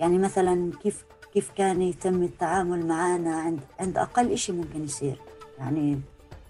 يعني 0.00 0.18
مثلا 0.18 0.72
كيف 0.82 1.04
كيف 1.34 1.50
كان 1.50 1.82
يتم 1.82 2.22
التعامل 2.22 2.86
معنا 2.86 3.36
عند 3.36 3.60
عند 3.80 3.98
أقل 3.98 4.38
شيء 4.38 4.54
ممكن 4.54 4.84
يصير. 4.84 5.20
يعني 5.58 6.00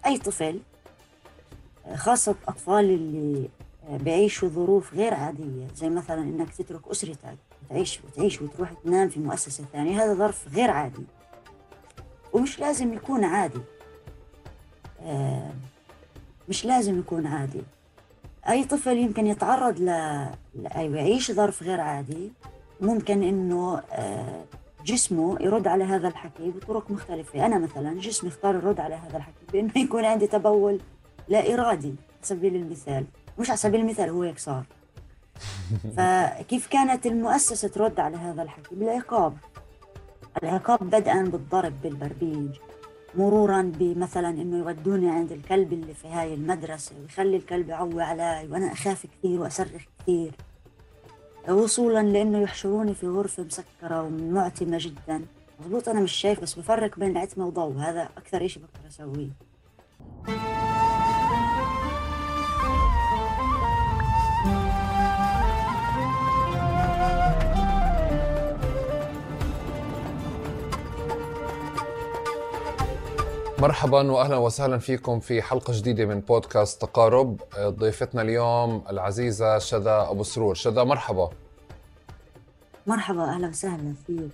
أي 0.06 0.18
طفل 0.18 0.60
خاصة 1.94 2.34
الأطفال 2.42 2.84
اللي 2.84 3.48
بيعيشوا 3.90 4.48
ظروف 4.48 4.94
غير 4.94 5.14
عادية 5.14 5.66
زي 5.76 5.88
مثلا 5.88 6.22
إنك 6.22 6.54
تترك 6.54 6.88
أسرتك 6.88 7.36
وتعيش 7.64 8.00
وتعيش 8.04 8.42
وتروح 8.42 8.72
تنام 8.72 9.08
في 9.08 9.20
مؤسسة 9.20 9.64
ثانية 9.72 10.04
هذا 10.04 10.14
ظرف 10.14 10.48
غير 10.54 10.70
عادي. 10.70 11.04
ومش 12.32 12.60
لازم 12.60 12.92
يكون 12.94 13.24
عادي. 13.24 13.60
آه، 15.02 15.50
مش 16.48 16.64
لازم 16.64 16.98
يكون 16.98 17.26
عادي. 17.26 17.62
أي 18.48 18.64
طفل 18.64 18.98
يمكن 18.98 19.26
يتعرض 19.26 19.80
ل 19.80 19.88
أو 20.66 20.94
يعيش 20.94 21.32
ظرف 21.32 21.62
غير 21.62 21.80
عادي. 21.80 22.32
ممكن 22.80 23.22
إنه 23.22 23.82
آه، 23.92 24.44
جسمه 24.84 25.36
يرد 25.40 25.66
على 25.66 25.84
هذا 25.84 26.08
الحكي 26.08 26.50
بطرق 26.50 26.90
مختلفة. 26.90 27.46
أنا 27.46 27.58
مثلا 27.58 28.00
جسمي 28.00 28.30
اختار 28.30 28.54
يرد 28.54 28.80
على 28.80 28.94
هذا 28.94 29.16
الحكي 29.16 29.44
بإنه 29.52 29.72
يكون 29.76 30.04
عندي 30.04 30.26
تبول 30.26 30.80
لا 31.28 31.54
إرادي 31.54 31.88
على 31.88 31.96
سبيل 32.22 32.56
المثال. 32.56 33.04
مش 33.38 33.50
على 33.50 33.56
سبيل 33.56 33.80
المثال 33.80 34.08
هو 34.08 34.22
هيك 34.22 34.38
صار. 34.38 34.64
فكيف 35.96 36.66
كانت 36.66 37.06
المؤسسة 37.06 37.68
ترد 37.68 38.00
على 38.00 38.16
هذا 38.16 38.42
الحكي 38.42 38.74
بالعقاب 38.74 39.36
العقاب 40.42 40.90
بدءا 40.90 41.22
بالضرب 41.22 41.82
بالبربيج 41.82 42.50
مرورا 43.14 43.72
بمثلا 43.78 44.28
إنه 44.28 44.58
يودوني 44.58 45.10
عند 45.10 45.32
الكلب 45.32 45.72
اللي 45.72 45.94
في 45.94 46.08
هاي 46.08 46.34
المدرسة 46.34 46.92
ويخلي 47.00 47.36
الكلب 47.36 47.68
يعوي 47.68 48.02
علي 48.02 48.48
وأنا 48.50 48.72
أخاف 48.72 49.06
كثير 49.06 49.40
وأصرخ 49.40 49.82
كثير. 49.98 50.32
وصولا 51.48 52.02
لأنه 52.02 52.38
يحشروني 52.38 52.94
في 52.94 53.08
غرفة 53.08 53.42
مسكرة 53.42 54.02
ومعتمة 54.02 54.78
جدا. 54.80 55.24
مضبوط 55.60 55.88
أنا 55.88 56.00
مش 56.00 56.12
شايف 56.12 56.40
بس 56.40 56.54
بفرق 56.54 56.98
بين 56.98 57.10
العتمة 57.10 57.46
وضوء. 57.46 57.76
هذا 57.76 58.08
أكثر 58.16 58.44
إشي 58.44 58.60
بقدر 58.60 58.88
أسويه. 58.88 59.30
مرحبا 73.60 74.12
واهلا 74.12 74.36
وسهلا 74.36 74.78
فيكم 74.78 75.20
في 75.20 75.42
حلقة 75.42 75.72
جديدة 75.76 76.04
من 76.04 76.20
بودكاست 76.20 76.82
تقارب. 76.82 77.40
ضيفتنا 77.58 78.22
اليوم 78.22 78.84
العزيزة 78.90 79.58
شذا 79.58 80.06
أبو 80.10 80.22
سرور. 80.22 80.54
شذا 80.54 80.84
مرحبا. 80.84 81.30
مرحبا 82.86 83.24
أهلا 83.24 83.48
وسهلا 83.48 83.94
فيك 84.06 84.30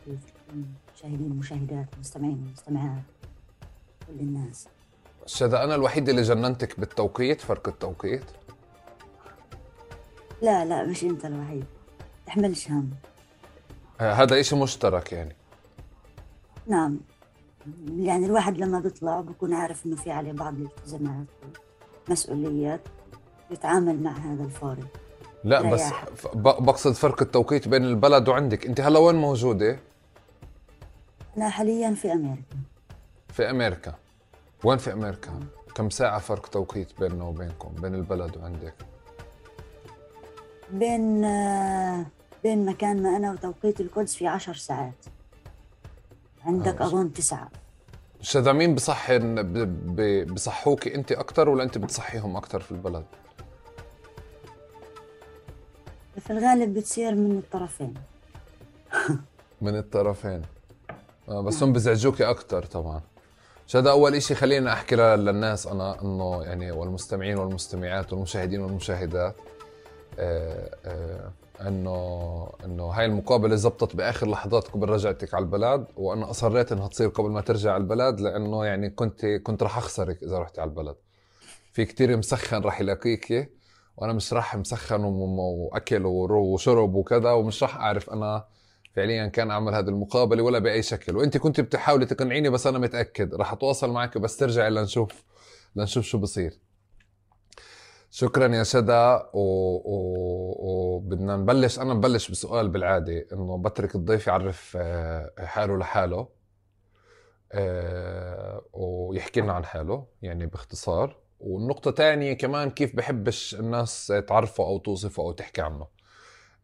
المشاهدين 0.52 1.30
والمشاهدات 1.30 1.86
المستمعين 1.94 2.42
والمستمعات 2.42 3.02
كل 4.06 4.20
الناس. 4.20 4.68
شذا 5.26 5.64
أنا 5.64 5.74
الوحيد 5.74 6.08
اللي 6.08 6.22
جننتك 6.22 6.80
بالتوقيت 6.80 7.40
فرق 7.40 7.68
التوقيت. 7.68 8.24
لا 10.42 10.64
لا 10.64 10.84
مش 10.84 11.04
أنت 11.04 11.24
الوحيد. 11.24 11.64
تحملش 12.26 12.70
هم. 12.70 12.90
هذا 14.00 14.40
إشي 14.40 14.56
مشترك 14.56 15.12
يعني. 15.12 15.36
نعم. 16.66 17.00
يعني 17.98 18.26
الواحد 18.26 18.58
لما 18.58 18.80
بيطلع 18.80 19.20
بكون 19.20 19.54
عارف 19.54 19.86
إنه 19.86 19.96
في 19.96 20.10
عليه 20.10 20.32
بعض 20.32 20.54
الالتزامات 20.54 21.26
مسؤوليات 22.08 22.80
يتعامل 23.50 24.02
مع 24.02 24.12
هذا 24.12 24.44
الفارق. 24.44 24.86
لا 25.44 25.70
بس 25.70 25.82
بقصد 26.34 26.92
فرق 26.92 27.22
التوقيت 27.22 27.68
بين 27.68 27.84
البلد 27.84 28.28
وعندك. 28.28 28.66
أنت 28.66 28.80
هلا 28.80 28.98
وين 28.98 29.14
موجودة؟ 29.14 29.78
أنا 31.36 31.48
حاليا 31.48 31.94
في 31.94 32.12
أمريكا. 32.12 32.56
في 33.28 33.50
أمريكا. 33.50 33.94
وين 34.64 34.78
في 34.78 34.92
أمريكا؟ 34.92 35.40
كم 35.74 35.90
ساعة 35.90 36.18
فرق 36.18 36.46
توقيت 36.46 37.00
بيننا 37.00 37.24
وبينكم 37.24 37.68
بين 37.82 37.94
البلد 37.94 38.36
وعندك؟ 38.36 38.74
بين 40.72 41.24
آه، 41.24 42.06
بين 42.42 42.66
مكان 42.66 43.02
ما 43.02 43.16
أنا 43.16 43.32
وتوقيت 43.32 43.80
القدس 43.80 44.14
في 44.14 44.26
عشر 44.26 44.54
ساعات. 44.54 45.04
عندك 46.46 46.82
أظن 46.82 47.12
تسعة. 47.12 47.48
أستاذ 48.22 48.52
مين 48.52 48.74
بصحي 48.74 49.18
بصحوك 50.24 50.88
أنت 50.88 51.12
أكثر 51.12 51.48
ولا 51.48 51.62
أنت 51.62 51.78
بتصحيهم 51.78 52.36
أكثر 52.36 52.60
في 52.60 52.72
البلد؟ 52.72 53.04
في 56.20 56.30
الغالب 56.32 56.74
بتصير 56.74 57.14
من 57.14 57.38
الطرفين. 57.38 57.94
من 59.62 59.76
الطرفين. 59.76 60.42
آه 61.28 61.40
بس 61.40 61.62
هم 61.62 61.72
بزعجوكي 61.72 62.30
أكثر 62.30 62.64
طبعا. 62.64 63.00
هذا 63.76 63.90
أول 63.90 64.22
شيء 64.22 64.36
خلينا 64.36 64.72
أحكي 64.72 64.96
للناس 64.96 65.66
أنا 65.66 66.02
إنه 66.02 66.42
يعني 66.42 66.72
والمستمعين 66.72 67.38
والمستمعات 67.38 68.12
والمشاهدين 68.12 68.60
والمشاهدات. 68.60 69.34
آه 70.18 70.70
آه 70.84 71.32
إنه 71.60 72.50
إنه 72.64 72.84
هاي 72.84 73.04
المقابلة 73.04 73.56
زبطت 73.56 73.96
بآخر 73.96 74.30
لحظات 74.30 74.68
قبل 74.68 74.88
رجعتك 74.88 75.34
على 75.34 75.42
البلد 75.44 75.86
وأنا 75.96 76.30
أصريت 76.30 76.72
إنها 76.72 76.88
تصير 76.88 77.08
قبل 77.08 77.30
ما 77.30 77.40
ترجع 77.40 77.72
على 77.72 77.80
البلد 77.80 78.20
لأنه 78.20 78.64
يعني 78.64 78.90
كنت 78.90 79.26
كنت 79.26 79.62
راح 79.62 79.78
أخسرك 79.78 80.22
إذا 80.22 80.38
رحتي 80.38 80.60
على 80.60 80.70
البلد. 80.70 80.96
في 81.72 81.84
كتير 81.84 82.16
مسخن 82.16 82.62
راح 82.62 82.80
يلاقيكي 82.80 83.48
وأنا 83.96 84.12
مش 84.12 84.32
راح 84.32 84.56
مسخن 84.56 85.04
وأكل 85.04 86.06
وشرب 86.06 86.94
وكذا 86.94 87.30
ومش 87.30 87.62
راح 87.62 87.76
أعرف 87.76 88.10
أنا 88.10 88.44
فعليا 88.96 89.26
كان 89.26 89.50
أعمل 89.50 89.74
هذه 89.74 89.88
المقابلة 89.88 90.42
ولا 90.42 90.58
بأي 90.58 90.82
شكل. 90.82 91.16
وأنت 91.16 91.36
كنت 91.36 91.60
بتحاولي 91.60 92.06
تقنعيني 92.06 92.48
بس 92.48 92.66
أنا 92.66 92.78
متأكد. 92.78 93.34
راح 93.34 93.52
أتواصل 93.52 93.90
معك 93.90 94.18
بس 94.18 94.36
ترجعي 94.36 94.70
لنشوف 94.70 95.24
لنشوف 95.76 96.04
شو 96.04 96.18
بصير. 96.18 96.65
شكرا 98.10 98.54
يا 98.54 98.62
شدا 98.62 99.30
وبدنا 99.34 101.34
و... 101.34 101.38
نبلش. 101.38 101.78
أنا 101.78 101.94
ببلش 101.94 102.30
بسؤال 102.30 102.68
بالعادة 102.68 103.26
إنه 103.32 103.58
بترك 103.58 103.94
الضيف 103.94 104.26
يعرف 104.26 104.76
آه، 104.80 105.30
حاله 105.38 105.78
لحاله 105.78 106.28
آه، 107.52 108.62
ويحكي 108.72 109.40
لنا 109.40 109.52
عن 109.52 109.64
حاله 109.64 110.06
يعني 110.22 110.46
باختصار. 110.46 111.16
والنقطة 111.40 111.90
تانية 111.90 112.32
كمان 112.32 112.70
كيف 112.70 112.96
بحبش 112.96 113.54
الناس 113.54 114.06
تعرفه 114.28 114.64
أو 114.64 114.78
توصفه 114.78 115.22
أو 115.22 115.32
تحكي 115.32 115.62
عنه؟ 115.62 115.86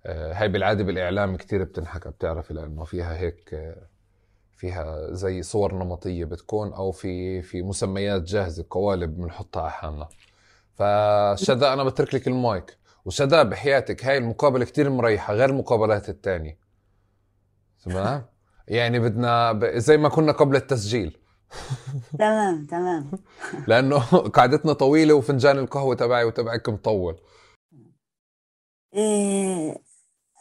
آه، 0.07 0.33
هاي 0.33 0.49
بالعادة 0.49 0.85
بالإعلام 0.85 1.37
كتير 1.37 1.65
بتنحكى 1.65 2.09
بتعرفي 2.11 2.55
لأنه 2.55 2.85
فيها 2.85 3.17
هيك 3.17 3.75
فيها 4.57 5.13
زي 5.13 5.43
صور 5.43 5.75
نمطية 5.75 6.25
بتكون 6.25 6.73
أو 6.73 6.93
في 6.93 7.43
في 7.43 7.63
مسميات 7.63 8.23
جاهزة 8.23 8.67
قوالب 8.71 9.17
بنحطها 9.17 9.63
على 9.63 9.71
حالنا. 9.71 10.09
فشدا 10.83 11.73
أنا 11.73 11.85
بترك 11.85 12.15
لك 12.15 12.29
المايك. 12.29 12.79
وشدا 13.05 13.43
بحياتك 13.43 14.05
هاي 14.05 14.19
المقابلة 14.19 14.65
كتير 14.65 14.91
مريحة 14.91 15.35
غير 15.35 15.51
المقابلات 15.51 16.09
الثانية 16.09 16.59
تمام؟ 17.85 18.27
يعني 18.69 18.99
بدنا 18.99 19.53
ب... 19.53 19.65
زي 19.65 19.97
ما 19.97 20.09
كنا 20.09 20.33
قبل 20.33 20.57
التسجيل. 20.57 21.19
تمام 22.19 22.67
تمام. 22.67 23.11
لأنه 23.69 23.99
قعدتنا 24.19 24.73
طويلة 24.73 25.15
وفنجان 25.15 25.59
القهوة 25.59 25.95
تبعي 25.95 26.25
وتبعك 26.25 26.69
مطول 26.69 27.21
إيه 28.95 29.83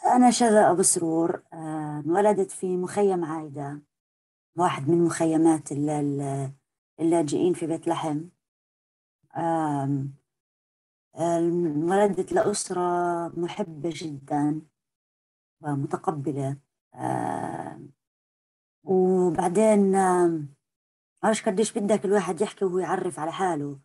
أنا 0.06 0.32
شذا 0.32 0.72
أبو 0.72 0.82
سرور 0.82 1.44
آه، 1.54 2.04
انولدت 2.06 2.52
في 2.52 2.78
مخيم 2.78 3.26
عايدة 3.26 3.82
واحد 4.58 4.90
من 4.90 5.04
مخيمات 5.04 5.72
اللاجئين 7.00 7.54
في 7.54 7.68
بيت 7.68 7.88
لحم. 7.88 8.22
انولدت 11.20 12.32
لأسرة 12.32 12.82
محبة 13.40 13.90
جدا 13.96 14.62
ومتقبلة. 15.62 16.58
وبعدين 18.84 19.92
معرفش 21.24 21.44
قديش 21.46 21.78
بدك 21.78 22.06
الواحد 22.06 22.42
يحكي 22.42 22.66
وهو 22.66 22.80
يعرف 22.80 23.20
على 23.20 23.32
حاله. 23.32 23.80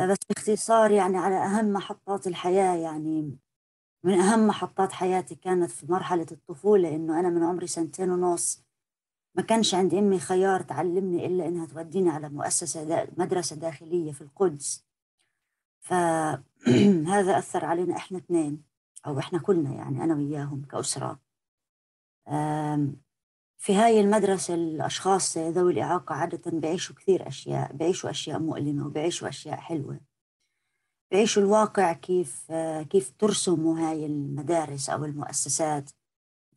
بس 0.00 0.16
باختصار 0.28 0.90
يعني 0.90 1.18
على 1.18 1.36
أهم 1.36 1.72
محطات 1.72 2.26
الحياة 2.26 2.76
يعني 2.76 3.38
من 4.04 4.14
أهم 4.20 4.46
محطات 4.46 4.92
حياتي 4.92 5.34
كانت 5.34 5.70
في 5.70 5.86
مرحلة 5.92 6.26
الطفولة 6.32 6.96
إنه 6.96 7.20
أنا 7.20 7.28
من 7.30 7.42
عمري 7.42 7.66
سنتين 7.66 8.10
ونص 8.10 8.64
ما 9.34 9.42
كانش 9.42 9.74
عند 9.74 9.94
أمي 9.94 10.18
خيار 10.18 10.62
تعلمني 10.62 11.26
إلا 11.26 11.48
إنها 11.48 11.66
توديني 11.66 12.10
على 12.10 12.28
مؤسسة 12.28 13.08
مدرسة 13.18 13.56
داخلية 13.56 14.12
في 14.12 14.20
القدس. 14.20 14.86
فهذا 17.06 17.38
أثر 17.38 17.64
علينا 17.64 17.96
إحنا 17.96 18.18
اثنين 18.18 18.62
أو 19.06 19.18
إحنا 19.18 19.38
كلنا 19.38 19.74
يعني 19.74 20.04
أنا 20.04 20.14
وياهم 20.14 20.62
كأسرة. 20.62 21.20
في 23.58 23.74
هاي 23.74 24.00
المدرسة 24.00 24.54
الأشخاص 24.54 25.38
ذوي 25.38 25.72
الإعاقة 25.72 26.14
عادة 26.14 26.50
بيعيشوا 26.50 26.96
كثير 26.96 27.28
أشياء 27.28 27.72
بيعيشوا 27.72 28.10
أشياء 28.10 28.38
مؤلمة 28.38 28.86
وبيعيشوا 28.86 29.28
أشياء 29.28 29.56
حلوة. 29.56 30.00
بيعيشوا 31.10 31.42
الواقع 31.42 31.92
كيف 31.92 32.52
كيف 32.90 33.12
ترسموا 33.18 33.78
هاي 33.78 34.06
المدارس 34.06 34.90
أو 34.90 35.04
المؤسسات. 35.04 35.90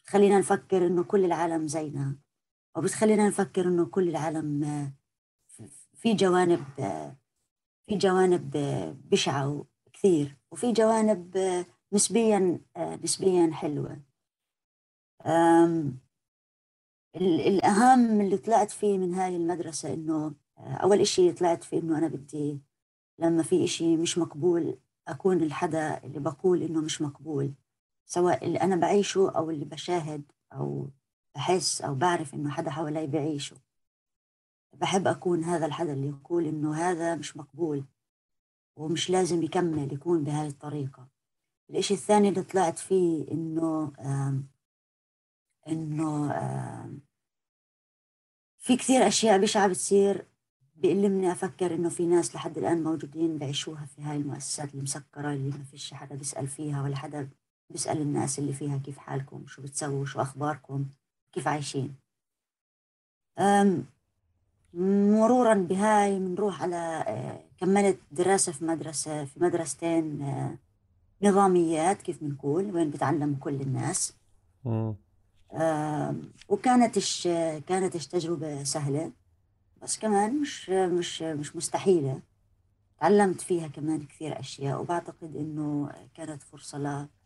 بتخلينا 0.03 0.39
نفكر 0.39 0.87
إنه 0.87 1.03
كل 1.03 1.25
العالم 1.25 1.67
زينا 1.67 2.17
وبتخلينا 2.75 3.27
نفكر 3.27 3.67
إنه 3.67 3.85
كل 3.85 4.09
العالم 4.09 4.63
آه، 4.63 4.93
في 5.93 6.13
جوانب 6.13 6.63
آه، 6.79 7.15
في 7.87 7.95
جوانب 7.95 8.51
بشعة 9.11 9.65
كثير 10.03 10.37
وفي 10.51 10.71
جوانب 10.71 11.37
نسبيا 11.93 12.59
نسبيا 12.77 13.51
حلوة. 13.53 14.01
الأهم 17.15 18.21
اللي 18.21 18.37
طلعت 18.37 18.71
فيه 18.71 18.97
من 18.97 19.13
هاي 19.13 19.35
المدرسة 19.35 19.93
إنه 19.93 20.35
أول 20.57 20.99
إشي 21.01 21.31
طلعت 21.31 21.63
فيه 21.63 21.79
إنه 21.79 21.97
أنا 21.97 22.07
بدي 22.07 22.59
لما 23.19 23.43
في 23.43 23.63
إشي 23.63 23.97
مش 23.97 24.17
مقبول 24.17 24.79
أكون 25.07 25.43
الحدا 25.43 26.03
اللي 26.03 26.19
بقول 26.19 26.61
إنه 26.63 26.81
مش 26.81 27.01
مقبول 27.01 27.53
سواء 28.05 28.45
اللي 28.45 28.61
أنا 28.61 28.75
بعيشه 28.75 29.31
أو 29.31 29.49
اللي 29.49 29.65
بشاهد 29.65 30.31
أو 30.53 30.89
بحس 31.35 31.81
أو 31.81 31.95
بعرف 31.95 32.33
إنه 32.33 32.49
حدا 32.49 32.71
حوالي 32.71 33.07
بعيشه. 33.07 33.55
بحب 34.73 35.07
أكون 35.07 35.43
هذا 35.43 35.65
الحدا 35.65 35.93
اللي 35.93 36.07
يقول 36.07 36.45
إنه 36.45 36.75
هذا 36.75 37.15
مش 37.15 37.37
مقبول. 37.37 37.85
ومش 38.75 39.09
لازم 39.09 39.43
يكمل 39.43 39.93
يكون 39.93 40.23
بهاي 40.23 40.47
الطريقة. 40.47 41.07
الإشي 41.69 41.93
الثاني 41.93 42.29
اللي 42.29 42.43
طلعت 42.43 42.79
فيه 42.79 43.31
إنه 43.31 43.93
إنه 45.67 46.29
في 48.59 48.75
كثير 48.77 49.07
أشياء 49.07 49.37
بشعة 49.41 49.67
بتصير 49.67 50.25
بيألمني 50.75 51.31
أفكر 51.31 51.75
إنه 51.75 51.89
في 51.89 52.05
ناس 52.05 52.35
لحد 52.35 52.57
الآن 52.57 52.83
موجودين 52.83 53.37
بعيشوها 53.37 53.85
في 53.85 54.01
هاي 54.01 54.17
المؤسسات 54.17 54.73
المسكرة 54.75 55.33
اللي 55.33 55.57
ما 55.57 55.63
فيش 55.63 55.93
حدا 55.93 56.15
بيسأل 56.15 56.47
فيها 56.47 56.83
ولا 56.83 56.95
حدا 56.95 57.29
بيسأل 57.69 58.01
الناس 58.01 58.39
اللي 58.39 58.53
فيها 58.53 58.77
كيف 58.77 58.97
حالكم 58.97 59.47
شو 59.47 59.61
بتسووا 59.61 60.05
شو 60.05 60.21
أخباركم 60.21 60.85
كيف 61.31 61.47
عايشين. 61.47 61.95
مرورا 64.73 65.53
بهاي 65.53 66.19
بنروح 66.19 66.61
على 66.63 66.75
آه، 67.07 67.39
كملت 67.59 67.99
دراسة 68.11 68.51
في 68.51 68.65
مدرسة 68.65 69.25
في 69.25 69.43
مدرستين 69.43 70.21
آه، 70.21 70.57
نظاميات 71.21 72.01
كيف 72.01 72.23
بنقول 72.23 72.75
وين 72.75 72.89
بتعلم 72.89 73.35
كل 73.35 73.61
الناس. 73.61 74.13
وكانت 76.49 76.99
كانت 77.67 77.97
تجربة 77.97 78.63
سهلة 78.63 79.11
بس 79.81 79.99
كمان 79.99 80.41
مش 80.41 80.69
مش 80.69 81.21
مش 81.21 81.55
مستحيلة. 81.55 82.19
تعلمت 82.99 83.41
فيها 83.41 83.67
كمان 83.67 84.05
كثير 84.05 84.39
أشياء 84.39 84.81
وبعتقد 84.81 85.35
إنه 85.35 85.91
كانت 86.15 86.43
فرصة 86.43 86.77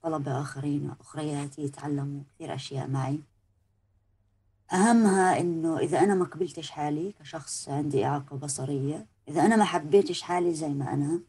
لطلبة 0.03 0.41
آخرين 0.41 0.91
أخريات 0.99 1.59
يتعلموا 1.59 2.21
كثير 2.35 2.55
أشياء 2.55 2.87
معي. 2.87 3.19
أهمها 4.73 5.39
إنه 5.39 5.79
إذا 5.79 5.99
أنا 5.99 6.15
ما 6.15 6.25
قبلتش 6.25 6.71
حالي 6.71 7.11
كشخص 7.19 7.69
عندي 7.69 8.05
إعاقة 8.05 8.37
بصرية 8.37 9.05
إذا 9.27 9.45
أنا 9.45 9.55
ما 9.55 9.63
حبيتش 9.63 10.21
حالي 10.21 10.53
زي 10.53 10.69
ما 10.69 10.93
أنا 10.93 11.21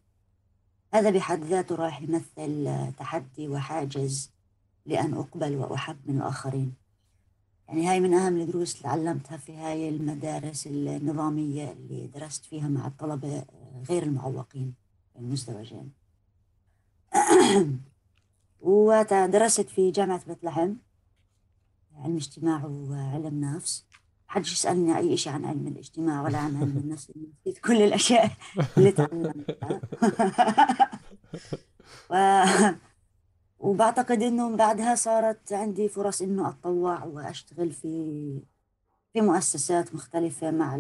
هذا 0.95 1.11
بحد 1.11 1.45
ذاته 1.45 1.75
راح 1.75 2.03
يمثل 2.03 2.93
تحدي 2.99 3.49
وحاجز 3.49 4.31
لأن 4.87 5.15
أقبل 5.15 5.57
وأحب 5.57 5.97
من 6.07 6.17
الآخرين. 6.17 6.75
يعني 7.69 7.87
هاي 7.87 8.01
من 8.01 8.15
أهم 8.15 8.37
الدروس 8.37 8.73
اللي 8.73 8.83
تعلمتها 8.83 9.37
في 9.37 9.57
هاي 9.57 9.89
المدارس 9.89 10.67
النظامية 10.67 11.73
اللي 11.73 12.07
درست 12.07 12.45
فيها 12.45 12.69
مع 12.69 12.87
الطلبة 12.87 13.45
غير 13.89 14.03
المعوقين 14.03 14.75
المزدوجين 15.19 15.93
ودرست 18.61 19.69
في 19.69 19.91
جامعة 19.91 20.21
بيت 20.27 20.45
لحم 20.45 20.75
علم 22.05 22.17
اجتماع 22.17 22.65
وعلم 22.65 23.41
نفس. 23.41 23.87
حدش 24.27 24.53
يسألني 24.53 24.99
أي 24.99 25.17
شيء 25.17 25.33
عن 25.33 25.45
علم 25.45 25.67
الاجتماع 25.67 26.23
ولا 26.23 26.39
عن 26.39 26.57
علم 26.57 26.77
النفس. 26.77 27.13
كل 27.65 27.83
الأشياء 27.83 28.31
اللي 28.77 28.93
تعلمتها. 28.93 29.81
و... 32.11 32.45
وبعتقد 33.59 34.23
إنه 34.23 34.57
بعدها 34.57 34.95
صارت 34.95 35.53
عندي 35.53 35.89
فرص 35.89 36.23
إنه 36.23 36.49
أتطوع 36.49 37.05
وأشتغل 37.05 37.73
في 37.73 38.43
في 39.13 39.21
مؤسسات 39.21 39.95
مختلفة 39.95 40.51
مع 40.51 40.77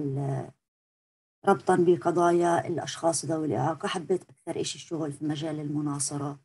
ربطا 1.46 1.76
بقضايا 1.76 2.66
الأشخاص 2.66 3.24
ذوي 3.24 3.46
الإعاقة. 3.46 3.88
حبيت 3.88 4.22
أكثر 4.22 4.60
إشي 4.60 4.78
الشغل 4.78 5.12
في 5.12 5.24
مجال 5.24 5.60
المناصرة 5.60 6.40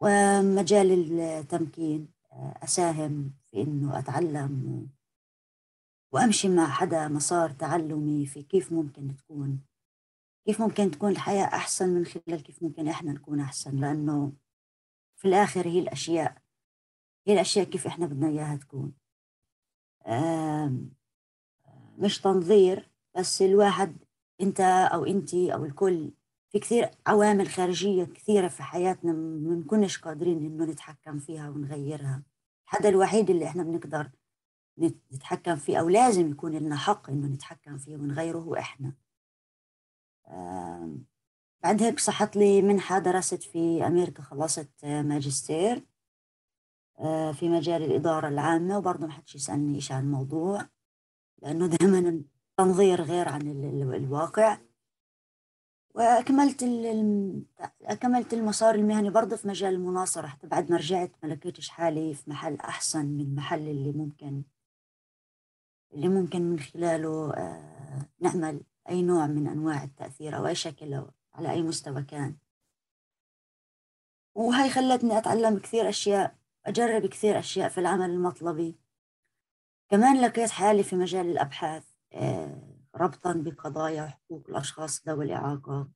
ومجال 0.00 1.20
التمكين. 1.20 2.17
أساهم 2.32 3.34
في 3.50 3.62
إنه 3.62 3.98
أتعلم 3.98 4.86
وأمشي 6.12 6.48
مع 6.48 6.68
حدا 6.70 7.08
مسار 7.08 7.50
تعلمي 7.50 8.26
في 8.26 8.42
كيف 8.42 8.72
ممكن 8.72 9.16
تكون 9.16 9.60
كيف 10.46 10.62
ممكن 10.62 10.90
تكون 10.90 11.10
الحياة 11.10 11.44
أحسن 11.44 11.88
من 11.88 12.04
خلال 12.04 12.42
كيف 12.42 12.62
ممكن 12.62 12.88
إحنا 12.88 13.12
نكون 13.12 13.40
أحسن 13.40 13.76
لأنه 13.76 14.32
في 15.16 15.28
الآخر 15.28 15.68
هي 15.68 15.78
الأشياء 15.78 16.42
هي 17.26 17.34
الأشياء 17.34 17.64
كيف 17.64 17.86
إحنا 17.86 18.06
بدنا 18.06 18.28
إياها 18.28 18.56
تكون. 18.56 18.92
مش 21.98 22.20
تنظير 22.20 22.90
بس 23.16 23.42
الواحد 23.42 23.96
أنت 24.40 24.60
أو 24.60 25.04
أنتي 25.04 25.54
أو 25.54 25.64
الكل 25.64 26.10
في 26.52 26.58
كثير 26.58 26.90
عوامل 27.06 27.48
خارجية 27.48 28.04
كثيرة 28.04 28.48
في 28.48 28.62
حياتنا 28.62 29.12
ما 29.12 29.54
بنكونش 29.54 29.98
قادرين 29.98 30.38
إنه 30.38 30.64
نتحكم 30.64 31.18
فيها 31.18 31.50
ونغيرها. 31.50 32.22
هذا 32.68 32.88
الوحيد 32.88 33.30
اللي 33.30 33.44
إحنا 33.46 33.62
بنقدر 33.62 34.10
نتحكم 35.12 35.56
فيه 35.56 35.80
أو 35.80 35.88
لازم 35.88 36.30
يكون 36.30 36.52
لنا 36.52 36.76
حق 36.76 37.10
إنه 37.10 37.26
نتحكم 37.26 37.78
فيه 37.78 37.96
ونغيره 37.96 38.38
هو 38.38 38.54
إحنا. 38.54 38.92
بعد 41.62 41.82
هيك 41.82 41.98
صحت 42.00 42.36
لي 42.36 42.62
منحة 42.62 42.98
درست 42.98 43.42
في 43.42 43.86
أمريكا 43.86 44.22
خلصت 44.22 44.84
ماجستير 44.84 45.84
في 47.32 47.48
مجال 47.48 47.82
الإدارة 47.82 48.28
العامة 48.28 48.78
وبرضه 48.78 49.06
ما 49.06 49.12
حدش 49.12 49.34
يسألني 49.34 49.74
إيش 49.74 49.92
عن 49.92 50.02
الموضوع 50.02 50.68
لأنه 51.42 51.66
دائما 51.66 51.98
التنظير 51.98 53.02
غير 53.02 53.28
عن 53.28 53.42
الواقع. 53.94 54.58
وأكملت 55.98 56.62
أكملت 57.82 58.34
المسار 58.34 58.74
المهني 58.74 59.10
برضه 59.10 59.36
في 59.36 59.48
مجال 59.48 59.74
المناصرة. 59.74 60.26
حتى 60.26 60.46
بعد 60.46 60.70
ما 60.70 60.76
رجعت 60.76 61.10
ما 61.22 61.28
لقيتش 61.28 61.68
حالي 61.68 62.14
في 62.14 62.30
محل 62.30 62.54
أحسن 62.54 63.06
من 63.06 63.20
المحل 63.20 63.68
اللي 63.68 63.92
ممكن 63.92 64.42
اللي 65.92 66.08
ممكن 66.08 66.42
من 66.42 66.58
خلاله 66.60 67.34
آه، 67.34 68.06
نعمل 68.20 68.60
أي 68.88 69.02
نوع 69.02 69.26
من 69.26 69.46
أنواع 69.46 69.84
التأثير 69.84 70.36
أو 70.36 70.46
أي 70.46 70.54
شكل 70.54 70.94
أو 70.94 71.10
على 71.34 71.50
أي 71.50 71.62
مستوى 71.62 72.02
كان. 72.02 72.36
وهي 74.34 74.70
خلتني 74.70 75.18
أتعلم 75.18 75.58
كثير 75.58 75.88
أشياء 75.88 76.34
أجرب 76.66 77.06
كثير 77.06 77.38
أشياء 77.38 77.68
في 77.68 77.78
العمل 77.78 78.10
المطلبي. 78.10 78.78
كمان 79.88 80.20
لقيت 80.20 80.50
حالي 80.50 80.82
في 80.82 80.96
مجال 80.96 81.26
الأبحاث 81.26 81.84
آه، 82.12 82.67
ربطا 83.00 83.32
بقضايا 83.32 84.06
حقوق 84.06 84.42
الأشخاص 84.48 85.08
ذوي 85.08 85.24
الإعاقة 85.24 85.88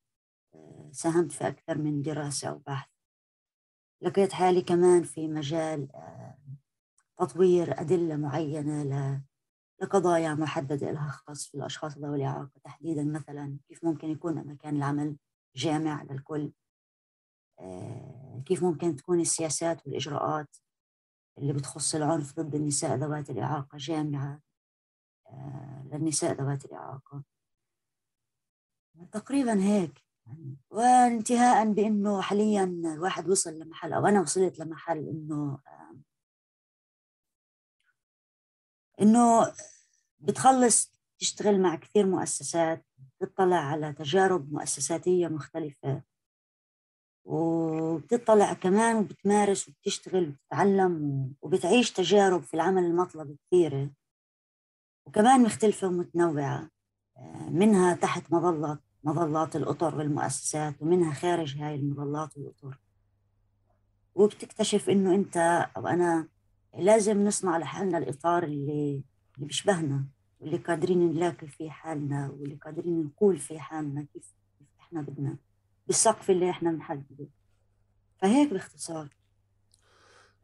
آه، 0.54 0.90
ساهمت 0.92 1.32
في 1.32 1.49
أكثر 1.49 1.78
من 1.78 2.02
دراسة 2.02 2.49
أو 2.49 2.59
بحث. 2.59 2.88
لقيت 4.02 4.32
حالي 4.32 4.62
كمان 4.62 5.02
في 5.02 5.28
مجال 5.28 5.92
آه، 5.94 6.38
تطوير 7.18 7.80
أدلة 7.80 8.16
معينة 8.16 9.23
لقضايا 9.82 10.35
محددة 10.35 10.90
لها 10.90 11.11
خاص 11.11 11.47
في 11.47 11.54
الأشخاص 11.54 11.99
ذوي 11.99 12.16
الإعاقة. 12.16 12.61
تحديدا 12.64 13.04
مثلا 13.04 13.59
كيف 13.68 13.85
ممكن 13.85 14.09
يكون 14.09 14.35
مكان 14.35 14.76
العمل 14.76 15.16
جامع 15.56 16.02
للكل 16.02 16.52
آه، 17.61 18.42
كيف 18.47 18.64
ممكن 18.64 18.97
تكون 18.97 19.21
السياسات 19.21 19.87
والإجراءات 19.87 20.56
اللي 21.38 21.52
بتخص 21.52 21.94
العنف 21.94 22.40
ضد 22.40 22.54
النساء 22.54 22.97
ذوات 22.97 23.30
الإعاقة 23.30 23.78
جامعة. 23.78 24.40
للنساء 25.92 26.32
ذوات 26.32 26.64
الإعاقة. 26.64 27.22
تقريبا 29.12 29.62
هيك. 29.62 30.02
وانتهاء 30.70 31.72
بأنه 31.72 32.20
حاليا 32.20 32.64
الواحد 32.64 33.28
وصل 33.28 33.58
لمحل 33.58 33.92
أو 33.92 34.06
أنا 34.06 34.20
وصلت 34.20 34.58
لمحل 34.58 34.98
إنه 35.08 35.58
إنه 39.00 39.52
بتخلص 40.20 40.92
تشتغل 41.18 41.60
مع 41.60 41.76
كثير 41.76 42.06
مؤسسات 42.06 42.86
تطلع 43.20 43.56
على 43.56 43.92
تجارب 43.92 44.52
مؤسساتية 44.52 45.28
مختلفة. 45.28 46.02
وبتطلع 47.24 48.52
كمان 48.52 48.96
وبتمارس 48.96 49.68
وبتشتغل 49.68 50.28
وبتتعلم 50.28 51.34
وبتعيش 51.42 51.92
تجارب 51.92 52.42
في 52.42 52.54
العمل 52.54 52.84
المطلبي 52.84 53.38
كثيرة. 53.46 53.90
وكمان 55.06 55.42
مختلفة 55.42 55.87
ومتنوعة. 55.88 56.68
منها 57.49 57.94
تحت 57.94 58.32
مظلة 58.32 58.78
مظلات 59.04 59.56
الأطر 59.56 59.97
والمؤسسات 59.97 60.82
ومنها 60.82 61.12
خارج 61.14 61.56
هاي 61.56 61.75
المظلات 61.75 62.37
والأطر. 62.37 62.78
وبتكتشف 64.14 64.90
إنه 64.90 65.14
أنت 65.14 65.37
أو 65.76 65.87
أنا 65.87 66.28
لازم 66.78 67.25
نصنع 67.25 67.59
لحالنا 67.59 67.99
الإطار 67.99 68.44
اللي 68.44 69.02
اللي 69.37 69.47
بيشبهنا 69.47 70.04
واللي 70.40 70.56
قادرين 70.56 71.12
نلاقي 71.12 71.47
فيه 71.47 71.71
حالنا 71.71 72.30
واللي 72.30 72.54
قادرين 72.54 73.04
نقول 73.04 73.38
فيه 73.38 73.59
حالنا 73.59 74.06
كيف 74.12 74.35
كيف 74.59 74.68
إحنا 74.80 75.02
بدنا 75.02 75.37
بالسقف 75.87 76.30
اللي 76.30 76.50
إحنا 76.50 76.73
بنحدده. 76.73 77.26
فهيك 78.18 78.52
باختصار. 78.52 79.09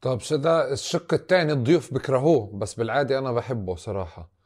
طب 0.01 0.21
شدا 0.21 0.73
الشق 0.73 1.15
الثاني 1.15 1.53
الضيوف 1.53 1.95
بكرهوه 1.95 2.59
بس 2.59 2.75
بالعادة 2.75 3.19
أنا 3.19 3.33
بحبه 3.33 3.77
صراحة. 3.77 4.38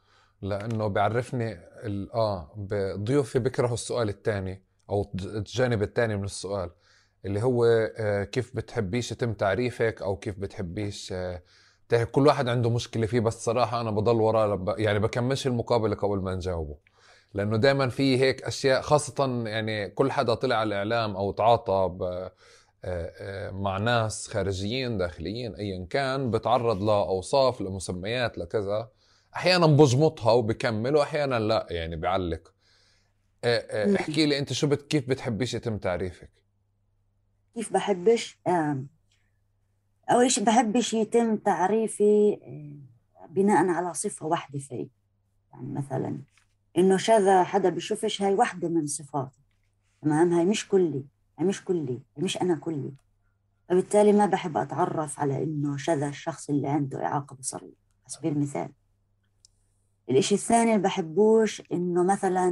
لأنه 0.43 0.87
بيعرفني 0.87 1.57
ب- 2.55 3.03
ضيوفي 3.03 3.39
بيكرهوا 3.39 3.73
السؤال 3.73 4.09
الثاني 4.09 4.63
أو 4.89 5.11
الجانب 5.23 5.81
الثاني 5.83 6.17
من 6.17 6.23
السؤال 6.23 6.69
اللي 7.25 7.43
هو 7.43 7.65
آه، 7.97 8.23
كيف 8.23 8.55
بتحبيش 8.55 9.11
يتم 9.11 9.33
تعريفك 9.33 10.01
أو 10.01 10.15
كيف 10.15 10.39
بتحبيش 10.39 11.13
آه، 11.13 11.41
كل 12.11 12.27
واحد 12.27 12.47
عنده 12.47 12.69
مشكلة 12.69 13.05
فيه 13.05 13.19
بس 13.19 13.45
صراحة 13.45 13.81
أنا 13.81 13.91
بضل 13.91 14.15
وراه 14.21 14.75
يعني 14.77 14.99
بكملش 14.99 15.47
المقابلة 15.47 15.95
قبل 15.95 16.17
ما 16.17 16.35
نجاوبه. 16.35 16.75
لأنه 17.33 17.57
دائما 17.57 17.89
في 17.89 18.17
هيك 18.19 18.43
أشياء 18.43 18.81
خاصة 18.81 19.43
يعني 19.47 19.89
كل 19.89 20.11
حدا 20.11 20.33
طلع 20.33 20.55
على 20.55 20.67
الإعلام 20.67 21.15
أو 21.15 21.31
تعاطى 21.31 21.97
آه، 22.85 23.51
مع 23.51 23.77
ناس 23.77 24.27
خارجيين 24.27 24.97
داخليين 24.97 25.55
ايا 25.55 25.87
كان 25.89 26.31
بتعرض 26.31 26.83
لأوصاف 26.83 27.61
لمسميات 27.61 28.37
لكذا. 28.37 28.89
أحيانا 29.35 29.65
بجمطها 29.65 30.31
وبكمل 30.31 30.95
وأحيانا 30.95 31.39
لا 31.39 31.67
يعني 31.69 31.95
بيعلق 31.95 32.53
آه، 33.43 33.57
آه،. 33.69 33.95
احكي 33.95 34.25
لي 34.25 34.39
أنت 34.39 34.53
شو 34.53 34.67
بت 34.67 34.81
كيف 34.81 35.09
بتحبيش 35.09 35.53
يتم 35.53 35.77
تعريفك؟ 35.77 36.31
كيف 37.55 37.73
بحبش؟ 37.73 38.39
أول 40.09 40.31
شيء 40.31 40.43
بحبش 40.43 40.93
يتم 40.93 41.37
تعريفي 41.37 42.39
آه، 42.43 43.25
بناء 43.25 43.67
على 43.67 43.93
صفة 43.93 44.25
واحدة 44.25 44.59
في 44.59 44.87
يعني 45.53 45.73
مثلا 45.73 46.21
إنه 46.77 46.97
شذا 46.97 47.43
حدا 47.43 47.69
بشوفش 47.69 48.21
هاي 48.21 48.33
واحدة 48.33 48.69
من 48.69 48.87
صفاتي. 48.87 49.39
تمام؟ 50.01 50.33
هاي 50.33 50.45
مش 50.45 50.67
كلي 50.67 51.05
هاي 51.39 51.47
مش 51.47 51.63
كلي 51.63 51.99
هاي 52.17 52.23
مش 52.23 52.41
أنا 52.41 52.55
كلي. 52.55 52.93
فبالتالي 53.69 54.13
ما 54.13 54.25
بحب 54.25 54.57
أتعرف 54.57 55.19
على 55.19 55.43
إنه 55.43 55.77
شذا 55.77 56.07
الشخص 56.09 56.49
اللي 56.49 56.67
عنده 56.67 57.05
إعاقة 57.05 57.35
بصرية. 57.35 57.83
على 58.01 58.07
سبيل 58.07 58.33
المثال 58.33 58.69
الإشي 60.09 60.35
الثاني 60.35 60.71
اللي 60.71 60.83
بحبوش 60.83 61.61
إنه 61.71 62.03
مثلا 62.03 62.49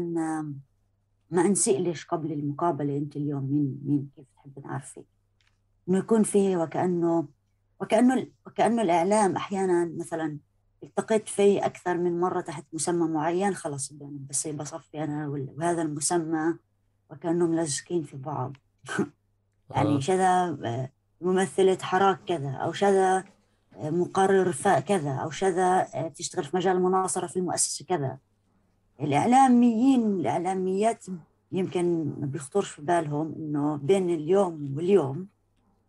ما 1.31 1.41
انسألش 1.41 2.05
قبل 2.05 2.31
المقابلة 2.31 2.98
أنت 2.98 3.15
اليوم 3.15 3.43
مين 3.43 3.81
مين 3.86 4.10
كيف 4.15 4.25
تحب 4.36 4.65
نعرفك 4.65 5.05
إنه 5.89 5.98
يكون 5.98 6.24
فيه 6.24 6.58
وكأنه 6.58 7.27
وكأنه 7.79 8.27
وكأنه 8.48 8.81
الإعلام 8.81 9.36
أحيانا 9.36 9.91
مثلا 9.98 10.38
التقيت 10.84 11.29
فيه 11.29 11.65
أكثر 11.65 11.98
من 11.98 12.20
مرة 12.20 12.41
تحت 12.41 12.65
مسمى 12.74 13.08
معين 13.08 13.53
خلص 13.53 13.91
يعني 13.91 14.20
بس 14.29 14.48
بصفي 14.48 15.03
أنا 15.03 15.27
وهذا 15.27 15.81
المسمى 15.81 16.55
وكأنهم 17.10 17.55
لازقين 17.55 18.03
في 18.03 18.17
بعض 18.17 18.58
يعني 19.75 19.96
آه. 19.96 20.00
شذا 20.00 20.58
آه، 20.65 20.89
ممثلة 21.22 21.77
حراك 21.81 22.20
كذا 22.27 22.51
أو 22.51 22.74
شذا 22.74 23.24
مقرر 23.80 24.51
كذا 24.80 25.12
أو 25.16 25.30
شذا 25.30 25.88
آه، 25.96 26.08
تشتغل 26.08 26.44
في 26.44 26.56
مجال 26.58 26.75
المناصرة 26.78 27.28
في 27.28 27.38
المؤسسة 27.40 27.86
كذا. 27.86 28.18
الإعلاميين 29.01 30.06
الإعلاميات 30.20 31.06
يمكن 31.51 32.13
ما 32.20 32.25
بيخطرش 32.25 32.70
في 32.70 32.82
بالهم 32.82 33.34
إنه 33.38 33.75
بين 33.78 34.10
اليوم 34.10 34.74
واليوم 34.78 35.28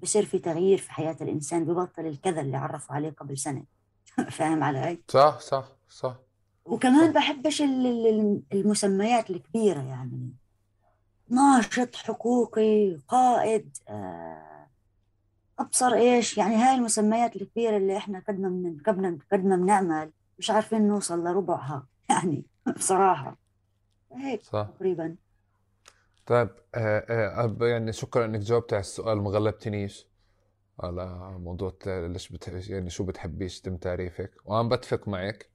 بصير 0.02 0.24
في 0.24 0.38
تغيير 0.38 0.78
في 0.78 0.92
حياة 0.92 1.16
الإنسان 1.20 1.64
ببطل 1.64 2.06
الكذا 2.06 2.40
اللي 2.40 2.56
عرفوا 2.56 2.94
عليه 2.94 3.10
قبل 3.10 3.38
سنة. 3.38 3.64
فاهم 4.30 4.62
علي؟ 4.64 4.98
صح 5.08 5.40
صح 5.40 5.64
صح. 5.88 6.16
وكمان 6.64 7.12
بحبش 7.12 7.62
ال- 7.62 7.86
ال- 7.86 8.42
المسميات 8.52 9.30
الكبيرة 9.30 9.80
يعني. 9.82 10.30
ناشط 11.28 11.96
حقوقي 11.96 12.96
قائد 13.08 13.76
آه، 13.88 14.51
أبصر 15.58 15.92
إيش؟ 15.94 16.38
يعني 16.38 16.54
هاي 16.56 16.74
المسميات 16.74 17.36
الكبيرة 17.36 17.76
اللي 17.76 17.96
إحنا 17.96 18.22
قد 18.28 18.40
ما 18.40 18.48
من 18.48 18.78
قد 18.86 18.98
ما 18.98 19.18
قد 19.32 19.44
ما 19.44 19.56
بنعمل 19.56 20.12
مش 20.38 20.50
عارفين 20.50 20.88
نوصل 20.88 21.24
لربعها 21.24 21.86
يعني 22.10 22.46
بصراحة. 22.76 23.38
هيك 24.12 24.42
صح. 24.42 24.68
تقريبا. 24.78 25.16
طيب 26.26 26.50
آه، 26.74 26.98
آه، 27.10 27.48
أب- 27.58 27.62
يعني 27.62 27.92
شكرا 27.92 28.24
إنك 28.24 28.40
جاوبتي 28.40 28.74
على 28.74 28.80
السؤال 28.82 29.18
ما 29.22 29.30
غلبتنيش 29.30 30.08
على 30.80 31.06
موضوع 31.38 31.78
ليش 31.86 32.30
بتح... 32.32 32.70
يعني 32.70 32.90
شو 32.90 33.04
بتحبيش 33.04 33.58
يتم 33.60 33.78
تعريفك. 33.78 34.32
وأنا 34.44 34.68
بتفق 34.70 35.08
معك. 35.08 35.51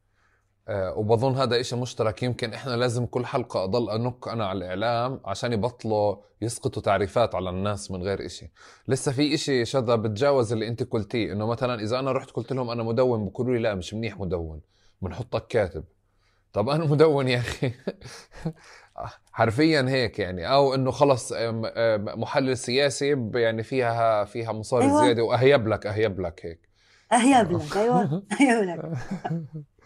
وبظن 0.69 1.35
هذا 1.35 1.59
إشي 1.59 1.75
مشترك. 1.75 2.23
يمكن 2.23 2.53
إحنا 2.53 2.71
لازم 2.71 3.05
كل 3.05 3.25
حلقة 3.25 3.63
أضل 3.63 3.89
أنك 3.89 4.27
أنا 4.27 4.45
على 4.47 4.57
الإعلام 4.57 5.19
عشان 5.25 5.53
يبطلوا 5.53 6.15
يسقطوا 6.41 6.81
تعريفات 6.81 7.35
على 7.35 7.49
الناس 7.49 7.91
من 7.91 8.03
غير 8.03 8.25
إشي. 8.25 8.51
لسه 8.87 9.11
في 9.11 9.33
إشي 9.33 9.65
شذا 9.65 9.95
بتجاوز 9.95 10.53
اللي 10.53 10.67
أنت 10.67 10.83
قلتيه 10.83 11.33
إنه 11.33 11.47
مثلا 11.47 11.81
إذا 11.81 11.99
أنا 11.99 12.11
رحت 12.11 12.29
قلت 12.31 12.53
لهم 12.53 12.69
أنا 12.69 12.83
مدون 12.83 13.25
بقولوا 13.29 13.53
لي 13.55 13.59
لا 13.61 13.75
مش 13.75 13.93
منيح 13.93 14.19
مدون. 14.19 14.61
بنحطك 15.01 15.47
كاتب. 15.47 15.83
طب 16.53 16.69
أنا 16.69 16.85
مدون 16.85 17.27
يا 17.27 17.37
أخي. 17.37 17.71
حرفيا 19.31 19.85
هيك 19.89 20.19
يعني. 20.19 20.47
أو 20.53 20.73
إنه 20.75 20.91
خلص 20.91 21.31
آم، 21.33 21.65
آم، 21.65 22.05
محلل 22.21 22.57
سياسي 22.57 23.29
يعني 23.33 23.63
فيها 23.63 24.25
فيها 24.25 24.51
مصاري 24.51 24.85
أيوة. 24.85 25.03
زيادة 25.05 25.23
وأهيب 25.23 25.67
لك 25.67 25.85
أهيب 25.87 26.19
لك 26.21 26.45
هيك. 26.45 26.69
أهيب 27.13 27.51
لك 27.61 27.77
أيوة. 27.77 28.23
أهيب 28.41 28.63
لك. 28.69 28.91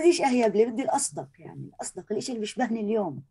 بديش 0.00 0.20
أهيب 0.20 0.56
لي 0.56 0.66
بدي 0.66 0.82
الأصدق 0.82 1.28
يعني 1.38 1.70
الأصدق 1.74 2.04
الإشي 2.10 2.28
اللي 2.28 2.40
بيشبهني 2.40 2.80
اليوم؟ 2.80 3.22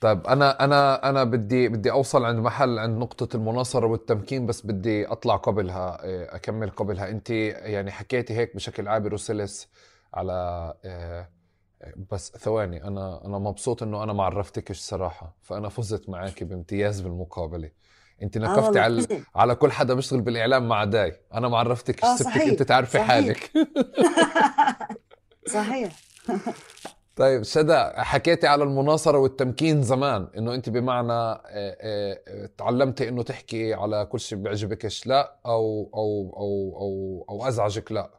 طيب 0.00 0.26
أنا 0.26 0.64
أنا 0.64 1.08
أنا 1.08 1.24
بدي 1.24 1.68
بدي 1.68 1.90
أوصل 1.90 2.24
عند 2.24 2.38
محل 2.38 2.78
عند 2.78 2.98
نقطة 2.98 3.36
المناصرة 3.36 3.86
والتمكين 3.86 4.46
بس 4.46 4.66
بدي 4.66 5.06
أطلع 5.06 5.36
قبلها 5.36 6.04
إيه، 6.04 6.34
أكمل 6.34 6.70
قبلها. 6.70 7.08
أنت 7.08 7.30
يعني 7.30 7.90
حكيتي 7.90 8.34
هيك 8.34 8.54
بشكل 8.56 8.88
عابر 8.88 9.14
وسلس 9.14 9.68
على 10.14 10.32
إيه، 10.84 11.30
بس 12.10 12.32
ثواني 12.38 12.84
أنا 12.84 13.26
أنا 13.26 13.38
مبسوط 13.38 13.82
إنه 13.82 14.02
أنا 14.02 14.12
ما 14.12 14.24
عرفتكش 14.24 14.78
صراحة 14.80 15.36
فأنا 15.42 15.68
فزت 15.68 16.08
معك 16.08 16.44
بامتياز 16.44 17.00
بالمقابلة. 17.00 17.70
أنت 18.22 18.36
آه 18.36 18.40
نكفتي 18.40 18.60
والله 18.66 18.80
على 18.80 19.06
على 19.34 19.54
كل 19.54 19.72
حدا 19.72 19.94
بيشتغل 19.94 20.20
بالإعلام 20.20 20.68
مع 20.68 20.84
داي. 20.84 21.20
أنا 21.34 21.48
ما 21.48 21.58
عرفتكش 21.58 22.04
آه 22.04 22.16
سبتك 22.16 22.30
صحيح 22.30 22.42
أنت 22.48 22.62
تعرفي 22.62 22.98
صحيح. 22.98 23.06
حالك. 23.06 23.50
صحيح. 25.48 25.92
طيب 27.16 27.42
شدا 27.42 28.02
حكيتي 28.02 28.46
على 28.46 28.64
المناصرة 28.64 29.18
والتمكين 29.18 29.82
زمان 29.82 30.28
إنه 30.38 30.54
أنت 30.54 30.68
بمعنى 30.68 31.12
آه، 31.12 31.40
آه، 31.48 32.50
تعلمتي 32.58 33.08
إنه 33.08 33.22
تحكي 33.22 33.74
على 33.74 34.06
كل 34.06 34.20
شيء 34.20 34.38
بيعجبكش 34.38 35.06
لا 35.06 35.36
أو 35.46 35.90
أو 35.94 36.34
أو 36.36 36.76
أو 36.80 37.24
أو 37.30 37.48
أزعجك 37.48 37.92
لا. 37.92 38.10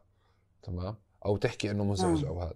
تمام؟ 0.62 0.96
أو 1.26 1.36
تحكي 1.36 1.70
إنه 1.70 1.84
مزعج 1.84 2.24
نعم. 2.24 2.26
أو 2.26 2.40
هذا. 2.40 2.54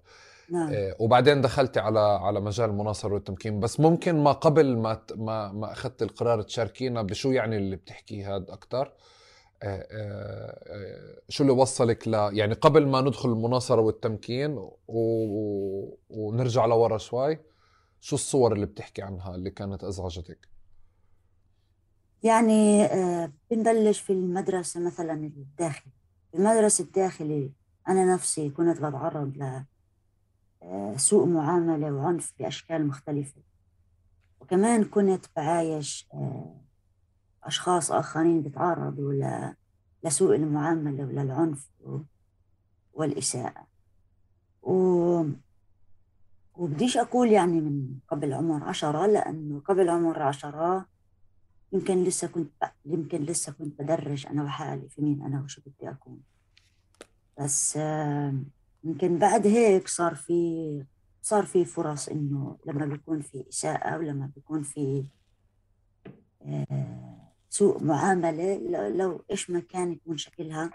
نعم. 0.50 0.72
آه، 0.74 0.96
وبعدين 0.98 1.40
دخلتي 1.40 1.80
على 1.80 2.00
على 2.00 2.40
مجال 2.40 2.70
المناصرة 2.70 3.14
والتمكين. 3.14 3.60
بس 3.60 3.80
ممكن 3.80 4.22
ما 4.22 4.32
قبل 4.32 4.76
ما 4.76 5.00
ما 5.16 5.52
ما 5.52 5.72
اخذت 5.72 6.02
القرار 6.02 6.42
تشاركينا 6.42 7.02
بشو 7.02 7.30
يعني 7.30 7.56
اللي 7.56 7.76
بتحكيه 7.76 8.36
هذا 8.36 8.52
أكثر 8.52 8.92
شو 11.28 11.42
اللي 11.44 11.52
وصلك 11.52 12.08
ل 12.08 12.14
يعني 12.14 12.54
قبل 12.54 12.86
ما 12.86 13.00
ندخل 13.00 13.28
المناصرة 13.28 13.80
والتمكين 13.80 14.58
و... 14.88 15.98
ونرجع 16.10 16.66
لورا 16.66 16.98
شوي 16.98 17.38
شو 18.00 18.16
الصور 18.16 18.52
اللي 18.52 18.66
بتحكي 18.66 19.02
عنها 19.02 19.34
اللي 19.34 19.50
كانت 19.50 19.84
أزعجتك؟ 19.84 20.48
يعني 22.22 22.84
آه، 22.84 23.32
بنبلش 23.50 24.00
في 24.00 24.12
المدرسة 24.12 24.80
مثلا 24.80 25.14
الداخلي. 25.14 25.92
في 26.32 26.38
المدرسة 26.38 26.84
الداخلي 26.84 27.52
أنا 27.88 28.14
نفسي 28.14 28.50
كنت 28.50 28.76
بتعرض 28.78 29.62
لسوء 30.94 31.26
معاملة 31.26 31.92
وعنف 31.92 32.32
بأشكال 32.38 32.86
مختلفة. 32.86 33.42
وكمان 34.40 34.84
كنت 34.84 35.26
بعايش 35.36 36.08
آه، 36.14 36.60
أشخاص 37.44 37.92
آخرين 37.92 38.42
بيتعرضوا 38.42 39.14
لسوء 40.04 40.36
المعاملة 40.36 41.04
وللعنف 41.04 41.70
والإساءة. 42.92 43.66
و... 44.62 45.24
وبديش 46.54 46.96
أقول 46.96 47.32
يعني 47.32 47.60
من 47.60 47.98
قبل 48.08 48.32
عمر 48.32 48.64
عشرة 48.64 49.06
لأنه 49.06 49.60
قبل 49.60 49.88
عمر 49.88 50.22
عشرة 50.22 50.86
يمكن 51.72 52.04
لسه 52.04 52.28
كنت 52.28 52.72
يمكن 52.84 53.22
لسه 53.22 53.52
كنت 53.52 53.82
بدرج 53.82 54.26
أنا 54.26 54.42
وحالي 54.42 54.88
في 54.88 55.02
مين 55.02 55.22
أنا 55.22 55.42
وشو 55.42 55.62
بدي 55.66 55.90
أكون. 55.90 56.20
بس 57.40 57.76
يمكن 58.84 59.18
بعد 59.18 59.46
هيك 59.46 59.88
صار 59.88 60.14
في 60.14 60.84
صار 61.22 61.44
في 61.46 61.64
فرص 61.64 62.08
إنه 62.08 62.58
لما 62.66 62.86
بيكون 62.86 63.20
في 63.20 63.44
إساءة 63.48 63.98
ولما 63.98 64.30
بيكون 64.34 64.62
في 64.62 65.04
آه، 66.42 67.29
سوء 67.50 67.84
معاملة 67.84 68.58
لو 68.88 69.24
إيش 69.30 69.50
ما 69.50 69.60
كان 69.60 69.92
يكون 69.92 70.16
شكلها. 70.16 70.70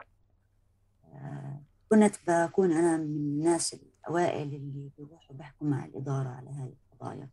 آه، 1.05 1.61
كنت 1.89 2.15
بكون 2.27 2.71
أنا 2.71 2.97
من 2.97 3.15
الناس 3.15 3.73
الأوائل 3.73 4.55
اللي 4.55 4.89
بيروحوا 4.97 5.35
بيحكوا 5.35 5.67
مع 5.67 5.85
الإدارة 5.85 6.29
على 6.29 6.49
هاي 6.49 6.73
القضايا. 6.93 7.29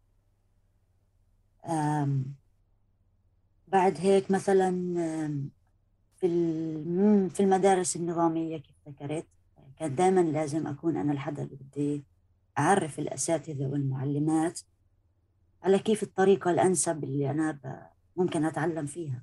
بعد 3.69 3.97
هيك 3.99 4.31
مثلا 4.31 4.71
في 6.17 6.29
في 7.31 7.41
المدارس 7.41 7.97
النظامية 7.97 8.57
كيف 8.57 8.77
ذكرت 8.89 9.27
كان 9.79 9.95
دائما 9.95 10.21
لازم 10.21 10.67
أكون 10.67 10.97
أنا 10.97 11.13
الحدا 11.13 11.43
اللي 11.43 11.57
بدي 11.57 12.05
أعرف 12.59 12.99
الأساتذة 12.99 13.67
والمعلمات 13.67 14.61
على 15.63 15.79
كيف 15.79 16.03
الطريقة 16.03 16.51
الأنسب 16.51 17.05
اللي 17.05 17.31
أنا 17.31 17.59
ممكن 18.17 18.45
أتعلم 18.45 18.87
فيها. 18.87 19.23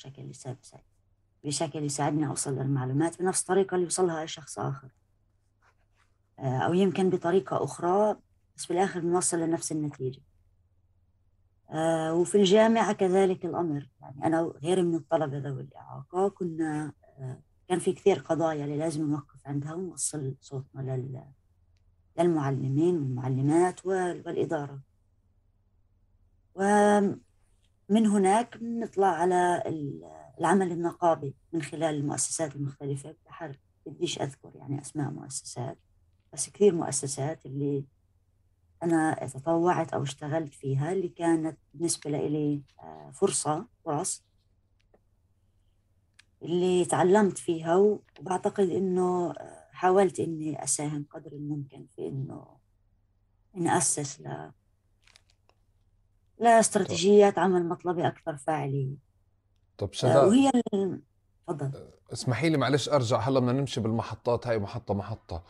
بشكل 0.00 0.30
يساعد 0.30 0.56
بشكل 1.44 1.84
يساعدني 1.84 2.26
أوصل 2.26 2.54
للمعلومات 2.54 3.22
بنفس 3.22 3.40
الطريقة 3.40 3.74
اللي 3.74 3.84
يوصلها 3.84 4.20
أي 4.20 4.28
شخص 4.28 4.58
آخر. 4.58 4.88
آه، 6.38 6.58
أو 6.58 6.74
يمكن 6.74 7.10
بطريقة 7.10 7.64
أخرى 7.64 8.16
بس 8.56 8.66
في 8.66 8.72
الآخر 8.72 9.00
بنوصل 9.00 9.38
لنفس 9.40 9.72
النتيجة. 9.72 10.22
آه، 11.70 12.14
وفي 12.14 12.34
الجامعة 12.34 12.92
كذلك 12.92 13.44
الأمر. 13.44 13.90
يعني 14.00 14.26
أنا 14.26 14.40
وغيري 14.40 14.82
من 14.82 14.94
الطلبة 14.94 15.38
ذوي 15.38 15.62
الإعاقة. 15.62 16.28
كنا 16.28 16.92
آه، 17.18 17.42
كان 17.68 17.78
في 17.78 17.92
كثير 17.92 18.18
قضايا 18.18 18.64
اللي 18.64 18.76
لازم 18.76 19.10
نوقف 19.10 19.46
عندها 19.46 19.74
ونوصل 19.74 20.34
صوتنا 20.40 21.30
للمعلمين 22.18 22.94
والمعلمات 22.94 23.86
والإدارة. 23.86 24.80
ومن 27.90 28.06
هناك 28.06 28.58
نطلع 28.62 29.06
على 29.06 29.62
العمل 30.38 30.72
النقابي 30.72 31.34
من 31.52 31.62
خلال 31.62 31.94
المؤسسات 31.94 32.56
المختلفة. 32.56 33.16
بحر 33.26 33.58
بديش 33.86 34.20
أذكر 34.20 34.52
يعني 34.54 34.80
أسماء 34.80 35.10
مؤسسات 35.10 35.78
بس 36.32 36.50
كثير 36.50 36.74
مؤسسات 36.74 37.46
اللي 37.46 37.84
أنا 38.82 39.26
تطوعت 39.26 39.92
أو 39.92 40.02
اشتغلت 40.02 40.54
فيها 40.54 40.92
اللي 40.92 41.08
كانت 41.08 41.58
بالنسبة 41.74 42.10
لي 42.10 42.62
آه، 42.80 43.10
فرصة 43.10 43.66
فرص 43.84 44.24
اللي 46.42 46.84
تعلمت 46.84 47.38
فيها. 47.38 47.76
وبعتقد 48.20 48.70
إنه 48.70 49.30
آه، 49.30 49.68
حاولت 49.72 50.20
إني 50.20 50.64
أساهم 50.64 51.06
قدر 51.10 51.32
الممكن 51.32 51.86
في 51.96 52.08
إنه 52.08 52.56
إني 53.56 53.76
أسس 53.76 54.20
ل 54.20 54.50
لاستراتيجيات 56.40 57.38
عمل 57.38 57.68
مطلبي 57.68 58.06
أكثر 58.06 58.36
فاعلية. 58.36 58.96
طب 59.78 59.88
آه، 59.88 59.92
شذا 59.92 60.22
وهي 60.22 60.50
تفضل. 61.46 61.72
اسمحي 62.12 62.48
لي 62.48 62.56
معلش 62.58 62.88
أرجع. 62.88 63.18
هلا 63.18 63.40
بدنا 63.40 63.52
نمشي 63.52 63.80
بالمحطات 63.80 64.46
هاي 64.46 64.58
محطة 64.58 64.94
محطة. 64.94 65.44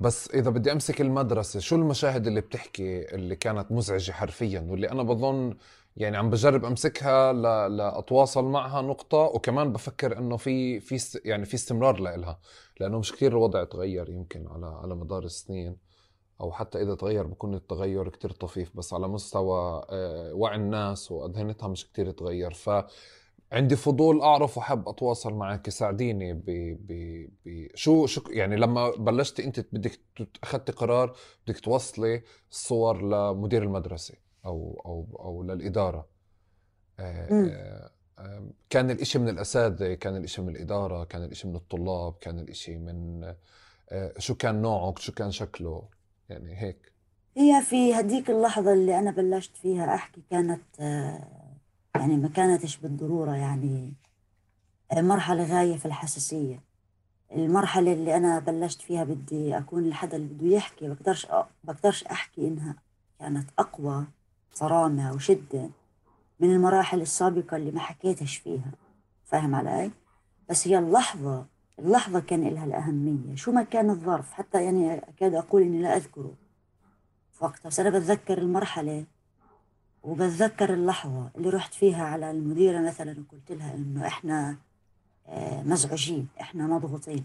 بس 0.00 0.30
إذا 0.30 0.50
بدي 0.50 0.72
أمسك 0.72 1.00
المدرسة 1.00 1.60
شو 1.60 1.76
المشاهد 1.76 2.26
اللي 2.26 2.40
بتحكي 2.40 3.14
اللي 3.14 3.36
كانت 3.36 3.72
مزعجة 3.72 4.12
حرفيا؟ 4.12 4.60
واللي 4.60 4.90
أنا 4.90 5.02
بظن 5.02 5.56
يعني 5.96 6.16
عم 6.16 6.30
بجرب 6.30 6.64
أمسكها 6.64 7.32
ل... 7.32 7.42
لأتواصل 7.76 8.44
معها 8.44 8.82
نقطة 8.82 9.18
وكمان 9.18 9.72
بفكر 9.72 10.18
إنه 10.18 10.36
في 10.36 10.80
في 10.80 11.20
يعني 11.24 11.44
في 11.44 11.54
استمرار 11.54 12.00
لها 12.00 12.40
لأنه 12.80 12.98
مش 12.98 13.12
كثير 13.12 13.32
الوضع 13.32 13.64
تغير 13.64 14.10
يمكن 14.10 14.48
على 14.48 14.66
على 14.66 14.94
مدار 14.94 15.24
السنين. 15.24 15.85
أو 16.40 16.52
حتى 16.52 16.82
إذا 16.82 16.94
تغير 16.94 17.26
بكون 17.26 17.54
التغير 17.54 18.08
كتير 18.08 18.30
طفيف 18.30 18.76
بس 18.76 18.94
على 18.94 19.08
مستوى 19.08 19.86
آه، 19.90 20.34
وعي 20.34 20.56
الناس 20.56 21.12
واذهنتها 21.12 21.68
مش 21.68 21.92
كتير 21.92 22.10
تغير. 22.10 22.54
ف 22.54 22.70
عندي 23.52 23.76
فضول 23.76 24.20
أعرف 24.20 24.58
وحب 24.58 24.88
أتواصل 24.88 25.34
معك. 25.34 25.70
ساعديني 25.70 26.32
ب 26.34 26.44
ب 26.86 26.92
ب 27.44 27.68
شو 27.74 28.06
شو 28.06 28.22
يعني 28.30 28.56
لما 28.56 28.90
بلشتي 28.90 29.44
أنت 29.44 29.60
بدك 29.72 30.00
أخذتي 30.42 30.72
قرار 30.72 31.16
بدك 31.46 31.60
توصلي 31.60 32.22
الصور 32.50 33.02
لمدير 33.02 33.62
المدرسة 33.62 34.14
أو 34.46 34.82
أو 34.86 35.06
أو 35.20 35.42
للإدارة. 35.42 36.08
آه، 37.00 37.90
آه، 38.18 38.50
كان 38.70 38.90
الإشي 38.90 39.18
من 39.18 39.28
الأساتذة 39.28 39.94
كان 39.94 40.16
الإشي 40.16 40.42
من 40.42 40.48
الإدارة 40.48 41.04
كان 41.04 41.24
الإشي 41.24 41.48
من 41.48 41.56
الطلاب 41.56 42.14
كان 42.20 42.38
الإشي 42.38 42.76
من 42.78 43.34
شو 44.18 44.34
كان 44.34 44.62
نوعه 44.62 44.94
شو 44.98 45.12
كان 45.12 45.30
شكله؟ 45.30 45.95
يعني 46.28 46.56
هيك. 46.62 46.92
هي 47.36 47.62
في 47.62 47.94
هديك 47.94 48.30
اللحظة 48.30 48.72
اللي 48.72 48.98
أنا 48.98 49.10
بلشت 49.10 49.56
فيها 49.56 49.94
أحكي 49.94 50.22
كانت 50.30 50.62
آه، 50.80 51.56
يعني 51.94 52.16
ما 52.16 52.28
كانتش 52.28 52.76
بالضرورة 52.76 53.36
يعني 53.36 53.92
آه، 54.92 55.00
مرحلة 55.00 55.44
غاية 55.44 55.76
في 55.76 55.86
الحساسية. 55.86 56.62
المرحلة 57.32 57.92
اللي 57.92 58.16
أنا 58.16 58.38
بلشت 58.38 58.82
فيها 58.82 59.04
بدي 59.04 59.58
أكون 59.58 59.84
الحدا 59.84 60.16
اللي 60.16 60.34
بده 60.34 60.46
يحكي 60.46 60.88
بقدرش 60.88 61.26
بقدرش 61.64 62.04
أحكي 62.04 62.48
إنها 62.48 62.76
كانت 63.18 63.50
أقوى 63.58 64.04
صرامة 64.54 65.12
وشدة 65.14 65.70
من 66.40 66.52
المراحل 66.52 67.00
السابقة 67.00 67.56
اللي 67.56 67.70
ما 67.70 67.80
حكيتش 67.80 68.36
فيها. 68.36 68.70
فاهم 69.24 69.54
علي؟ 69.54 69.90
بس 70.50 70.68
هي 70.68 70.78
اللحظة 70.78 71.46
اللحظة 71.78 72.20
كان 72.20 72.48
لها 72.48 72.64
الأهمية. 72.64 73.34
شو 73.34 73.52
ما 73.52 73.62
كان 73.62 73.90
الظرف 73.90 74.32
حتى 74.32 74.64
يعني 74.64 74.94
أكاد 74.98 75.34
أقول 75.34 75.62
إني 75.62 75.82
لا 75.82 75.96
أذكره. 75.96 76.34
وقتها 77.40 77.68
بس 77.68 77.80
أنا 77.80 77.90
بتذكر 77.90 78.38
المرحلة 78.38 79.04
وبتذكر 80.02 80.74
اللحظة 80.74 81.30
اللي 81.36 81.50
رحت 81.50 81.74
فيها 81.74 82.04
على 82.04 82.30
المديرة 82.30 82.80
مثلا 82.80 83.10
وقلت 83.10 83.52
لها 83.52 83.74
إنه 83.74 84.06
إحنا 84.06 84.56
آه، 85.28 85.62
مزعجين 85.62 86.28
إحنا 86.40 86.66
مضغوطين. 86.66 87.24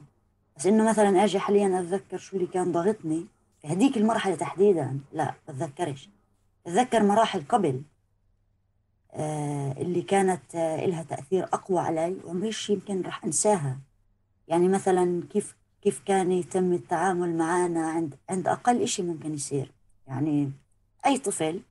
بس 0.58 0.66
إنه 0.66 0.90
مثلا 0.90 1.24
أجي 1.24 1.40
حاليا 1.40 1.80
أتذكر 1.80 2.18
شو 2.18 2.36
اللي 2.38 2.48
كان 2.48 2.72
ضاغطني. 2.72 3.26
في 3.62 3.68
هذيك 3.68 3.98
المرحلة 3.98 4.36
تحديدا 4.36 5.00
لا 5.14 5.34
بتذكرش. 5.48 6.10
بتذكر 6.66 7.04
مراحل 7.04 7.44
قبل 7.50 7.82
آه، 9.14 9.72
اللي 9.72 10.02
كانت 10.02 10.56
آه، 10.56 10.86
لها 10.86 11.04
تأثير 11.04 11.44
أقوى 11.44 11.80
علي 11.80 12.18
ومش 12.26 12.70
يمكن 12.70 13.02
راح 13.02 13.26
أنساها. 13.26 13.78
يعني 14.52 14.68
مثلا 14.68 15.24
كيف 15.30 15.56
كيف 15.82 16.02
كان 16.06 16.32
يتم 16.32 16.74
التعامل 16.74 17.38
معنا 17.38 17.90
عند 17.90 18.16
عند 18.30 18.48
أقل 18.48 18.88
شيء 18.88 19.06
ممكن 19.06 19.34
يصير. 19.34 19.72
يعني 20.08 20.52
أي 21.06 21.18
طفل 21.18 21.62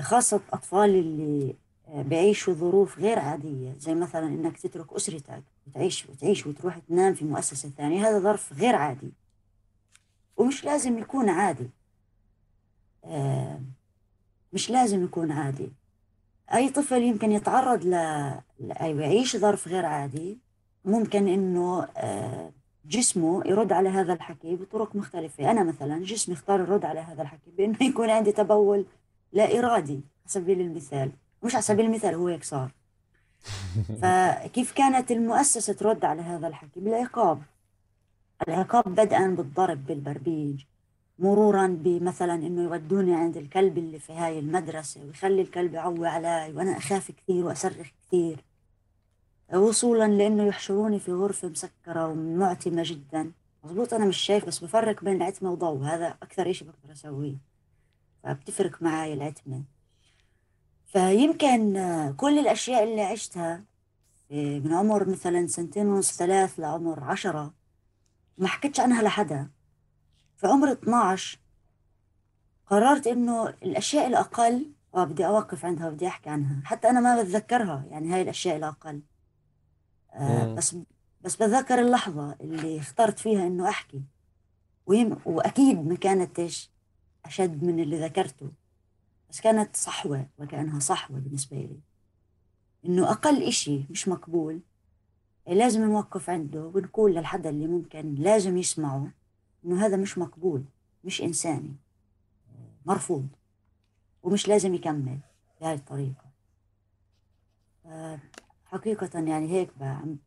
خاصة 0.00 0.36
الأطفال 0.36 0.90
اللي 0.90 1.54
بيعيشوا 1.88 2.54
ظروف 2.54 2.98
غير 2.98 3.18
عادية 3.18 3.72
زي 3.78 3.94
مثلا 3.94 4.26
إنك 4.26 4.58
تترك 4.58 4.92
أسرتك 4.92 5.42
وتعيش 5.66 6.06
وتعيش 6.06 6.46
وتروح 6.46 6.78
تنام 6.78 7.14
في 7.14 7.24
مؤسسة 7.24 7.68
ثانية 7.68 8.08
هذا 8.08 8.18
ظرف 8.18 8.52
غير 8.52 8.74
عادي. 8.74 9.12
ومش 10.36 10.64
لازم 10.64 10.98
يكون 10.98 11.28
عادي. 11.28 11.70
آه، 13.04 13.60
مش 14.52 14.70
لازم 14.70 15.04
يكون 15.04 15.32
عادي. 15.32 15.72
أي 16.54 16.68
طفل 16.68 17.02
يمكن 17.02 17.32
يتعرض 17.32 17.86
ل... 17.86 17.94
أي 18.70 18.96
يعيش 18.96 19.36
ظرف 19.36 19.68
غير 19.68 19.86
عادي. 19.86 20.45
ممكن 20.86 21.28
إنه 21.28 21.88
آه، 21.96 22.52
جسمه 22.86 23.42
يرد 23.46 23.72
على 23.72 23.88
هذا 23.88 24.12
الحكي 24.12 24.56
بطرق 24.56 24.96
مختلفة. 24.96 25.50
أنا 25.50 25.62
مثلا 25.62 26.04
جسمي 26.04 26.34
اختار 26.34 26.60
يرد 26.60 26.84
على 26.84 27.00
هذا 27.00 27.22
الحكي 27.22 27.50
بأنه 27.58 27.76
يكون 27.80 28.10
عندي 28.10 28.32
تبول 28.32 28.84
لا 29.32 29.58
إرادي 29.58 29.92
على 29.92 30.02
سبيل 30.26 30.60
المثال. 30.60 31.10
مش 31.42 31.54
على 31.54 31.62
سبيل 31.62 31.86
المثال 31.86 32.14
هو 32.14 32.28
هيك 32.28 32.44
صار. 32.44 32.70
فكيف 34.02 34.72
كانت 34.72 35.10
المؤسسة 35.10 35.72
ترد 35.72 36.04
على 36.04 36.22
هذا 36.22 36.48
الحكي؟ 36.48 36.80
بالعقاب. 36.80 37.42
العقاب 38.48 38.84
بدءا 38.84 39.26
بالضرب 39.26 39.86
بالبربيج 39.86 40.64
مرورا 41.18 41.66
بمثلا 41.66 42.34
إنه 42.34 42.62
يودوني 42.62 43.14
عند 43.14 43.36
الكلب 43.36 43.78
اللي 43.78 43.98
في 43.98 44.12
هاي 44.12 44.38
المدرسة 44.38 45.04
ويخلي 45.04 45.42
الكلب 45.42 45.74
يعوي 45.74 46.08
علي 46.08 46.52
وأنا 46.54 46.76
أخاف 46.76 47.10
كثير 47.10 47.44
وأصرخ 47.44 47.86
كثير. 48.06 48.44
وصولا 49.54 50.08
لأنه 50.08 50.44
يحشروني 50.44 50.98
في 50.98 51.12
غرفة 51.12 51.48
مسكرة 51.48 52.08
ومعتمة 52.08 52.82
جدا. 52.86 53.32
مضبوط 53.64 53.94
أنا 53.94 54.04
مش 54.04 54.16
شايف 54.16 54.46
بس 54.46 54.64
بفرق 54.64 55.04
بين 55.04 55.16
العتمة 55.16 55.50
وضوء. 55.50 55.82
هذا 55.84 56.08
أكثر 56.22 56.52
شيء 56.52 56.68
بقدر 56.68 56.92
أسويه. 56.92 57.36
فبتفرق 58.22 58.82
معي 58.82 59.12
العتمة. 59.12 59.62
فيمكن 60.86 61.74
كل 62.16 62.38
الأشياء 62.38 62.84
اللي 62.84 63.02
عشتها 63.02 63.64
من 64.30 64.72
عمر 64.72 65.08
مثلا 65.08 65.46
سنتين 65.46 65.86
ونص 65.86 66.16
ثلاث 66.16 66.60
لعمر 66.60 67.04
عشرة 67.04 67.54
ما 68.38 68.48
حكيتش 68.48 68.80
عنها 68.80 69.02
لحدا. 69.02 69.50
في 70.36 70.46
عمر 70.46 70.72
12 70.72 71.38
قررت 72.66 73.06
إنه 73.06 73.48
الأشياء 73.48 74.06
الأقل 74.06 74.72
آه 74.94 75.04
بدي 75.04 75.26
أوقف 75.26 75.64
عندها 75.64 75.88
وبدي 75.88 76.06
أحكي 76.06 76.30
عنها. 76.30 76.62
حتى 76.64 76.90
أنا 76.90 77.00
ما 77.00 77.22
بتذكرها 77.22 77.84
يعني 77.90 78.14
هاي 78.14 78.22
الأشياء 78.22 78.56
الأقل. 78.56 79.00
آه، 80.16 80.54
بس 80.54 80.76
بس 81.20 81.36
بتذكر 81.36 81.78
اللحظة 81.80 82.36
اللي 82.40 82.78
اخترت 82.80 83.18
فيها 83.18 83.46
إنه 83.46 83.68
أحكي. 83.68 84.02
ويم 84.86 85.16
وأكيد 85.24 85.86
ما 85.86 85.94
كانتش 85.96 86.70
أشد 87.24 87.64
من 87.64 87.80
اللي 87.80 87.98
ذكرته. 88.00 88.50
بس 89.30 89.40
كانت 89.40 89.76
صحوة 89.76 90.26
وكأنها 90.38 90.80
صحوة 90.80 91.18
بالنسبة 91.18 91.56
لي. 91.56 91.80
إنه 92.86 93.10
أقل 93.10 93.42
إشي 93.42 93.84
مش 93.90 94.08
مقبول 94.08 94.60
لازم 95.46 95.84
نوقف 95.84 96.30
عنده 96.30 96.60
ونقول 96.74 97.14
للحدا 97.14 97.50
اللي 97.50 97.66
ممكن 97.66 98.14
لازم 98.14 98.56
يسمعه 98.56 99.10
إنه 99.64 99.86
هذا 99.86 99.96
مش 99.96 100.18
مقبول 100.18 100.64
مش 101.04 101.22
إنساني. 101.22 101.76
مرفوض. 102.86 103.28
ومش 104.22 104.48
لازم 104.48 104.74
يكمل 104.74 105.18
بهاي 105.60 105.74
الطريقة. 105.74 106.24
حقيقة 108.78 109.18
يعني 109.18 109.50
هيك 109.52 109.70
عم 109.80 110.18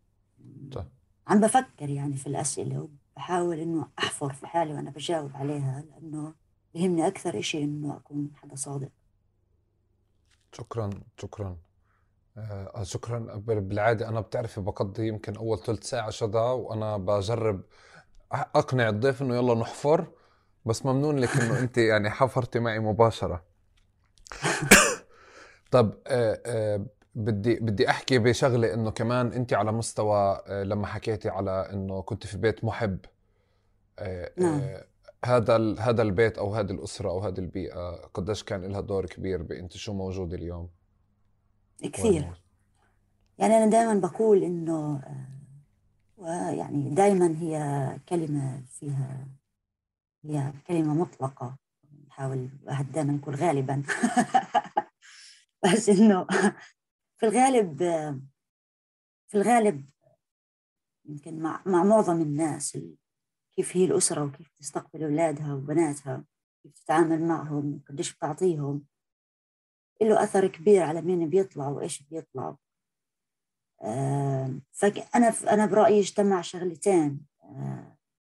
طيب. 0.71 0.85
عم 1.27 1.39
بفكر 1.39 1.89
يعني 1.89 2.17
في 2.17 2.27
الأسئلة 2.27 2.89
وبحاول 3.15 3.59
إنه 3.59 3.87
أحفر 3.99 4.33
في 4.33 4.47
حالي 4.47 4.73
وأنا 4.73 4.89
بجاوب 4.89 5.31
عليها 5.35 5.83
لأنه 5.89 6.33
بهمني 6.73 7.07
أكثر 7.07 7.39
إشي 7.39 7.63
إنه 7.63 7.97
أكون 7.97 8.31
حدا 8.35 8.55
صادق. 8.55 8.89
شكرا 10.51 10.89
شكرا. 11.17 11.57
آه 12.37 12.83
شكرا. 12.83 13.19
بالعادة 13.45 14.09
أنا 14.09 14.21
بتعرفي 14.21 14.61
بقضي 14.61 15.07
يمكن 15.07 15.35
أول 15.35 15.59
ثلث 15.59 15.83
ساعة 15.83 16.09
شدا 16.09 16.39
وأنا 16.39 16.97
بجرب 16.97 17.61
أقنع 18.31 18.89
الضيف 18.89 19.21
إنه 19.21 19.35
يلا 19.35 19.55
نحفر 19.55 20.11
بس 20.65 20.85
ممنون 20.85 21.19
لك 21.19 21.29
إنه 21.37 21.59
أنت 21.59 21.77
يعني 21.77 22.09
حفرتي 22.09 22.59
معي 22.59 22.79
مباشرة. 22.79 23.43
طب 25.71 25.97
آه 26.07 26.41
آه 26.45 26.85
بدي 27.15 27.55
بدي 27.55 27.89
أحكي 27.89 28.19
بشغلة 28.19 28.73
إنه 28.73 28.91
كمان 28.91 29.33
انت 29.33 29.53
على 29.53 29.71
مستوى 29.71 30.41
آه 30.47 30.63
لما 30.63 30.87
حكيتي 30.87 31.29
على 31.29 31.69
إنه 31.73 32.01
كنت 32.01 32.27
في 32.27 32.37
بيت 32.37 32.63
محب 32.63 32.97
آه 33.99 34.31
نعم. 34.37 34.59
آه 34.59 34.85
هذا 35.25 35.75
هذا 35.79 36.01
البيت 36.01 36.37
أو 36.37 36.55
هذه 36.55 36.71
الأسرة 36.71 37.09
أو 37.09 37.19
هذه 37.19 37.39
البيئة 37.39 37.95
قديش 38.13 38.43
كان 38.43 38.65
لها 38.65 38.81
دور 38.81 39.05
كبير 39.05 39.43
بانت 39.43 39.77
شو 39.77 39.93
موجود 39.93 40.33
اليوم؟ 40.33 40.69
كثير. 41.83 42.41
يعني 43.37 43.57
أنا 43.57 43.65
دائما 43.65 43.93
بقول 43.93 44.43
إنه 44.43 45.01
ويعني 46.17 46.89
دائما 46.89 47.35
هي 47.37 47.89
كلمة 48.09 48.63
فيها 48.79 49.27
هي 50.23 50.53
كلمة 50.67 50.93
مطلقة. 50.93 51.57
نحاول 52.07 52.49
الواحد 52.63 52.91
دائما 52.91 53.13
يقول 53.13 53.35
غالبا. 53.35 53.83
بس 55.63 55.89
إنه 55.89 56.27
في 57.19 57.25
الغالب 57.25 57.77
في 59.27 59.37
الغالب 59.37 59.89
يمكن 61.05 61.39
مع 61.39 61.63
مع 61.65 61.83
معظم 61.83 62.21
الناس 62.21 62.77
كيف 63.55 63.77
هي 63.77 63.85
الأسرة 63.85 64.25
وكيف 64.25 64.49
تستقبل 64.59 65.03
أولادها 65.03 65.53
وبناتها 65.53 66.25
كيف 66.63 66.73
تتعامل 66.73 67.21
معهم 67.27 67.81
وقديش 67.83 68.15
بتعطيهم 68.15 68.85
له 70.01 70.23
أثر 70.23 70.47
كبير 70.47 70.83
على 70.83 71.01
مين 71.01 71.29
بيطلع 71.29 71.67
وإيش 71.67 72.03
بيطلع. 72.03 72.55
فأنا 74.71 75.29
أنا 75.51 75.65
برأيي 75.65 75.99
اجتمع 75.99 76.41
شغلتين 76.41 77.25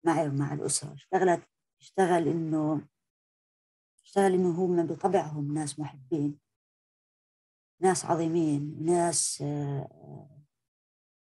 معي 0.05 0.29
ومع 0.29 0.53
الأسرة. 0.53 0.95
اشتغلت 0.95 1.43
اشتغل 1.81 2.29
إنه 2.29 2.87
اشتغل 4.05 4.35
إنه 4.35 4.51
هم 4.51 4.87
بطبعهم 4.87 5.55
ناس 5.55 5.79
محبين. 5.79 6.44
ناس 7.85 8.05
عظيمين 8.05 8.77
ناس 8.85 9.43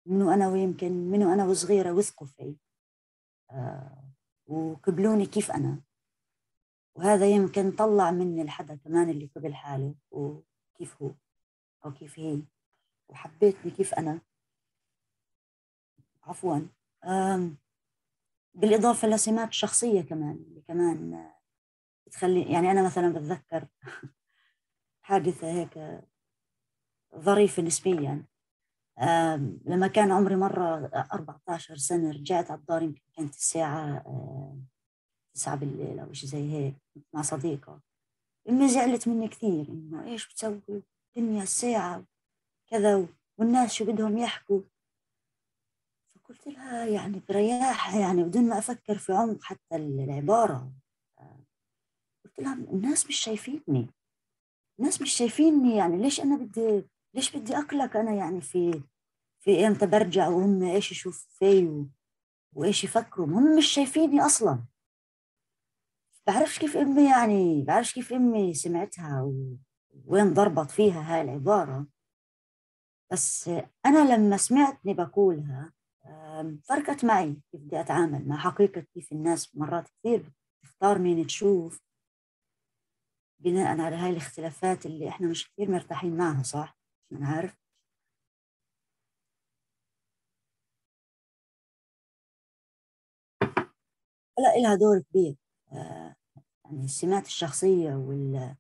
منو 0.06 0.32
أنا 0.32 0.48
ويمكن 0.48 0.91
منو 0.91 1.34
أنا 1.34 1.46
وصغيرة 1.46 1.91
وثقوا 1.91 2.28
في 2.28 2.56
وقبلوني 4.48 5.26
كيف 5.26 5.52
أنا. 5.52 5.82
وهذا 6.96 7.30
يمكن 7.30 7.72
طلع 7.72 8.12
مني 8.12 8.41
الحدا 8.41 8.76
كمان 8.76 9.10
اللي 9.10 9.30
قبل 9.36 9.56
حاله 9.56 9.96
وكيف 10.12 11.02
هو 11.02 11.12
أو 11.86 11.93
كيف 11.93 12.20
هي. 12.20 12.41
وحبيتني 13.10 13.72
كيف 13.72 13.93
أنا. 13.93 14.22
عفوا. 16.24 16.60
بالإضافة 18.54 19.08
لسمات 19.08 19.54
شخصية 19.54 20.02
كمان 20.02 20.36
اللي 20.36 20.62
كمان 20.62 21.32
بتخلي 22.08 22.52
يعني 22.52 22.72
أنا 22.72 22.86
مثلا 22.86 23.10
بتذكر 23.13 23.67
حادثة 25.02 25.52
هيك 25.52 26.04
ظريفة 27.15 27.63
نسبيا. 27.63 28.26
لما 29.65 29.88
كان 29.88 30.12
عمري 30.12 30.36
مرة 30.36 30.91
14 31.13 31.78
سنة 31.78 32.12
رجعت 32.12 32.52
على 32.52 32.60
الدار 32.60 32.82
يمكن 32.82 33.02
كانت 33.17 33.36
الساعة 33.36 34.04
تسعة 35.34 35.56
بالليل 35.56 36.00
أو 36.00 36.13
شيء 36.13 36.30
زي 36.30 36.52
هيك 36.52 36.76
مع 37.13 37.22
صديقة. 37.22 37.82
أمي 38.50 38.70
زعلت 38.70 39.08
مني 39.08 39.28
كثير 39.28 39.70
إنه 39.70 40.04
إيش 40.04 40.28
بتسوي؟ 40.28 40.84
الدنيا 41.17 41.43
الساعة 41.43 42.04
كذا 42.70 43.08
والناس 43.38 43.74
شو 43.74 43.86
بدهم 43.86 44.17
يحكوا؟ 44.17 44.62
فقلت 46.15 46.48
لها 46.48 46.86
يعني 46.86 47.22
برياحة 47.30 48.00
يعني 48.00 48.24
بدون 48.24 48.50
ما 48.50 48.58
أفكر 48.58 48.98
في 48.98 49.13
عمق 49.13 49.43
حتى 49.43 49.76
العبارة. 49.76 50.72
قلت 52.26 52.39
لها 52.39 52.54
الناس 52.54 53.08
مش 53.08 53.15
شايفيني. 53.15 53.88
الناس 54.80 55.02
مش 55.02 55.13
شايفيني 55.13 55.76
يعني 55.76 55.98
ليش 55.98 56.20
أنا 56.22 56.36
بدي 56.36 56.84
ليش 57.17 57.36
بدي 57.36 57.58
أقلق 57.58 57.97
أنا 57.97 58.13
يعني 58.13 58.41
في 58.41 58.84
في 59.39 59.67
إمتى 59.67 59.86
برجع 59.88 60.27
وهم 60.27 60.63
إيش 60.63 60.91
يشوفوا 60.91 61.30
في 61.39 61.86
وإيش 62.53 62.84
يفكروا؟ 62.84 63.27
هم 63.27 63.58
مش 63.58 63.65
شايفيني 63.67 64.21
أصلا. 64.21 64.65
بعرفش 66.27 66.60
كيف 66.60 66.77
أمي 66.77 67.10
يعني 67.10 67.63
بعرفش 67.63 67.93
كيف 67.93 68.13
أمي 68.13 68.53
سمعتها 68.53 69.32
وين 70.06 70.34
ضربت 70.34 70.71
فيها 70.71 71.01
هاي 71.15 71.21
العبارة. 71.21 71.88
بس 73.12 73.47
أنا 73.86 74.15
لما 74.15 74.38
سمعتني 74.38 74.93
بقولها 74.93 75.73
فرقت 76.63 77.06
معي 77.06 77.41
كيف 77.51 77.62
بدي 77.62 77.80
أتعامل 77.80 78.27
مع 78.27 78.38
حقيقة 78.38 78.82
كيف 78.82 79.12
الناس 79.12 79.56
مرات 79.56 79.89
كثير 79.89 80.32
بتختار 80.63 80.99
مين 80.99 81.27
تشوف. 81.27 81.82
بناء 83.39 83.82
على 83.82 83.95
هاي 83.95 84.10
الاختلافات 84.10 84.86
اللي 84.86 85.10
إحنا 85.10 85.27
مش 85.27 85.51
كثير 85.51 85.71
مرتاحين 85.71 86.17
معها 86.17 86.43
صح؟ 86.43 86.77
أنا 87.12 87.28
عارف. 87.28 87.58
لا 94.39 94.56
إلها 94.60 94.76
دور 94.76 95.00
كبير. 95.00 95.36
آه، 95.74 96.15
يعني 96.65 96.86
السمات 96.86 97.26
الشخصية 97.26 97.96
وال 97.96 98.56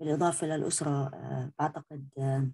بالإضافة 0.00 0.46
للأسرة 0.46 0.90
آه، 1.14 1.52
بعتقد 1.58 2.08
آه، 2.18 2.50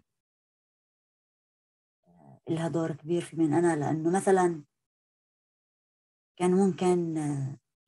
لها 2.49 2.69
دور 2.69 2.93
كبير 2.93 3.23
في 3.23 3.37
مين 3.37 3.55
أنا 3.55 3.77
لأنه 3.77 4.11
مثلا 4.17 4.65
كان 6.37 6.51
ممكن 6.51 7.15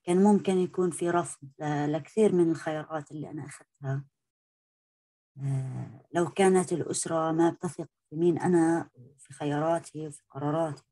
كان 0.05 0.23
ممكن 0.23 0.59
يكون 0.59 0.91
في 0.91 1.11
رفض 1.11 1.49
لكثير 1.89 2.35
من 2.35 2.51
الخيارات 2.51 3.11
اللي 3.13 3.31
أنا 3.31 3.47
أخذتها. 3.47 4.05
لو 6.15 6.29
كانت 6.37 6.73
الأسرة 6.73 7.33
ما 7.33 7.51
بتثق 7.51 7.89
في 8.11 8.17
مين 8.17 8.39
أنا 8.39 8.91
في 9.19 9.33
خياراتي 9.35 10.07
وفي 10.07 10.23
قراراتي. 10.31 10.83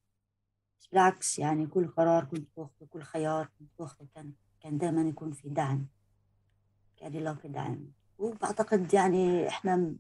بس 0.81 0.87
بالعكس 0.87 1.39
يعني 1.39 1.67
كل 1.67 1.89
قرار 1.89 2.25
كنت 2.25 2.49
باخذه 2.57 2.87
كل 2.91 3.03
خيار 3.03 3.51
كنت 3.59 3.71
باخذه 3.79 4.07
كان 4.15 4.33
كان 4.61 4.79
دائما 4.79 5.03
يكون 5.03 5.33
في 5.33 5.49
دعم. 5.49 5.87
كان 6.97 7.15
يلاقي 7.15 7.49
دعم. 7.49 7.93
وبعتقد 8.19 8.95
يعني 8.95 9.49
إحنا 9.49 9.95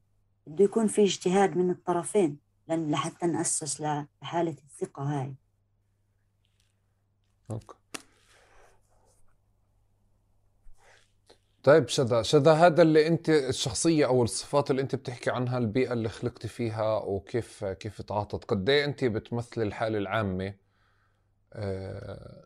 بده 0.46 0.64
يكون 0.64 0.86
في 0.86 1.02
اجتهاد 1.02 1.56
من 1.56 1.70
الطرفين 1.70 2.38
لحتى 2.68 3.26
نأسس 3.26 3.80
لحالة 3.80 4.56
الثقة 4.64 5.02
هاي. 5.02 5.34
أوكي. 7.50 7.79
طيب 11.62 11.88
شذا 11.88 12.22
شذا 12.22 12.52
هذا 12.52 12.82
اللي 12.82 13.06
أنت 13.06 13.30
الشخصية 13.30 14.06
أو 14.06 14.22
الصفات 14.22 14.70
اللي 14.70 14.82
أنت 14.82 14.94
بتحكي 14.94 15.30
عنها 15.30 15.58
البيئة 15.58 15.92
اللي 15.92 16.08
خلقتي 16.08 16.48
فيها 16.48 16.98
وكيف 16.98 17.64
كيف 17.64 18.02
تعاطت. 18.02 18.44
قد 18.44 18.68
إيه 18.68 18.84
أنت 18.84 19.04
بتمثلي 19.04 19.64
الحالة 19.64 19.98
العامة 19.98 20.54
آه، 21.52 22.44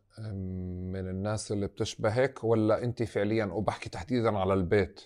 من 0.93 1.09
الناس 1.09 1.53
اللي 1.53 1.67
بتشبهك 1.67 2.45
ولا 2.45 2.85
أنت 2.85 3.03
فعليا 3.03 3.45
وبحكي 3.45 3.91
تحديدا 3.91 4.39
على 4.39 4.55
البيت 4.55 5.01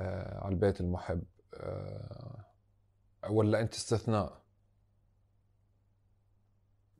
آه، 0.00 0.44
على 0.44 0.54
البيت 0.54 0.80
المحب 0.80 1.22
آه، 1.54 2.44
ولا 3.30 3.60
أنت 3.60 3.74
استثناء؟ 3.74 4.42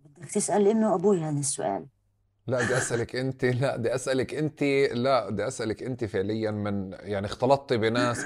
بدك 0.05 0.31
تسأل 0.31 0.69
إنه 0.69 0.95
أبوي 0.95 1.21
هذا 1.21 1.39
السؤال. 1.39 1.87
لا 2.51 2.65
بدي 2.65 2.77
أسألك 2.77 3.17
أنت 3.17 3.45
لا 3.45 3.77
بدي 3.77 3.95
أسألك 3.95 4.35
أنت 4.35 4.63
لا 4.93 5.31
بدي 5.31 5.47
أسألك 5.47 5.83
أنت 5.83 6.05
فعليا 6.05 6.51
من 6.51 6.93
يعني 6.93 7.27
اختلطتي 7.27 7.77
بناس 7.77 8.25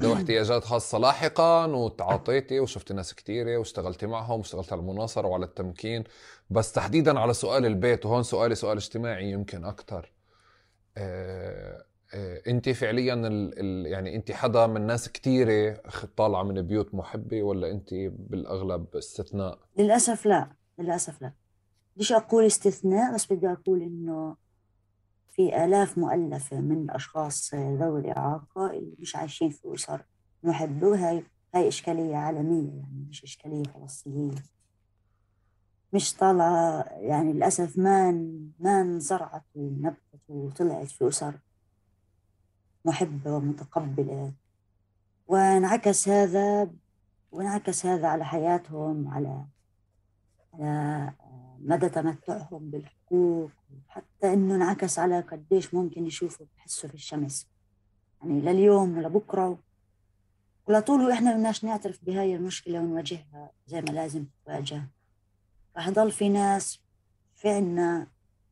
ذوي 0.00 0.14
احتياجات 0.14 0.64
خاصة 0.64 0.98
لاحقا 0.98 1.66
وتعاطيتي 1.66 2.60
وشفتي 2.60 2.94
ناس 2.94 3.14
كثيره 3.14 3.56
واشتغلتي 3.56 4.06
معهم 4.06 4.38
واشتغلت 4.38 4.72
على 4.72 4.80
المناصرة 4.80 5.28
وعلى 5.28 5.44
التمكين. 5.44 6.04
بس 6.50 6.72
تحديدا 6.72 7.20
على 7.20 7.34
سؤال 7.34 7.66
البيت 7.66 8.06
وهون 8.06 8.22
سؤالي 8.22 8.54
سؤال 8.54 8.76
اجتماعي 8.76 9.30
يمكن 9.30 9.64
أكثر 9.64 10.12
آه 10.98 11.84
آه، 12.14 12.42
أنت 12.46 12.68
فعليا 12.68 13.14
ال 13.14 13.58
ال 13.58 13.86
يعني 13.86 14.16
أنت 14.16 14.32
حدا 14.32 14.66
من 14.66 14.86
ناس 14.86 15.08
كثيره 15.12 15.80
طالعة 16.16 16.42
من 16.42 16.62
بيوت 16.62 16.94
محبة 16.94 17.42
ولا 17.42 17.70
أنت 17.70 17.94
بالأغلب 17.94 18.96
استثناء؟ 18.96 19.58
للأسف 19.78 20.26
لا 20.26 20.48
للأسف 20.78 21.22
لا. 21.22 21.32
بديش 21.96 22.12
أقول 22.12 22.46
استثناء؟ 22.46 23.14
بس 23.14 23.32
بدي 23.32 23.52
أقول 23.52 23.82
إنه 23.82 24.36
في 25.30 25.64
آلاف 25.64 25.98
مؤلفة 25.98 26.60
من 26.60 26.82
الأشخاص 26.82 27.54
ذوي 27.54 28.00
الإعاقة 28.00 28.70
اللي 28.70 28.96
مش 28.98 29.16
عايشين 29.16 29.50
في 29.50 29.74
أسر 29.74 30.04
محبة 30.42 30.86
وهي 30.88 31.22
هاي 31.54 31.68
إشكالية 31.68 32.16
عالمية 32.16 32.72
يعني 32.72 33.06
مش 33.08 33.24
إشكالية 33.24 33.62
فلسطينية. 33.62 34.42
مش 35.92 36.14
طالعة 36.14 36.82
يعني 36.82 37.32
للأسف 37.32 37.78
ما 37.78 38.10
ما 38.58 38.80
انزرعت 38.80 39.44
ونبتت 39.54 40.20
وطلعت 40.28 40.86
في 40.86 41.08
أسر 41.08 41.38
محبة 42.84 43.36
ومتقبلة. 43.36 44.32
وانعكس 45.26 46.08
هذا 46.08 46.70
وانعكس 47.32 47.86
هذا 47.86 48.08
على 48.08 48.24
حياتهم 48.24 49.08
على 49.08 49.46
على 50.54 51.12
مدى 51.62 51.88
تمتعهم 51.88 52.70
بالحقوق 52.70 53.50
حتى 53.88 54.32
إنه 54.32 54.54
انعكس 54.54 54.98
على 54.98 55.20
قديش 55.20 55.74
ممكن 55.74 56.06
يشوفوا 56.06 56.46
بحسوا 56.56 56.88
في 56.88 56.94
الشمس. 56.94 57.46
يعني 58.22 58.40
لليوم 58.40 58.98
ولبكره 58.98 59.58
ولطول 60.66 61.00
وإحنا 61.00 61.34
بدناش 61.34 61.64
نعترف 61.64 62.04
بهاي 62.04 62.36
المشكلة 62.36 62.80
ونواجهها 62.80 63.50
زي 63.66 63.80
ما 63.80 63.90
لازم 63.90 64.26
تواجه. 64.46 64.82
راح 65.76 65.88
يضل 65.88 66.12
في 66.12 66.28
ناس 66.28 66.80
في 67.34 67.48
عنا 67.48 68.06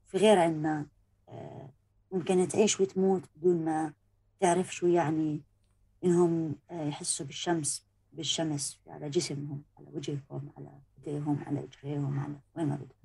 في 0.07 0.19
غير 0.19 0.39
عنا 0.39 0.87
آه، 1.29 1.71
ممكن 2.13 2.49
تعيش 2.49 2.81
وتموت 2.81 3.23
بدون 3.37 3.65
ما 3.65 3.93
تعرف 4.41 4.75
شو 4.75 4.87
يعني 4.87 5.43
إنهم 6.05 6.55
آه، 6.71 6.85
يحسوا 6.85 7.27
بالشمس 7.27 7.87
بالشمس 8.13 8.81
على 8.87 9.11
جسمهم 9.11 9.63
على 9.79 9.87
وجههم 9.93 10.53
على 10.57 10.71
إيديهم 10.99 11.45
على 11.47 11.65
اجريهم 11.65 12.21
على 12.21 12.35
وين 12.57 12.67
ما 12.67 12.75
بدهم. 12.75 13.00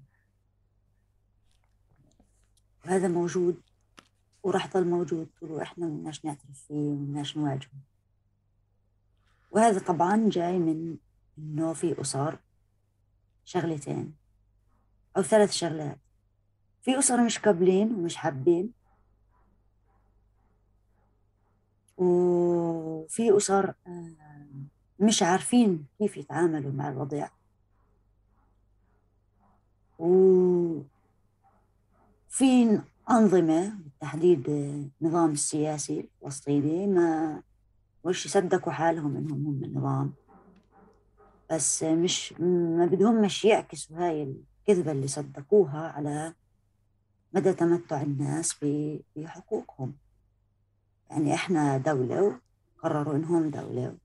وهذا 2.86 3.08
موجود 3.08 3.62
وراح 4.44 4.66
يضل 4.66 4.88
موجود 4.88 5.28
طول 5.40 5.52
وإحنا 5.52 5.88
بدناش 5.88 6.26
نعترف 6.26 6.64
فيه 6.68 6.76
وبدناش 6.76 7.38
نواجهه. 7.38 7.70
وهذا 9.52 9.80
طبعا 9.80 10.30
جاي 10.30 10.60
من 10.60 10.98
إنه 11.38 11.74
في 11.74 12.02
أسر 12.02 12.38
شغلتين 13.46 14.14
أو 15.18 15.22
ثلاث 15.22 15.52
شغلات. 15.52 15.98
في 16.82 17.00
أسر 17.00 17.26
مش 17.26 17.40
قابلين 17.40 17.96
ومش 17.96 18.16
حابين. 18.16 18.72
وفي 21.98 23.38
أسر 23.38 23.74
آه، 23.88 24.12
مش 25.00 25.24
عارفين 25.24 25.86
كيف 26.00 26.18
يتعاملوا 26.18 26.72
مع 26.72 26.90
الوضع. 26.90 27.28
وفي 32.36 32.82
أنظمة 33.10 33.70
بالتحديد 33.70 34.50
النظام 34.50 35.32
السياسي 35.32 36.00
الفلسطيني 36.00 36.88
ما 36.88 37.42
مش 38.06 38.26
يصدقوا 38.26 38.74
حالهم 38.74 39.18
إنهم 39.18 39.48
هم 39.48 39.64
النظام؟ 39.64 40.14
بس 41.52 41.84
مش 41.84 42.34
ما 42.40 42.86
بدهم 42.86 43.22
مش 43.22 43.46
يعكسوا 43.46 43.98
هاي 43.98 44.24
الكذبة 44.24 44.92
اللي 44.92 45.08
صدقوها 45.08 45.92
على 45.92 46.34
مدى 47.34 47.54
تمتع 47.54 48.02
الناس 48.02 48.56
بحقوقهم. 49.16 49.94
يعني 51.10 51.34
إحنا 51.34 51.78
دولة 51.78 52.40
وقرروا 52.78 53.16
إنهم 53.16 53.50
دولة 53.50 53.98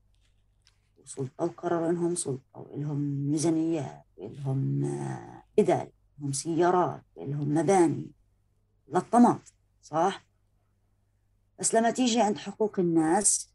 وسلطة 1.03 1.43
وقرروا 1.45 1.89
إنهم 1.89 2.15
سلطة 2.15 2.59
وإلهم 2.59 2.99
ميزانيات 3.31 4.05
وإلهم 4.17 4.81
بدل 5.57 5.87
وإلهم 6.17 6.31
سيارات 6.31 7.01
وإلهم 7.15 7.53
مباني. 7.53 8.20
لطمات 8.91 9.49
صح؟ 9.81 10.23
بس 11.59 11.75
لما 11.75 11.91
تيجي 11.91 12.21
عند 12.21 12.37
حقوق 12.37 12.79
الناس 12.79 13.49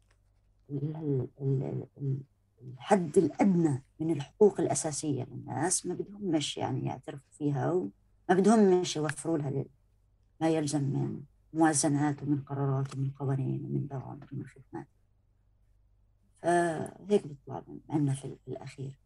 الحد 2.61 3.17
الأدنى 3.17 3.83
من 3.99 4.11
الحقوق 4.11 4.59
الأساسية 4.59 5.23
للناس 5.23 5.85
ما 5.85 5.93
بدهم 5.93 6.31
مش 6.31 6.57
يعني 6.57 6.85
يعترفوا 6.85 7.31
فيها 7.31 7.71
وما 7.71 7.89
بدهم 8.29 8.81
مش 8.81 8.95
يوفروا 8.95 9.37
لها 9.37 9.65
ما 10.41 10.49
يلزم 10.49 10.83
من 10.83 11.21
موازنات 11.53 12.23
ومن 12.23 12.41
قرارات 12.41 12.95
ومن 12.95 13.11
قوانين 13.19 13.65
ومن 13.65 13.87
برامج 13.87 14.23
ومن 14.33 14.45
خدمات 14.47 14.87
فهيك 16.41 17.27
بيطلع 17.27 17.63
عندنا 17.89 18.13
في 18.13 18.37
الأخير 18.47 18.99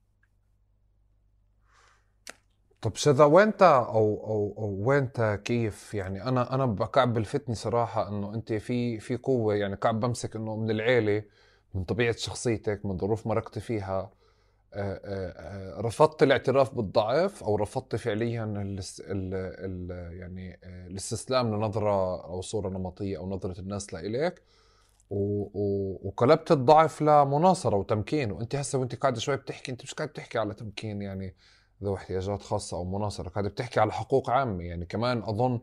طب 2.81 2.95
شذا 2.95 3.25
وانت 3.25 3.61
أو 3.63 4.23
أو 4.27 4.55
أو 4.57 4.77
وانت 4.89 5.39
كيف؟ 5.45 5.93
يعني 5.93 6.23
أنا 6.23 6.55
أنا 6.55 6.85
كعب 6.85 7.13
بلفتني 7.13 7.55
صراحة 7.55 8.09
إنه 8.09 8.33
أنت 8.33 8.53
في 8.53 8.99
في 8.99 9.17
قوة 9.17 9.55
يعني 9.55 9.75
كعب 9.75 9.99
بمسك 9.99 10.35
إنه 10.35 10.55
من 10.57 10.71
العيلة 10.71 11.23
من 11.73 11.83
طبيعة 11.83 12.15
شخصيتك 12.17 12.85
من 12.85 12.97
ظروف 12.97 13.27
مرقت 13.27 13.59
فيها 13.59 14.11
رفضت 15.79 16.23
الاعتراف 16.23 16.75
بالضعف 16.75 17.43
أو 17.43 17.55
رفضت 17.55 17.95
فعليا 17.95 18.43
ال 18.43 18.79
ال 18.99 19.33
ال 19.35 20.13
يعني 20.19 20.59
الاستسلام 20.63 21.55
لنظرة 21.55 22.25
أو 22.25 22.41
صورة 22.41 22.69
نمطية 22.69 23.17
أو 23.17 23.29
نظرة 23.29 23.59
الناس 23.59 23.93
لإلك 23.93 24.41
وقلبت 25.09 26.51
الضعف 26.51 27.01
لمناصرة 27.01 27.75
وتمكين 27.75 28.31
وأنت 28.31 28.55
هسه 28.55 28.79
وأنت 28.79 28.95
قاعدة 28.95 29.19
شوي 29.19 29.37
بتحكي 29.37 29.71
أنت 29.71 29.83
مش 29.83 29.93
قاعد 29.93 30.09
تحكي 30.09 30.39
على 30.39 30.53
تمكين 30.53 31.01
يعني 31.01 31.35
ذوي 31.83 31.95
احتياجات 31.97 32.41
خاصة 32.41 32.77
أو 32.77 32.83
مناصره 32.83 33.29
قاعدة 33.29 33.49
بتحكي 33.49 33.79
على 33.79 33.91
حقوق 33.91 34.29
عامة. 34.29 34.63
يعني 34.63 34.85
كمان 34.85 35.23
أظن 35.23 35.59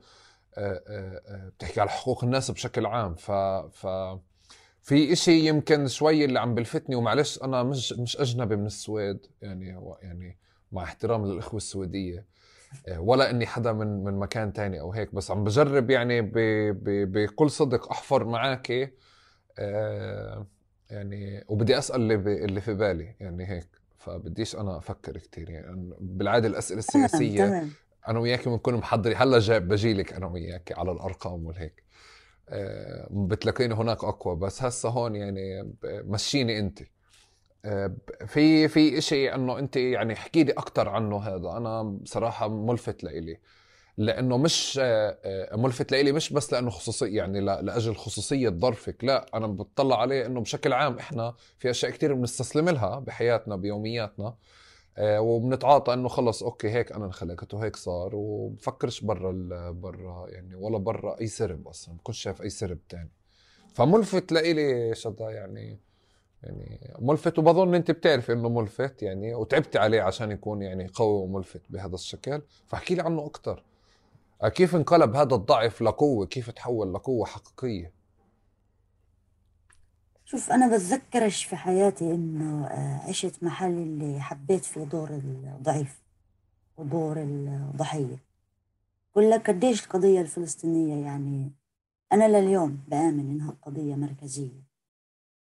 بتحكي 1.57 1.81
على 1.81 1.91
حقوق 1.91 2.25
الناس 2.25 2.51
بشكل 2.51 2.87
عام. 2.87 3.15
ف 3.15 3.31
ف 3.73 3.87
في 4.83 5.13
إشي 5.13 5.49
يمكن 5.49 5.89
شوي 5.89 6.25
اللي 6.25 6.41
عم 6.41 6.55
بلفتني 6.55 6.97
ومعلش 6.97 7.43
أنا 7.43 7.63
مش 7.63 7.93
مش 7.93 8.17
أجنبي 8.17 8.57
من 8.57 8.67
السويد 8.67 9.27
يعني 9.43 9.99
يعني 10.03 10.37
مع 10.73 10.83
احترام 10.83 11.27
للأخوة 11.27 11.57
السويدية. 11.57 12.27
ولا 12.99 13.31
إني 13.31 13.47
حدا 13.47 13.73
من 13.73 14.05
من 14.05 14.19
مكان 14.19 14.53
تاني 14.53 14.81
أو 14.81 14.93
هيك. 14.93 15.15
بس 15.15 15.31
عم 15.31 15.45
بجرب 15.45 15.91
يعني 15.91 16.21
بكل 17.05 17.51
صدق 17.51 17.91
أحفر 17.91 18.25
معك 18.25 18.71
يعني 20.91 21.45
وبدي 21.49 21.79
أسأل 21.79 22.13
اللي 22.13 22.45
اللي 22.45 22.61
في 22.61 22.75
بالي. 22.75 23.17
يعني 23.21 23.49
هيك. 23.49 23.78
فبديش 23.99 24.57
أنا 24.57 24.79
أفكر 24.79 25.19
كثير 25.19 25.51
يعني 25.51 25.95
بالعادة 26.01 26.49
الأسئلة 26.49 26.79
السياسية 26.79 27.69
أنا 28.09 28.19
وياك 28.19 28.49
بنكون 28.49 28.75
محضرين. 28.75 29.17
هلأ 29.17 29.39
جاي 29.39 29.61
بجي 29.61 29.95
لك 29.95 30.13
أنا 30.13 30.27
وياك 30.27 30.73
على 30.79 30.93
الأرقام 30.93 31.47
والهيك. 31.47 31.85
أه 32.49 33.09
بتلاقيني 33.11 33.75
هناك 33.75 34.05
أقوى 34.05 34.37
بس 34.37 34.63
هسه 34.63 34.89
هون 34.89 35.17
يعني 35.17 35.73
مشيني 35.85 36.59
أنت. 36.59 36.79
أه 37.65 37.97
في 38.27 38.69
في 38.69 39.01
شيء 39.01 39.35
إنه 39.35 39.59
أنت 39.59 39.77
يعني 39.77 40.13
احكي 40.13 40.45
لي 40.45 40.53
أكثر 40.53 40.89
عنه 40.89 41.19
هذا. 41.19 41.57
أنا 41.57 41.83
بصراحة 41.83 42.49
ملفت 42.49 43.05
لإلي. 43.05 43.39
لأنه 43.99 44.39
مش 44.39 44.79
آه، 44.83 45.19
آه، 45.25 45.57
ملفت 45.57 45.93
لإلي 45.93 46.13
مش 46.13 46.33
بس 46.33 46.53
لأنه 46.53 46.71
خصوصي 46.71 47.15
يعني 47.15 47.41
لأجل 47.41 47.97
خصوصية 47.97 48.49
ظرفك 48.49 49.05
لا 49.05 49.27
أنا 49.35 49.47
بتطلع 49.47 50.01
عليه 50.01 50.27
إنه 50.27 50.41
بشكل 50.41 50.73
عام 50.73 50.99
إحنا 50.99 51.35
في 51.59 51.71
أشياء 51.71 51.93
كثير 51.93 52.15
بنستسلم 52.15 52.69
لها 52.69 52.99
بحياتنا 52.99 53.57
بيومياتنا 53.57 54.35
آه، 54.99 55.21
وبنتعاطى 55.21 55.95
إنه 55.95 56.09
خلص 56.09 56.43
أوكي 56.43 56.71
هيك 56.71 56.93
أنا 56.93 57.05
انخلقت 57.05 57.55
وهيك 57.55 57.77
صار 57.77 58.11
وبفكرش 58.15 59.01
برا 59.01 59.33
برا 59.71 60.29
يعني 60.29 60.55
ولا 60.55 60.79
برا 60.79 61.21
أي 61.21 61.27
سرب 61.27 61.69
أصلا 61.69 61.95
بكونش 61.95 62.19
شايف 62.23 62.43
أي 62.43 62.51
سرب 62.51 62.79
تاني. 62.89 63.11
فملفت 63.75 64.33
لإلي 64.33 64.95
شدا 64.95 65.31
يعني 65.31 65.81
يعني 66.43 66.95
ملفت 66.99 67.39
وبظن 67.39 67.75
أنت 67.75 67.91
بتعرف 67.91 68.31
إنه 68.31 68.49
ملفت 68.49 69.03
يعني 69.03 69.35
وتعبت 69.35 69.77
عليه 69.77 70.03
عشان 70.03 70.31
يكون 70.31 70.63
يعني 70.63 70.87
قوي 70.95 71.23
وملفت 71.23 71.63
بهذا 71.71 71.95
الشكل. 71.95 72.43
فاحكي 72.67 72.95
لي 72.95 73.03
عنه 73.03 73.27
أكثر 73.27 73.63
كيف 74.45 74.77
انقلب 74.77 75.17
هذا 75.17 75.35
الضعف 75.35 75.83
لقوة؟ 75.83 76.27
كيف 76.27 76.51
تحول 76.51 76.95
لقوة 76.95 77.27
حقيقية؟ 77.27 77.93
شوف 80.25 80.51
أنا 80.51 80.77
بتذكرش 80.77 81.45
في 81.45 81.57
حياتي 81.57 82.15
إنه 82.15 82.67
آه، 82.67 83.09
عشت 83.09 83.43
محل 83.43 83.73
اللي 83.73 84.21
حبيت 84.21 84.65
فيه 84.65 84.85
دور 84.85 85.11
الضعيف 85.11 86.03
ودور 86.77 87.23
الضحية. 87.23 88.25
بقول 89.13 89.31
لك 89.31 89.51
قديش 89.51 89.85
القضية 89.85 90.21
الفلسطينية 90.21 91.05
يعني 91.07 91.53
أنا 92.13 92.29
لليوم 92.29 92.85
بآمن 92.89 93.31
إنها 93.31 93.57
قضية 93.63 93.95
مركزية. 93.95 94.63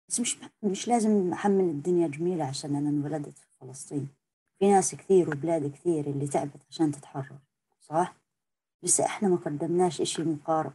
بس 0.10 0.20
مش 0.20 0.38
مش 0.64 0.88
لازم 0.88 1.34
أحمل 1.34 1.64
الدنيا 1.64 2.08
جميلة 2.08 2.46
عشان 2.46 2.76
أنا 2.76 2.90
انولدت 2.90 3.38
في 3.38 3.46
فلسطين. 3.62 4.08
في 4.60 4.72
ناس 4.72 4.96
كثير 4.96 5.30
وبلاد 5.30 5.72
كثير 5.72 6.08
اللي 6.08 6.28
تعبت 6.28 6.62
عشان 6.70 6.92
تتحرر 6.92 7.40
صح؟ 7.82 8.23
لسه 8.84 9.06
إحنا 9.06 9.30
ما 9.30 9.36
قدمناش 9.36 10.02
إشي 10.02 10.24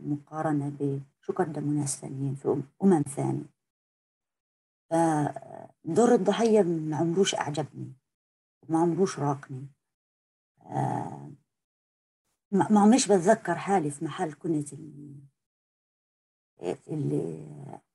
مقارنة 0.01 1.01
شو 1.21 1.33
قدموا 1.33 1.75
ناس 1.75 2.01
ثانيين 2.01 2.35
في 2.35 2.63
أمم 2.83 3.03
ثانية. 3.03 3.45
فدور 4.91 6.15
الضحية 6.15 6.63
ما 6.63 6.97
عمروش 6.97 7.35
أعجبني 7.35 7.93
ما 8.69 8.79
عمروش 8.79 9.19
راقني. 9.19 9.67
آه، 10.63 11.31
ما 12.53 12.81
عمريش 12.81 13.07
بتذكر 13.07 13.55
حالي 13.55 13.91
في 13.91 14.05
محل 14.05 14.33
كنت 14.33 14.73
اللي, 14.73 15.17
اللي 16.89 17.47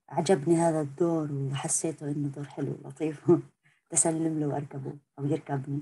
عجبني 0.10 0.56
هذا 0.56 0.82
الدور 0.82 1.32
وحسيته 1.32 2.12
إنه 2.12 2.28
دور 2.28 2.46
حلو 2.46 2.78
لطيف 2.86 3.32
تسلم 3.90 4.40
له 4.40 4.48
وأركبه 4.48 4.98
أو 5.20 5.26
يركبني. 5.26 5.82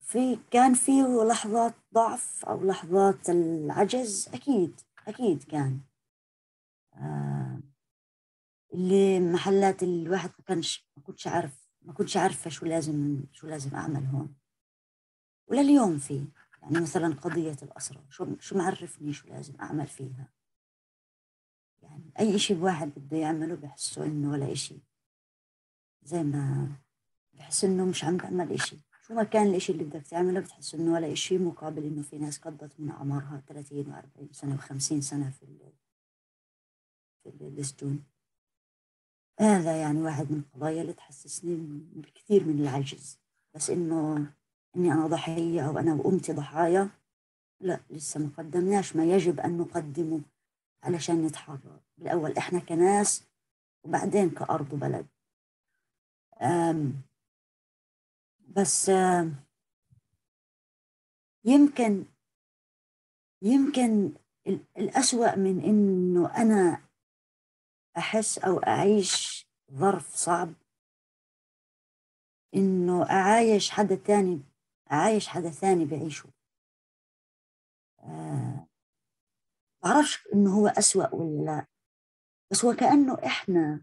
في 0.00 0.38
كان 0.50 0.74
فيه 0.74 1.24
لحظات 1.28 1.74
ضعف 1.94 2.44
أو 2.44 2.64
لحظات 2.64 3.30
العجز؟ 3.30 4.28
أكيد 4.34 4.80
أكيد 5.08 5.42
كان. 5.42 5.80
اللي 8.74 9.20
محلات 9.20 9.82
الواحد 9.82 10.30
ما 10.38 10.44
كانش 10.44 10.88
ما 10.96 11.02
كنتش 11.02 11.26
عارف 11.26 11.70
ما 11.82 11.92
كنتش 11.92 12.16
عارفة 12.16 12.50
شو 12.50 12.66
لازم 12.66 13.24
شو 13.32 13.46
لازم 13.46 13.74
أعمل 13.74 14.06
هون. 14.06 14.34
ولليوم 15.46 15.98
في 15.98 16.24
يعني 16.62 16.80
مثلا 16.80 17.14
قضية 17.14 17.56
الأسرة 17.62 18.04
شو 18.10 18.36
شو 18.40 18.58
معرفني 18.58 19.12
شو 19.12 19.28
لازم 19.28 19.54
أعمل 19.60 19.86
فيها؟ 19.86 20.28
يعني 21.82 22.12
أي 22.18 22.34
إشي 22.34 22.54
الواحد 22.54 22.92
بده 22.96 23.16
يعمله 23.16 23.54
بحسه 23.54 24.04
إنه 24.06 24.30
ولا 24.30 24.52
إشي. 24.52 24.76
زي 26.02 26.22
ما 26.22 26.68
بحس 27.34 27.64
إنه 27.64 27.84
مش 27.84 28.04
عم 28.04 28.16
بعمل 28.16 28.52
إشي. 28.52 28.76
ما 29.10 29.24
كان 29.24 29.46
الإشي 29.46 29.72
اللي 29.72 29.84
بدك 29.84 30.02
تعمله 30.02 30.40
بتحس 30.40 30.74
إنه 30.74 30.92
ولا 30.92 31.12
إشي 31.12 31.38
مقابل 31.38 31.84
إنه 31.84 32.02
في 32.02 32.18
ناس 32.18 32.38
قضت 32.38 32.80
من 32.80 32.90
أعمارها 32.90 33.42
30 33.48 33.84
و40 33.84 34.32
سنة 34.32 34.56
و50 34.56 34.78
سنة 34.78 35.30
في 35.30 35.46
في 37.22 37.28
السجون 37.28 38.04
هذا 39.40 39.76
يعني 39.80 40.02
واحد 40.02 40.32
من 40.32 40.38
القضايا 40.38 40.82
اللي 40.82 40.92
تحسسني 40.92 41.56
بالكثير 41.92 42.44
من 42.44 42.60
العجز. 42.60 43.18
بس 43.54 43.70
إنه 43.70 44.26
إني 44.76 44.92
أنا 44.92 45.06
ضحية 45.06 45.68
أو 45.68 45.78
أنا 45.78 45.94
وأمتي 45.94 46.32
ضحايا 46.32 46.88
لا 47.60 47.80
لسه 47.90 48.20
ما 48.20 48.30
قدمناش 48.38 48.96
ما 48.96 49.04
يجب 49.04 49.40
أن 49.40 49.58
نقدمه 49.58 50.20
علشان 50.82 51.26
نتحرر. 51.26 51.80
بالأول 51.98 52.36
إحنا 52.36 52.58
كناس 52.58 53.24
وبعدين 53.84 54.30
كأرض 54.30 54.72
وبلد. 54.72 55.06
بس 58.56 58.90
يمكن 61.44 62.04
يمكن 63.42 64.12
الأسوأ 64.76 65.36
من 65.36 65.60
إنه 65.64 66.36
أنا 66.36 66.82
أحس 67.98 68.38
أو 68.38 68.58
أعيش 68.58 69.46
ظرف 69.72 70.14
صعب. 70.14 70.54
إنه 72.54 73.10
أعايش 73.10 73.70
حدا 73.70 73.94
تاني 73.94 74.42
عايش 74.86 75.28
حدا 75.28 75.50
ثاني 75.50 75.84
بعيشه. 75.84 76.28
آه 77.98 78.66
بعرفش 79.82 80.26
إنه 80.34 80.54
هو 80.58 80.66
أسوأ 80.66 81.14
ولا 81.14 81.44
لا. 81.44 81.66
بس 82.50 82.64
هو 82.64 82.72
كأنه 82.72 83.14
إحنا 83.26 83.82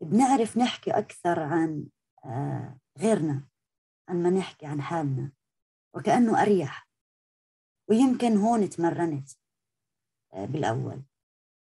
بنعرف 0.00 0.56
نحكي 0.56 0.90
أكثر 0.90 1.40
عن 1.40 1.86
آه 2.24 2.78
غيرنا. 2.98 3.53
عن 4.08 4.22
ما 4.22 4.30
نحكي 4.30 4.66
عن 4.66 4.82
حالنا 4.82 5.32
وكأنه 5.94 6.42
أريح. 6.42 6.88
ويمكن 7.90 8.36
هون 8.36 8.70
تمرنت 8.70 9.30
آه 10.34 10.44
بالأول. 10.44 11.02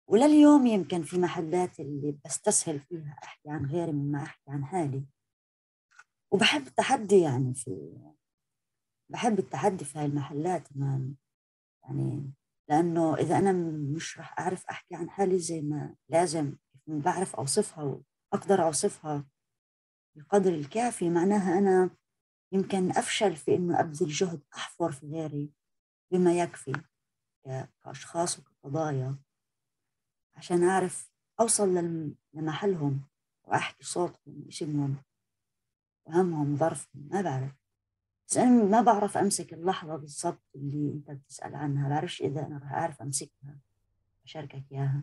ولليوم 0.09 0.67
يمكن 0.67 1.03
في 1.03 1.19
محلات 1.19 1.81
اللي 1.81 2.19
بستسهل 2.25 2.81
فيها 2.81 3.19
أحكي 3.25 3.51
عن 3.51 3.67
غيري 3.67 3.93
مما 3.93 4.23
أحكي 4.23 4.51
عن 4.51 4.65
حالي. 4.65 5.05
وبحب 6.31 6.67
التحدي 6.67 7.21
يعني 7.21 7.55
في 7.55 7.99
بحب 9.11 9.39
التحدي 9.39 9.85
في 9.85 9.99
هاي 9.99 10.07
المحلات 10.07 10.77
ما 10.77 11.15
يعني 11.85 12.33
لأنه 12.69 13.15
إذا 13.15 13.39
أنا 13.39 13.53
مش 13.97 14.19
راح 14.19 14.39
أعرف 14.41 14.67
أحكي 14.67 14.95
عن 14.95 15.11
حالي 15.11 15.39
زي 15.39 15.61
ما 15.61 15.95
لازم 16.09 16.57
بعرف 16.87 17.37
أوصفها 17.37 18.01
وأقدر 18.33 18.63
أوصفها 18.63 19.25
بالقدر 20.17 20.55
الكافي. 20.55 21.11
معناها 21.11 21.59
أنا 21.59 21.91
يمكن 22.53 22.91
أفشل 22.91 23.37
في 23.37 23.55
إنه 23.55 23.81
أبذل 23.81 24.09
جهد 24.09 24.41
أحفر 24.55 24.93
في 24.93 25.07
غيري 25.07 25.51
بما 26.11 26.39
يكفي 26.39 26.73
كأشخاص 27.85 28.39
وكقضايا 28.39 29.17
عشان 30.35 30.65
أعرف 30.65 31.11
أوصل 31.41 31.75
لمحلهم 32.35 33.01
وأحكي 33.45 33.85
صوتهم 33.85 34.43
واسمهم 34.47 34.97
وهمهم 36.07 36.57
ظرفهم 36.57 37.09
ما 37.11 37.23
بعرف. 37.23 37.53
بس 38.29 38.37
أنا 38.37 38.65
ما 38.65 38.81
بعرف 38.81 39.17
أمسك 39.17 39.53
اللحظة 39.55 39.97
بالضبط 39.97 40.43
اللي 40.55 40.93
أنت 40.93 41.11
بتسأل 41.11 41.55
عنها. 41.55 41.89
بعرفش 41.89 42.23
إذا 42.23 42.47
أنا 42.47 42.59
راح 42.59 42.73
أعرف 42.73 43.03
أمسكها 43.03 43.59
أشاركك 44.25 44.65
إياها. 44.73 45.03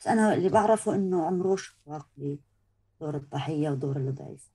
بس 0.00 0.06
أنا 0.06 0.34
اللي 0.34 0.48
بعرفه 0.48 0.94
إنه 0.94 1.26
عمروش 1.26 1.76
واق 1.86 2.08
لي 2.16 2.38
دور 3.00 3.16
الضحية 3.16 3.70
ودور 3.70 3.96
الضعيف. 3.96 4.50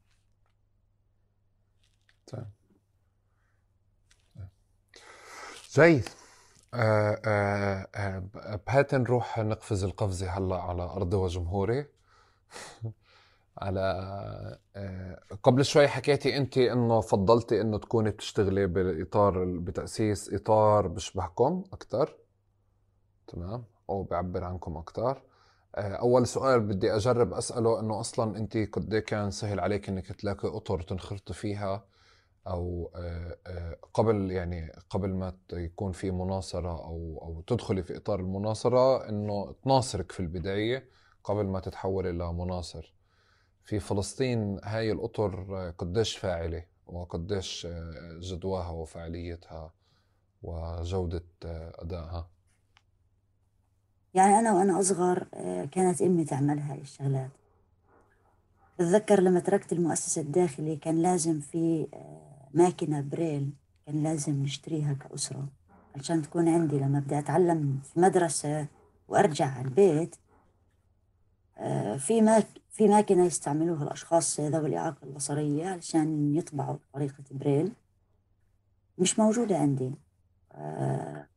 طيب. 2.28 2.46
جيد 5.76 6.10
آه 6.74 7.22
آه 7.26 7.88
آه 7.96 8.60
بهات 8.68 8.96
نروح 8.96 9.40
نقفز 9.40 9.84
القفزة 9.84 10.30
هلا 10.38 10.56
على 10.56 10.84
أرضي 10.84 11.18
وجمهوري. 11.18 11.86
على 13.58 13.82
آه، 14.76 15.20
قبل 15.44 15.66
شوي 15.66 15.88
حكيتي 15.88 16.38
انت 16.38 16.58
إنه 16.58 17.02
فضلتي 17.02 17.62
إنه 17.62 17.78
تكوني 17.78 18.10
بتشتغلي 18.12 18.68
بالاطار 18.68 19.46
بتأسيس 19.46 20.34
إطار 20.34 20.88
بشبهكم 20.88 21.64
أكثر 21.74 22.16
تمام؟ 23.28 23.64
أو 23.90 24.04
بيعبر 24.04 24.44
عنكم 24.44 24.78
أكثر 24.78 25.22
أول 25.76 26.28
سؤال 26.28 26.60
بدي 26.60 26.96
أجرب 26.96 27.34
أسأله 27.34 27.80
إنه 27.80 28.00
أصلا 28.00 28.38
انت 28.38 28.58
قد 28.58 28.96
كان 28.96 29.32
سهل 29.32 29.60
عليك 29.60 29.90
إنك 29.90 30.08
تلاقي 30.08 30.58
أطر 30.58 30.82
تنخرطي 30.82 31.34
فيها؟ 31.34 31.86
أو 32.48 32.92
آه، 32.96 33.78
قبل 33.94 34.32
يعني 34.32 34.72
قبل 34.90 35.10
ما 35.10 35.38
يكون 35.54 35.92
في 35.92 36.12
مناصرة 36.12 36.86
أو 36.86 37.20
أو 37.22 37.42
تدخلي 37.48 37.84
في 37.84 37.98
إطار 37.98 38.20
المناصرة 38.20 39.10
إنه 39.10 39.56
تناصرك 39.64 40.12
في 40.12 40.20
البداية 40.20 40.90
قبل 41.24 41.46
ما 41.46 41.60
تتحولي 41.60 42.12
لمناصر 42.12 42.94
في 43.64 43.80
فلسطين 43.80 44.60
هاي 44.64 44.92
الأطر 44.92 45.74
قديش 45.78 46.18
فاعلة 46.18 46.64
وقديش 46.88 47.68
جدواها 48.20 48.70
وفعاليتها 48.70 49.74
وجودة 50.44 51.24
أدائها؟ 51.80 52.30
يعني 54.14 54.40
أنا 54.40 54.54
وأنا 54.54 54.80
أصغر 54.80 55.28
كانت 55.72 56.02
أمي 56.02 56.26
تعمل 56.26 56.60
هاي 56.60 56.82
الشغلات. 56.82 57.30
بتذكر 58.80 59.22
لما 59.22 59.40
تركت 59.40 59.74
المؤسسة 59.74 60.22
الداخلي 60.22 60.76
كان 60.76 61.02
لازم 61.02 61.40
في 61.40 61.88
ماكينة 62.54 63.02
بريل 63.02 63.54
كان 63.86 64.04
لازم 64.04 64.44
نشتريها 64.44 64.94
كأسرة. 64.94 65.48
عشان 65.96 66.22
تكون 66.22 66.50
عندي 66.50 66.80
لما 66.80 67.00
بدي 67.00 67.20
أتعلم 67.20 67.80
في 67.84 68.00
مدرسة 68.00 68.68
وأرجع 69.08 69.46
على 69.46 69.68
البيت 69.68 70.16
في 71.98 72.22
ماك 72.22 72.48
في 72.72 72.88
ماكينة 72.88 73.26
يستعملوها 73.26 73.84
الأشخاص 73.84 74.40
ذوي 74.40 74.68
الإعاقة 74.68 75.04
البصرية 75.04 75.66
علشان 75.68 76.36
يطبعوا 76.36 76.78
بطريقة 76.78 77.24
بريل. 77.32 77.72
مش 78.98 79.20
موجودة 79.20 79.58
عندي. 79.58 79.92
آه، 80.52 81.28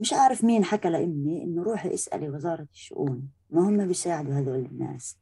مش 0.00 0.12
عارف 0.12 0.44
مين 0.44 0.64
حكى 0.64 0.88
لأمي 0.88 1.42
إنه 1.42 1.62
روحي 1.62 1.94
اسألي 1.94 2.30
وزارة 2.30 2.66
الشؤون. 2.72 3.28
ما 3.50 3.68
هم 3.68 3.86
بيساعدوا 3.86 4.34
هذول 4.34 4.58
الناس. 4.58 5.16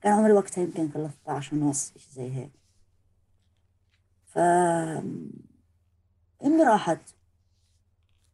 كان 0.00 0.12
عمري 0.12 0.32
وقتها 0.32 0.64
يمكن 0.64 0.88
13 0.88 1.56
ونص 1.56 1.92
شيء 1.96 2.12
زي 2.12 2.30
هيك. 2.32 2.59
ف 4.32 4.38
أمي 6.44 6.62
راحت 6.62 7.00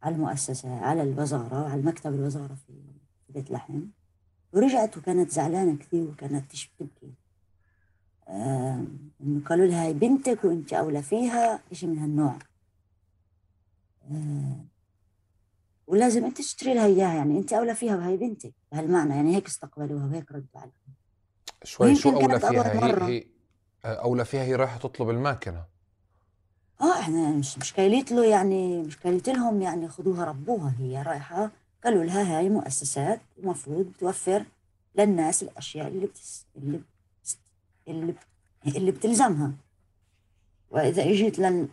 على 0.03 0.15
المؤسسة 0.15 0.79
على 0.81 1.03
الوزارة 1.03 1.69
على 1.69 1.83
مكتب 1.83 2.15
الوزارة 2.15 2.55
في 2.55 2.73
بيت 3.29 3.51
لحم. 3.51 3.81
ورجعت 4.53 4.97
وكانت 4.97 5.31
زعلانة 5.31 5.77
كثير 5.77 6.05
وكانت 6.09 6.53
تبكي. 6.79 7.15
آه 8.29 8.85
قالوا 9.47 9.67
لها 9.67 9.87
هاي 9.87 9.93
بنتك 9.95 10.45
وانت 10.45 10.73
أولى 10.73 11.03
فيها 11.03 11.61
شيء 11.73 11.89
من 11.89 11.99
هالنوع؟ 11.99 12.39
آه 14.11 14.65
ولازم 15.87 16.25
أنت 16.25 16.39
تشتري 16.39 16.75
لها 16.75 16.87
إياها 16.87 17.15
يعني 17.15 17.39
انت 17.39 17.53
أولى 17.53 17.75
فيها 17.75 17.97
وهي 17.97 18.17
بنتك 18.17 18.55
بهالمعنى 18.73 19.15
يعني 19.15 19.37
هيك 19.37 19.47
استقبلوها 19.47 20.07
وهيك 20.07 20.33
ردوا 20.33 20.61
عليها. 20.61 20.73
شوي 21.65 21.95
شو 21.95 22.11
أولى 22.11 22.41
فيها؟ 22.41 23.07
هي, 23.07 23.07
هي 23.07 23.27
أولى 23.85 24.25
فيها 24.25 24.43
هي 24.43 24.55
رايحة 24.55 24.79
تطلب 24.79 25.11
الماكينه 25.11 25.76
آه 26.81 27.01
إحنا 27.01 27.31
مش 27.31 27.59
مش 27.59 27.73
كايلت 27.73 28.13
له 28.13 28.25
يعني 28.25 28.83
مش 28.83 28.99
كايلت 28.99 29.29
لهم 29.29 29.63
يعني 29.63 29.89
خذوها 29.89 30.25
ربوها 30.25 30.75
هي 30.79 31.03
رايحة. 31.03 31.51
قالوا 31.85 32.05
لها 32.05 32.39
هاي 32.39 32.49
مؤسسات 32.49 33.21
المفروض 33.39 33.93
توفر 33.99 34.45
للناس 34.99 35.43
الأشياء 35.43 35.89
اللي 35.89 36.07
بتس... 36.07 36.47
اللي 36.57 36.81
بتس... 37.23 37.39
اللي, 37.89 38.13
ب... 38.13 38.17
اللي 38.67 38.91
بتلزمها. 38.91 39.53
وإذا 40.71 41.03
إجيت 41.03 41.39
لن 41.39 41.69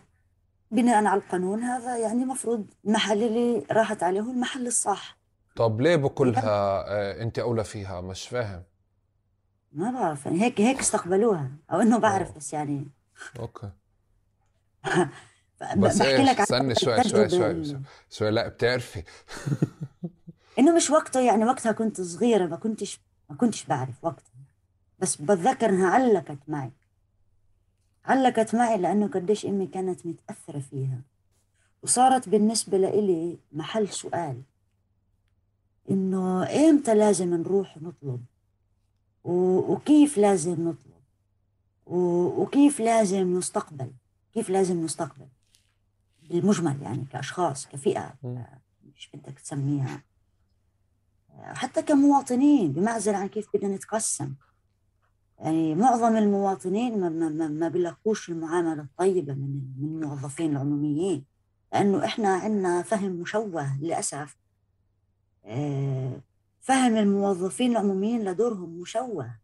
بناء 0.71 1.05
على 1.05 1.21
القانون 1.21 1.63
هذا 1.63 1.97
يعني 1.97 2.25
مفروض 2.25 2.65
المحل 2.85 3.23
اللي 3.23 3.63
راحت 3.71 4.03
عليه 4.03 4.21
هو 4.21 4.31
المحل 4.31 4.67
الصح. 4.67 5.17
طب 5.55 5.81
ليه 5.81 5.95
بكلها 5.95 6.43
آه، 6.87 7.21
أنت 7.21 7.39
أولى 7.39 7.63
فيها؟ 7.63 8.01
مش 8.01 8.27
فاهم. 8.27 8.63
ما 9.71 9.91
بعرف 9.91 10.25
يعني 10.25 10.41
هيك 10.41 10.61
هيك 10.61 10.79
استقبلوها. 10.79 11.51
أو 11.71 11.81
إنه 11.81 11.97
بعرف 11.97 12.27
أوه. 12.27 12.37
بس 12.37 12.53
يعني. 12.53 12.87
أوكي. 13.39 13.69
بس 15.77 15.97
بحكي 15.97 16.17
إيش 16.17 16.29
لك 16.29 16.39
استني 16.39 16.75
شوي 16.75 17.03
شوي 17.03 17.29
شوي 17.29 17.81
شوي. 18.09 18.31
لا 18.31 18.47
بتعرفي. 18.47 19.03
إنه 20.59 20.75
مش 20.75 20.89
وقته 20.89 21.19
يعني 21.19 21.45
وقتها 21.45 21.71
كنت 21.71 22.01
صغيرة 22.01 22.45
ما 22.45 22.55
كنتش 22.55 22.99
ما 23.29 23.35
كنتش 23.35 23.65
بعرف 23.65 24.05
وقتها. 24.05 24.33
بس 24.99 25.15
بتذكر 25.15 25.69
إنها 25.69 25.89
علقت 25.89 26.37
معي. 26.47 26.71
علقت 28.05 28.55
معي 28.55 28.77
لأنه 28.77 29.07
قديش 29.07 29.45
أمي 29.45 29.67
كانت 29.67 30.05
متأثرة 30.05 30.59
فيها. 30.59 31.01
وصارت 31.83 32.29
بالنسبة 32.29 32.77
لإلي 32.77 33.37
محل 33.51 33.87
سؤال. 33.89 34.41
إنه 35.89 36.43
إمتى 36.43 36.95
لازم 36.95 37.33
نروح 37.33 37.77
نطلب؟ 37.77 38.25
وكيف 39.23 40.17
لازم 40.17 40.51
نطلب؟ 40.51 40.93
وكيف 41.85 42.79
لازم 42.79 43.37
نستقبل؟ 43.37 43.91
كيف 44.33 44.49
لازم 44.49 44.83
نستقبل؟ 44.85 45.27
بالمجمل 46.29 46.81
يعني 46.81 47.05
كأشخاص 47.05 47.67
كفئة. 47.67 48.13
مش 48.95 49.09
بدك 49.13 49.39
تسميها. 49.39 50.03
حتى 51.39 51.81
كمواطنين 51.81 52.71
بمعزل 52.71 53.15
عن 53.15 53.27
كيف 53.27 53.47
بدنا 53.53 53.75
نتقسم. 53.75 54.33
يعني 55.39 55.75
معظم 55.75 56.17
المواطنين 56.17 56.99
ما, 56.99 57.09
ما, 57.09 57.29
ما, 57.29 57.47
ما 57.47 57.67
بيلاقوش 57.67 58.29
المعاملة 58.29 58.81
الطيبة 58.81 59.33
من 59.33 59.61
من 59.77 60.03
الموظفين 60.03 60.51
العموميين 60.51 61.25
لأنه 61.73 62.05
إحنا 62.05 62.29
عندنا 62.29 62.81
فهم 62.81 63.11
مشوه 63.11 63.81
للأسف. 63.81 64.37
آه، 65.45 66.21
فهم 66.59 66.97
الموظفين 66.97 67.71
العموميين 67.71 68.23
لدورهم 68.23 68.69
مشوه. 68.69 69.42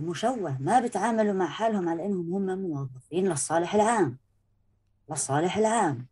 مشوه 0.00 0.56
ما 0.60 0.80
بيتعاملوا 0.80 1.32
مع 1.32 1.46
حالهم 1.46 1.88
على 1.88 2.06
إنهم 2.06 2.34
هم 2.50 2.58
موظفين 2.58 3.28
للصالح 3.28 3.74
العام. 3.74 4.18
للصالح 5.10 5.56
العام. 5.56 6.06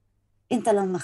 أنت 0.53 0.69
لما 0.69 0.97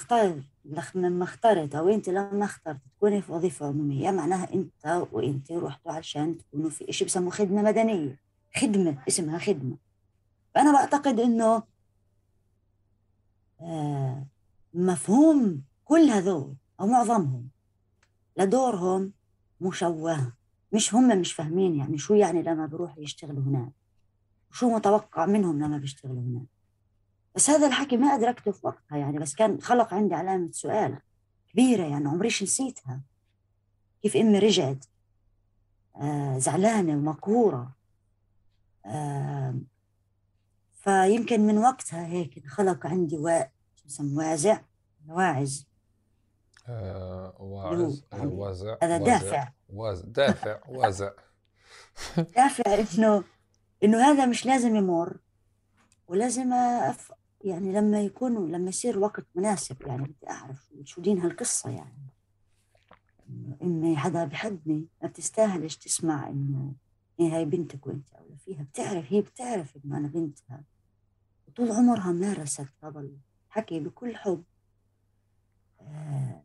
لخ- 0.65 0.97
لما 0.97 1.25
اخترت 1.25 1.75
أو 1.75 1.89
أنت 1.89 2.09
لما 2.09 2.45
اخترت 2.45 2.81
تكوني 2.97 3.23
في 3.23 3.33
وظيفة 3.33 3.67
عمومية 3.67 4.11
معناها 4.11 4.55
أنت 4.55 5.07
وأنت 5.13 5.53
رحتوا 5.53 5.93
علشان 5.93 6.39
تكونوا 6.39 6.71
في 6.71 6.93
شيء 6.93 7.07
بسموه 7.09 7.31
خدمة 7.31 7.63
مدنية. 7.63 8.21
خدمة 8.57 8.99
اسمها 9.09 9.39
خدمة. 9.39 9.77
فأنا 10.55 10.73
بعتقد 10.73 11.21
إنه 11.21 11.63
آه، 13.61 14.27
مفهوم 14.75 15.63
كل 15.85 16.11
هذول 16.11 16.55
أو 16.81 16.87
معظمهم 16.87 17.49
لدورهم 18.37 19.13
مشوه. 19.61 20.33
مش 20.75 20.95
هم 20.95 21.21
مش 21.21 21.33
فاهمين 21.33 21.75
يعني 21.77 21.99
شو 21.99 22.15
يعني 22.15 22.43
لما 22.43 22.67
بيروحوا 22.67 23.03
يشتغلوا 23.03 23.43
هناك؟ 23.43 23.73
شو 24.53 24.71
متوقع 24.71 25.27
منهم 25.27 25.63
لما 25.63 25.79
بيشتغلوا 25.79 26.23
هناك؟ 26.23 26.47
بس 27.35 27.51
هذا 27.51 27.67
الحكي 27.67 27.97
ما 27.97 28.07
أدركته 28.07 28.53
في 28.53 28.67
وقتها 28.67 28.99
يعني 28.99 29.19
بس 29.19 29.35
كان 29.35 29.61
خلق 29.61 29.95
عندي 29.95 30.15
علامة 30.15 30.51
سؤال 30.53 30.99
كبيرة 31.53 31.83
يعني 31.83 32.09
عمريش 32.09 32.43
نسيتها؟ 32.43 33.01
كيف 34.03 34.17
أمي 34.17 34.39
رجعت؟ 34.39 34.85
آه 35.97 36.39
زعلانة 36.39 36.93
ومقهورة. 36.93 37.73
آه 38.87 39.55
فيمكن 40.73 41.41
من 41.41 41.59
وقتها 41.59 42.07
هيك 42.07 42.47
خلق 42.47 42.87
عندي 42.87 43.19
وا... 43.19 43.43
شو 43.77 43.87
اسمه 43.87 44.19
وازع 44.19 44.61
واعز. 45.09 45.67
واعز 46.69 48.05
آه، 48.13 48.27
وازع 48.27 48.77
هذا 48.83 48.99
دافع. 48.99 49.53
وازع 49.69 50.05
دافع 50.07 50.61
وازع 50.69 51.11
دافع 52.37 52.75
إنه 52.99 53.25
إنه 53.85 53.99
هذا 53.99 54.27
مش 54.27 54.47
لازم 54.47 54.77
يمر 54.77 55.19
ولازم 56.09 56.53
أف... 56.53 57.13
يعني 57.41 57.73
لما 57.73 58.01
يكون 58.01 58.53
لما 58.53 58.69
يصير 58.69 58.99
وقت 58.99 59.27
مناسب 59.35 59.83
يعني 59.83 60.03
بدي 60.03 60.31
أعرف 60.31 60.73
شو 60.85 61.01
دين 61.01 61.19
هالقصة 61.21 61.71
يعني. 61.71 62.11
امي 63.63 63.97
حدا 63.97 64.25
بحبني 64.25 64.89
ما 65.03 65.09
بتستاهلش 65.09 65.77
تسمع 65.77 66.29
إنه 66.29 66.73
إيه 67.21 67.37
هاي 67.37 67.45
بنتك 67.45 67.87
وأنت 67.87 68.15
اولى 68.15 68.37
فيها. 68.37 68.63
بتعرف 68.63 69.13
هي 69.13 69.21
بتعرف 69.21 69.77
إنه 69.77 69.99
أنا 69.99 70.09
بنتها. 70.09 70.65
وطول 71.49 71.73
عمرها 71.73 72.13
مارست 72.13 72.67
هذا 72.85 73.09
الحكي 73.49 73.81
بكل 73.81 74.17
حب. 74.17 74.45
آه 75.81 76.43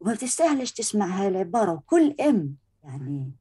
وما 0.00 0.12
بتستاهلش 0.12 0.72
تسمع 0.72 1.06
هاي 1.06 1.28
العبارة. 1.28 1.72
وكل 1.72 2.14
إم 2.20 2.56
يعني 2.84 3.32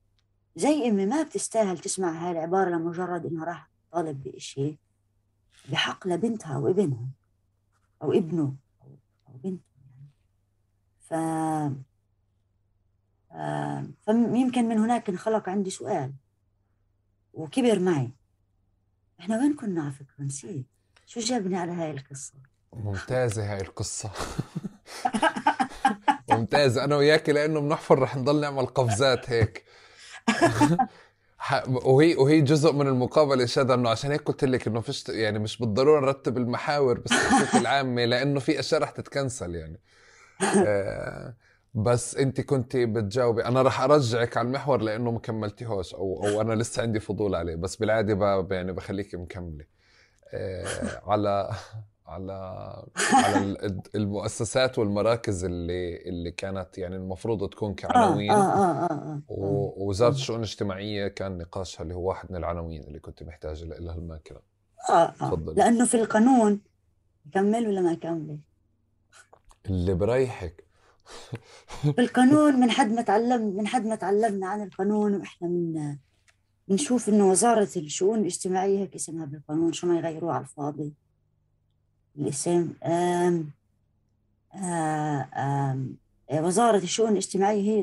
زي 0.56 0.90
إمي 0.90 1.06
ما 1.06 1.24
بتستاهل 1.24 1.78
تسمع 1.78 2.12
هاي 2.12 2.32
العبارة 2.32 2.70
لمجرد 2.70 3.26
انها 3.26 3.46
راح 3.46 3.70
تطالب 3.92 4.24
بإشي 4.24 4.78
بحق 5.72 6.08
لبنتها 6.08 6.56
أو 6.56 6.68
ابنها 6.68 7.08
أو 8.04 8.14
ابنه 8.14 8.56
أو 8.82 8.88
أو 9.28 9.34
بنته 9.34 9.64
يعني. 9.80 10.10
ف 11.00 11.14
آه، 13.32 13.88
فيمكن 14.06 14.66
من 14.66 14.78
هناك 14.78 15.10
انخلق 15.10 15.50
عندي 15.50 15.70
سؤال. 15.70 16.14
وكبر 17.34 17.80
معي. 17.80 18.12
إحنا 19.20 19.38
وين 19.38 19.56
كنا 19.56 19.82
على 19.82 19.92
فكرة؟ 19.92 20.24
نسيت. 20.24 20.66
شو 21.06 21.20
جابني 21.20 21.58
على 21.58 21.72
هاي 21.72 21.92
القصة؟ 21.92 22.34
ممتازة 22.74 23.54
هاي 23.54 23.62
القصة. 23.62 24.12
ممتازة 26.38 26.84
أنا 26.84 26.96
وياك 26.96 27.30
لأنه 27.30 27.60
بنحفر 27.62 28.00
رح 28.00 28.16
نضل 28.16 28.42
نعمل 28.42 28.66
قفزات 28.66 29.30
هيك. 29.30 29.64
وهي 31.68 32.16
وهي 32.16 32.42
جزء 32.42 32.74
من 32.74 32.88
المقابلة 32.88 33.46
شذا 33.46 33.74
إنه 33.74 33.90
عشان 33.90 34.12
هيك 34.12 34.22
قلت 34.22 34.44
لك 34.46 34.68
إنه 34.68 34.82
فيش 34.82 35.10
يعني 35.10 35.40
مش 35.40 35.58
بالضرورة 35.60 36.00
نرتب 36.02 36.38
المحاور 36.38 37.00
بس 37.00 37.12
بشكل 37.14 37.68
عامه 37.74 38.06
لأنه 38.06 38.40
في 38.40 38.60
أشياء 38.60 38.82
رح 38.82 38.90
تتكنسل 38.90 39.56
يعني. 39.56 39.80
آه، 40.68 41.36
بس 41.74 42.16
أنت 42.16 42.42
كنت 42.42 42.78
بتجاوبي. 42.78 43.46
أنا 43.46 43.62
رح 43.62 43.82
أرجعك 43.82 44.38
على 44.38 44.48
المحور 44.48 44.82
لأنه 44.82 45.12
ما 45.12 45.20
كملتيهوش 45.20 45.94
أو 45.94 46.28
أو 46.28 46.42
أنا 46.42 46.54
لسه 46.54 46.82
عندي 46.82 47.00
فضول 47.00 47.36
عليه. 47.36 47.56
بس 47.56 47.76
بالعادة 47.76 48.48
يعني 48.52 48.72
بخليك 48.74 49.16
مكملة. 49.16 49.66
آه، 50.34 51.02
على 51.06 51.50
على 52.08 52.34
على 53.14 53.38
ال- 53.38 53.82
المؤسسات 53.96 54.80
والمراكز 54.80 55.44
اللي 55.46 55.98
اللي 56.10 56.32
كانت 56.32 56.78
يعني 56.78 56.96
المفروض 56.96 57.50
تكون 57.50 57.70
آه 57.72 57.76
كعناوين. 57.76 58.32
آه 58.32 58.36
آه 58.36 58.86
آه, 58.86 58.92
آه. 58.94 59.22
و- 59.28 59.84
ووزارة 59.84 60.12
الشؤون 60.14 60.40
الاجتماعية 60.40 61.08
كان 61.08 61.38
نقاشها 61.38 61.84
اللي 61.84 61.94
هو 61.96 62.08
واحد 62.10 62.32
من 62.32 62.38
العناوين 62.38 62.84
اللي 62.84 63.00
كنت 63.00 63.24
محتاج 63.24 63.64
لها 63.64 63.96
الماكلة. 63.96 64.40
آه 64.90 64.94
آه. 64.94 65.12
تفضلي. 65.12 65.56
لأنه 65.56 65.86
في 65.86 65.96
القانون 66.02 66.62
كمل 67.34 67.68
ولا 67.68 67.82
ما 67.82 67.94
كمل؟ 67.94 68.40
اللي 69.66 69.94
بريحك. 69.94 70.64
في 71.96 72.02
القانون 72.02 72.60
من 72.60 72.72
حد 72.72 72.92
ما 72.92 73.02
تعلم 73.02 73.58
من 73.58 73.68
حد 73.68 73.86
ما 73.86 73.96
تعلمنا 73.96 74.48
عن 74.48 74.64
القانون 74.64 75.16
وإحنا 75.16 75.48
من 75.48 75.96
بنشوف 76.68 77.10
إنه 77.10 77.30
وزارة 77.30 77.70
الشؤون 77.78 78.20
الاجتماعية 78.20 78.80
هيك 78.80 78.96
اسمها 78.96 79.26
بالقانون 79.26 79.74
شو 79.74 79.88
ما 79.88 79.98
يغيروه 79.98 80.34
على 80.34 80.42
الفاضي. 80.44 80.94
الاسم 82.18 82.74
آم 82.86 83.52
آه، 84.56 85.30
آم 85.36 85.98
آه، 86.30 86.42
وزارة 86.42 86.78
الشؤون 86.78 87.12
الاجتماعية 87.12 87.62
هي 87.62 87.80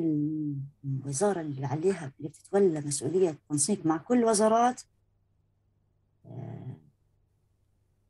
الوزارة 0.85 1.41
اللي 1.41 1.67
عليها 1.67 2.13
اللي 2.19 2.29
بتتولى 2.29 2.81
مسؤولية 2.81 3.31
التنسيق 3.31 3.87
مع 3.87 3.97
كل 3.97 4.25
وزارات. 4.25 4.83
آه، 6.27 6.77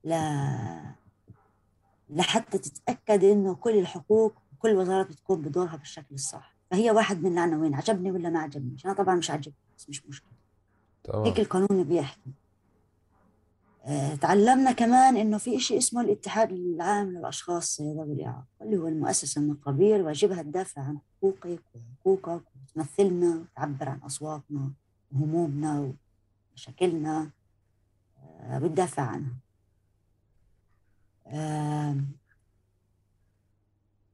لا 0.05 0.95
لحتى 2.11 2.59
تتأكد 2.59 3.25
إنه 3.25 3.55
كل 3.55 3.79
الحقوق 3.79 4.35
وكل 4.53 4.71
الوزارات 4.71 5.09
بتقوم 5.09 5.43
بدورها 5.43 5.77
بالشكل 5.77 6.15
الصح. 6.15 6.55
فهي 6.71 6.91
واحد 6.91 7.23
من 7.23 7.33
العناوين 7.33 7.75
عجبني 7.75 8.11
ولا 8.11 8.31
ما 8.31 8.41
عجبنيش 8.41 8.87
أنا 8.87 8.95
طبعا 8.95 9.15
مش 9.15 9.31
عجبني 9.31 9.55
بس 9.79 9.89
مش 9.89 10.07
مشكلة. 10.07 10.31
هيك 11.15 11.41
القانون 11.41 11.85
بيحكي. 11.85 12.31
تعلمنا 14.21 14.73
كمان 14.73 15.17
إنه 15.17 15.39
في 15.39 15.57
إشي 15.57 15.79
اسمه 15.79 16.01
الاتحاد 16.01 16.53
العام 16.53 17.11
للأشخاص 17.11 17.81
ذوي 17.81 18.13
الإعاقة 18.13 18.47
اللي 18.63 18.77
هو 18.77 18.89
المؤسسة 18.89 19.41
النقابية 19.41 19.95
اللي 19.97 20.07
واجبها 20.07 20.43
تدافع 20.43 20.83
عن 20.83 20.99
حقوقك 21.19 21.63
وحقوقك 21.75 22.43
وتمثلنا 22.77 23.37
وتعبر 23.37 23.89
عن 23.89 23.99
أصواتنا 23.99 24.73
وهمومنا 25.13 25.93
ومشاكلنا 26.53 27.31
آه، 28.41 28.59
بتدافع 28.59 29.03
عنها. 29.03 29.37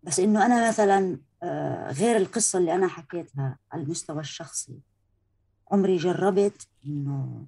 بس 0.03 0.21
إنه 0.21 0.47
أنا 0.47 0.69
مثلا 0.69 1.19
آه، 1.43 1.93
غير 1.93 2.17
القصة 2.17 2.59
اللي 2.59 2.75
أنا 2.75 2.89
حكيتها 2.89 3.59
على 3.73 3.83
المستوى 3.83 4.21
الشخصي 4.21 4.81
عمري 5.71 5.97
جربت 5.97 6.69
إنه 6.87 7.47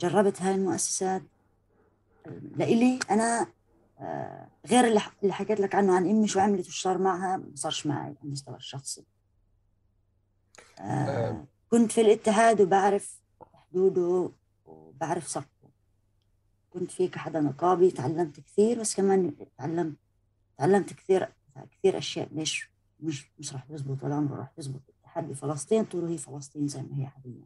جربت 0.00 0.42
هاي 0.42 0.54
المؤسسات 0.54 1.22
لإلي 2.56 2.98
أنا 3.10 3.46
آه، 4.00 4.48
غير 4.66 4.84
اللي 4.86 5.32
حكيت 5.32 5.60
لك 5.60 5.74
عنه 5.74 5.96
عن 5.96 6.08
أمي 6.10 6.28
شو 6.28 6.40
عملت 6.40 6.68
وش 6.68 6.82
صار 6.82 6.98
معها 6.98 7.36
ما 7.36 7.50
صارش 7.54 7.86
معي 7.86 8.00
على 8.00 8.16
المستوى 8.24 8.56
الشخصي. 8.56 9.04
آه، 10.80 11.46
كنت 11.70 11.92
في 11.92 12.00
الاتحاد 12.00 12.60
وبعرف 12.60 13.20
حدوده 13.54 14.30
وبعرف 14.64 15.28
سقفه 15.28 15.68
كنت 16.70 16.90
في 16.90 17.08
كحدا 17.08 17.40
نقابي 17.40 17.90
تعلمت 17.90 18.40
كثير 18.40 18.80
بس 18.80 18.94
كمان 18.94 19.34
تعلمت 19.58 19.96
تعلمت 20.58 20.92
كثير 20.92 21.28
كثير 21.70 21.98
أشياء. 21.98 22.28
ليش 22.32 22.70
مش 23.00 23.30
مش 23.38 23.52
راح 23.52 23.70
يزبط 23.70 24.04
ولا 24.04 24.14
عمره 24.14 24.36
راح 24.36 24.52
يزبط. 24.58 24.80
الاتحاد 24.88 25.28
بفلسطين 25.28 25.84
طول 25.84 26.04
هي 26.04 26.18
فلسطين 26.18 26.68
زي 26.68 26.82
ما 26.82 26.96
هي 26.98 27.06
حاليا 27.06 27.44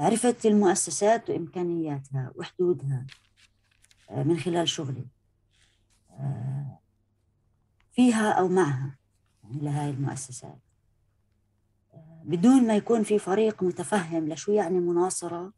عرفت 0.00 0.46
المؤسسات 0.46 1.30
وإمكانياتها 1.30 2.32
وحدودها 2.34 3.06
آه، 4.10 4.22
من 4.22 4.38
خلال 4.38 4.68
شغلي 4.68 5.06
آه، 6.10 6.78
فيها 7.92 8.32
أو 8.32 8.48
معها 8.48 8.98
يعني 9.44 9.60
لهذه 9.62 9.90
المؤسسات. 9.90 10.58
آه، 11.94 12.22
بدون 12.24 12.66
ما 12.66 12.76
يكون 12.76 13.02
في 13.02 13.18
فريق 13.18 13.62
متفهم 13.62 14.28
لشو 14.28 14.52
يعني 14.52 14.78
مناصرة؟ 14.78 15.52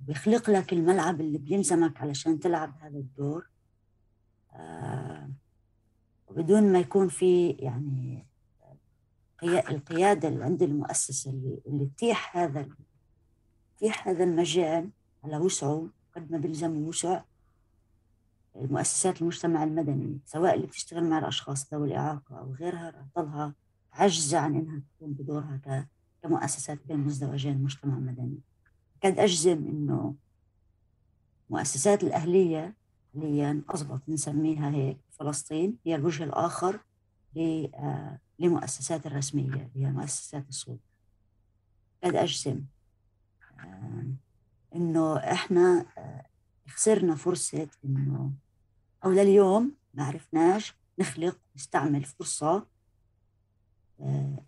بيخلق 0.00 0.50
لك 0.50 0.72
الملعب 0.72 1.20
اللي 1.20 1.38
بيلزمك 1.38 2.00
علشان 2.00 2.40
تلعب 2.40 2.74
هذا 2.80 2.98
الدور. 2.98 3.48
وبدون 6.26 6.72
ما 6.72 6.78
يكون 6.78 7.08
في 7.08 7.50
يعني 7.50 8.26
القيادة 9.44 10.28
اللي 10.28 10.44
عند 10.44 10.62
المؤسسة 10.62 11.30
اللي, 11.30 11.60
اللي 11.66 11.86
تتيح 11.86 12.36
هذا 12.36 12.68
تتيح 13.76 14.08
هذا 14.08 14.24
المجال 14.24 14.90
على 15.24 15.36
وسعه 15.36 15.88
قد 16.16 16.32
ما 16.32 16.38
بيلزم 16.38 16.76
وسع 16.76 17.22
المؤسسات 18.56 19.22
المجتمع 19.22 19.64
المدني 19.64 20.20
سواء 20.26 20.54
اللي 20.54 20.66
بتشتغل 20.66 21.04
مع 21.04 21.18
الأشخاص 21.18 21.74
ذوي 21.74 21.88
الإعاقة 21.88 22.38
أو 22.38 22.52
غيرها 22.52 22.90
رح 22.90 23.04
تضلها 23.14 23.54
عجزة 23.92 24.38
عن 24.38 24.54
إنها 24.54 24.82
تقوم 24.98 25.12
بدورها 25.12 25.88
كمؤسسات 26.22 26.78
بين 26.86 26.98
مزدوجين 26.98 27.62
مجتمع 27.62 27.94
مدني 27.94 28.40
قد 29.04 29.18
أجزم 29.18 29.66
إنه 29.66 30.14
مؤسسات 31.50 32.04
الأهلية 32.04 32.76
حاليا 33.14 33.62
أضبط 33.68 34.00
نسميها 34.08 34.70
هيك 34.70 34.98
فلسطين 35.10 35.78
هي 35.86 35.94
الوجه 35.94 36.24
الآخر 36.24 36.80
لمؤسسات 38.38 39.06
الرسمية 39.06 39.70
هي 39.74 39.90
مؤسسات 39.90 40.48
السلطة 40.48 40.80
قد 42.04 42.14
أجزم 42.14 42.64
آه، 43.58 44.06
إنه 44.74 45.16
إحنا 45.16 45.86
آه، 45.98 46.26
خسرنا 46.68 47.14
فرصة 47.14 47.68
إنه 47.84 48.32
أو 49.04 49.10
لليوم 49.10 49.76
ما 49.94 50.04
عرفناش 50.04 50.74
نخلق 50.98 51.38
نستعمل 51.56 52.04
فرصة 52.04 52.66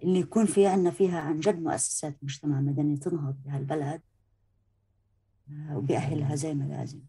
اللي 0.02 0.20
يكون 0.20 0.46
في 0.46 0.66
عنا 0.66 0.90
فيها 0.90 1.20
عن 1.20 1.40
جد 1.40 1.62
مؤسسات 1.62 2.16
مجتمع 2.22 2.60
مدني 2.60 2.96
تنهض 2.96 3.36
بهالبلد 3.44 4.02
وبأهلها 5.70 6.34
زي 6.34 6.54
ما 6.54 6.64
لازم. 6.64 7.00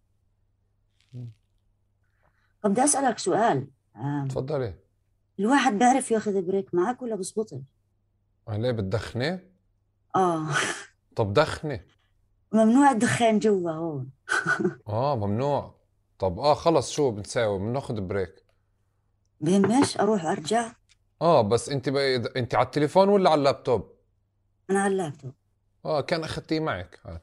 طب 2.62 2.72
بدي 2.72 2.84
أسألك 2.84 3.20
سؤال 3.20 3.68
تفضلي. 4.30 4.74
الواحد 5.40 5.74
بيعرف 5.80 6.12
ياخذ 6.12 6.42
بريك 6.42 6.74
معك 6.74 7.02
ولا 7.02 7.16
بزبطش؟ 7.16 7.58
ليه 8.50 8.72
بتدخني؟ 8.72 9.40
آه. 10.16 10.48
طب 11.16 11.34
دخني. 11.34 11.82
ممنوع 12.54 12.92
الدخان 12.92 13.40
جوا 13.40 13.72
هون. 13.72 14.10
آه 14.88 15.16
ممنوع. 15.16 15.80
طب 16.20 16.40
آه 16.40 16.54
خلص 16.54 16.92
شو 16.92 17.12
بنساوي؟ 17.12 17.60
بناخذ 17.60 18.02
break. 18.02 18.46
بهمش 19.42 19.98
أروح 19.98 20.26
أرجع. 20.26 20.72
آه 21.22 21.42
بس 21.42 21.70
أنت 21.70 21.90
بي... 21.90 22.16
أنت 22.16 22.56
على 22.56 22.66
التليفون 22.66 23.10
ولا 23.10 23.30
على 23.30 23.40
اللابتوب؟ 23.40 23.92
أنا 24.70 24.82
على 24.82 24.92
اللابتوب. 24.92 25.34
آه 25.86 26.02
كان 26.02 26.24
أخذتيه 26.24 26.60
معك. 26.60 27.00
هذا 27.06 27.20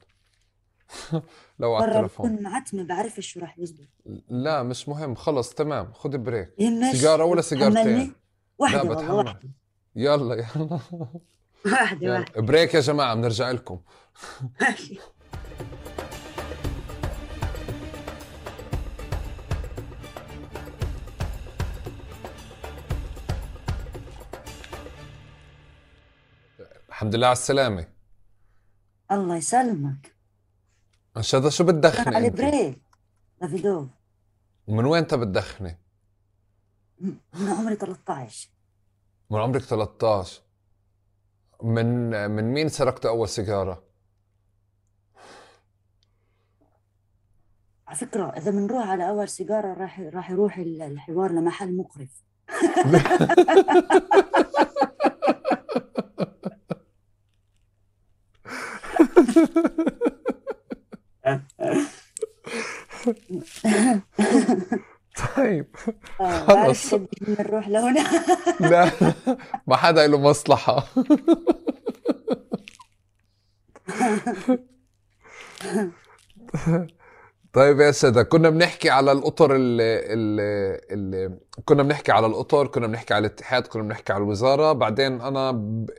لو 1.59 1.75
على 1.75 1.85
التليفون. 1.85 2.35
بكون 2.35 2.43
معتمة 2.43 2.83
بعرفش 2.83 3.27
شو 3.27 3.39
راح 3.39 3.59
يزبط 3.59 3.87
لا 4.29 4.63
مش 4.63 4.89
مهم 4.89 5.15
خلص 5.15 5.53
تمام 5.53 5.93
خذ 5.93 6.17
break. 6.17 6.49
سيجارة 6.91 7.23
ولا 7.23 7.41
سيجارتين؟ 7.41 8.13
واحدة 8.57 8.83
لا 8.83 8.93
بتحمل 8.93 9.11
واحدة. 9.11 9.49
يلا 9.95 10.35
يلا. 10.35 10.79
واحدة 11.65 12.11
واحدة. 12.11 12.41
بريك 12.41 12.73
يا 12.73 12.79
جماعة 12.79 13.15
بنرجع 13.15 13.51
لكم. 13.51 13.79
الحمد 26.89 27.15
لله 27.15 27.27
على 27.27 27.33
السلامة. 27.33 27.87
الله 29.11 29.35
يسلمك. 29.37 30.16
هذا 31.17 31.49
شو 31.49 31.63
بتدخني 31.63 32.15
على 32.15 32.29
بريك 32.29 32.81
دافيدوف 33.41 33.87
ومن 34.67 34.85
وين 34.85 35.01
انت 35.01 35.13
بتدخني؟ 35.13 35.77
من 36.99 37.49
عمري 37.49 37.75
13 37.75 38.49
من 39.29 39.39
عمرك 39.39 39.61
13 39.61 40.41
من 41.63 42.09
من 42.29 42.43
مين 42.43 42.69
سرقت 42.69 43.05
أول 43.05 43.29
سيجارة؟ 43.29 43.83
على 47.87 47.97
فكرة 47.97 48.33
إذا 48.37 48.51
بنروح 48.51 48.87
على 48.87 49.09
أول 49.09 49.29
سيجارة 49.29 49.73
راح 49.73 49.99
راح 49.99 50.31
يروح 50.31 50.57
الحوار 50.57 51.31
لمحل 51.31 51.77
مقرف. 51.77 52.23
طيب. 65.35 65.75
خلص 66.47 66.93
نروح 67.27 67.67
لهنا 67.67 68.05
لا 68.59 68.91
ما 69.67 69.75
حدا 69.75 70.07
له 70.07 70.17
مصلحة. 70.17 70.85
طيب 77.53 77.79
يا 77.79 77.91
سادة 77.91 78.23
كنا 78.23 78.49
بنحكي 78.49 78.89
على 78.89 79.11
الأطر 79.11 79.55
اللي, 79.55 80.13
اللي, 80.13 80.81
اللي 80.91 81.39
كنا 81.65 81.83
بنحكي 81.83 82.11
على 82.11 82.27
الأطر 82.27 82.67
كنا 82.67 82.87
بنحكي 82.87 83.13
على 83.13 83.27
الاتحاد 83.27 83.67
كنا 83.67 83.83
بنحكي 83.83 84.13
على 84.13 84.23
الوزارة. 84.23 84.73
بعدين 84.73 85.21
أنا 85.21 85.49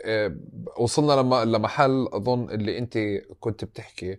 آه، 0.04 0.36
وصلنا 0.78 1.12
لما 1.12 1.44
لمحل 1.44 2.08
أظن 2.12 2.50
اللي 2.50 2.78
أنت 2.78 2.98
كنت 3.40 3.64
بتحكي. 3.64 4.18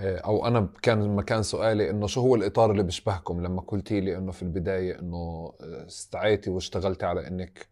أو 0.00 0.46
أنا 0.46 0.68
كان 0.82 1.16
مكان 1.16 1.42
سؤالي 1.42 1.90
إنه 1.90 2.06
شو 2.06 2.20
هو 2.20 2.34
الإطار 2.34 2.70
اللي 2.70 2.82
بيشبهكم؟ 2.82 3.40
لما 3.40 3.60
قلتي 3.60 4.00
لي 4.00 4.18
إنه 4.18 4.32
في 4.32 4.42
البداية 4.42 4.98
إنه 5.00 5.52
استعيتي 5.60 6.50
واشتغلتي 6.50 7.06
على 7.06 7.28
إنك 7.28 7.68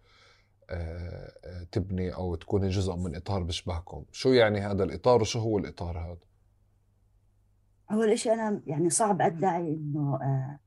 آه، 0.70 1.66
تبني 1.72 2.14
أو 2.14 2.34
تكوني 2.34 2.68
جزء 2.68 2.96
من 2.96 3.16
إطار 3.16 3.42
بيشبهكم. 3.42 4.04
شو 4.12 4.32
يعني 4.32 4.60
هذا 4.60 4.84
الإطار 4.84 5.20
وشو 5.20 5.38
هو 5.38 5.58
الإطار 5.58 5.98
هذا؟ 5.98 6.18
أول 7.90 8.18
شيء 8.18 8.32
أنا 8.32 8.62
يعني 8.66 8.90
صعب 8.90 9.22
أدعي 9.22 9.74
إنه 9.74 10.18
آه 10.22 10.58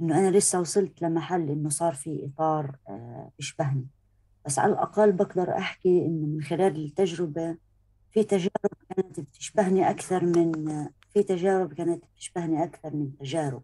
إنه 0.00 0.18
أنا 0.18 0.36
لسه 0.36 0.60
وصلت 0.60 1.02
لمحل 1.02 1.50
إنه 1.50 1.68
صار 1.68 1.94
في 1.94 2.30
إطار 2.34 2.76
آه 2.88 3.30
بيشبهني. 3.38 3.86
بس 4.46 4.58
على 4.58 4.72
الأقل 4.72 5.12
بقدر 5.12 5.56
أحكي 5.58 6.06
إنه 6.06 6.26
من 6.26 6.42
خلال 6.42 6.84
التجربة 6.84 7.56
في 8.12 8.24
تجارب 8.24 8.72
كانت 8.88 9.20
بتشبهني 9.20 9.90
أكثر 9.90 10.24
من 10.24 10.52
في 11.12 11.22
تجارب 11.22 11.72
كانت 11.72 12.04
بتشبهني 12.04 12.64
أكثر 12.64 12.96
من 12.96 13.16
تجارب 13.16 13.62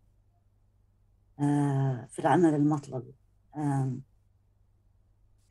آه، 1.40 2.08
في 2.10 2.18
العمل 2.18 2.54
المطلبي 2.54 3.14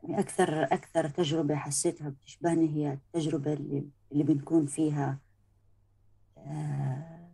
أكثر 0.04 0.62
أكثر 0.62 1.08
تجربة 1.08 1.56
حسيتها 1.56 2.08
بتشبهني 2.08 2.68
هي 2.68 2.92
التجربة 2.92 3.52
اللي 3.52 3.88
اللي 4.12 4.24
بنكون 4.24 4.66
فيها 4.66 5.18
آه، 6.38 7.30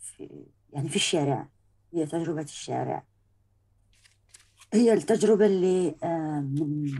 في 0.00 0.46
يعني 0.72 0.88
في 0.88 0.96
الشارع 0.96 1.48
هي 1.94 2.06
تجربة 2.06 2.42
الشارع. 2.42 3.04
هي 4.74 4.92
التجربة 4.92 5.46
اللي 5.46 5.94
من 6.42 6.90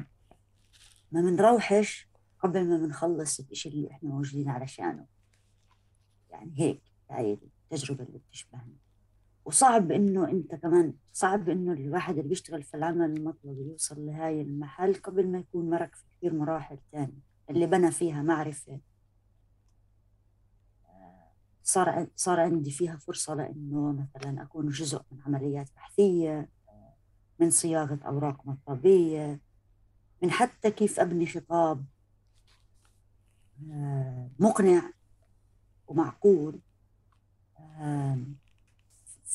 ما 1.13 1.21
بنروحش 1.21 2.08
قبل 2.41 2.69
ما 2.69 2.79
بنخلص 2.79 3.41
الإشي 3.41 3.69
اللي 3.69 3.91
إحنا 3.91 4.09
موجودين 4.09 4.49
علشانه. 4.49 5.07
يعني 6.31 6.53
هيك 6.59 6.83
هاي 7.11 7.39
التجربة 7.73 8.05
اللي 8.05 8.19
بتشبهني 8.19 8.77
وصعب 9.45 9.93
إنه 9.93 10.29
أنت 10.29 10.55
كمان 10.55 10.95
صعب 11.13 11.49
إنه 11.49 11.73
الواحد 11.73 12.17
اللي 12.17 12.29
بيشتغل 12.29 12.63
في 12.63 12.77
العمل 12.77 13.17
المطلوب 13.19 13.59
يوصل 13.59 14.07
لهاي 14.07 14.43
المحل 14.43 14.95
قبل 14.95 15.29
ما 15.29 15.39
يكون 15.39 15.71
مرق 15.71 15.95
في 15.95 16.05
كثير 16.17 16.35
مراحل 16.35 16.79
تانية. 16.93 17.29
اللي 17.51 17.67
بنى 17.67 17.91
فيها 17.91 18.23
معرفة. 18.23 18.81
صار 21.63 22.07
صار 22.17 22.41
عندي 22.41 22.71
فيها 22.71 22.97
فرصة 22.97 23.35
لأنه 23.35 24.09
مثلا 24.17 24.43
أكون 24.43 24.69
جزء 24.69 25.03
من 25.13 25.23
عمليات 25.23 25.69
بحثية 25.77 26.49
من 27.41 27.51
صياغة 27.51 27.99
أوراق 28.07 28.47
مطلبية 28.47 29.41
من 30.23 30.31
حتى 30.31 30.71
كيف 30.71 31.01
أبني 31.01 31.27
خطاب. 31.27 31.79
آه، 31.79 31.85
مقنع 34.39 34.93
ومعقول 35.87 36.61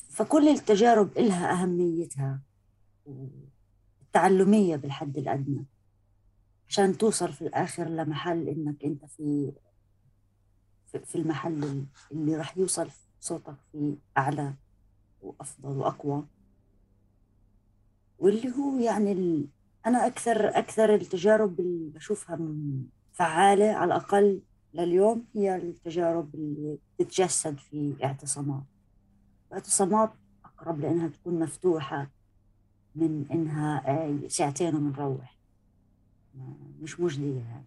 فكل 0.09 0.47
التجارب 0.47 1.17
إلها 1.17 1.61
أهميتها 1.61 2.41
التعلمية 4.01 4.75
بالحد 4.75 5.17
الأدنى 5.17 5.65
عشان 6.67 6.97
توصل 6.97 7.33
في 7.33 7.41
الآخر 7.41 7.89
لمحل 7.89 8.47
إنك 8.47 8.83
أنت 8.83 9.05
في 9.05 9.51
في 11.05 11.15
المحل 11.15 11.85
اللي 12.11 12.35
راح 12.35 12.57
يوصل 12.57 12.89
صوتك 13.19 13.55
فيه 13.71 13.95
أعلى 14.17 14.53
وأفضل 15.21 15.77
وأقوى 15.77 16.25
واللي 18.19 18.51
هو 18.55 18.79
يعني. 18.79 19.47
أنا 19.85 20.07
أكثر 20.07 20.57
أكثر 20.57 20.95
التجارب 20.95 21.59
اللي 21.59 21.89
بشوفها 21.89 22.35
فعالة 23.13 23.71
على 23.71 23.85
الأقل 23.95 24.41
لليوم 24.73 25.25
هي 25.35 25.55
التجارب 25.55 26.35
اللي 26.35 26.77
تتجسد 26.97 27.57
في 27.57 27.95
اعتصامات. 28.03 28.63
الاعتصامات 29.47 30.11
أقرب 30.45 30.79
لأنها 30.79 31.07
تكون 31.07 31.39
مفتوحة 31.39 32.11
من 32.95 33.25
إنها 33.31 34.27
ساعتين 34.27 34.75
وبنروح 34.75 35.37
مش 36.81 36.99
مجدية 36.99 37.39
يعني. 37.39 37.65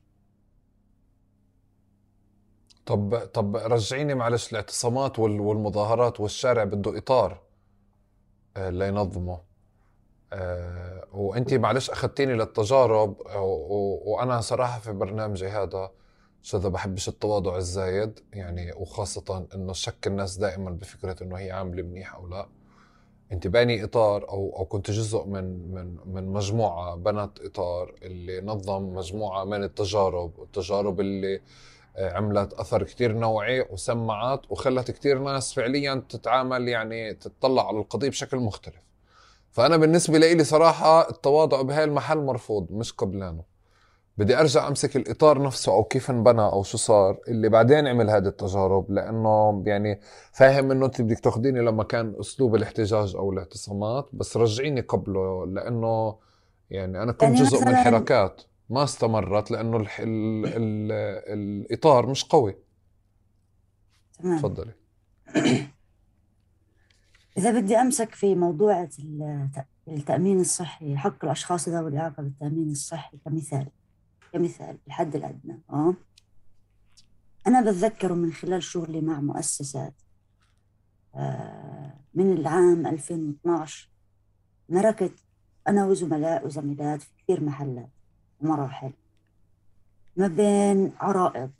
طب 2.86 3.16
طب 3.18 3.56
رجعيني 3.56 4.14
معلش 4.14 4.50
الاعتصامات 4.50 5.18
والمظاهرات 5.18 6.20
والشارع 6.20 6.64
بده 6.64 6.98
إطار 6.98 7.42
آه، 8.56 8.70
لينظمه. 8.70 9.45
أه 10.36 11.06
وانت 11.12 11.54
معلش 11.54 11.90
اخذتيني 11.90 12.34
للتجارب 12.34 13.16
وأنا 14.06 14.40
صراحة 14.40 14.80
في 14.80 14.92
برنامجي 14.92 15.48
هذا 15.48 15.90
شذا 16.42 16.68
بحبش 16.68 17.08
التواضع 17.08 17.56
الزايد 17.56 18.20
يعني 18.32 18.72
وخاصة 18.72 19.46
إنه 19.54 19.72
شك 19.72 20.06
الناس 20.06 20.36
دائما 20.36 20.70
بفكرة 20.70 21.22
إنه 21.22 21.36
هي 21.36 21.50
عاملة 21.50 21.82
منيح 21.82 22.14
أو 22.14 22.26
لا. 22.28 22.48
انت 23.32 23.46
بأني 23.46 23.84
إطار 23.84 24.28
أو 24.28 24.56
أو 24.58 24.64
كنت 24.64 24.90
جزء 24.90 25.24
من 25.24 25.74
من 25.74 25.96
من 26.06 26.26
مجموعة 26.32 26.96
بنت 26.96 27.40
إطار 27.40 27.94
اللي 28.02 28.40
نظم 28.40 28.82
مجموعة 28.94 29.44
من 29.44 29.64
التجارب 29.64 30.42
التجارب 30.42 31.00
اللي 31.00 31.42
عملت 31.98 32.52
أثر 32.54 32.82
كتير 32.82 33.12
نوعي 33.12 33.60
وسمعت 33.70 34.50
وخلت 34.50 34.90
كتير 34.90 35.18
ناس 35.18 35.54
فعليا 35.54 36.02
تتعامل 36.08 36.68
يعني 36.68 37.14
تطلع 37.14 37.68
على 37.68 37.78
القضية 37.78 38.08
بشكل 38.10 38.36
مختلف. 38.38 38.85
فأنا 39.56 39.76
بالنسبة 39.76 40.18
لي 40.18 40.44
صراحة 40.44 41.10
التواضع 41.10 41.62
بهاي 41.62 41.84
المحل 41.84 42.18
مرفوض 42.18 42.72
مش 42.72 42.92
قبلانه. 42.92 43.42
بدي 44.18 44.40
أرجع 44.40 44.68
أمسك 44.68 44.96
الإطار 44.96 45.42
نفسه 45.42 45.72
أو 45.72 45.84
كيف 45.84 46.10
انبنى 46.10 46.42
أو 46.42 46.62
شو 46.62 46.78
صار 46.78 47.18
اللي 47.28 47.48
بعدين 47.48 47.86
عمل 47.86 48.10
هذه 48.10 48.26
التجارب 48.26 48.90
لأنه 48.90 49.62
يعني 49.66 50.00
فاهم 50.32 50.70
إنه 50.70 50.86
أنت 50.86 51.02
بدك 51.02 51.18
تاخذيني 51.18 51.60
لما 51.60 51.84
كان 51.84 52.14
أسلوب 52.20 52.54
الاحتجاج 52.54 53.16
أو 53.16 53.32
الاعتصامات 53.32 54.08
بس 54.12 54.36
رجعيني 54.36 54.80
قبله 54.80 55.46
لأنه 55.46 56.16
يعني 56.70 57.02
أنا 57.02 57.12
كنت 57.12 57.36
جزء 57.38 57.66
من 57.66 57.76
حركات 57.76 58.42
ما 58.70 58.84
استمرت 58.84 59.50
لأنه 59.50 59.76
ال 59.76 59.86
ال 60.00 60.46
ال 60.46 60.92
الإطار 61.32 62.06
مش 62.06 62.24
قوي. 62.24 62.56
تمام. 64.18 64.38
تفضلي. 64.38 64.72
إذا 67.38 67.60
بدي 67.60 67.76
أمسك 67.76 68.14
في 68.14 68.34
موضوع 68.34 68.88
التأمين 69.88 70.40
الصحي 70.40 70.96
حق 70.96 71.24
الأشخاص 71.24 71.68
ذوي 71.68 71.88
الإعاقة 71.88 72.22
بالتأمين 72.22 72.70
الصحي 72.70 73.18
كمثال 73.24 73.66
كمثال 74.32 74.78
الحد 74.86 75.16
الأدنى 75.16 75.60
آه؟ 75.70 75.94
أنا 77.46 77.60
بتذكر 77.60 78.14
من 78.14 78.32
خلال 78.32 78.62
شغلي 78.62 79.00
مع 79.00 79.20
مؤسسات 79.20 79.94
آه، 81.14 81.92
من 82.14 82.32
العام 82.32 82.86
2012 82.86 83.88
مركت 84.68 85.12
أنا 85.68 85.86
وزملاء 85.86 86.46
وزميلات 86.46 87.02
في 87.02 87.10
كثير 87.18 87.44
محلات 87.44 87.90
مراحل 88.40 88.92
ما 90.16 90.26
بين 90.28 90.92
عرائض 91.00 91.50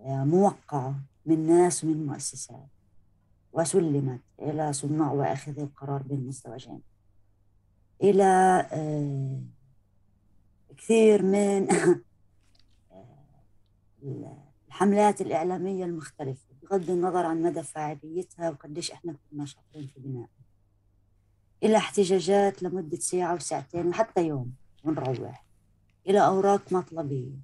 آه، 0.00 0.24
موقعة 0.24 0.94
من 1.26 1.46
ناس 1.46 1.84
ومن 1.84 2.06
مؤسسات. 2.06 2.77
وسلمت 3.52 4.20
إلى 4.42 4.72
صناع 4.72 5.12
وآخذي 5.12 5.62
القرار 5.62 6.02
بين 6.02 6.18
المزدوجين 6.18 6.80
إلى 8.02 8.24
آه، 8.72 9.40
كثير 10.76 11.22
من 11.22 11.68
الحملات 14.68 15.20
الإعلامية 15.20 15.84
المختلفة 15.84 16.46
بغض 16.62 16.90
النظر 16.90 17.26
عن 17.26 17.42
مدى 17.42 17.62
فاعليتها 17.62 18.50
وقديش 18.50 18.90
إحنا 18.90 19.16
كنا 19.30 19.46
شاطرين 19.46 19.86
في 19.86 20.00
بنائها 20.00 20.28
إلى 21.62 21.76
احتجاجات 21.76 22.62
لمدة 22.62 22.96
ساعة 22.96 23.34
وساعتين 23.34 23.88
وحتى 23.88 24.26
يوم 24.26 24.52
ونروح. 24.84 25.44
إلى 26.06 26.26
أوراق 26.26 26.72
مطلبية. 26.72 27.34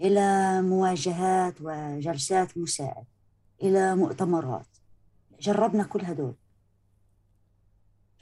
إلى 0.00 0.62
مواجهات 0.62 1.54
وجلسات 1.60 2.58
مساعد 2.58 3.04
إلى 3.62 3.96
مؤتمرات. 3.96 4.66
جربنا 5.40 5.84
كل 5.84 6.04
هدول. 6.04 6.34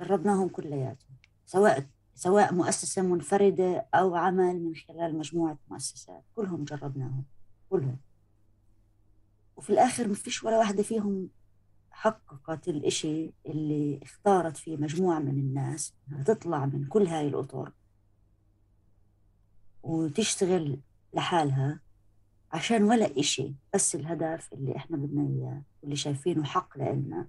جربناهم 0.01 0.49
كلياتهم 0.49 1.17
سواء 1.47 1.87
سواء 2.15 2.55
مؤسسة 2.55 3.03
منفردة 3.03 3.87
أو 3.95 4.15
عمل 4.15 4.61
من 4.61 4.75
خلال 4.75 5.19
مجموعة 5.19 5.59
مؤسسات. 5.71 6.25
كلهم 6.35 6.65
جربناهم 6.65 7.25
كلهم. 7.71 7.99
وفي 9.57 9.71
الآخر 9.71 10.09
ما 10.09 10.15
فيش 10.15 10.45
ولا 10.45 10.59
واحدة 10.59 10.83
فيهم 10.83 11.29
حققت 11.91 12.69
الإشي 12.69 13.33
اللي 13.47 14.01
اختارت 14.03 14.57
فيه 14.57 14.77
مجموعة 14.77 15.19
من 15.19 15.39
الناس 15.39 15.95
تطلع 16.27 16.67
من 16.67 16.87
كل 16.87 17.07
هاي 17.07 17.29
الأطر 17.29 17.73
وتشتغل 19.83 20.81
لحالها 21.15 21.81
عشان 22.53 22.83
ولا 22.85 23.19
إشي 23.21 23.55
بس 23.75 23.95
الهدف 23.95 24.53
اللي 24.53 24.77
إحنا 24.77 24.97
بدنا 24.97 25.23
إياه. 25.23 25.63
واللي 25.89 25.97
شايفينه 25.97 26.45
حق 26.45 26.79
لنا 26.79 27.29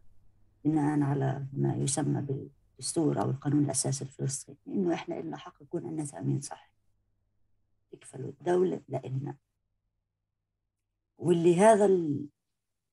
بناء 0.65 1.01
على 1.01 1.45
ما 1.53 1.75
يسمى 1.75 2.21
بالدستور 2.21 3.21
أو 3.21 3.29
القانون 3.29 3.63
الأساسي 3.63 4.03
الفلسطيني 4.03 4.57
إنه 4.67 4.93
إحنا 4.93 5.15
لنا 5.15 5.37
حق 5.37 5.61
يكون 5.61 5.85
عندنا 5.85 6.05
تأمين 6.05 6.41
صحي. 6.41 6.71
تكفلوا 7.91 8.29
الدولة 8.29 8.81
لنا 8.89 9.35
واللي 11.17 11.59
هذا 11.59 11.85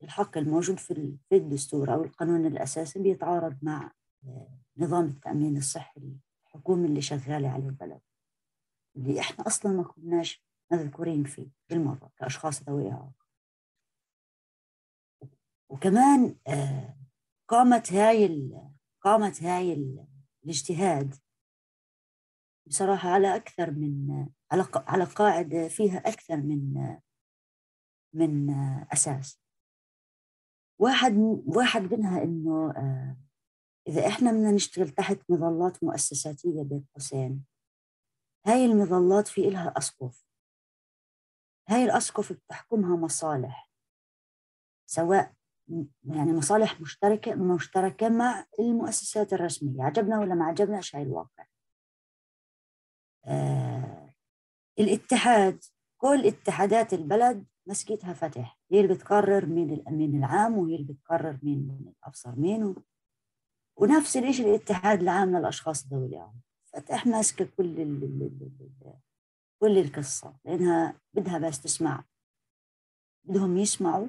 الحق 0.02 0.38
الموجود 0.38 0.78
في 0.78 1.16
الدستور 1.32 1.94
أو 1.94 2.04
القانون 2.04 2.46
الأساسي 2.46 3.02
بيتعارض 3.02 3.56
مع 3.62 3.92
نظام 4.76 5.04
التأمين 5.04 5.56
الصحي 5.56 6.16
الحكومي 6.46 6.86
اللي 6.86 7.00
شغالة 7.00 7.48
على 7.48 7.66
البلد. 7.66 8.00
اللي 8.96 9.20
إحنا 9.20 9.46
أصلا 9.46 9.72
ما 9.72 9.82
كناش 9.82 10.44
مذكورين 10.72 11.24
فيه 11.24 11.48
بالمرة 11.70 12.10
كأشخاص 12.16 12.62
ذوي 12.62 12.90
إعاقة. 12.92 13.25
وكمان 15.68 16.36
آه، 16.48 16.96
قامت 17.48 17.92
هاي 17.92 18.52
قامت 19.00 19.42
هاي 19.42 19.96
الاجتهاد 20.44 21.14
بصراحة 22.66 23.08
على 23.08 23.36
أكثر 23.36 23.70
من 23.70 24.26
على 24.50 24.66
على 24.74 25.04
قاعدة 25.04 25.68
فيها 25.68 25.98
أكثر 25.98 26.36
من 26.36 26.96
من 28.12 28.50
أساس. 28.92 29.40
واحد 30.80 31.12
واحد 31.46 31.94
منها 31.94 32.22
إنه 32.22 32.70
آه، 32.70 33.16
إذا 33.88 34.06
إحنا 34.06 34.32
بدنا 34.32 34.52
نشتغل 34.52 34.88
تحت 34.88 35.18
مظلات 35.28 35.84
مؤسساتية 35.84 36.62
بين 36.62 36.86
قوسين 36.94 37.44
هاي 38.46 38.64
المظلات 38.64 39.28
في 39.28 39.48
إلها 39.48 39.74
أسقف. 39.78 40.26
هاي 41.68 41.84
الأسقف 41.84 42.32
بتحكمها 42.32 42.96
مصالح 42.96 43.70
سواء 44.86 45.34
يعني 46.04 46.32
مصالح 46.32 46.80
مشتركة 46.80 47.34
مشتركة 47.34 48.08
مع 48.08 48.44
المؤسسات 48.58 49.32
الرسمية 49.32 49.82
عجبنا 49.82 50.20
ولا 50.20 50.34
ما 50.34 50.44
عجبنا؟ 50.44 50.80
هاي 50.94 51.02
الواقع. 51.02 51.46
آه 53.24 54.14
الاتحاد 54.78 55.64
كل 56.00 56.26
اتحادات 56.26 56.94
البلد 56.94 57.46
مسكتها 57.66 58.12
فتح. 58.12 58.58
هي 58.70 58.80
اللي 58.80 58.94
بتقرر 58.94 59.46
مين 59.46 59.72
الأمين 59.72 60.18
العام 60.18 60.58
وهي 60.58 60.76
اللي 60.76 60.92
بتقرر 60.92 61.38
مين 61.42 61.92
الأبصر 62.02 62.36
مين 62.36 62.74
ونفس 63.76 64.16
الشيء 64.16 64.46
الاتحاد 64.48 65.00
العام 65.00 65.36
للأشخاص 65.36 65.86
ذوي 65.86 66.06
الإعاقة 66.06 66.40
فتح 66.72 67.06
ماسكة 67.06 67.44
كل 67.56 67.64
ال 67.64 68.04
ال 68.04 68.22
ال 68.82 68.94
كل 69.60 69.78
القصة 69.78 70.36
لأنها 70.44 71.00
بدها 71.14 71.38
بس 71.38 71.60
تسمع. 71.60 72.04
بدهم 73.24 73.56
يسمعوا 73.58 74.08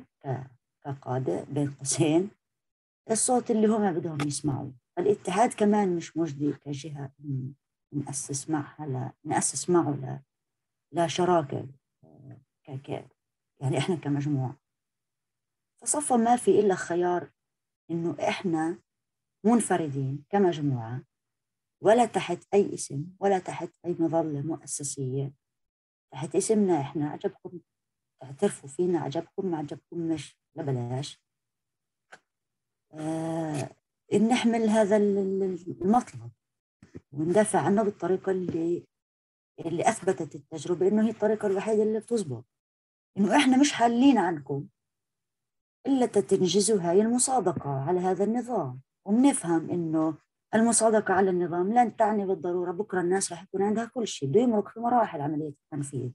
كقادة 0.93 1.43
بين 1.43 1.71
قوسين. 1.71 2.29
الصوت 3.11 3.51
اللي 3.51 3.67
هم 3.67 3.93
بدهم 3.93 4.17
يسمعوا 4.27 4.71
الاتحاد 4.99 5.53
كمان 5.53 5.95
مش 5.95 6.17
مجدي 6.17 6.53
كجهة 6.53 7.11
نأسس 7.93 8.49
معها 8.49 8.85
لا 8.85 9.11
نأسس 9.23 9.69
معه 9.69 9.95
لا 9.95 10.21
لا 10.91 11.07
شراكة 11.07 11.67
ك 12.63 12.89
يعني 13.61 13.77
إحنا 13.77 13.95
كمجموعة. 13.95 14.57
فصفى 15.81 16.13
ما 16.13 16.35
في 16.35 16.59
إلا 16.59 16.75
خيار 16.75 17.31
إنه 17.91 18.15
إحنا 18.29 18.79
منفردين 19.45 20.25
كمجموعة 20.29 21.03
ولا 21.83 22.05
تحت 22.05 22.43
أي 22.53 22.73
اسم 22.73 23.05
ولا 23.19 23.39
تحت 23.39 23.69
أي 23.85 23.95
مظلة 23.99 24.41
مؤسسية. 24.41 25.33
تحت 26.13 26.35
اسمنا 26.35 26.81
إحنا 26.81 27.09
عجبكم 27.09 27.59
تعترفوا 28.21 28.69
فينا 28.69 28.99
عجبكم 28.99 29.45
ما 29.45 29.57
عجبكم 29.57 29.97
مش. 29.97 30.37
لبلاش 30.57 31.21
آه 32.93 33.69
نحمل 34.29 34.69
هذا 34.69 34.97
المطلب 34.97 36.31
وندافع 37.11 37.59
عنه 37.59 37.83
بالطريقة 37.83 38.31
اللي 38.31 38.87
اللي 39.65 39.89
أثبتت 39.89 40.35
التجربة 40.35 40.87
إنه 40.87 41.05
هي 41.05 41.09
الطريقة 41.09 41.45
الوحيدة 41.47 41.83
اللي 41.83 41.99
بتزبط. 41.99 42.45
إنه 43.17 43.37
إحنا 43.37 43.57
مش 43.57 43.71
حالين 43.73 44.17
عنكم 44.17 44.67
إلا 45.87 46.05
تنجزوا 46.05 46.79
هاي 46.81 47.01
المصادقة 47.01 47.69
على 47.69 47.99
هذا 47.99 48.23
النظام. 48.23 48.81
وبنفهم 49.05 49.69
إنه 49.69 50.17
المصادقة 50.55 51.13
على 51.13 51.29
النظام 51.29 51.73
لن 51.73 51.95
تعني 51.95 52.25
بالضرورة 52.25 52.71
بكرة 52.71 53.01
الناس 53.01 53.33
رح 53.33 53.43
يكون 53.43 53.61
عندها 53.61 53.85
كل 53.85 54.07
شيء 54.07 54.29
بده 54.29 54.41
يمرق 54.41 54.69
في 54.69 54.79
مراحل 54.79 55.21
عملية 55.21 55.49
التنفيذ. 55.49 56.11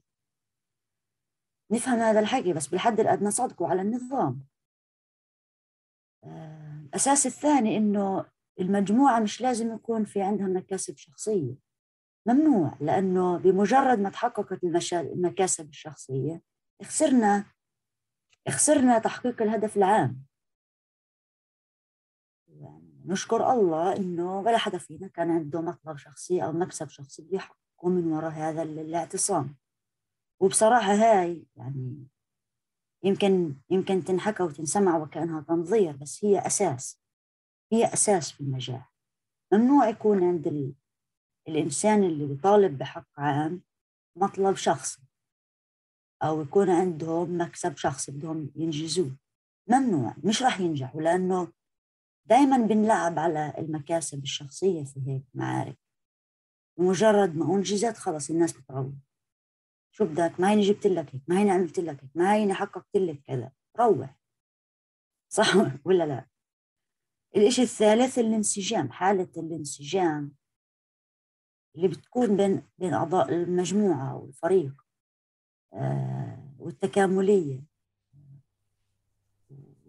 نفهم 1.73 1.99
هذا 1.99 2.19
الحكي 2.19 2.53
بس 2.53 2.67
بالحد 2.67 2.99
الأدنى 2.99 3.31
صادقوا 3.31 3.67
على 3.67 3.81
النظام. 3.81 4.43
الأساس 6.85 7.25
الثاني 7.25 7.77
إنه 7.77 8.25
المجموعة 8.59 9.19
مش 9.19 9.41
لازم 9.41 9.75
يكون 9.75 10.05
في 10.05 10.21
عندها 10.21 10.47
مكاسب 10.47 10.97
شخصية. 10.97 11.55
ممنوع 12.25 12.77
لأنه 12.79 13.37
بمجرد 13.37 13.99
ما 13.99 14.09
تحققت 14.09 14.63
المكاسب 14.93 15.69
الشخصية 15.69 16.41
خسرنا 16.83 17.45
خسرنا 18.49 18.99
تحقيق 18.99 19.41
الهدف 19.41 19.77
العام. 19.77 20.23
يعني 22.47 23.03
نشكر 23.05 23.51
الله 23.51 23.95
إنه 23.97 24.39
ولا 24.39 24.57
حدا 24.57 24.77
فينا 24.77 25.07
كان 25.07 25.31
عنده 25.31 25.61
مطلب 25.61 25.97
شخصي 25.97 26.43
أو 26.43 26.51
مكسب 26.51 26.89
شخصي 26.89 27.21
بيحققه 27.21 27.89
من 27.89 28.13
وراء 28.13 28.31
هذا 28.31 28.63
الاعتصام. 28.63 29.55
وبصراحة 30.43 30.93
هاي 30.93 31.45
يعني 31.55 32.07
يمكن 33.03 33.55
يمكن 33.69 34.03
تنحكى 34.03 34.43
وتنسمع 34.43 34.97
وكأنها 34.97 35.41
تنظير 35.41 35.95
بس 35.95 36.25
هي 36.25 36.39
أساس 36.39 37.01
هي 37.71 37.93
أساس 37.93 38.31
في 38.31 38.41
النجاح. 38.41 38.93
ممنوع 39.53 39.89
يكون 39.89 40.23
عند 40.23 40.47
ال... 40.47 40.73
الإنسان 41.47 42.03
اللي 42.03 42.25
بيطالب 42.25 42.77
بحق 42.77 43.07
عام 43.17 43.61
مطلب 44.17 44.55
شخصي 44.55 45.01
أو 46.23 46.41
يكون 46.41 46.69
عندهم 46.69 47.41
مكسب 47.41 47.77
شخصي 47.77 48.11
بدهم 48.11 48.51
ينجزوه. 48.55 49.11
ممنوع 49.67 50.15
مش 50.23 50.43
راح 50.43 50.59
ينجحوا 50.59 51.01
لأنه 51.01 51.51
دائما 52.25 52.57
بنلعب 52.57 53.19
على 53.19 53.53
المكاسب 53.57 54.23
الشخصية 54.23 54.83
في 54.83 54.99
هيك 55.07 55.23
معارك. 55.33 55.77
بمجرد 56.77 57.35
ما 57.35 57.55
أنجزت 57.55 57.97
خلص 57.97 58.29
الناس 58.29 58.51
بتروح. 58.51 58.93
شو 59.93 60.05
بدك 60.05 60.39
ما 60.39 60.49
هيني 60.51 60.61
جبت 60.61 60.87
لك 60.87 61.15
هيك 61.15 61.21
ما 61.27 61.39
هيني 61.39 61.51
عملت 61.51 61.79
لك 61.79 62.03
هيك 62.03 62.11
ما 62.15 62.33
هيني 62.33 62.53
حققت 62.53 62.95
لك 62.95 63.21
كذا. 63.27 63.51
روح. 63.79 64.15
صح 65.29 65.53
ولا 65.85 66.03
لا؟ 66.03 66.25
الإشي 67.35 67.61
الثالث 67.61 68.19
الانسجام 68.19 68.91
حالة 68.91 69.29
الانسجام 69.37 70.31
اللي 71.75 71.87
بتكون 71.87 72.37
بين 72.37 72.61
بين 72.77 72.93
أعضاء 72.93 73.29
المجموعة 73.29 74.15
والفريق 74.15 74.85
آه 75.73 76.53
والتكاملية 76.59 77.63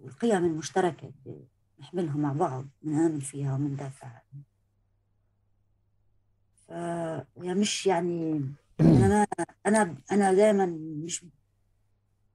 والقيم 0.00 0.44
المشتركة 0.44 1.12
اللي 1.26 1.48
نحملها 1.78 2.16
مع 2.16 2.32
بعض 2.32 2.66
نآمن 2.82 3.20
فيها 3.20 3.54
ومندافع 3.54 4.06
عنها. 4.06 4.44
مش 7.54 7.86
يعني 7.86 8.42
أنا 8.80 9.08
ما 9.08 9.26
أنا 9.66 9.96
أنا 10.12 10.34
دائما 10.34 10.66
مش 11.04 11.26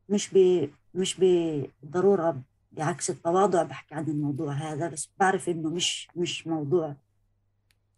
مش 0.10 0.30
ب 0.34 0.70
مش 0.94 1.20
بالضروره 1.20 2.42
بعكس 2.72 3.10
التواضع 3.10 3.64
بحكي 3.64 3.96
عن 3.96 4.08
الموضوع 4.08 4.54
هذا 4.54 4.88
بس 4.88 5.10
بعرف 5.20 5.50
إنه 5.50 5.70
مش 5.70 6.08
مش 6.16 6.48
موضوع 6.48 6.96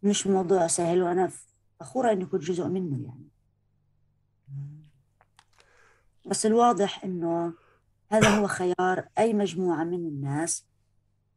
مش 0.04 0.28
موضوع 0.28 0.68
سهل 0.68 1.02
وأنا 1.02 1.32
فخورة 1.80 2.12
اني 2.12 2.26
كنت 2.26 2.44
جزء 2.44 2.68
منه 2.68 3.06
يعني. 3.06 3.28
بس 6.26 6.46
الواضح 6.46 7.04
إنه 7.04 7.54
هذا 8.12 8.39
هو 8.39 8.48
خيار 8.48 9.08
أي 9.18 9.34
مجموعة 9.34 9.84
من 9.84 10.08
الناس 10.08 10.66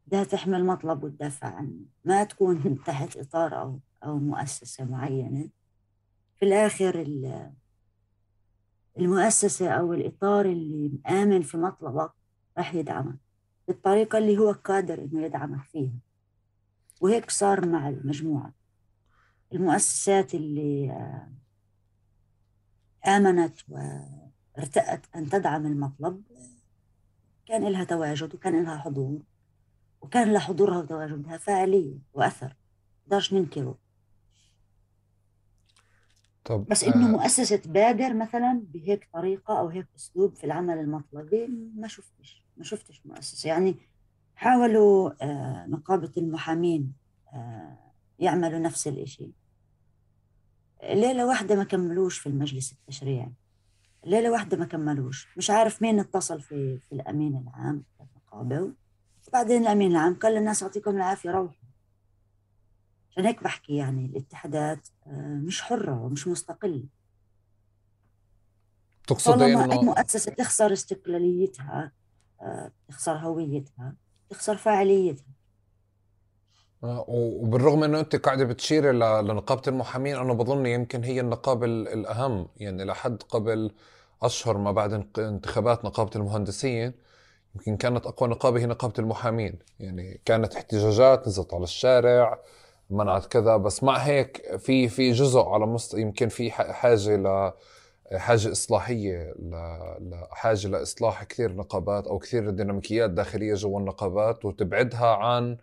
بدها 0.06 0.24
تحمل 0.24 0.66
مطلب 0.66 1.04
وتدافع 1.04 1.48
عنه 1.48 1.80
ما 2.04 2.24
تكون 2.24 2.78
تحت 2.86 3.16
إطار 3.16 3.60
أو 3.60 3.78
أو 4.04 4.18
مؤسسة 4.18 4.84
معينة. 4.84 5.48
في 6.36 6.44
الآخر 6.44 7.06
المؤسسة 8.98 9.70
أو 9.70 9.92
الإطار 9.92 10.46
اللي 10.46 11.00
مآمن 11.04 11.42
في 11.42 11.56
مطلبك 11.56 12.12
راح 12.58 12.74
يدعمك 12.74 13.16
بالطريقة 13.68 14.18
اللي 14.18 14.38
هو 14.38 14.52
قادر 14.52 14.98
إنه 14.98 15.22
يدعمك 15.22 15.64
فيها. 15.64 15.92
وهيك 17.00 17.30
صار 17.30 17.66
مع 17.66 17.88
المجموعة. 17.88 18.52
المؤسسات 19.52 20.34
اللي 20.34 20.92
آمنت 23.06 23.58
وارتأت 23.68 25.06
أن 25.16 25.28
تدعم 25.28 25.66
المطلب 25.66 26.22
كان 27.46 27.68
لها 27.68 27.84
تواجد 27.84 28.34
وكان 28.34 28.64
لها 28.64 28.78
حضور 28.78 29.22
وكان 30.00 30.32
لها 30.32 30.40
حضورها 30.40 30.78
وتواجدها 30.78 31.36
فاعلية 31.36 31.98
وأثر. 32.12 32.56
نقدرش 33.06 33.32
ننكره. 33.34 33.78
طب 36.44 36.66
بس 36.66 36.84
إنه 36.84 37.06
آه. 37.06 37.08
مؤسسة 37.08 37.62
بادر 37.66 38.14
مثلا 38.14 38.62
بهيك 38.72 39.08
طريقة 39.12 39.58
أو 39.58 39.68
هيك 39.68 39.86
أسلوب 39.96 40.34
في 40.34 40.44
العمل 40.44 40.78
المطلبي 40.78 41.46
ما 41.76 41.88
شفتش 41.88 42.44
ما 42.56 42.64
شفتش 42.64 43.02
مؤسسة. 43.04 43.48
يعني 43.48 43.76
حاولوا 44.34 45.10
آه 45.22 45.66
نقابة 45.66 46.12
المحامين 46.16 46.92
آه 47.32 47.78
يعملوا 48.18 48.58
نفس 48.58 48.88
الإشي. 48.88 49.30
ليلة 50.82 51.26
واحدة 51.26 51.56
ما 51.56 51.64
كملوش 51.64 52.18
في 52.18 52.28
المجلس 52.28 52.72
التشريعي. 52.72 53.32
ليلة 54.06 54.30
واحدة 54.30 54.56
ما 54.56 54.64
كملوش. 54.64 55.28
مش 55.36 55.50
عارف 55.50 55.82
مين 55.82 56.00
اتصل 56.00 56.40
في 56.40 56.78
في 56.78 56.92
الأمين 56.92 57.36
العام 57.36 57.84
النقابة 58.00 58.72
وبعدين 59.28 59.62
الأمين 59.62 59.90
العام 59.90 60.14
قال 60.14 60.34
للناس 60.34 60.62
يعطيكم 60.62 60.96
العافية 60.96 61.30
روحوا. 61.30 61.63
عشان 63.14 63.26
هيك 63.26 63.42
بحكي 63.42 63.76
يعني 63.76 64.06
الاتحادات 64.06 64.88
آه، 65.06 65.40
مش 65.44 65.62
حرة 65.62 66.00
ومش 66.02 66.28
مستقلة. 66.28 66.84
تقصد 69.06 69.42
إنه 69.42 69.72
أي 69.72 69.78
مؤسسة 69.78 70.32
تخسر 70.32 70.72
استقلاليتها 70.72 71.92
آه، 72.42 72.72
تخسر 72.88 73.12
هويتها 73.12 73.94
تخسر 74.30 74.56
فاعليتها. 74.56 75.26
آه، 76.84 77.04
وبالرغم 77.08 77.84
إنه 77.84 78.00
أنت 78.00 78.16
قاعدة 78.16 78.44
بتشيري 78.44 78.92
لنقابة 78.92 79.62
المحامين 79.68 80.16
أنا 80.16 80.32
بظن 80.32 80.66
يمكن 80.66 81.04
هي 81.04 81.20
النقابة 81.20 81.66
الأهم. 81.66 82.48
يعني 82.56 82.84
لحد 82.84 83.22
قبل 83.22 83.70
أشهر 84.22 84.58
ما 84.58 84.72
بعد 84.72 84.92
انتخابات 85.18 85.84
نقابة 85.84 86.10
المهندسين 86.16 86.92
يمكن 87.54 87.76
كانت 87.76 88.06
أقوى 88.06 88.28
نقابة 88.28 88.60
هي 88.60 88.66
نقابة 88.66 88.94
المحامين. 88.98 89.58
يعني 89.80 90.20
كانت 90.24 90.54
احتجاجات 90.54 91.28
نزلت 91.28 91.54
على 91.54 91.64
الشارع 91.64 92.38
منعت 92.90 93.26
كذا 93.26 93.56
بس 93.56 93.82
مع 93.82 93.96
هيك 93.96 94.56
في 94.56 94.88
في 94.88 95.12
جزء 95.12 95.40
على 95.40 95.66
مست 95.66 95.94
يمكن 95.94 96.28
في 96.28 96.50
حاجة 96.50 97.16
ل 97.16 97.52
حاجة 98.12 98.52
إصلاحية 98.52 99.34
لحاجه 100.00 100.68
لإصلاح 100.68 101.24
كثير 101.24 101.52
نقابات 101.52 102.06
أو 102.06 102.18
كثير 102.18 102.50
ديناميكيات 102.50 103.10
داخلية 103.10 103.54
جوا 103.54 103.80
النقابات 103.80 104.44
وتبعدها 104.44 105.06
عن 105.06 105.56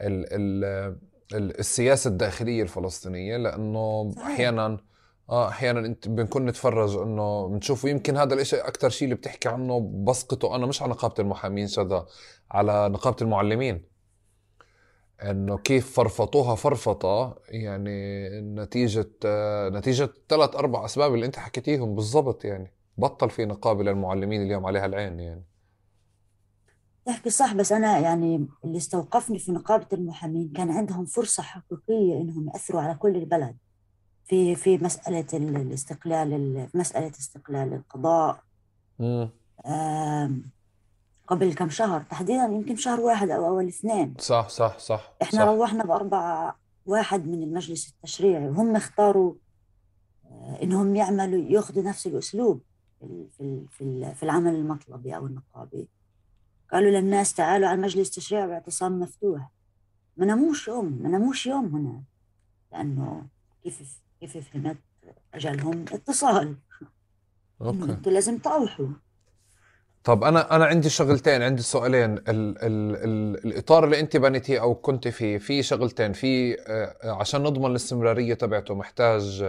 ال 0.00 0.26
ال 0.32 1.60
السياسة 1.60 2.08
الداخلية 2.08 2.62
الفلسطينية 2.62 3.36
لأنه 3.36 4.14
أحيانا 4.18 4.78
آه 5.30 5.48
أحيانا 5.48 5.80
إنت 5.80 6.08
بنكون 6.08 6.46
نتفرج 6.46 6.96
إنه 6.96 7.48
بنشوف 7.48 7.84
يمكن 7.84 8.16
هذا 8.16 8.34
الإشي 8.34 8.56
أكثر 8.56 8.88
شيء 8.88 9.04
اللي 9.04 9.14
بتحكي 9.14 9.48
عنه 9.48 9.80
بسقطه. 9.80 10.56
أنا 10.56 10.66
مش 10.66 10.82
على 10.82 10.90
نقابة 10.90 11.14
المحامين 11.18 11.66
شذا 11.68 12.06
على 12.50 12.88
نقابة 12.88 13.16
المعلمين. 13.22 13.95
إنه 15.22 15.58
كيف 15.58 15.92
فرفطوها 15.92 16.54
فرفطة 16.54 17.38
يعني 17.48 18.28
نتيجة 18.40 19.10
نتيجة 19.68 20.10
ثلاث 20.28 20.54
أربع 20.54 20.84
أسباب 20.84 21.14
اللي 21.14 21.26
أنت 21.26 21.36
حكيتيهم 21.36 21.94
بالضبط 21.94 22.44
يعني. 22.44 22.72
بطل 22.98 23.30
في 23.30 23.44
نقابه 23.44 23.82
للمعلمين 23.84 24.42
اليوم 24.42 24.66
عليها 24.66 24.86
العين 24.86 25.20
يعني. 25.20 25.44
تحكي 27.04 27.30
صح 27.30 27.54
بس 27.54 27.72
أنا 27.72 27.98
يعني 27.98 28.46
اللي 28.64 28.76
استوقفني 28.76 29.38
في 29.38 29.52
نقابة 29.52 29.86
المحامين 29.92 30.52
كان 30.56 30.70
عندهم 30.70 31.04
فرصة 31.04 31.42
حقيقية 31.42 32.20
إنهم 32.20 32.48
يأثروا 32.48 32.80
على 32.80 32.94
كل 32.94 33.16
البلد. 33.16 33.56
في 34.24 34.54
في 34.54 34.78
مسألة 34.78 35.26
الاستقلال 35.34 36.68
مسألة 36.74 37.10
استقلال 37.10 37.72
القضاء. 37.74 38.42
قبل 41.26 41.54
كم 41.54 41.68
شهر 41.68 42.02
تحديدا 42.02 42.44
يمكن 42.44 42.76
شهر 42.76 43.00
واحد 43.00 43.30
أو 43.30 43.46
أول 43.46 43.68
اثنين. 43.68 44.14
صح 44.18 44.48
صح 44.48 44.78
صح 44.78 45.12
إحنا 45.22 45.40
صح. 45.40 45.46
روحنا 45.46 45.84
بأربع 45.84 46.54
واحد 46.86 47.26
من 47.26 47.42
المجلس 47.42 47.88
التشريعي. 47.88 48.48
وهم 48.48 48.76
اختاروا 48.76 49.34
آه، 50.24 50.58
إنهم 50.62 50.96
يعملوا 50.96 51.42
ياخذوا 51.50 51.82
نفس 51.82 52.06
الأسلوب 52.06 52.60
في 53.00 53.66
في 53.70 54.14
في 54.14 54.22
العمل 54.22 54.54
المطلبي 54.54 55.16
أو 55.16 55.26
النقابي. 55.26 55.88
قالوا 56.72 56.90
للناس 56.90 57.34
تعالوا 57.34 57.68
على 57.68 57.76
المجلس 57.76 58.08
التشريعي 58.08 58.46
باعتصام 58.46 59.00
مفتوح. 59.00 59.50
ما 60.16 60.26
ناموش 60.26 60.68
يوم 60.68 60.98
ما 61.02 61.08
ناموش 61.08 61.46
يوم 61.46 61.66
هنا 61.66 62.02
لأنه 62.72 63.26
كيف 63.64 64.00
كيف 64.20 64.36
فهمت 64.36 64.76
أجلهم؟ 65.34 65.84
اتصال. 65.92 66.56
أوكي. 67.60 67.84
أنتوا 67.92 68.12
لازم 68.12 68.38
تروحوا. 68.38 68.86
طب 70.06 70.24
أنا 70.24 70.56
أنا 70.56 70.64
عندي 70.64 70.90
شغلتين 70.90 71.42
عندي 71.42 71.62
سؤالين. 71.62 72.14
ال 72.14 72.28
ال 72.28 72.96
ال 73.04 73.46
الإطار 73.46 73.84
اللي 73.84 74.00
أنت 74.00 74.16
بنيتيه 74.16 74.62
أو 74.62 74.74
كنت 74.74 75.08
فيه 75.08 75.38
في 75.38 75.62
شغلتين 75.62 76.12
في 76.12 76.56
آه، 76.60 77.12
عشان 77.12 77.42
نضمن 77.42 77.70
الاستمرارية 77.70 78.34
تبعته 78.34 78.74
محتاج 78.74 79.42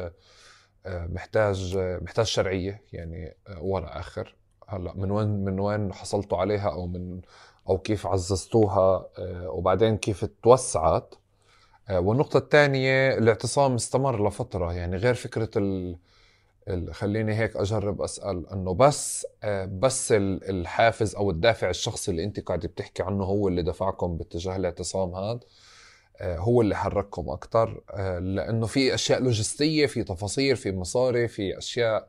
آه، 0.86 1.05
محتاج 1.08 1.76
آه، 1.78 1.99
محتاج 2.01 2.26
شرعية 2.26 2.82
يعني 2.93 3.38
ولا 3.62 3.99
آخر. 3.99 4.36
هلأ 4.68 4.93
من 4.95 5.12
وين 5.12 5.28
من 5.45 5.60
وين 5.60 5.93
حصلتوا 5.93 6.38
عليها 6.38 6.70
أو 6.70 6.88
من 6.88 7.22
أو 7.70 7.78
كيف 7.78 8.08
عززتوها 8.08 9.10
وبعدين 9.45 9.97
كيف 9.97 10.26
توسعت. 10.43 11.16
والنقطة 11.91 12.38
الثانية 12.38 13.18
الاعتصام 13.18 13.76
استمر 13.76 14.28
لفترة 14.28 14.74
يعني 14.74 14.97
غير 14.97 15.14
فكرة 15.14 15.49
ال 15.58 15.97
خليني 16.91 17.36
هيك 17.36 17.55
أجرب 17.57 18.01
أسأل 18.01 18.49
إنه 18.49 18.74
بس 18.74 19.28
آه، 19.43 19.65
بس 19.65 20.11
الحافز 20.18 21.15
أو 21.15 21.32
الدافع 21.32 21.70
الشخصي 21.70 22.11
اللي 22.11 22.24
أنت 22.24 22.39
قاعد 22.39 22.59
بتحكي 22.59 23.03
عنه 23.03 23.24
هو 23.24 23.47
اللي 23.47 23.63
دفعكم 23.63 24.18
باتجاه 24.18 24.55
الاعتصام 24.55 25.15
هذا 25.15 25.39
آه، 26.18 26.38
هو 26.38 26.61
اللي 26.61 26.76
حرككم 26.76 27.30
أكثر 27.30 27.82
آه، 27.91 28.20
لأنه 28.20 28.65
في 28.65 28.93
أشياء 28.93 29.22
لوجستية 29.24 29.86
في 29.86 30.03
تفاصيل 30.03 30.55
في 30.57 30.72
مصاري 30.72 31.28
في 31.28 31.57
أشياء 31.57 32.07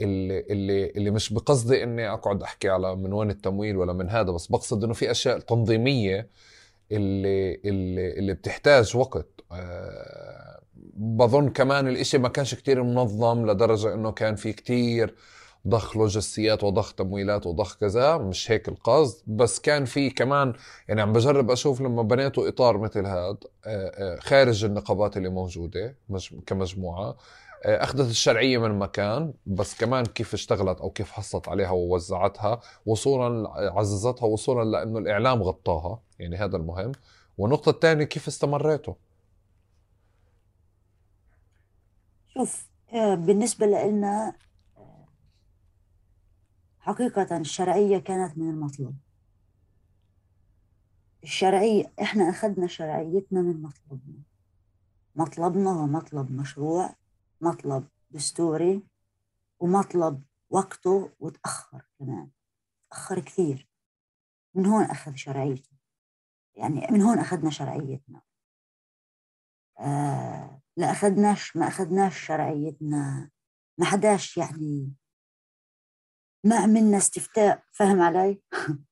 اللي 0.00 0.40
اللي 0.40 0.90
اللي 0.90 1.10
مش 1.10 1.32
بقصدي 1.32 1.82
إني 1.82 2.08
أقعد 2.08 2.42
أحكي 2.42 2.68
على 2.68 2.96
من 2.96 3.12
وين 3.12 3.30
التمويل 3.30 3.76
ولا 3.76 3.92
من 3.92 4.10
هذا 4.10 4.30
بس 4.30 4.46
بقصد 4.46 4.84
إنه 4.84 4.94
في 4.94 5.10
أشياء 5.10 5.38
تنظيمية 5.38 6.28
اللي 6.92 7.54
اللي 7.64 8.12
اللي 8.12 8.34
بتحتاج 8.34 8.96
وقت 8.96 9.26
بظن 10.96 11.48
كمان 11.48 11.88
الإشي 11.88 12.18
ما 12.18 12.28
كانش 12.28 12.54
كتير 12.54 12.82
منظم 12.82 13.50
لدرجة 13.50 13.94
إنه 13.94 14.12
كان 14.12 14.36
في 14.36 14.52
كتير 14.52 15.14
ضخ 15.68 15.96
لوجستيات 15.96 16.64
وضخ 16.64 16.92
تمويلات 16.94 17.46
وضخ 17.46 17.76
كذا 17.76 18.16
مش 18.16 18.50
هيك 18.50 18.68
القصد. 18.68 19.22
بس 19.26 19.60
كان 19.60 19.84
في 19.84 20.10
كمان 20.10 20.52
يعني 20.88 21.02
عم 21.02 21.12
بجرب 21.12 21.50
أشوف 21.50 21.80
لما 21.80 22.02
بنيتوا 22.02 22.48
إطار 22.48 22.78
مثل 22.78 23.06
هذا 23.06 23.16
آه، 23.18 23.36
آه، 23.66 24.18
خارج 24.20 24.64
النقابات 24.64 25.16
اللي 25.16 25.28
موجودة 25.28 25.96
كمجموعة 26.46 27.16
آه، 27.64 27.84
أخذت 27.84 28.10
الشرعية 28.10 28.58
من 28.58 28.78
مكان 28.78 29.32
بس 29.46 29.74
كمان 29.74 30.04
كيف 30.04 30.34
اشتغلت 30.34 30.80
أو 30.80 30.90
كيف 30.90 31.10
حصلت 31.12 31.48
عليها 31.48 31.70
ووزعتها 31.70 32.60
وصولا 32.86 33.48
عززتها 33.50 34.26
وصولا 34.26 34.70
لأنه 34.70 34.98
الإعلام 34.98 35.42
غطاها 35.42 36.00
يعني 36.18 36.36
هذا 36.36 36.56
المهم. 36.56 36.92
والنقطة 37.38 37.70
الثانية 37.70 38.04
كيف 38.04 38.28
استمريتوا 38.28 38.94
شوف 42.34 42.68
آه، 42.92 43.14
بالنسبة 43.14 43.66
لنا 43.66 44.36
حقيقة 46.78 47.36
الشرعية 47.36 47.98
كانت 47.98 48.38
من 48.38 48.50
المطلوب. 48.50 48.94
الشرعية 51.22 51.92
إحنا 52.02 52.30
أخذنا 52.30 52.66
شرعيتنا 52.66 53.42
من 53.42 53.62
مطلبنا 53.62 54.22
مطلبنا 55.14 55.70
هو 55.70 55.86
مطلب 55.86 56.30
مشروع 56.32 56.94
مطلب 57.40 57.88
دستوري 58.10 58.82
ومطلب 59.60 60.22
وقته 60.50 61.10
وتأخر 61.20 61.86
كمان. 61.98 62.30
تأخر 62.90 63.20
كثير. 63.20 63.68
من 64.54 64.66
هون 64.66 64.84
أخذ 64.84 65.14
شرعيته 65.14 65.70
يعني 66.54 66.86
من 66.90 67.02
هون 67.02 67.18
أخذنا 67.18 67.50
شرعيتنا. 67.50 68.22
آه 69.78 70.60
لا 70.76 70.90
أخذناش 70.90 71.56
ما 71.56 71.68
أخذناش 71.68 72.26
شرعيتنا. 72.26 73.30
ما 73.78 73.86
حداش 73.86 74.36
يعني. 74.36 74.92
ما 76.44 76.56
عملنا 76.56 76.96
استفتاء. 76.96 77.62
فهم 77.72 78.02
علي؟ 78.02 78.42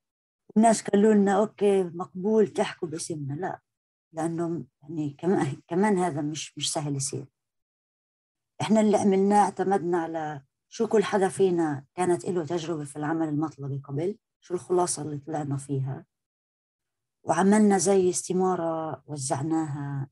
الناس 0.57 0.83
قالوا 0.83 1.15
لنا 1.15 1.39
أوكي 1.39 1.83
مقبول 1.83 2.49
تحكوا 2.49 2.89
باسمنا. 2.89 3.35
لا. 3.35 3.61
لأنه 4.13 4.65
يعني 4.83 5.11
كمان 5.11 5.57
كمان 5.69 5.99
هذا 5.99 6.21
مش 6.21 6.59
مش 6.59 6.73
سهل 6.73 6.97
يصير. 6.97 7.27
إحنا 8.61 8.81
اللي 8.81 8.97
عملناه 8.97 9.45
اعتمدنا 9.45 10.03
على 10.03 10.43
شو 10.69 10.87
كل 10.87 11.05
حدا 11.05 11.29
فينا 11.29 11.85
كانت 11.95 12.25
له 12.25 12.47
تجربة 12.47 12.85
في 12.85 12.97
العمل 12.97 13.29
المطلبي 13.29 13.79
قبل 13.85 14.19
شو 14.41 14.55
الخلاصة 14.55 15.03
اللي 15.03 15.19
طلعنا 15.19 15.57
فيها. 15.57 16.07
وعملنا 17.25 17.79
زي 17.79 18.11
استمارة 18.11 19.03
وزعناها. 19.07 20.09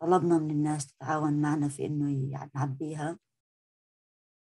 طلبنا 0.00 0.38
من 0.38 0.50
الناس 0.50 0.86
تتعاون 0.86 1.42
معنا 1.42 1.68
في 1.68 1.86
إنه 1.86 2.32
يعني 2.32 2.50
نعبيها. 2.54 3.18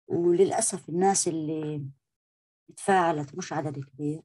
وللأسف 0.09 0.89
الناس 0.89 1.29
اللي 1.29 1.87
تفاعلت 2.77 3.35
مش 3.35 3.53
عدد 3.53 3.79
كبير 3.79 4.23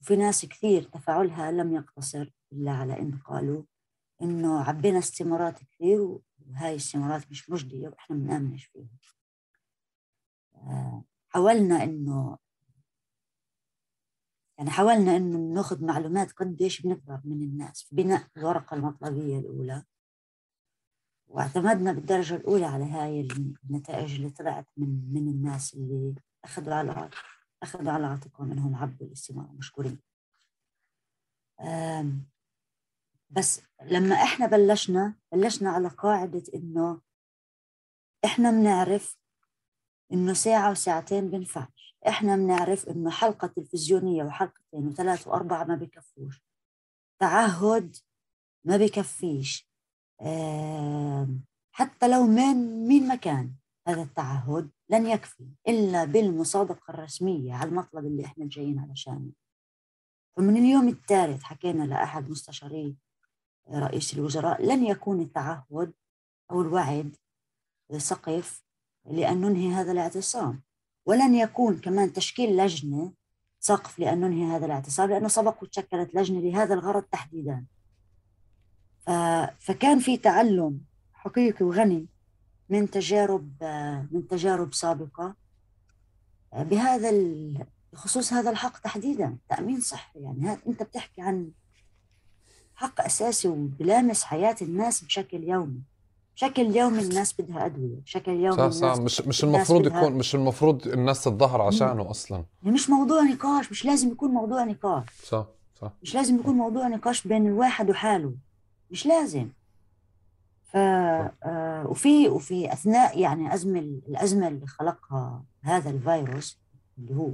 وفي 0.00 0.16
ناس 0.16 0.46
كثير 0.46 0.82
تفاعلها 0.82 1.50
لم 1.50 1.72
يقتصر 1.74 2.30
إلا 2.52 2.70
على 2.72 2.98
إنه 2.98 3.18
قالوا 3.18 3.62
إنه 4.22 4.62
عبينا 4.62 4.98
استمارات 4.98 5.58
كثير 5.64 6.00
وهاي 6.00 6.70
الاستمارات 6.70 7.30
مش 7.30 7.50
مجدية 7.50 7.88
وإحنا 7.88 8.16
ما 8.16 8.24
بنآمنش 8.24 8.64
فيها. 8.64 8.88
آه، 10.54 11.04
حاولنا 11.28 11.84
إنه 11.84 12.38
يعني 14.58 14.70
حاولنا 14.70 15.16
إنه 15.16 15.54
ناخذ 15.54 15.84
معلومات 15.84 16.32
قديش 16.32 16.80
بنقدر 16.80 17.20
من 17.24 17.42
الناس 17.42 17.82
في 17.82 17.96
بناء 17.96 18.28
الورقة 18.36 18.74
المطلبية 18.74 19.38
الأولى. 19.38 19.84
واعتمدنا 21.32 21.92
بالدرجة 21.92 22.34
الأولى 22.34 22.64
على 22.64 22.84
هاي 22.84 23.28
النتائج 23.70 24.14
اللي 24.14 24.30
طلعت 24.30 24.66
من 24.76 25.12
من 25.12 25.28
الناس 25.28 25.74
اللي 25.74 26.14
أخذوا 26.44 26.74
على 26.74 27.10
أخذوا 27.62 27.92
على 27.92 28.06
عاتقهم 28.06 28.52
إنهم 28.52 28.74
عبوا 28.76 29.06
الاستماع 29.06 29.46
مشكورين 29.52 29.98
بس 33.30 33.62
لما 33.82 34.14
إحنا 34.14 34.46
بلشنا 34.46 35.14
بلشنا 35.32 35.70
على 35.70 35.88
قاعدة 35.88 36.42
إنه 36.54 37.00
إحنا 38.24 38.50
بنعرف 38.50 39.16
إنه 40.12 40.32
ساعة 40.32 40.70
وساعتين 40.70 41.30
بنفعش 41.30 41.96
إحنا 42.08 42.36
بنعرف 42.36 42.88
إنه 42.88 43.10
حلقة 43.10 43.46
تلفزيونية 43.48 44.24
وحلقتين 44.24 44.86
وثلاث 44.86 45.28
وأربعة 45.28 45.64
ما 45.64 45.74
بكفوش. 45.74 46.42
تعهد 47.18 47.96
ما 48.64 48.76
بكفيش. 48.76 49.71
حتى 51.72 52.08
لو 52.08 52.26
من 52.26 52.86
مين 52.88 53.08
ما 53.08 53.14
كان 53.14 53.52
هذا 53.88 54.02
التعهد 54.02 54.70
لن 54.88 55.06
يكفي 55.06 55.46
إلا 55.68 56.04
بالمصادقة 56.04 56.90
الرسمية 56.90 57.54
على 57.54 57.70
المطلب 57.70 58.06
اللي 58.06 58.24
إحنا 58.24 58.46
جايين 58.48 58.78
علشانه. 58.78 59.30
فمن 60.36 60.56
اليوم 60.56 60.88
الثالث 60.88 61.42
حكينا 61.42 61.84
لأحد 61.84 62.30
مستشاري 62.30 62.96
رئيس 63.72 64.14
الوزراء 64.14 64.66
لن 64.66 64.84
يكون 64.84 65.20
التعهد 65.20 65.92
أو 66.50 66.62
الوعد 66.62 67.16
سقف 67.96 68.62
لأن 69.04 69.40
ننهي 69.40 69.68
هذا 69.68 69.92
الاعتصام. 69.92 70.62
ولن 71.06 71.34
يكون 71.34 71.78
كمان 71.78 72.12
تشكيل 72.12 72.56
لجنة 72.56 73.12
سقف 73.60 73.98
لأن 73.98 74.20
ننهي 74.20 74.56
هذا 74.56 74.66
الاعتصام 74.66 75.10
لأنه 75.10 75.28
سبق 75.28 75.62
وتشكلت 75.62 76.14
لجنة 76.14 76.40
لهذا 76.40 76.74
الغرض 76.74 77.02
تحديدا. 77.02 77.66
فكان 79.58 79.98
في 79.98 80.16
تعلم 80.16 80.80
حقيقي 81.12 81.64
وغني 81.64 82.06
من 82.68 82.90
تجارب 82.90 83.50
من 84.10 84.28
تجارب 84.28 84.74
سابقة. 84.74 85.34
بهذا 86.52 87.12
بخصوص 87.92 88.32
هذا 88.32 88.50
الحق 88.50 88.78
تحديدا 88.78 89.36
تأمين 89.48 89.80
صحي. 89.80 90.20
يعني 90.20 90.58
أنت 90.66 90.82
بتحكي 90.82 91.22
عن 91.22 91.50
حق 92.74 93.00
أساسي 93.00 93.48
وبلامس 93.48 94.22
حياة 94.22 94.56
الناس 94.62 95.04
بشكل 95.04 95.44
يومي. 95.44 95.82
بشكل 96.36 96.76
يومي 96.76 96.98
الناس 96.98 97.40
بدها 97.40 97.66
أدوية 97.66 98.00
بشكل 98.00 98.32
يومي 98.32 98.70
صح 98.70 98.94
صح. 98.94 99.00
مش 99.00 99.20
مش 99.20 99.44
المفروض 99.44 99.86
يكون 99.86 100.12
مش 100.12 100.34
المفروض 100.34 100.88
الناس 100.88 101.24
تتظاهر 101.24 101.62
عشانه 101.62 102.10
أصلا. 102.10 102.44
يعني 102.62 102.74
مش 102.74 102.90
موضوع 102.90 103.22
نقاش 103.22 103.70
مش 103.70 103.84
لازم 103.84 104.12
يكون 104.12 104.30
موضوع 104.30 104.64
نقاش. 104.64 105.04
صح 105.24 105.46
صح. 105.80 105.92
مش 106.02 106.14
لازم 106.14 106.36
يكون 106.38 106.54
موضوع 106.54 106.88
نقاش 106.88 107.26
بين 107.26 107.46
الواحد 107.46 107.90
وحاله. 107.90 108.34
مش 108.92 109.06
لازم. 109.06 109.48
ف 110.64 110.76
آه 110.76 111.86
وفي 111.88 112.28
وفي 112.28 112.72
أثناء 112.72 113.18
يعني 113.20 113.54
أزمة 113.54 113.78
الأزمة 113.78 114.48
اللي 114.48 114.66
خلقها 114.66 115.44
هذا 115.62 115.90
الفيروس 115.90 116.58
اللي 116.98 117.14
هو 117.16 117.30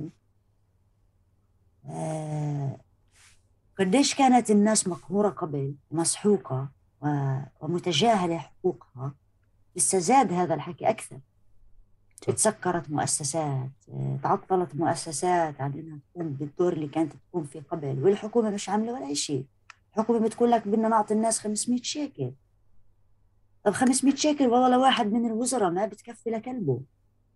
آه 1.86 2.80
قديش 3.78 4.14
كانت 4.14 4.50
الناس 4.50 4.88
مقهورة 4.88 5.28
قبل 5.28 5.74
مسحوقة 5.90 6.68
ومتجاهلة 7.60 8.38
حقوقها 8.38 9.14
لسه 9.76 9.98
زاد 9.98 10.32
هذا 10.32 10.54
الحكي 10.54 10.88
أكثر. 10.90 11.20
تسكرت 12.26 12.90
مؤسسات 12.90 13.70
تعطلت 14.22 14.74
مؤسسات 14.74 15.60
عن 15.60 15.72
إنها 15.72 15.98
تقوم 16.14 16.28
بالدور 16.28 16.72
اللي 16.72 16.88
كانت 16.88 17.12
تقوم 17.30 17.44
فيه 17.44 17.60
قبل 17.60 18.04
والحكومة 18.04 18.50
مش 18.50 18.68
عاملة 18.68 18.92
ولا 18.92 19.14
شيء 19.14 19.44
الحكومة 19.96 20.18
بتقول 20.18 20.50
لك 20.50 20.68
بدنا 20.68 20.88
نعطي 20.88 21.14
الناس 21.14 21.38
500 21.38 21.82
شيكل. 21.82 22.32
طب 23.64 23.72
500 23.72 24.14
شيكل 24.14 24.46
والله 24.46 24.68
لواحد 24.68 25.12
من 25.12 25.26
الوزراء 25.26 25.70
ما 25.70 25.86
بتكفي 25.86 26.30
لكلبه 26.30 26.82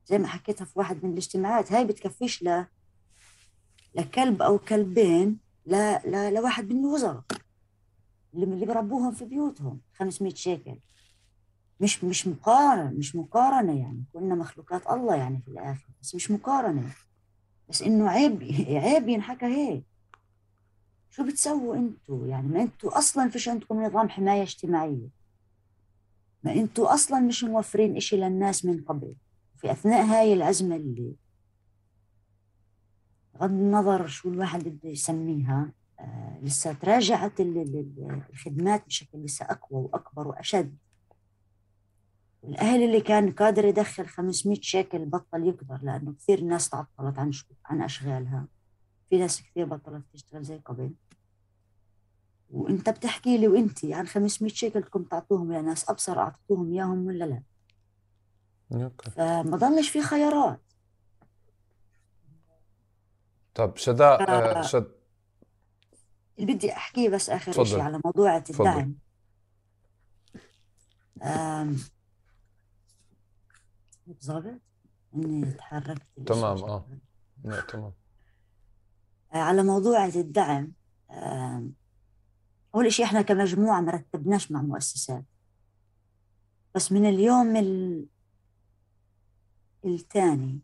زي 0.07 0.18
ما 0.18 0.26
حكيتها 0.26 0.64
في 0.64 0.78
واحد 0.78 1.05
من 1.05 1.12
الاجتماعات 1.12 1.72
هاي 1.72 1.84
بتكفيش 1.84 2.42
ل 2.42 2.64
لكلب 3.94 4.42
أو 4.42 4.59
كلبين 4.59 5.38
لا 5.66 5.98
لا 5.98 6.30
لواحد 6.30 6.72
من 6.72 6.80
الوزراء. 6.80 7.22
اللي 8.34 8.66
بربوهم 8.66 9.12
في 9.12 9.24
بيوتهم 9.24 9.80
500 9.94 10.34
شيكل. 10.34 10.78
مش 11.80 12.05
مش 12.05 12.26
مقارنة 12.26 12.90
مش 12.90 13.16
مقارنة 13.16 13.78
يعني. 13.80 14.05
كلنا 14.12 14.34
مخلوقات 14.34 14.86
الله 14.90 15.14
يعني 15.14 15.40
في 15.40 15.48
الآخر 15.48 15.88
بس 16.03 16.14
مش 16.14 16.30
مقارنة. 16.30 16.90
بس 17.68 17.82
إنه 17.82 18.09
عيب 18.09 18.42
عيب 18.68 19.09
ينحكى 19.09 19.46
هيك. 19.46 19.84
شو 21.14 21.26
بتسووا 21.26 21.76
أنتوا 21.76 22.26
يعني 22.26 22.48
ما 22.48 22.62
أنتوا 22.62 22.98
أصلا 22.98 23.28
فيش 23.28 23.48
عندكم 23.48 23.82
نظام 23.82 24.08
حماية 24.08 24.42
اجتماعية. 24.42 25.08
ما 26.42 26.52
أنتوا 26.52 26.94
أصلا 26.94 27.20
مش 27.20 27.44
موفرين 27.44 27.96
إشي 27.96 28.16
للناس 28.16 28.64
من 28.64 28.84
قبل. 28.84 29.14
في 29.56 29.72
أثناء 29.72 30.04
هاي 30.04 30.32
الأزمة 30.32 30.76
اللي 30.76 31.14
بغض 33.34 33.50
النظر 33.50 34.06
شو 34.06 34.28
الواحد 34.28 34.68
بده 34.68 34.88
يسميها 34.88 35.72
آه 36.00 36.38
لسه 36.42 36.72
تراجعت 36.72 37.40
الخدمات 37.40 38.86
بشكل 38.86 39.18
لسه 39.18 39.44
أقوى 39.44 39.82
وأكبر 39.82 40.28
وأشد. 40.28 40.76
الاهل 42.44 42.82
اللي 42.82 43.00
كان 43.00 43.32
قادر 43.32 43.64
يدخل 43.64 44.06
500 44.06 44.60
شيكل 44.60 45.04
بطل 45.04 45.46
يقدر 45.46 45.78
لأنه 45.82 46.12
كثير 46.12 46.44
ناس 46.44 46.68
تعطلت 46.68 47.18
عن 47.18 47.30
عن 47.64 47.82
أشغالها. 47.82 48.46
في 49.12 49.18
ناس 49.18 49.42
كثير 49.42 49.64
بطلت 49.64 50.04
تشتغل 50.12 50.42
زي 50.42 50.58
قبل. 50.58 50.94
وانت 52.50 52.90
بتحكي 52.90 53.38
لي 53.38 53.48
وانت 53.48 53.84
عن 53.84 54.06
500 54.06 54.52
شيكل 54.52 54.80
بدكم 54.80 55.02
تعطوهم 55.02 55.52
لناس 55.52 55.90
أبصر 55.90 56.18
أعطيتوهم 56.18 56.72
إياهم 56.72 57.06
ولا 57.06 57.24
لا؟ 57.24 57.42
أوكي. 58.84 59.10
فما 59.10 59.56
ضلش 59.56 59.88
في 59.88 60.02
خيارات. 60.02 60.60
طب 63.54 63.76
شداء 63.76 64.30
آه 64.30 64.62
شد. 64.62 64.92
اللي 66.38 66.54
بدي 66.54 66.72
أحكيه 66.72 67.08
بس 67.08 67.30
آخر 67.30 67.64
شيء 67.64 67.80
على 67.80 68.00
موضوع 68.04 68.36
الدعم. 68.36 68.94
ظابط 74.22 74.60
إني 75.14 75.52
تحركت. 75.52 76.02
تمام 76.26 76.64
آه. 76.64 76.86
تمام. 77.68 78.01
على 79.33 79.62
موضوع 79.62 80.07
الدعم 80.07 80.72
أول 82.74 82.93
شيء 82.93 83.05
إحنا 83.07 83.22
كمجموعة 83.22 83.80
ما 83.80 83.93
رتبناش 83.93 84.51
مع 84.53 84.62
مؤسسات. 84.62 85.24
بس 86.74 86.93
من 86.93 87.07
اليوم 87.09 87.57
الثاني 89.85 90.61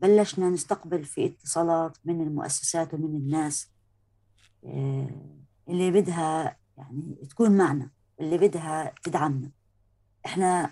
بلشنا 0.00 0.50
نستقبل 0.50 1.04
في 1.04 1.26
اتصالات 1.26 1.98
من 2.04 2.20
المؤسسات 2.20 2.94
ومن 2.94 3.16
الناس 3.16 3.70
آه، 4.64 5.38
اللي 5.68 5.90
بدها 5.90 6.58
يعني 6.76 7.26
تكون 7.30 7.56
معنا 7.56 7.90
اللي 8.20 8.38
بدها 8.38 8.94
تدعمنا. 9.02 9.50
إحنا 10.26 10.70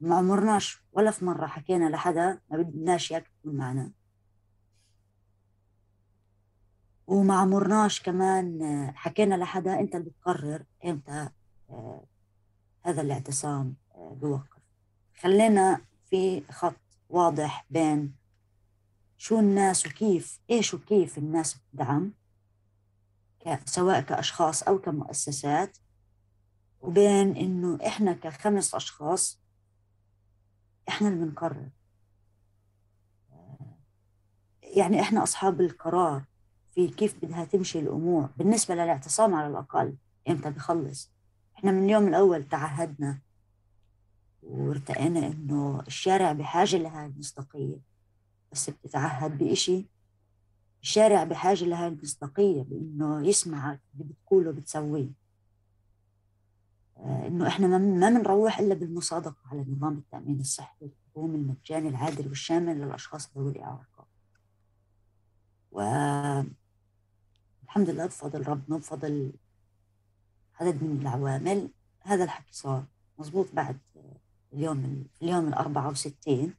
ما 0.00 0.16
عمرناش 0.16 0.84
ولا 0.92 1.10
في 1.10 1.24
مرة 1.24 1.46
حكينا 1.46 1.88
لحدا 1.88 2.40
ما 2.50 2.56
بدناش 2.58 3.12
اياك 3.12 3.28
تكون 3.28 3.56
معنا. 3.56 3.92
وما 7.10 7.34
عمرناش 7.34 8.02
كمان 8.02 8.62
آه، 8.62 8.92
حكينا 8.92 9.34
لحدا 9.34 9.80
انت 9.80 9.94
اللي 9.94 10.10
بتقرر 10.10 10.64
إمتى 10.84 11.28
آه، 11.70 12.04
هذا 12.82 13.02
الاعتصام 13.02 13.76
آه، 13.94 14.16
بوقف 14.20 14.62
خلينا 15.20 15.80
في 16.10 16.42
خط 16.50 16.80
واضح 17.08 17.66
بين 17.70 18.14
شو 19.18 19.38
الناس 19.38 19.86
وكيف 19.86 20.40
إيش 20.50 20.74
وكيف 20.74 21.18
الناس 21.18 21.54
بتدعم 21.54 22.12
سواء 23.64 24.00
كأشخاص 24.00 24.62
أو 24.62 24.78
كمؤسسات 24.78 25.78
وبين 26.80 27.36
إنه 27.36 27.78
إحنا 27.86 28.12
كخمس 28.12 28.74
أشخاص 28.74 29.40
إحنا 30.88 31.08
اللي 31.08 31.24
بنقرر. 31.24 31.70
يعني 34.62 35.00
إحنا 35.00 35.22
أصحاب 35.22 35.60
القرار. 35.60 36.29
في 36.80 36.94
كيف 36.94 37.24
بدها 37.24 37.44
تمشي 37.44 37.78
الأمور. 37.78 38.28
بالنسبة 38.36 38.74
للاعتصام 38.74 39.34
على 39.34 39.46
الأقل 39.46 39.96
إمتى 40.28 40.50
بخلص؟ 40.50 41.12
إحنا 41.56 41.72
من 41.72 41.84
اليوم 41.84 42.08
الأول 42.08 42.48
تعهدنا 42.48 43.18
وارتقينا 44.42 45.26
إنه 45.26 45.82
الشارع 45.86 46.32
بحاجة 46.32 46.76
لهذه 46.76 47.06
المصداقية. 47.06 47.76
بس 48.52 48.70
بتتعهد 48.70 49.38
بإشي 49.38 49.86
الشارع 50.82 51.24
بحاجة 51.24 51.64
لهذه 51.64 51.92
المصداقية 51.92 52.62
بإنه 52.62 53.26
يسمعك 53.26 53.80
اللي 53.94 54.04
بتقوله 54.04 54.50
بتسويه. 54.50 55.10
آه، 56.96 57.26
إنه 57.26 57.46
إحنا 57.46 57.66
ما 57.78 58.10
بنروح 58.10 58.58
إلا 58.58 58.74
بالمصادقة 58.74 59.36
على 59.46 59.64
نظام 59.68 59.98
التأمين 59.98 60.40
الصحي 60.40 60.76
والحكومي 60.80 61.36
المجاني 61.36 61.88
العادل 61.88 62.28
والشامل 62.28 62.76
للأشخاص 62.80 63.36
ذوي 63.36 63.52
الإعاقة. 63.52 63.90
والحمد 67.70 67.90
لله 67.90 68.06
بفضل 68.06 68.46
ربنا 68.46 68.76
بفضل 68.78 69.32
عدد 70.60 70.82
من 70.84 70.98
العوامل. 71.02 71.70
هذا 72.00 72.24
الحكي 72.24 72.52
صار 72.52 72.84
مزبوط 73.18 73.46
بعد 73.52 73.78
اليوم 74.52 75.04
اليوم 75.22 75.48
ال 75.48 75.54
64 75.54 76.54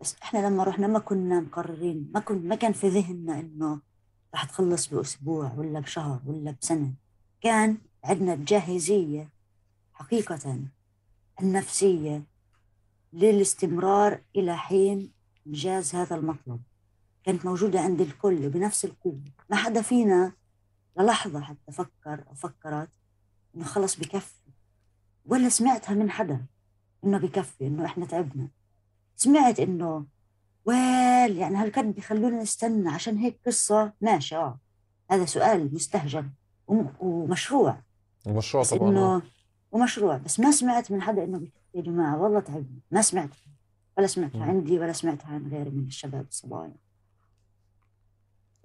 بس 0.00 0.16
إحنا 0.22 0.46
لما 0.46 0.64
رحنا 0.64 0.86
ما 0.86 0.98
كنا 0.98 1.40
مقررين 1.40 2.10
ما 2.14 2.20
كن 2.20 2.48
ما 2.48 2.54
كان 2.54 2.72
في 2.72 2.88
ذهننا 2.88 3.40
إنه 3.40 3.80
رح 4.34 4.44
تخلص 4.44 4.86
بأسبوع 4.86 5.52
ولا 5.56 5.80
بشهر 5.80 6.20
ولا 6.26 6.50
بسنة. 6.50 6.92
كان 7.40 7.78
عندنا 8.04 8.34
الجاهزيه 8.34 9.28
حقيقة 9.92 10.58
النفسية 11.40 12.22
للاستمرار 13.12 14.20
إلى 14.36 14.56
حين 14.56 15.12
إنجاز 15.46 15.94
هذا 15.94 16.16
المطلب 16.16 16.60
كانت 17.28 17.46
موجودة 17.46 17.80
عند 17.80 18.00
الكل 18.00 18.48
بنفس 18.48 18.84
القوة. 18.84 19.20
ما 19.50 19.56
حدا 19.56 19.82
فينا 19.82 20.32
للحظة 20.98 21.40
حتى 21.40 21.72
فكر 21.72 22.24
أو 22.28 22.34
فكرت 22.34 22.88
إنه 23.56 23.64
خلص 23.64 23.96
بكفي. 24.00 24.50
ولا 25.24 25.48
سمعتها 25.48 25.94
من 25.94 26.10
حدا 26.10 26.46
إنه 27.04 27.18
بكفي 27.18 27.66
إنه 27.66 27.84
إحنا 27.84 28.06
تعبنا. 28.06 28.48
سمعت 29.16 29.60
إنه 29.60 30.06
ويل 30.64 31.36
يعني 31.36 31.56
هالكد 31.56 31.94
بيخلونا 31.94 32.42
نستنى؟ 32.42 32.88
عشان 32.88 33.16
هيك 33.16 33.40
قصة 33.46 33.92
ماشي 34.00 34.36
آه. 34.36 34.58
هذا 35.10 35.24
سؤال 35.24 35.74
مستهجن 35.74 36.30
ومشروع. 36.66 37.82
ومشروع 38.26 38.64
طبعا. 38.64 38.90
إنه. 38.90 39.22
ومشروع. 39.72 40.16
بس 40.16 40.40
ما 40.40 40.50
سمعت 40.50 40.92
من 40.92 41.02
حدا 41.02 41.24
إنه 41.24 41.38
بكفي 41.38 41.58
يا 41.74 41.82
جماعة 41.82 42.22
والله 42.22 42.40
تعبنا. 42.40 42.80
ما 42.90 43.02
سمعت 43.02 43.30
ولا 43.98 44.06
سمعتها 44.06 44.44
عندي 44.44 44.78
ولا 44.78 44.92
سمعتها 44.92 45.28
عن 45.28 45.48
غيري 45.48 45.70
من 45.70 45.86
الشباب 45.86 46.26
الصبايا. 46.28 46.87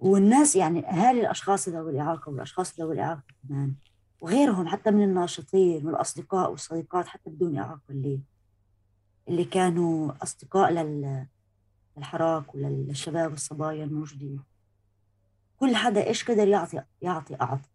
والناس 0.03 0.55
يعني 0.55 0.89
أهالي 0.89 1.21
الأشخاص 1.21 1.69
ذوي 1.69 1.91
الإعاقة 1.91 2.29
والأشخاص 2.29 2.79
ذوي 2.79 2.93
الإعاقة 2.93 3.23
كمان. 3.49 3.75
وغيرهم 4.21 4.67
حتى 4.67 4.91
من 4.91 5.03
الناشطين 5.03 5.87
والأصدقاء 5.87 6.51
والصديقات 6.51 7.07
حتى 7.07 7.29
بدون 7.29 7.57
إعاقة 7.57 7.81
اللي 7.89 8.19
اللي 9.29 9.45
كانوا 9.45 10.13
أصدقاء 10.23 10.71
للحراك 11.97 12.55
وللشباب 12.55 13.31
والصبايا 13.31 13.83
الموجودين. 13.83 14.39
كل 15.57 15.75
حدا 15.75 16.07
إيش 16.07 16.31
قدر 16.31 16.47
يعطي 16.47 16.83
يعطي 17.01 17.35
أعطى. 17.41 17.69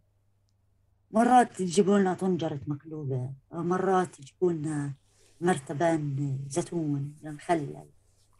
مرات 1.10 1.60
يجيبوا 1.60 1.98
لنا 1.98 2.14
طنجرة 2.14 2.60
مقلوبة 2.66 3.32
مرات 3.52 4.20
يجيبوا 4.20 4.52
لنا 4.52 4.92
مرتبان 5.40 6.38
زيتون 6.48 7.14
مخلل 7.22 7.84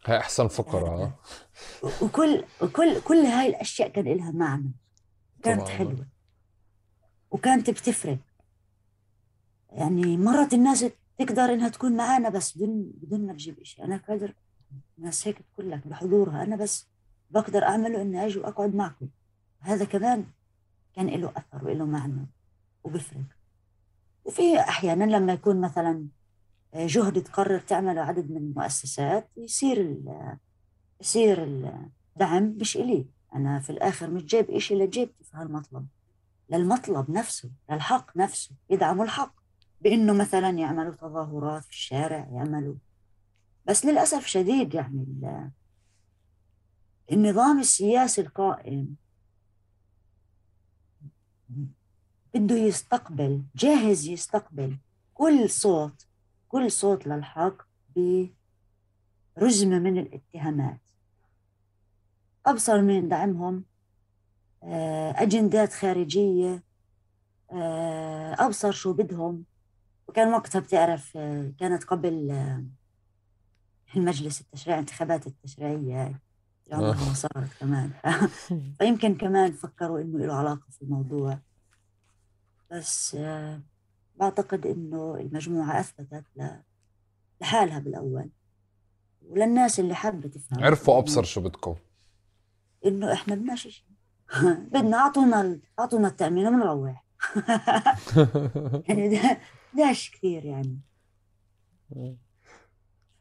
هاي 0.05 0.17
أحسن 0.17 0.47
فقرة 0.47 1.19
وكل 2.01 2.45
وكل 2.61 3.01
كل 3.01 3.17
هاي 3.17 3.49
الأشياء 3.49 3.89
كان 3.89 4.05
لها 4.05 4.31
معنى. 4.31 4.71
كانت 5.43 5.61
طبعا. 5.61 5.71
حلوة. 5.71 6.07
وكانت 7.31 7.69
بتفرق. 7.69 8.17
يعني 9.71 10.17
مرات 10.17 10.53
الناس 10.53 10.85
تقدر 11.17 11.53
إنها 11.53 11.69
تكون 11.69 11.97
معانا 11.97 12.29
بس 12.29 12.57
بدون 12.57 12.91
بدون 12.95 13.27
ما 13.27 13.33
تجيب 13.33 13.63
شيء 13.63 13.85
أنا 13.85 13.97
قادر 13.97 14.33
الناس 14.97 15.27
هيك 15.27 15.37
تقول 15.53 15.71
لك 15.71 15.87
بحضورها. 15.87 16.43
أنا 16.43 16.55
بس 16.55 16.87
بقدر 17.29 17.63
أعمله 17.63 18.01
إني 18.01 18.25
أجي 18.25 18.39
وأقعد 18.39 18.75
معكم. 18.75 19.09
هذا 19.59 19.85
كمان 19.85 20.25
كان 20.95 21.07
له 21.07 21.33
أثر 21.37 21.67
وله 21.67 21.85
معنى. 21.85 22.27
وبفرق. 22.83 23.21
وفي 24.25 24.59
أحيانا 24.59 25.03
لما 25.03 25.33
يكون 25.33 25.61
مثلا 25.61 26.07
جهد 26.75 27.23
تقرر 27.23 27.59
تعمله 27.59 28.01
عدد 28.01 28.31
من 28.31 28.37
المؤسسات 28.37 29.29
يصير 29.37 29.97
يصير 31.01 31.43
الدعم 31.43 32.43
مش 32.43 32.77
إلي. 32.77 33.05
أنا 33.35 33.59
في 33.59 33.69
الآخر 33.69 34.09
مش 34.09 34.23
جايب 34.23 34.49
إشي 34.49 34.75
لجيبتي 34.75 35.23
في 35.23 35.37
هالمطلب. 35.37 35.87
للمطلب 36.49 37.11
نفسه 37.11 37.51
للحق 37.69 38.17
نفسه 38.17 38.51
يدعموا 38.69 39.05
الحق 39.05 39.33
بإنه 39.81 40.13
مثلا 40.13 40.49
يعملوا 40.49 40.95
تظاهرات 40.95 41.63
في 41.63 41.69
الشارع 41.69 42.27
يعملوا. 42.31 42.75
بس 43.65 43.85
للأسف 43.85 44.25
شديد 44.25 44.73
يعني 44.73 45.05
النظام 47.11 47.59
السياسي 47.59 48.21
القائم 48.21 48.95
بده 52.33 52.55
يستقبل 52.55 53.43
جاهز 53.55 54.07
يستقبل 54.07 54.77
كل 55.13 55.49
صوت 55.49 56.08
كل 56.49 56.71
صوت 56.71 57.07
للحق 57.07 57.61
برزمة 59.37 59.79
من 59.79 59.97
الاتهامات. 59.97 60.81
أبصر 62.45 62.81
من 62.81 63.09
دعمهم 63.09 63.65
آه، 64.63 65.15
أجندات 65.17 65.73
خارجية 65.73 66.63
آه، 67.51 68.35
أبصر 68.39 68.71
شو 68.71 68.93
بدهم. 68.93 69.45
وكان 70.07 70.33
وقتها 70.33 70.59
بتعرف 70.59 71.17
آه، 71.17 71.53
كانت 71.59 71.83
قبل 71.83 72.31
المجلس 73.95 74.41
التشريعي 74.41 74.79
انتخابات 74.79 75.27
التشريعية 75.27 76.19
عمرها 76.71 77.13
صارت 77.13 77.53
كمان. 77.59 77.91
فيمكن 78.79 79.17
كمان 79.17 79.51
فكروا 79.51 80.01
إنه 80.01 80.25
له 80.25 80.33
علاقة 80.33 80.65
في 80.69 80.81
الموضوع. 80.81 81.39
بس 82.71 83.17
بعتقد 84.19 84.65
إنه 84.65 85.15
المجموعة 85.15 85.79
أثبتت 85.79 86.23
لحالها 87.41 87.79
بالأول. 87.79 88.29
وللناس 89.21 89.79
اللي 89.79 89.95
حابة 89.95 90.29
تفهم 90.29 90.63
عرفوا 90.63 90.97
أبصر 90.97 91.23
شو 91.23 91.41
بدكم. 91.41 91.75
إنه 92.85 93.13
إحنا 93.13 93.35
بدناش 93.35 93.67
شيء 93.67 93.85
بدنا 94.73 94.97
أعطونا 94.97 95.59
أعطونا 95.79 96.07
التأمين 96.07 96.47
ونروح. 96.47 97.05
يعني 98.89 99.19
داش 99.73 100.11
كثير 100.11 100.45
يعني. 100.45 100.79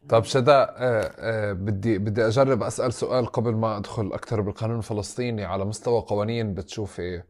طيب 0.09 0.25
شدا 0.25 0.53
آه 0.53 1.15
آه 1.19 1.53
بدي 1.53 1.99
بدي 1.99 2.27
أجرب 2.27 2.63
أسأل 2.63 2.93
سؤال 2.93 3.27
قبل 3.27 3.55
ما 3.55 3.77
أدخل 3.77 4.13
أكثر 4.13 4.41
بالقانون 4.41 4.79
الفلسطيني. 4.79 5.45
على 5.45 5.65
مستوى 5.65 6.01
قوانين 6.01 6.55
بتشوفي 6.55 7.23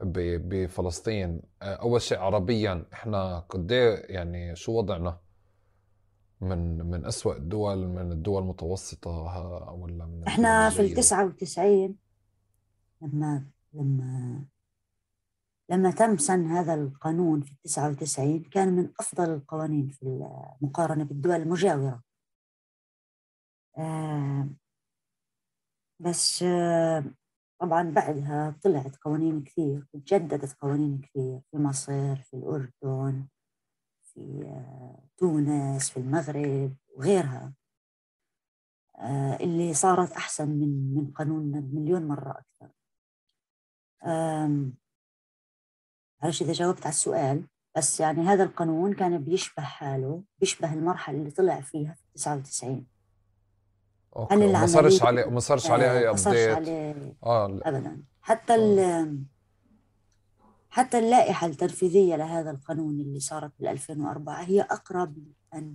بفلسطين. 0.00 1.42
آه، 1.62 1.74
أول 1.74 2.02
شيء 2.02 2.18
عربيا 2.18 2.86
إحنا 2.92 3.38
قد 3.38 3.72
إيه 3.72 4.14
يعني 4.14 4.56
شو 4.56 4.72
وضعنا؟ 4.78 5.20
من 6.40 6.86
من 6.90 7.04
أسوأ 7.06 7.36
الدول 7.36 7.86
من 7.86 8.12
الدول 8.12 8.42
المتوسطة 8.42 9.10
ولا 9.72 10.06
من 10.06 10.24
إحنا 10.26 10.70
في 10.70 10.80
ال 10.80 10.94
99 10.94 11.96
لما 13.02 13.44
لما 13.72 14.44
لما 15.70 15.90
تم 15.90 16.16
سن 16.16 16.46
هذا 16.46 16.74
القانون 16.74 17.40
في 17.40 17.52
ال 17.52 17.56
99 17.62 18.42
كان 18.42 18.68
من 18.68 18.92
أفضل 19.00 19.34
القوانين 19.34 19.88
في 19.88 20.02
المقارنة 20.62 21.04
بالدول 21.04 21.34
المجاورة. 21.34 22.02
آه 23.78 24.48
بس 26.00 26.42
آه 26.42 27.04
طبعا 27.60 27.90
بعدها 27.90 28.56
طلعت 28.62 28.96
قوانين 28.96 29.42
كثير 29.44 29.86
تجددت 29.92 30.56
قوانين 30.60 31.00
كثير 31.00 31.40
في 31.50 31.56
مصر 31.56 32.16
في 32.16 32.34
الأردن 32.34 33.26
في 34.02 34.42
آه، 34.46 35.08
تونس 35.16 35.90
في 35.90 35.96
المغرب 35.96 36.76
وغيرها. 36.88 37.54
آه، 38.98 39.36
اللي 39.40 39.74
صارت 39.74 40.12
أحسن 40.12 40.48
من 40.48 40.94
من 40.94 41.10
قانوننا 41.10 41.60
بمليون 41.60 42.08
مرة 42.08 42.30
أكثر. 42.30 42.74
معلش 46.22 46.42
إذا 46.42 46.52
جاوبت 46.52 46.80
على 46.80 46.88
السؤال 46.88 47.46
بس 47.76 48.00
يعني 48.00 48.20
هذا 48.20 48.44
القانون 48.44 48.94
كان 48.94 49.24
بيشبه 49.24 49.62
حاله 49.62 50.24
بيشبه 50.40 50.74
المرحلة 50.74 51.18
اللي 51.18 51.30
طلع 51.30 51.60
فيها 51.60 51.94
في 51.94 52.02
99 52.14 52.86
okay. 54.18 54.36
ما 54.36 54.66
صارش 54.66 55.02
عليه 55.02 55.24
ما 55.24 55.40
صارش 55.40 55.70
عليه 55.70 55.92
أي 55.92 56.08
update 56.10 56.56
عليه 56.56 57.16
آه. 57.24 57.60
ابدا. 57.62 58.02
حتى 58.22 58.54
ال 58.54 59.18
حتى 60.70 60.98
اللائحة 60.98 61.46
التنفيذية 61.46 62.16
لهذا 62.16 62.50
القانون 62.50 63.00
اللي 63.00 63.20
صارت 63.20 63.52
بال 63.58 63.68
2004 63.68 64.42
هي 64.42 64.60
أقرب 64.60 65.16
أن 65.54 65.74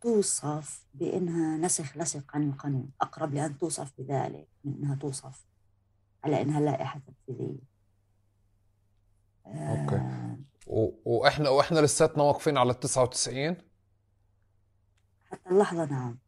توصف 0.00 0.86
بأنها 0.94 1.56
نسخ 1.56 1.96
لصق 1.96 2.24
عن 2.34 2.48
القانون. 2.48 2.90
أقرب 3.00 3.34
لأن 3.34 3.58
توصف 3.58 3.92
بذلك 3.98 4.48
من 4.64 4.74
أنها 4.74 4.94
توصف 4.94 5.46
على 6.24 6.42
أنها 6.42 6.60
لائحة 6.60 7.00
تنفيذية. 7.06 7.58
أوكي. 9.46 9.96
آه 9.96 10.38
وإحنا 11.04 11.48
وإحنا 11.50 11.80
لساتنا 11.80 12.22
واقفين 12.22 12.58
على 12.58 12.70
ال 12.70 12.80
99 12.80 13.56
حتى 15.30 15.50
اللحظة 15.50 15.84
نعم. 15.84 16.18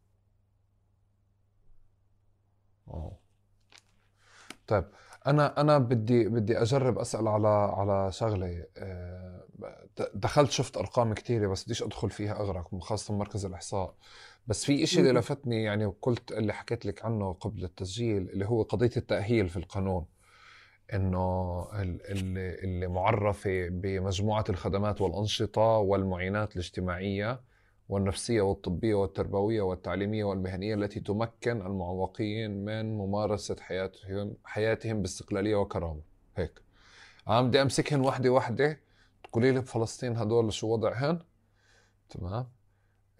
طيب 4.67 4.85
أنا 5.27 5.61
أنا 5.61 5.79
بدي 5.79 6.29
بدي 6.29 6.63
أجرب 6.63 6.99
أسأل 6.99 7.29
على 7.29 7.49
على 7.49 8.13
شغلة 8.13 8.65
آه، 8.77 9.45
دخلت 10.15 10.51
شفت 10.51 10.77
أرقام 10.77 11.15
كثيره 11.15 11.49
بس 11.49 11.65
بديش 11.65 11.83
أدخل 11.83 12.11
فيها 12.11 12.41
أغرق 12.41 12.79
خاصة 12.79 13.15
مركز 13.15 13.45
الإحصاء. 13.45 13.95
بس 14.47 14.65
في 14.65 14.85
إشي 14.85 15.01
اللي 15.01 15.13
لفتني 15.13 15.63
يعني 15.63 15.87
وقلت 15.87 16.33
اللي 16.33 16.53
حكيت 16.53 16.87
لك 16.87 17.05
عنه 17.05 17.33
قبل 17.33 17.65
التسجيل 17.65 18.31
اللي 18.31 18.47
هو 18.47 18.63
قضية 18.63 18.91
التأهيل 18.97 19.49
في 19.49 19.57
القانون. 19.57 20.07
إنه 20.95 21.67
اللي 21.75 22.89
معرفة 22.89 23.69
بمجموعة 23.69 24.45
الخدمات 24.49 25.01
والأنشطة 25.01 25.61
والمعينات 25.61 26.53
الاجتماعية 26.53 27.41
والنفسية 27.91 28.41
والطبية 28.41 28.95
والتربوية 28.95 29.63
والتعليمية 29.63 30.25
والمهنية 30.25 30.75
التي 30.75 31.01
تمكن 31.01 31.67
المعوقين 31.67 32.65
من 32.65 32.99
ممارسة 32.99 33.57
حياتهم 33.61 34.37
حياتهم 34.45 35.03
باستقلالية 35.03 35.57
وكرامة. 35.57 36.01
هيك. 36.37 36.61
عم 37.27 37.49
بدي 37.49 37.63
أمسكهن 37.63 38.01
وحدة 38.01 38.31
وحدة. 38.31 38.81
تقولي 39.25 39.53
لي 39.53 39.61
بفلسطين 39.61 40.17
هدول 40.17 40.53
شو 40.53 40.73
وضعهن؟ 40.73 41.19
تمام. 42.11 42.49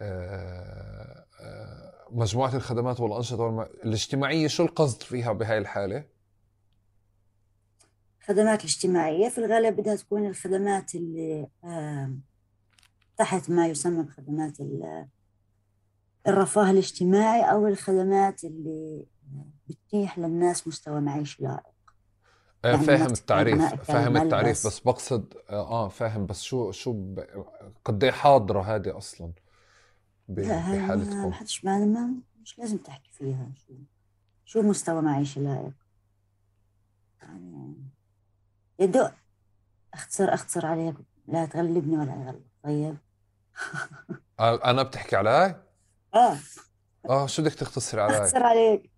آه 0.01 1.25
آه 1.41 1.93
مجموعة 2.11 2.55
الخدمات 2.55 2.99
والأنشطة 2.99 3.43
والم... 3.43 3.61
الاجتماعية 3.61 4.47
شو 4.47 4.63
القصد 4.63 5.01
فيها 5.01 5.31
بهاي 5.33 5.57
الحالة؟ 5.57 6.03
الخدمات 8.21 8.59
الاجتماعية 8.59 9.29
في 9.29 9.37
الغالب 9.37 9.75
بدها 9.75 9.95
تكون 9.95 10.25
الخدمات 10.27 10.95
اللي 10.95 11.47
آه 11.63 12.11
تحت 13.21 13.49
ما 13.49 13.67
يسمى 13.67 14.03
بخدمات 14.03 14.57
الرفاه 16.27 16.71
الاجتماعي 16.71 17.51
أو 17.51 17.67
الخدمات 17.67 18.43
اللي 18.43 19.05
بتتيح 19.69 20.19
للناس 20.19 20.67
مستوى 20.67 21.01
معيشي 21.01 21.43
لائق. 21.43 21.63
يعني 22.63 22.77
فاهم 22.77 23.11
التعريف 23.11 23.61
فاهم 23.61 24.17
التعريف 24.17 24.67
بس 24.67 24.79
بقصد 24.79 25.33
آه 25.49 25.87
فاهم 25.87 26.25
بس 26.25 26.41
شو 26.41 26.71
شو 26.71 26.93
ب... 26.93 27.25
قد 27.85 28.03
إيه 28.03 28.11
حاضرة 28.11 28.61
هذه 28.61 28.97
أصلا؟ 28.97 29.31
بحالتكم 30.27 31.27
ما 31.27 31.33
حدش 31.33 31.65
ما 31.65 32.13
مش 32.41 32.59
لازم 32.59 32.77
تحكي 32.77 33.11
فيها. 33.11 33.51
شو 33.55 33.73
شو 34.45 34.61
مستوى 34.61 35.01
معيشي 35.01 35.39
لائق؟ 35.39 35.73
يعني 37.21 37.75
يدق 38.79 39.13
أختصر 39.93 40.33
أختصر 40.33 40.65
عليك 40.65 40.95
لا 41.27 41.45
تغلبني 41.45 41.97
ولا 41.97 42.15
يغلب. 42.15 42.45
طيب؟ 42.63 42.97
أنا 44.39 44.83
بتحكي 44.83 45.15
علي؟ 45.15 45.61
آه. 46.15 46.37
آه 47.09 47.27
شو 47.27 47.41
بدك 47.41 47.53
تختصري 47.53 48.01
علي؟ 48.01 48.17
أختصر 48.17 48.43
عليك. 48.43 48.91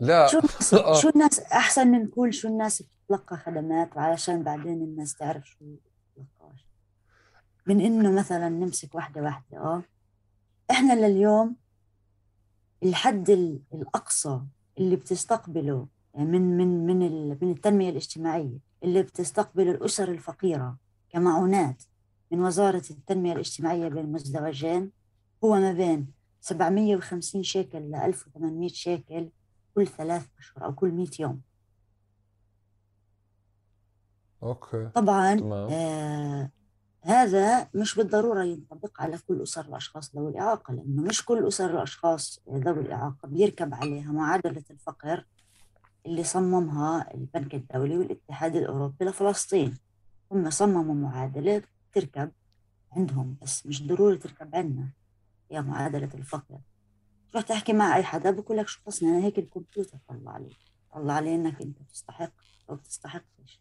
لا. 0.00 0.26
شو 0.26 0.38
آه. 0.78 0.94
شو 1.00 1.08
الناس 1.08 1.40
أحسن 1.40 1.86
من 1.88 2.06
كل 2.08 2.32
شو 2.34 2.48
الناس 2.48 2.82
بتتلقى 2.82 3.36
خدمات 3.36 3.96
وعلشان 3.96 4.42
بعدين 4.42 4.82
الناس 4.82 5.14
تعرف 5.14 5.46
شو 5.48 5.56
بتتلقاش 5.64 6.66
من 7.66 7.80
إنه 7.80 8.12
مثلا 8.12 8.48
نمسك 8.48 8.94
واحدة 8.94 9.22
واحدة 9.22 9.58
آه. 9.58 9.82
إحنا 10.70 10.92
لليوم 11.06 11.56
الحد 12.82 13.30
ال- 13.30 13.60
الأقصى 13.74 14.40
اللي 14.78 14.96
بتستقبله 14.96 15.86
من 16.14 16.56
من 16.56 16.86
من 16.86 17.02
ال- 17.02 17.38
من 17.42 17.50
التنمية 17.50 17.90
الاجتماعية 17.90 18.58
اللي 18.84 19.02
بتستقبله 19.02 19.70
الأسر 19.70 20.08
الفقيرة 20.08 20.76
كمعونات 21.10 21.82
من 22.34 22.40
وزارة 22.40 22.82
التنمية 22.90 23.32
الاجتماعية 23.32 23.88
بين 23.88 24.12
مزدوجين 24.12 24.90
هو 25.44 25.54
ما 25.54 25.72
بين 25.72 26.12
750 26.40 27.42
شيكل 27.42 27.78
ل 27.78 27.94
1800 27.94 28.68
شيكل 28.68 29.30
كل 29.74 29.86
ثلاث 29.86 30.26
أشهر 30.38 30.64
أو 30.64 30.74
كل 30.74 30.92
100 30.92 31.08
يوم. 31.20 31.40
أوكي. 34.42 34.88
طبعا 34.94 35.34
تمام. 35.34 35.68
آه 35.72 36.50
هذا 37.02 37.68
مش 37.74 37.94
بالضرورة 37.96 38.44
ينطبق 38.44 39.02
على 39.02 39.18
كل 39.18 39.42
أسر 39.42 39.64
الأشخاص 39.64 40.16
ذوي 40.16 40.30
الإعاقة 40.30 40.74
لأنه 40.74 41.02
مش 41.02 41.24
كل 41.24 41.46
أسر 41.48 41.70
الأشخاص 41.70 42.40
ذوي 42.50 42.80
الإعاقة 42.80 43.28
بيركب 43.28 43.74
عليها 43.74 44.12
معادلة 44.12 44.62
الفقر 44.70 45.26
اللي 46.06 46.24
صممها 46.24 47.14
البنك 47.14 47.54
الدولي 47.54 47.98
والاتحاد 47.98 48.56
الأوروبي 48.56 49.04
لفلسطين. 49.04 49.78
هم 50.32 50.50
صمموا 50.50 50.94
معادلة 50.94 51.62
تركب 51.94 52.32
عندهم 52.92 53.36
بس 53.42 53.66
مش 53.66 53.86
ضروري 53.86 54.18
تركب 54.18 54.54
عندنا 54.54 54.88
هي 55.50 55.62
معادلة 55.62 56.10
الفقر. 56.14 56.60
تروح 57.32 57.44
تحكي 57.44 57.72
مع 57.72 57.96
أي 57.96 58.02
حدا 58.04 58.30
بقول 58.30 58.56
لك 58.58 58.68
شو 58.68 58.80
خصني 58.86 59.08
أنا 59.08 59.24
هيك 59.24 59.38
الكمبيوتر 59.38 59.98
طلع 60.08 60.32
علي 60.32 60.56
طلع 60.92 61.14
علي 61.14 61.34
إنك 61.34 61.62
أنت 61.62 61.78
تستحق 61.82 62.32
أو 62.70 62.74
بتستحقش 62.76 63.60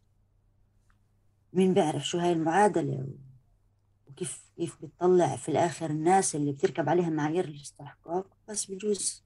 مين 1.54 1.74
بيعرف 1.74 2.08
شو 2.08 2.18
هاي 2.18 2.32
المعادلة 2.34 3.08
وكيف 4.08 4.44
كيف 4.58 4.86
بتطلع 4.86 5.36
في 5.36 5.50
الآخر 5.50 5.90
الناس 5.90 6.36
اللي 6.36 6.52
بتركب 6.52 6.90
عليها 6.90 7.10
معايير 7.10 7.46
الاستحقاق 7.46 8.28
بس 8.50 8.72
بجوز 8.72 9.24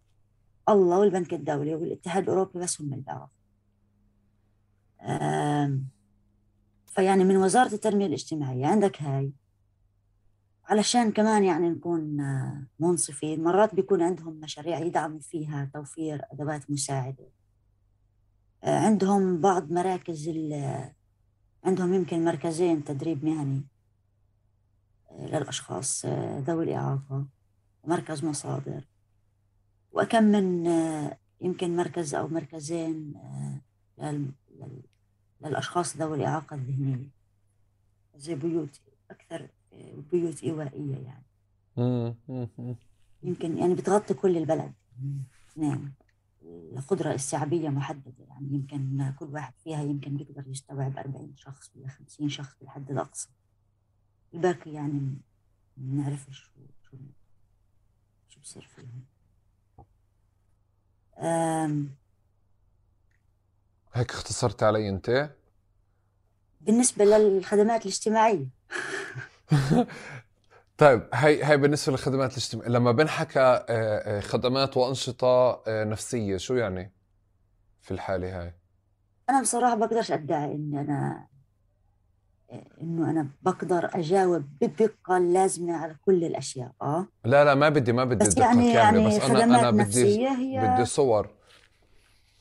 الله 0.69 0.99
والبنك 0.99 1.33
الدولي 1.33 1.75
والاتحاد 1.75 2.23
الأوروبي 2.23 2.59
بس 2.59 2.81
هم 2.81 2.93
اللي 2.93 3.03
بيعرفوا. 3.05 3.27
فيعني 6.97 7.23
من 7.23 7.37
وزارة 7.37 7.73
التنمية 7.73 8.05
الاجتماعية 8.05 8.65
عندك 8.65 9.01
هاي؟ 9.01 9.31
علشان 10.65 11.11
كمان 11.11 11.43
يعني 11.43 11.69
نكون 11.69 12.19
آه، 12.19 12.67
منصفين 12.79 13.43
مرات 13.43 13.75
بيكون 13.75 14.01
عندهم 14.01 14.33
مشاريع 14.33 14.79
يدعموا 14.79 15.19
فيها 15.19 15.69
توفير 15.73 16.21
أدوات 16.31 16.71
مساعدة. 16.71 17.29
آه، 18.63 18.79
عندهم 18.79 19.41
بعض 19.41 19.71
مراكز 19.71 20.27
ال- 20.27 20.91
عندهم 21.63 21.93
يمكن 21.93 22.25
مركزين 22.25 22.83
تدريب 22.83 23.25
مهني 23.25 23.67
آه، 25.11 25.25
للأشخاص 25.27 26.05
آه، 26.05 26.39
ذوي 26.39 26.63
الإعاقة 26.63 27.25
ومركز 27.83 28.25
مصادر. 28.25 28.87
وكم 29.91 30.23
من 30.23 30.67
آه، 30.67 31.17
يمكن 31.41 31.75
مركز 31.75 32.15
أو 32.15 32.27
مركزين 32.27 33.13
آه، 33.15 33.61
للأشخاص 35.41 35.97
ذوي 35.97 36.17
الإعاقة 36.17 36.55
الذهنية. 36.55 37.09
زي 38.15 38.35
بيوت 38.35 38.81
أكثر 39.11 39.49
آه، 39.73 39.93
بيوت 40.11 40.43
إيوائية 40.43 40.95
يعني. 40.97 41.23
يمكن 43.23 43.57
يعني 43.57 43.73
بتغطي 43.75 44.13
كل 44.13 44.37
البلد. 44.37 44.73
اثنين 45.51 45.93
القدرة 46.43 47.15
استيعابية 47.15 47.69
محددة 47.69 48.23
يعني. 48.27 48.47
يمكن 48.53 49.13
كل 49.19 49.25
واحد 49.25 49.53
فيها 49.63 49.81
يمكن 49.81 50.17
بيقدر 50.17 50.47
يستوعب 50.47 50.97
40 50.97 51.33
شخص 51.37 51.71
ولا 51.75 51.87
50 51.87 52.29
شخص 52.29 52.55
بالحد 52.59 52.91
الأقصى. 52.91 53.29
الباقي 54.33 54.71
يعني 54.71 54.93
ما 54.99 55.21
بنعرفش 55.77 56.51
شو 56.91 56.97
شو 58.27 58.39
بصير 58.39 58.67
فيهم. 58.75 59.05
هيك 63.93 64.11
اختصرت 64.11 64.63
علي 64.63 64.89
انت؟ 64.89 65.29
بالنسبة 66.61 67.05
للخدمات 67.05 67.81
الاجتماعية. 67.81 68.47
طيب 70.77 71.07
هي 71.13 71.45
هي 71.45 71.57
بالنسبة 71.57 71.91
للخدمات 71.91 72.31
الاجتماعية 72.31 72.69
لما 72.69 72.91
بنحكى 72.91 73.39
آه، 73.39 73.65
آه، 73.69 74.19
خدمات 74.19 74.77
وأنشطة 74.77 75.63
آه، 75.67 75.83
نفسية 75.83 76.37
شو 76.37 76.53
يعني 76.55 76.93
في 77.81 77.91
الحالة 77.91 78.41
هاي؟ 78.41 78.53
أنا 79.29 79.41
بصراحة 79.41 79.75
بقدرش 79.75 80.11
أدعي 80.11 80.51
إني 80.55 80.81
أنا 80.81 81.27
إنه 82.81 83.09
أنا 83.09 83.27
بقدر 83.41 83.89
أجاوب 83.93 84.43
بدقة 84.61 85.17
اللازمة 85.17 85.77
على 85.77 85.95
كل 86.05 86.23
الأشياء 86.23 86.71
آه؟ 86.81 87.07
لا 87.25 87.45
لا 87.45 87.55
ما 87.55 87.69
بدي 87.69 87.91
ما 87.93 88.05
بدي 88.05 88.25
بس 88.25 88.37
يعني 88.37 88.73
يعني 88.73 89.07
بس 89.07 89.21
أنا 89.21 89.43
أنا 89.43 89.71
بدي 89.71 90.27
هي 90.29 90.73
بدي 90.73 90.85
صور. 90.85 91.36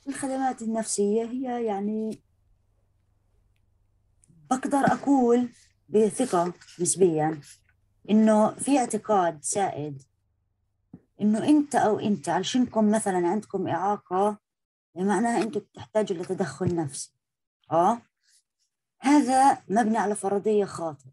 الخدمات 0.08 0.62
النفسية 0.62 1.24
هي 1.24 1.64
يعني 1.64 2.22
بقدر 4.50 4.78
أقول 4.78 5.48
بثقة 5.88 6.52
نسبيا 6.80 7.40
إنه 8.10 8.50
في 8.54 8.78
اعتقاد 8.78 9.42
سائد 9.42 10.02
إنه 11.20 11.48
أنت 11.48 11.74
أو 11.74 11.98
أنت 11.98 12.28
علشانكم 12.28 12.90
مثلا 12.90 13.28
عندكم 13.28 13.68
إعاقة 13.68 14.38
معناها 14.96 15.42
أنتم 15.42 15.60
بتحتاجوا 15.60 16.16
لتدخل 16.16 16.76
نفسي. 16.76 17.14
آه؟ 17.70 18.02
هذا 19.00 19.62
مبني 19.68 19.98
على 19.98 20.14
فرضية 20.14 20.64
خاطئة. 20.64 21.12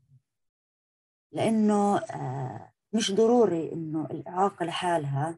لأنه 1.31 1.97
آه 1.97 2.71
مش 2.93 3.11
ضروري 3.11 3.71
إنه 3.73 4.05
الإعاقة 4.11 4.65
لحالها. 4.65 5.37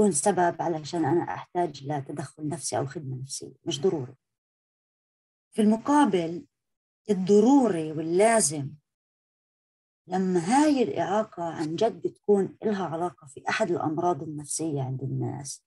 تكون 0.00 0.12
سبب 0.12 0.62
علشان 0.62 1.04
أنا 1.04 1.34
أحتاج 1.34 1.86
لتدخل 1.86 2.48
نفسي 2.48 2.78
أو 2.78 2.86
خدمة 2.86 3.16
نفسية 3.22 3.52
مش 3.64 3.80
ضروري. 3.80 4.14
في 5.52 5.62
المقابل 5.62 6.46
الضروري 7.10 7.92
واللازم 7.92 8.70
لما 10.06 10.40
هاي 10.40 10.82
الإعاقة 10.82 11.42
عن 11.42 11.76
جد 11.76 12.02
بتكون 12.02 12.56
إلها 12.62 12.84
علاقة 12.86 13.26
في 13.26 13.42
أحد 13.48 13.70
الأمراض 13.70 14.22
النفسية 14.22 14.82
عند 14.82 15.02
الناس 15.02 15.64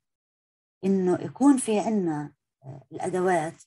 إنه 0.84 1.22
يكون 1.22 1.58
في 1.58 1.80
عنا 1.80 2.34
آه، 2.64 2.84
الأدوات 2.92 3.64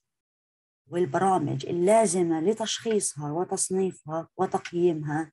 والبرامج 0.86 1.66
اللازمة 1.66 2.40
لتشخيصها 2.40 3.32
وتصنيفها 3.32 4.28
وتقييمها 4.36 5.32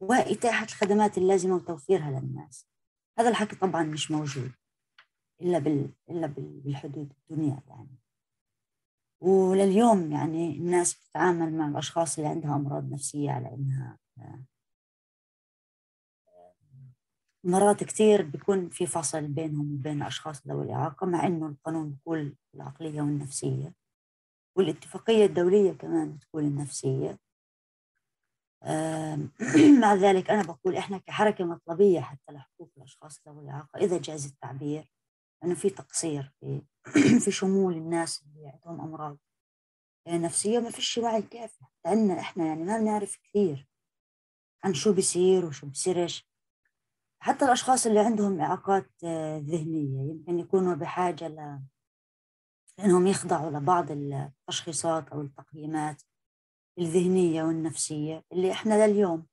وإتاحة 0.00 0.66
الخدمات 0.66 1.18
اللازمة 1.18 1.54
وتوفيرها 1.54 2.20
للناس. 2.20 2.68
هذا 3.18 3.28
الحكي 3.28 3.56
طبعا 3.56 3.82
مش 3.82 4.10
موجود. 4.10 4.52
إلا 5.40 5.58
بال... 5.58 5.90
بال... 6.08 6.28
بالحدود 6.60 7.12
الدنيا 7.30 7.62
يعني. 7.68 7.98
ولليوم 9.20 10.12
يعني 10.12 10.56
الناس 10.56 10.94
بتتعامل 10.94 11.52
مع 11.52 11.68
الأشخاص 11.68 12.18
اللي 12.18 12.30
عندها 12.30 12.56
أمراض 12.56 12.92
نفسية 12.92 13.30
على 13.30 13.54
إنها 13.54 13.98
آه، 14.18 14.44
مرات 17.44 17.84
كتير 17.84 18.22
بيكون 18.22 18.68
في 18.68 18.86
فصل 18.86 19.26
بينهم 19.26 19.74
وبين 19.74 20.02
الأشخاص 20.02 20.46
ذوي 20.46 20.64
الإعاقة 20.64 21.06
مع 21.06 21.26
إنه 21.26 21.46
القانون 21.46 21.90
بيقول 21.90 22.36
العقلية 22.54 23.00
والنفسية 23.02 23.74
والاتفاقية 24.56 25.26
الدولية 25.26 25.72
كمان 25.72 26.16
بتقول 26.16 26.44
النفسية. 26.44 27.18
آم، 28.64 29.32
مع 29.82 29.94
ذلك 29.94 30.30
أنا 30.30 30.42
بقول 30.42 30.76
إحنا 30.76 30.98
كحركة 30.98 31.44
مطلبية 31.44 32.00
حتى 32.00 32.32
لحقوق 32.32 32.70
الأشخاص 32.76 33.20
ذوي 33.28 33.44
الإعاقة 33.44 33.78
إذا 33.78 33.98
جاز 33.98 34.26
التعبير 34.26 34.93
أنه 35.44 35.54
في 35.54 35.70
تقصير 35.70 36.32
في 36.40 36.62
في 37.24 37.30
شمول 37.30 37.74
الناس 37.74 38.22
اللي 38.22 38.48
عندهم 38.48 38.80
أمراض. 38.80 39.18
نفسية 40.08 40.58
ما 40.58 40.70
فيش 40.70 40.98
وعي 40.98 41.22
كافي 41.22 41.64
عنا 41.86 42.20
إحنا 42.20 42.46
يعني 42.46 42.64
ما 42.64 42.78
بنعرف 42.78 43.16
كثير 43.24 43.68
عن 44.64 44.74
شو 44.74 44.92
بيصير 44.92 45.44
وشو 45.44 45.66
بصيرش 45.66 46.28
حتى 47.22 47.44
الأشخاص 47.44 47.86
اللي 47.86 48.00
عندهم 48.00 48.40
إعاقات 48.40 48.90
آه، 49.04 49.38
ذهنية 49.38 50.10
يمكن 50.10 50.38
يكونوا 50.38 50.74
بحاجة 50.74 51.28
ل 51.28 51.60
لأنهم 52.78 53.06
يخضعوا 53.06 53.50
لبعض 53.50 53.90
التشخيصات 53.90 55.08
أو 55.08 55.20
التقييمات 55.20 56.02
الذهنية 56.78 57.42
والنفسية 57.42 58.24
اللي 58.32 58.52
إحنا 58.52 58.86
لليوم 58.86 59.26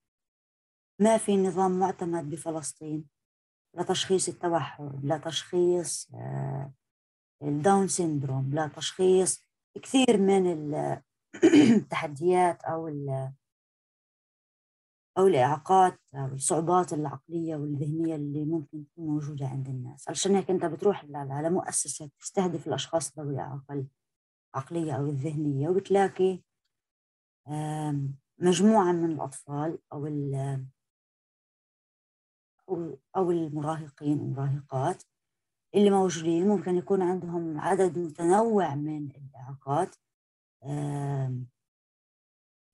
ما 0.99 1.17
في 1.17 1.37
نظام 1.37 1.79
معتمد 1.79 2.29
بفلسطين. 2.29 3.09
لتشخيص 3.73 4.29
التوحد 4.29 5.05
لا 5.05 5.17
تشخيص 5.17 6.11
آه، 6.15 6.73
ال 7.43 7.52
Down 7.52 7.87
syndrome 7.87 8.53
لا 8.53 8.67
تشخيص 8.67 9.45
كثير 9.81 10.17
من 10.17 10.51
ال- 10.51 11.01
التحديات 11.77 12.63
أو 12.63 12.87
ال- 12.87 13.33
أو 15.17 15.27
الإعاقات 15.27 15.99
أو 16.15 16.25
الصعوبات 16.25 16.93
العقلية 16.93 17.55
والذهنية 17.55 18.15
اللي 18.15 18.45
ممكن 18.45 18.85
تكون 18.85 19.05
موجودة 19.07 19.47
عند 19.47 19.67
الناس. 19.67 20.07
علشان 20.07 20.35
هيك 20.35 20.49
أنت 20.51 20.65
بتروح 20.65 21.05
على 21.15 21.49
مؤسسة 21.49 22.09
تستهدف 22.19 22.67
الأشخاص 22.67 23.19
ذوي 23.19 23.33
الإعاقة 23.33 23.85
العقلية 24.55 24.93
أو 24.93 25.05
الذهنية 25.05 25.69
وبتلاقي 25.69 26.39
مجموعة 28.39 28.91
من 28.91 29.11
الأطفال 29.11 29.79
أو 29.93 30.07
أو 33.15 33.31
المراهقين 33.31 34.19
والمراهقات 34.19 35.03
اللي 35.75 35.89
موجودين. 35.89 36.47
ممكن 36.47 36.75
يكون 36.75 37.01
عندهم 37.01 37.59
عدد 37.59 37.99
متنوع 37.99 38.75
من 38.75 39.09
الإعاقات 39.11 39.95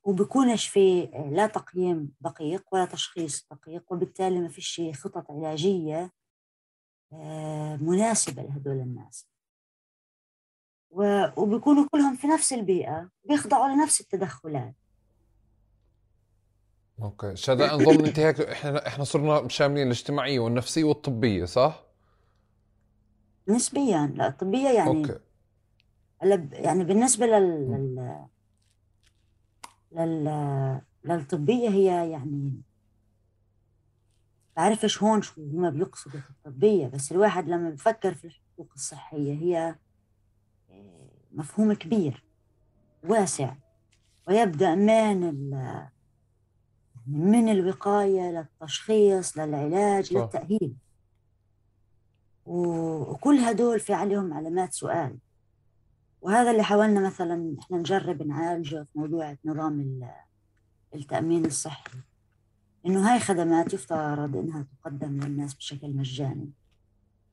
وبكونش 0.03 0.67
في 0.67 1.05
لا 1.31 1.47
تقييم 1.47 2.15
دقيق 2.21 2.65
ولا 2.71 2.85
تشخيص 2.85 3.47
دقيق 3.51 3.93
وبالتالي 3.93 4.39
ما 4.39 4.47
فيش 4.47 4.81
خطط 4.93 5.31
علاجية 5.31 6.11
مناسبة 7.81 8.41
لهدول 8.43 8.75
الناس. 8.75 9.27
وبيكونوا 11.37 11.87
كلهم 11.91 12.15
في 12.15 12.27
نفس 12.27 12.53
البيئة 12.53 13.09
بيخضعوا 13.23 13.67
لنفس 13.67 14.01
التدخلات. 14.01 14.75
okay. 17.01 17.35
شذا 17.35 17.73
نظن 17.73 18.05
انت 18.05 18.19
هيك 18.19 18.41
إحنا 18.41 18.87
إحنا 18.87 19.03
صرنا 19.03 19.47
شاملين 19.47 19.87
الاجتماعية 19.87 20.39
والنفسية 20.39 20.83
والطبية 20.83 21.45
صح؟ 21.45 21.83
نسبيا 23.47 24.13
لا 24.15 24.27
الطبيه 24.27 24.69
يعني 24.69 24.89
okay. 24.89 25.19
يعني 26.51 26.83
بالنسبة 26.83 27.25
لل, 27.25 27.71
لل... 27.71 28.25
لل... 29.91 30.81
للطبية 31.03 31.69
هي 31.69 32.11
يعني 32.11 32.61
بعرفش 34.57 35.03
هون 35.03 35.21
شو 35.21 35.41
هم 35.41 35.69
بيقصدوا 35.69 36.19
في 36.19 36.29
الطبية 36.29 36.87
بس 36.87 37.11
الواحد 37.11 37.47
لما 37.47 37.69
بفكر 37.69 38.13
في 38.13 38.25
الحقوق 38.25 38.71
الصحية 38.75 39.33
هي 39.33 39.75
آه، 40.69 41.09
مفهوم 41.31 41.73
كبير 41.73 42.23
واسع 43.03 43.55
ويبدأ 44.27 44.75
من 44.75 45.23
ال... 45.23 45.87
من 47.07 47.49
الوقاية 47.49 48.31
للتشخيص 48.31 49.37
للعلاج 49.37 50.05
صح. 50.05 50.15
للتأهيل 50.15 50.73
وكل 52.45 53.37
هدول 53.37 53.79
في 53.79 53.93
عليهم 53.93 54.33
علامات 54.33 54.73
سؤال. 54.73 55.17
وهذا 56.21 56.51
اللي 56.51 56.63
حاولنا 56.63 57.05
مثلا 57.05 57.55
إحنا 57.59 57.77
نجرب 57.77 58.23
نعالجه 58.23 58.87
في 58.93 58.99
موضوع 58.99 59.35
نظام 59.45 60.07
التأمين 60.95 61.45
الصحي. 61.45 61.91
إنه 62.85 63.11
هاي 63.13 63.19
خدمات 63.19 63.73
يفترض 63.73 64.35
إنها 64.35 64.65
تقدم 64.81 65.19
للناس 65.19 65.53
بشكل 65.53 65.93
مجاني. 65.93 66.51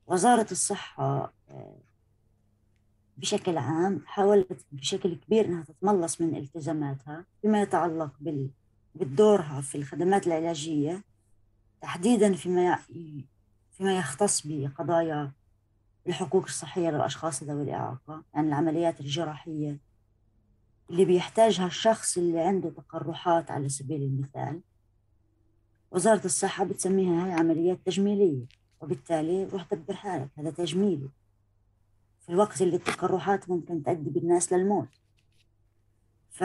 وزارة 0.07 0.47
الصحة 0.51 1.33
آه، 1.51 1.79
بشكل 3.17 3.59
عام 3.59 4.03
حاولت 4.07 4.67
بشكل 4.73 5.15
كبير 5.15 5.45
إنها 5.47 5.65
تتملص 5.65 6.21
من 6.21 6.37
التزاماتها 6.37 7.25
فيما 7.43 7.63
يتعلق 7.63 8.11
بال 8.21 8.51
بدورها 8.95 9.61
في 9.61 9.75
الخدمات 9.75 10.27
العلاجية 10.27 11.05
تحديدا 11.81 12.35
فيما 12.35 12.79
فيما 13.71 13.99
يختص 13.99 14.47
بقضايا 14.47 15.33
الحقوق 16.07 16.45
الصحية 16.45 16.91
للأشخاص 16.91 17.43
ذوي 17.43 17.63
الإعاقة 17.63 18.23
يعني 18.35 18.49
العمليات 18.49 19.01
الجراحية. 19.01 19.79
اللي 20.91 21.05
بيحتاجها 21.05 21.67
الشخص 21.67 22.19
اللي 22.19 22.41
عنده 22.41 22.71
تقرحات 22.71 23.51
على 23.51 23.69
سبيل 23.69 24.03
المثال 24.03 24.61
وزارة 25.91 26.25
الصحة 26.25 26.65
بتسميها 26.65 27.25
هاي 27.25 27.33
عمليات 27.33 27.79
تجميلية 27.87 28.45
وبالتالي 28.81 29.45
روح 29.45 29.67
دبر 29.73 29.95
حالك 29.95 30.29
هذا 30.39 30.51
تجميلي. 30.51 31.09
في 32.21 32.29
الوقت 32.29 32.63
اللي 32.63 32.77
التقرحات 32.77 33.49
ممكن 33.49 33.83
تؤدي 33.83 34.11
بالناس 34.11 34.53
للموت. 34.53 34.89
ف 36.31 36.45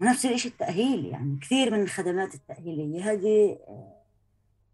ونفس 0.00 0.26
الشيء 0.26 0.52
التأهيل 0.52 1.04
يعني 1.06 1.38
كثير 1.42 1.70
من 1.70 1.82
الخدمات 1.82 2.34
التأهيلية 2.34 3.12
هذه 3.12 3.58
آه، 3.68 4.02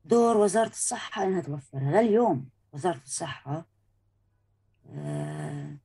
دور 0.05 0.37
وزارة 0.37 0.69
الصحة 0.69 1.25
إنها 1.25 1.41
توفرها. 1.41 2.03
لليوم 2.03 2.49
وزارة 2.73 3.01
الصحة 3.05 3.67
آه، 4.91 5.77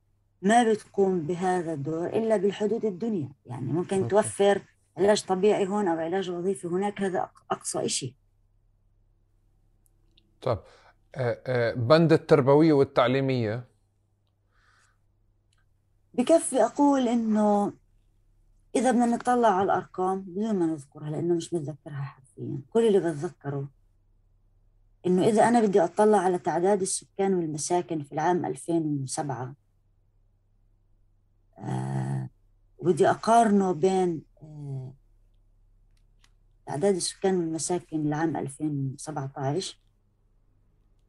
ما 0.42 0.72
بتقوم 0.72 1.22
بهذا 1.22 1.74
الدور 1.74 2.08
إلا 2.08 2.38
بالحدود 2.38 2.86
الدنيا. 2.86 3.32
يعني 3.46 3.72
ممكن 3.72 3.98
أوكي. 3.98 4.10
توفر 4.10 4.62
علاج 4.98 5.26
طبيعي 5.26 5.68
هون 5.68 5.88
أو 5.88 5.98
علاج 5.98 6.30
وظيفي 6.30 6.68
هناك 6.68 7.02
هذا 7.02 7.30
أقصى 7.52 7.90
شيء 7.90 8.14
طيب 10.42 10.58
آه، 11.16 11.74
بند 11.74 12.14
التربوية 12.14 12.74
والتعليمية؟ 12.74 13.68
بكفي 16.14 16.64
أقول 16.64 17.08
إنه 17.08 17.74
إذا 18.78 18.92
بدنا 18.92 19.06
نطلع 19.06 19.48
على 19.48 19.64
الأرقام 19.64 20.22
بدون 20.22 20.56
ما 20.56 20.66
نذكرها 20.66 21.10
لأنه 21.10 21.36
مش 21.36 21.54
متذكرها 21.54 22.02
حرفيا. 22.02 22.62
كل 22.70 22.88
اللي 22.88 23.00
بتذكره 23.00 23.70
إنه 25.06 25.24
إذا 25.24 25.48
أنا 25.48 25.62
بدي 25.62 25.84
أطلع 25.84 26.18
على 26.18 26.40
تعداد 26.40 26.82
السكان 26.82 27.34
والمساكن 27.34 28.04
في 28.04 28.12
العام 28.12 28.46
2007 28.46 29.56
آه 31.58 32.30
ودي 32.78 33.10
أقارنه 33.10 33.72
بين 33.72 34.22
آه 34.42 34.94
تعداد 36.66 36.96
السكان 36.96 37.36
والمساكن 37.38 38.10
لعام 38.10 38.38
2017 38.38 39.80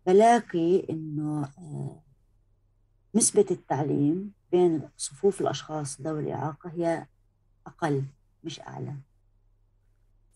بلاقي 0.07 0.91
إنه 0.91 1.45
آه 1.59 2.03
نسبة 3.15 3.47
التعليم 3.51 4.33
بين 4.53 4.89
صفوف 4.97 5.41
الأشخاص 5.41 6.01
ذوي 6.01 6.21
الإعاقة 6.21 6.71
هي 6.71 7.07
أقل 7.69 8.03
مش 8.45 8.61
أعلى. 8.61 8.95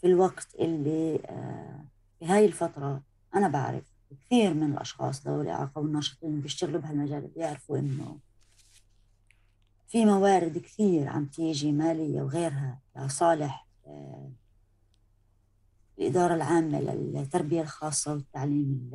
في 0.01 0.07
الوقت 0.07 0.55
اللي 0.59 1.21
آه، 1.27 1.85
في 2.19 2.27
هاي 2.27 2.45
الفترة 2.45 3.03
أنا 3.35 3.49
بعرف 3.49 3.93
كثير 4.11 4.55
من 4.55 4.73
الأشخاص 4.73 5.27
ذوي 5.27 5.43
الإعاقة 5.43 5.79
والناشطين 5.79 6.41
بيشتغلوا 6.41 6.81
بهالمجال 6.81 7.27
بيعرفوا 7.27 7.79
إنه 7.79 8.19
في 9.89 10.05
موارد 10.05 10.59
كثير 10.59 11.09
عم 11.09 11.27
تيجي 11.27 11.73
مالية 11.73 12.23
وغيرها 12.23 12.81
لصالح 12.97 13.67
آه، 13.87 14.31
الإدارة 15.99 16.35
العامة 16.35 16.81
للتربية 16.81 17.61
الخاصة 17.63 18.13
والتعليم 18.13 18.91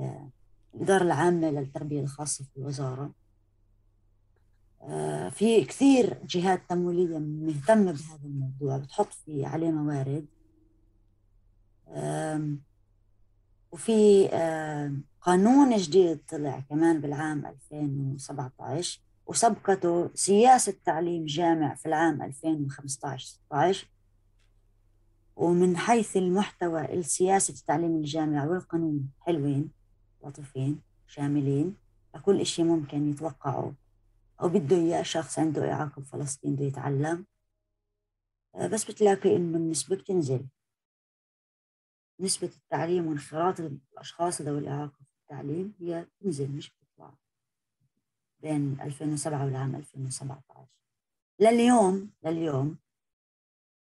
الإدارة 0.76 1.04
العامة 1.04 1.50
للتربية 1.50 2.02
الخاصة 2.02 2.44
في 2.44 2.58
الوزارة. 2.58 3.12
في 5.32 5.66
كثير 5.68 6.18
جهات 6.26 6.62
تمويلية 6.70 7.18
مهتمة 7.20 7.92
بهذا 7.92 8.24
الموضوع 8.26 8.78
بتحط 8.78 9.14
فيه 9.14 9.48
عليه 9.48 9.72
موارد. 9.72 10.26
وفي 13.72 14.28
قانون 15.22 15.78
جديد 15.78 16.20
طلع 16.30 16.60
كمان 16.60 17.02
بالعام 17.02 17.46
2017 17.46 19.02
وسبقته 19.26 20.10
سياسة 20.14 20.74
تعليم 20.86 21.26
جامع 21.26 21.76
في 21.76 21.86
العام 21.86 22.22
2015 22.22 23.26
16 23.26 23.88
ومن 25.36 25.78
حيث 25.78 26.18
المحتوى 26.18 26.94
السياسة 26.94 27.54
التعليم 27.54 27.96
الجامع 27.96 28.46
والقانون 28.46 29.10
حلوين 29.20 29.70
لطيفين 30.26 30.80
شاملين 31.08 31.76
لكل 32.16 32.46
شيء 32.46 32.66
ممكن 32.66 33.10
يتوقعوا. 33.10 33.72
أو 34.42 34.50
بده 34.50 34.76
إياه 34.76 35.04
شخص 35.04 35.40
عنده 35.40 35.72
إعاقة 35.74 36.02
بفلسطين 36.02 36.56
بده 36.56 36.66
يتعلم. 36.66 37.26
آه، 38.56 38.68
بس 38.68 38.92
بتلاقي 38.92 39.36
إنه 39.36 39.58
النسبة 39.58 39.96
بتنزل. 39.96 40.48
نسبة 42.20 42.48
التعليم 42.48 43.08
وانخراط 43.08 43.60
الأشخاص 43.60 44.42
ذوي 44.42 44.60
الإعاقة 44.60 44.98
في 45.04 45.14
التعليم 45.22 45.74
هي 45.80 46.04
بتنزل 46.06 46.52
مش 46.52 46.72
بتطلع 46.72 47.14
بين 48.40 48.82
2007 48.82 49.46
والعام 49.46 49.76
2017 49.76 50.68
لليوم 51.40 52.12
لليوم 52.26 52.78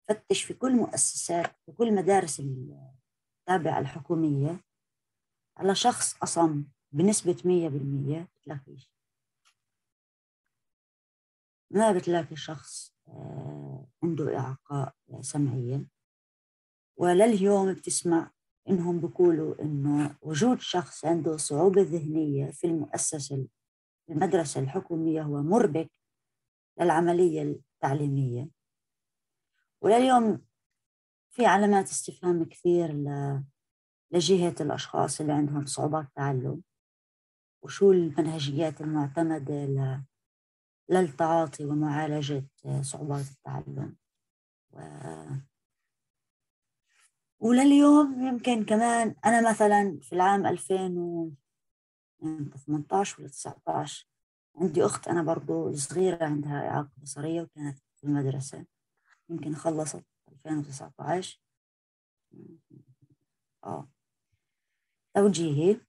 فتش 0.07 0.43
في 0.43 0.53
كل 0.53 0.75
مؤسسات 0.75 1.55
في 1.65 1.71
كل 1.71 1.95
مدارس 1.95 2.39
التابعة 2.39 3.79
الحكومية 3.79 4.63
على 5.57 5.75
شخص 5.75 6.15
أصم 6.23 6.63
بنسبة 6.91 7.35
100% 7.35 8.27
بتلاقيش 8.41 8.91
ما 11.71 11.91
بتلاقي 11.91 12.35
شخص 12.35 12.95
آه، 13.07 13.87
عنده 14.03 14.37
إعاقة 14.37 14.93
سمعية. 15.21 15.87
ولليوم 16.97 17.73
بتسمع 17.73 18.31
إنهم 18.69 18.99
بيقولوا 18.99 19.61
إنه 19.61 20.17
وجود 20.21 20.59
شخص 20.59 21.05
عنده 21.05 21.37
صعوبة 21.37 21.81
ذهنية 21.81 22.51
في 22.51 22.67
المؤسسة 22.67 23.47
المدرسة 24.09 24.61
الحكومية 24.61 25.21
هو 25.21 25.41
مربك 25.41 25.91
للعملية 26.79 27.41
التعليمية. 27.41 28.49
ولليوم 29.81 30.45
في 31.29 31.45
علامات 31.45 31.89
استفهام 31.89 32.43
كثير 32.43 32.93
لجهة 34.11 34.55
الأشخاص 34.61 35.21
اللي 35.21 35.33
عندهم 35.33 35.65
صعوبات 35.65 36.07
تعلم. 36.15 36.63
وشو 37.63 37.91
المنهجيات 37.91 38.81
المعتمدة 38.81 40.03
للتعاطي 40.89 41.65
ومعالجة 41.65 42.45
صعوبات 42.81 43.25
التعلم. 43.31 43.95
و... 44.71 44.79
ولليوم 47.39 48.27
يمكن 48.27 48.65
كمان 48.65 49.15
أنا 49.25 49.49
مثلا 49.49 49.99
في 50.01 50.13
العام 50.13 50.45
2018 50.45 53.21
ولا 53.21 53.29
19 53.29 54.07
عندي 54.55 54.85
أخت 54.85 55.07
أنا 55.07 55.23
برضو 55.23 55.69
الصغيرة 55.69 56.25
عندها 56.25 56.69
إعاقة 56.69 56.91
بصرية 56.97 57.41
وكانت 57.41 57.79
في 57.95 58.03
المدرسة. 58.03 58.65
يمكن 59.29 59.55
خلصت 59.55 60.05
2019 60.31 61.41
آه. 63.63 63.89
توجيهي. 65.15 65.81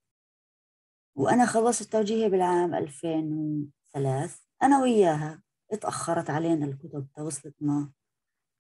وأنا 1.15 1.47
خلصت 1.47 1.93
توجيهي 1.93 2.29
بالعام 2.29 2.75
2003 2.75 4.48
أنا 4.62 4.82
وياها 4.82 5.43
اتأخرت 5.72 6.30
علينا 6.30 6.66
الكتب 6.66 7.06
توصلتنا 7.16 7.90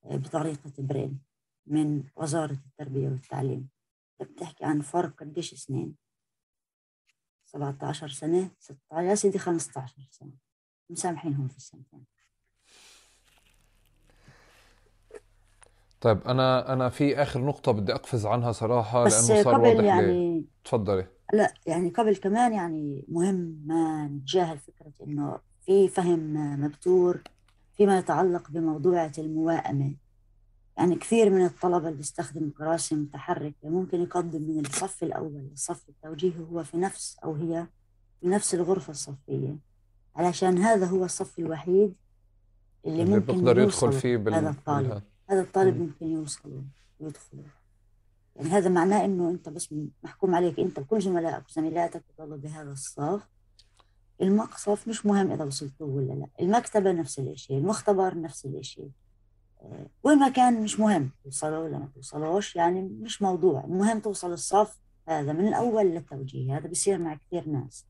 آه، 0.04 0.16
بطريقة 0.16 0.72
برين 0.78 1.20
من 1.66 2.04
وزارة 2.16 2.58
التربية 2.66 3.08
والتعليم. 3.08 3.68
بتحكي 4.20 4.64
عن 4.64 4.80
فرق 4.80 5.20
قديش 5.20 5.54
سنين؟ 5.54 5.96
17 7.44 8.08
سنة 8.08 8.50
16 8.58 9.02
يا 9.02 9.14
سيدي 9.14 9.38
15 9.38 10.08
سنة. 10.10 10.32
مسامحينهم 10.90 11.48
في 11.48 11.56
السنتين. 11.56 12.04
طيب 16.00 16.20
أنا 16.28 16.72
أنا 16.72 16.88
في 16.88 17.22
آخر 17.22 17.44
نقطة 17.44 17.72
بدي 17.72 17.94
أقفز 17.94 18.26
عنها 18.26 18.52
صراحة 18.52 19.04
بس 19.04 19.30
لأنه 19.30 19.42
صار 19.42 19.54
قبل 19.54 19.66
واضح 19.66 19.80
لي. 19.80 19.86
يعني 19.86 20.44
تفضلي. 20.64 21.06
لا 21.32 21.54
يعني 21.66 21.90
قبل 21.90 22.16
كمان 22.16 22.52
يعني 22.52 23.04
مهم 23.08 23.62
ما 23.66 24.08
نتجاهل 24.08 24.58
فكرة 24.58 24.92
إنه 25.02 25.40
في 25.68 25.88
فهم 25.88 26.34
مبتور 26.60 27.22
فيما 27.76 27.98
يتعلق 27.98 28.50
بموضوعة 28.50 29.12
المواءمة 29.18 29.94
يعني 30.76 30.94
كثير 30.94 31.30
من 31.30 31.44
الطلبة 31.44 31.88
اللي 31.88 31.96
بيستخدموا 31.96 32.50
كراسي 32.58 32.94
متحركة 32.94 33.68
ممكن 33.68 34.02
يقدم 34.02 34.42
من 34.42 34.66
الصف 34.66 35.02
الأول 35.02 35.32
للصف 35.32 35.88
التوجيهي 35.88 36.40
هو 36.52 36.64
في 36.64 36.76
نفس 36.76 37.18
أو 37.24 37.34
هي 37.34 37.66
في 38.20 38.28
نفس 38.28 38.54
الغرفة 38.54 38.90
الصفية. 38.90 39.56
علشان 40.16 40.58
هذا 40.58 40.86
هو 40.86 41.04
الصف 41.04 41.38
الوحيد 41.38 41.94
اللي, 42.86 43.02
اللي 43.02 43.14
ممكن 43.14 43.32
بيقدر 43.32 43.58
يدخل 43.58 43.92
فيه 43.92 44.16
بال... 44.16 44.34
هذا 44.34 44.50
الطالب. 44.50 44.88
بالها. 44.88 45.02
هذا 45.30 45.40
الطالب 45.40 45.76
مم. 45.76 45.82
ممكن 45.82 46.06
يوصل 46.06 46.62
ويدخل. 47.00 47.38
يعني 48.36 48.48
هذا 48.48 48.68
معناه 48.68 49.04
إنه 49.04 49.30
أنت 49.30 49.48
بس 49.48 49.74
محكوم 50.02 50.34
عليك 50.34 50.60
أنت 50.60 50.78
وكل 50.78 51.02
زملائك 51.02 51.48
وزميلاتك 51.48 52.02
تضلوا 52.16 52.36
بهذا 52.36 52.72
الصف. 52.72 53.28
المقصف 54.22 54.88
مش 54.88 55.06
مهم 55.06 55.32
إذا 55.32 55.44
وصلتوا 55.44 55.86
ولا 55.86 56.12
لا. 56.12 56.26
المكتبة 56.40 56.92
نفس 56.92 57.18
الشيء 57.18 57.58
المختبر 57.58 58.20
نفس 58.20 58.46
الشيء 58.46 58.90
آه، 59.62 59.86
والمكان 60.02 60.62
مش 60.62 60.80
مهم 60.80 61.10
توصلوا 61.24 61.58
ولا 61.58 61.78
ما 61.78 61.88
توصلوش 61.94 62.56
يعني 62.56 62.82
مش 62.82 63.22
موضوع. 63.22 63.64
المهم 63.64 64.00
توصل 64.00 64.32
الصف 64.32 64.78
هذا 65.08 65.32
من 65.32 65.48
الأول 65.48 65.86
للتوجيه 65.86 66.56
هذا 66.56 66.66
بيصير 66.68 66.98
مع 66.98 67.14
كثير 67.14 67.48
ناس. 67.48 67.86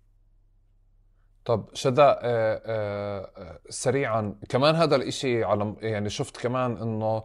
طب 1.45 1.69
شدا 1.75 2.19
آه، 2.23 2.63
آه، 2.67 3.61
سريعا 3.69 4.35
كمان 4.49 4.75
هذا 4.75 4.97
الإشي 4.97 5.45
على 5.45 5.77
يعني 5.81 6.09
شفت 6.11 6.37
كمان 6.37 6.77
إنه 6.77 7.25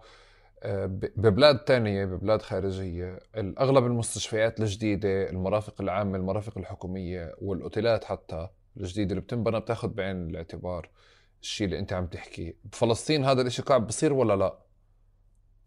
ببلاد 1.18 1.60
تانية 1.60 2.06
ببلاد 2.06 2.42
خارجية 2.42 3.20
اغلب 3.36 3.86
المستشفيات 3.86 4.60
الجديدة 4.60 5.30
المرافق 5.30 5.82
العامة 5.82 6.18
المرافق 6.18 6.58
الحكومية 6.58 7.36
والأوتيلات 7.42 8.04
حتى 8.04 8.50
الجديدة 8.78 9.12
اللي 9.12 9.22
بتنبنى 9.22 9.60
بتاخد 9.60 9.95
بعين 9.95 10.30
الاعتبار 10.30 10.90
الشيء 11.41 11.66
اللي 11.66 11.80
انت 11.80 11.94
عم 11.94 12.08
تحكيه 12.08 12.58
بفلسطين 12.64 13.26
هذا 13.26 13.41
الإشي 13.41 13.62
قاعد 13.62 13.88
بصير 13.88 14.14
ولا 14.14 14.36
لا؟ 14.36 14.60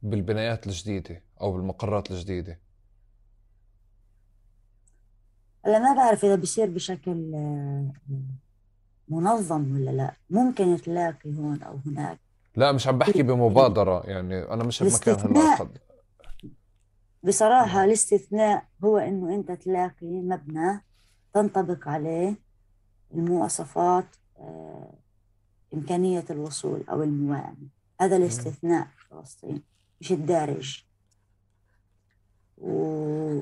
بالبنايات 0.03 0.67
الجديدة 0.67 1.23
أو 1.41 1.53
بالمقرات 1.53 2.11
الجديدة. 2.11 2.61
هلا 5.67 5.79
ما 5.79 5.95
بعرف 5.97 6.25
إذا 6.25 6.35
بيصير 6.35 6.71
بشكل 6.71 7.35
آه، 7.35 7.93
منظم 9.09 9.75
ولا 9.75 9.91
لا. 9.91 10.15
ممكن 10.31 10.77
تلاقي 10.77 11.35
هون 11.35 11.63
أو 11.63 11.79
هناك. 11.87 12.19
لا 12.57 12.73
مش 12.73 12.89
عم 12.89 12.99
بحكي 12.99 13.23
بمبادرة 13.23 14.03
يعني 14.07 14.43
أنا 14.43 14.65
مش 14.65 14.83
بمكان 14.83 15.37
هلا 15.37 15.69
بصراحة 17.23 17.85
الاستثناء 17.85 18.67
هو 18.85 18.99
إنه 18.99 19.35
أنت 19.35 19.53
تلاقي 19.53 20.07
مبنى 20.07 20.85
تنطبق 21.35 21.89
عليه 21.89 22.46
المواصفات 23.15 24.07
آه، 24.39 24.95
إمكانية 25.75 26.25
الوصول 26.31 26.85
أو 26.89 27.03
الموائمة 27.03 27.69
هذا. 28.01 28.17
الاستثناء 28.17 28.85
في 28.97 29.09
فلسطين 29.09 29.63
مش 30.01 30.13
الدارج. 30.13 30.85
و 32.59 33.41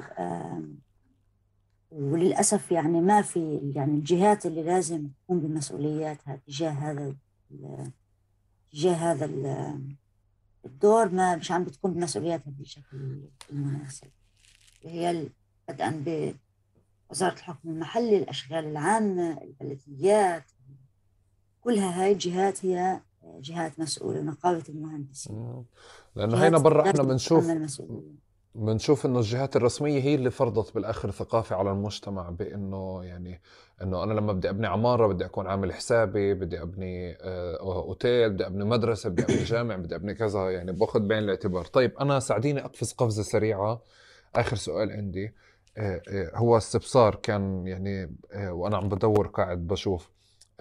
وللأسف 1.91 2.73
يعني 2.73 3.01
ما 3.01 3.23
في 3.23 3.73
يعني 3.74 3.93
الجهات 3.95 4.47
اللي 4.47 4.62
لازم 4.62 5.09
تقوم 5.24 5.41
بمسؤولياتها 5.41 6.36
تجاه 6.47 6.70
هذا 6.70 7.15
تجاه 8.73 8.95
هذا 8.95 9.24
ال- 9.24 9.95
الدور 10.65 11.09
ما 11.09 11.36
مش 11.36 11.51
عم 11.53 11.65
بتقوم 11.65 11.95
بمسؤولياتها 11.95 12.51
بالشكل 12.51 13.20
المناسب 13.53 14.09
وهي 14.85 15.28
بدءا 15.69 15.91
بوزارة 17.15 17.35
الحكم 17.35 17.69
المحلي 17.69 18.16
الأشغال 18.16 18.65
العامة 18.65 19.39
البلديات 19.43 20.45
كلها 21.61 22.03
هاي 22.03 22.12
الجهات 22.12 22.66
هي 22.66 23.01
جهات 23.24 23.81
مسؤولة 23.81 24.20
نقابة 24.20 24.62
المهندسين. 24.69 25.65
هينا 26.16 26.36
جهات 26.36 26.61
برا 26.61 26.91
إحنا 26.91 27.03
بنشوف 27.03 27.51
بنشوف 28.55 29.07
إنه 29.07 29.19
الجهات 29.19 29.57
الرسمية 29.57 30.01
هي 30.01 30.15
اللي 30.15 30.31
فرضت 30.31 30.74
بالآخر 30.74 31.11
ثقافة 31.11 31.57
على 31.57 31.70
المجتمع 31.70 32.31
بإنه 32.31 33.05
يعني 33.05 33.41
إنه 33.82 34.03
أنا 34.05 34.12
لما 34.12 34.32
بدي 34.32 34.51
أبني 34.51 34.66
عمارة 34.66 35.07
بدي 35.07 35.24
أكون 35.24 35.47
عامل 35.47 35.73
حسابي 35.73 36.35
بدي 36.35 36.62
أبني 36.62 37.16
آه، 37.20 37.57
أوتيل 37.61 38.31
بدي 38.31 38.47
أبني 38.47 38.65
مدرسة 38.65 39.11
بدي 39.11 39.23
أبني 39.23 39.45
جامع 39.45 39.77
بدي 39.77 39.95
أبني 39.95 40.15
كذا 40.15 40.51
يعني 40.51 40.73
باخذ 40.73 41.01
بعين 41.01 41.23
الاعتبار. 41.23 41.65
طيب 41.65 41.99
أنا 41.99 42.20
ساعديني 42.20 42.65
أقفز 42.65 42.93
قفزة 42.93 43.23
سريعة. 43.23 43.82
آخر 44.35 44.57
سؤال 44.57 44.93
عندي. 44.93 45.35
هو 46.34 46.56
استفسار 46.56 47.14
كان 47.14 47.66
يعني 47.66 48.16
آه، 48.32 48.52
وأنا 48.52 48.76
عم 48.76 48.88
بدور 48.88 49.26
قاعد 49.26 49.66
بشوف. 49.66 50.10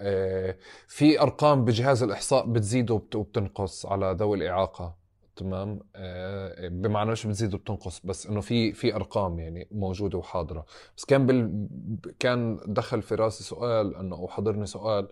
آه، 0.00 0.56
في 0.88 1.20
أرقام 1.20 1.64
بجهاز 1.64 2.02
الإحصاء 2.02 2.46
بتزيد 2.46 2.90
وبت- 2.90 3.16
وبتنقص 3.16 3.86
على 3.86 4.16
ذوي 4.20 4.36
الإعاقة 4.38 4.96
تمام؟ 5.36 5.80
آه، 5.96 6.68
بمعنى 6.68 7.10
مش 7.10 7.26
بتزيد 7.26 7.54
وبتنقص 7.54 8.00
بس 8.04 8.26
إنه 8.26 8.40
في 8.40 8.72
في 8.72 8.94
أرقام 8.96 9.38
يعني 9.38 9.68
موجودة 9.70 10.18
وحاضرة. 10.18 10.64
بس 10.96 11.04
كان 11.04 11.26
بال 11.26 11.66
كان 12.18 12.60
دخل 12.66 13.02
في 13.02 13.14
راسي 13.14 13.44
سؤال 13.44 13.96
إنه 13.96 14.16
أو 14.16 14.28
حضرني 14.28 14.66
سؤال. 14.66 15.08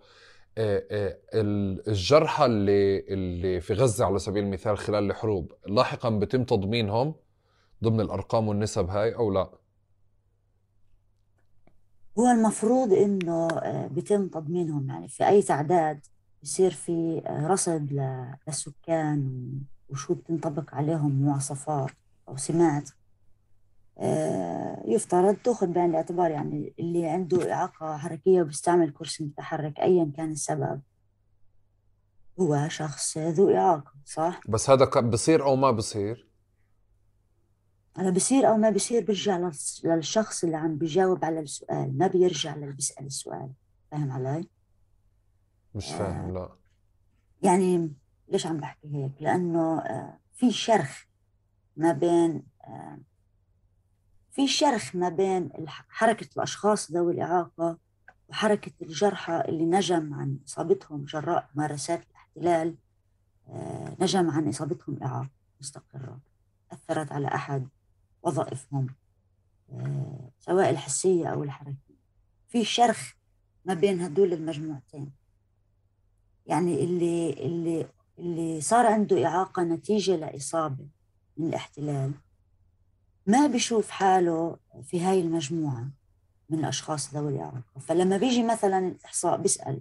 آه، 0.59 0.85
آه، 0.91 1.19
ال- 1.35 1.89
الجرحى 1.89 2.47
اللي 2.47 2.99
اللي 3.01 3.61
في 3.61 3.75
غزة 3.75 4.05
على 4.05 4.19
سبيل 4.19 4.45
المثال 4.45 4.79
خلال 4.79 5.05
الحروب 5.11 5.53
لاحقا 5.67 6.11
بتم 6.11 6.45
تضمينهم 6.45 7.15
ضمن 7.85 8.01
الأرقام 8.01 8.49
والنسب 8.49 8.91
هاي 8.91 9.15
أو 9.15 9.31
لا؟ 9.31 9.51
هو 12.19 12.31
المفروض 12.31 12.93
إنه 12.93 13.49
آه، 13.49 13.87
بيتم 13.87 14.29
تضمينهم. 14.29 14.89
يعني 14.89 15.09
في 15.09 15.29
أي 15.29 15.43
تعداد 15.43 16.07
بصير 16.43 16.71
في 16.71 17.23
آه، 17.27 17.47
رصد 17.47 17.93
للسكان 18.47 19.53
وشو 19.89 20.15
بتنطبق 20.15 20.75
عليهم 20.75 21.23
مواصفات 21.23 21.91
أو 22.29 22.37
سمات. 22.37 22.91
آه، 23.99 24.83
يفترض 24.87 25.37
تأخذ 25.37 25.67
بعين 25.67 25.91
الاعتبار 25.91 26.31
يعني 26.31 26.75
اللي 26.79 27.07
عنده 27.09 27.53
إعاقة 27.53 27.97
حركية 27.97 28.43
وبيستعمل 28.43 28.91
كرسي 28.91 29.25
متحرك 29.25 29.81
أيا 29.81 30.13
كان 30.17 30.31
السبب. 30.33 30.81
هو 32.41 32.69
شخص 32.69 33.19
ذو 33.19 33.57
إعاقة 33.57 33.93
صح؟ 34.05 34.41
بس 34.49 34.71
هذا 34.71 34.85
بصير 35.01 35.45
أو 35.45 35.57
ما 35.57 35.71
بصير؟ 35.71 36.32
هلا 37.97 38.11
بصير 38.11 38.49
أو 38.49 38.57
ما 38.57 38.71
بصير 38.71 39.05
بيرجع 39.05 39.39
للس- 39.39 39.85
للشخص 39.85 40.45
اللي 40.45 40.57
عم 40.57 40.77
بيجاوب 40.77 41.25
على 41.25 41.41
السؤال 41.41 41.99
ما 41.99 42.07
بيرجع 42.07 42.57
للي 42.57 42.73
بيسأل 42.73 43.07
السؤال 43.07 43.53
فاهم 43.91 44.13
علي؟ 44.13 44.49
مش 45.75 45.89
آه، 45.93 45.99
فاهم 45.99 46.35
لا 46.35 46.57
يعني 47.43 47.93
ليش 48.29 48.47
عم 48.47 48.57
بحكي 48.57 48.89
هيك؟ 48.95 49.13
لأنه 49.21 49.79
آه، 49.81 50.19
في 50.35 50.51
شرخ 50.53 51.05
ما 51.77 51.93
بين 51.93 52.43
آه، 52.65 52.99
في 54.31 54.49
شرخ 54.49 54.97
ما 54.97 55.09
بين 55.09 55.51
حركة 55.69 56.29
الأشخاص 56.37 56.93
ذوي 56.93 57.13
الإعاقة 57.15 57.79
وحركة 58.29 58.73
الجرحى 58.83 59.41
اللي 59.49 59.65
نجم 59.65 60.15
عن 60.15 60.39
إصابتهم 60.49 61.05
جراء 61.05 61.49
ممارسات 61.55 62.05
الاحتلال 62.11 62.77
نجم 64.01 64.31
عن 64.31 64.49
إصابتهم 64.49 65.03
إعاقة 65.03 65.31
مستقرة 65.61 66.21
أثر 66.73 66.81
أثرت 67.03 67.13
على 67.13 67.27
أحد 67.29 67.69
وظائفهم 68.23 68.87
آه، 69.73 70.31
سواء 70.41 70.71
الحسية 70.71 71.27
أو 71.27 71.43
الحركية. 71.43 72.03
في 72.49 72.65
شرخ 72.65 73.13
ما 73.65 73.75
بين 73.75 74.01
هدول 74.01 74.33
المجموعتين. 74.33 75.13
يعني 76.47 76.85
اللي 76.85 77.33
اللي 77.33 77.87
اللي 78.19 78.61
صار 78.61 78.87
عنده 78.87 79.27
إعاقة 79.27 79.63
نتيجة 79.63 80.17
لإصابة 80.17 80.87
من 81.37 81.49
الاحتلال 81.49 82.13
ما 83.27 83.47
بيشوف 83.47 83.91
حاله 83.91 84.57
في 84.83 85.01
هاي 85.01 85.21
المجموعة 85.21 85.89
من 86.51 86.59
الأشخاص 86.59 87.15
ذوي 87.15 87.33
الإعاقة. 87.33 87.81
فلما 87.81 88.17
بيجي 88.17 88.43
مثلا 88.43 88.79
الإحصاء 88.79 89.37
بيسأل 89.37 89.81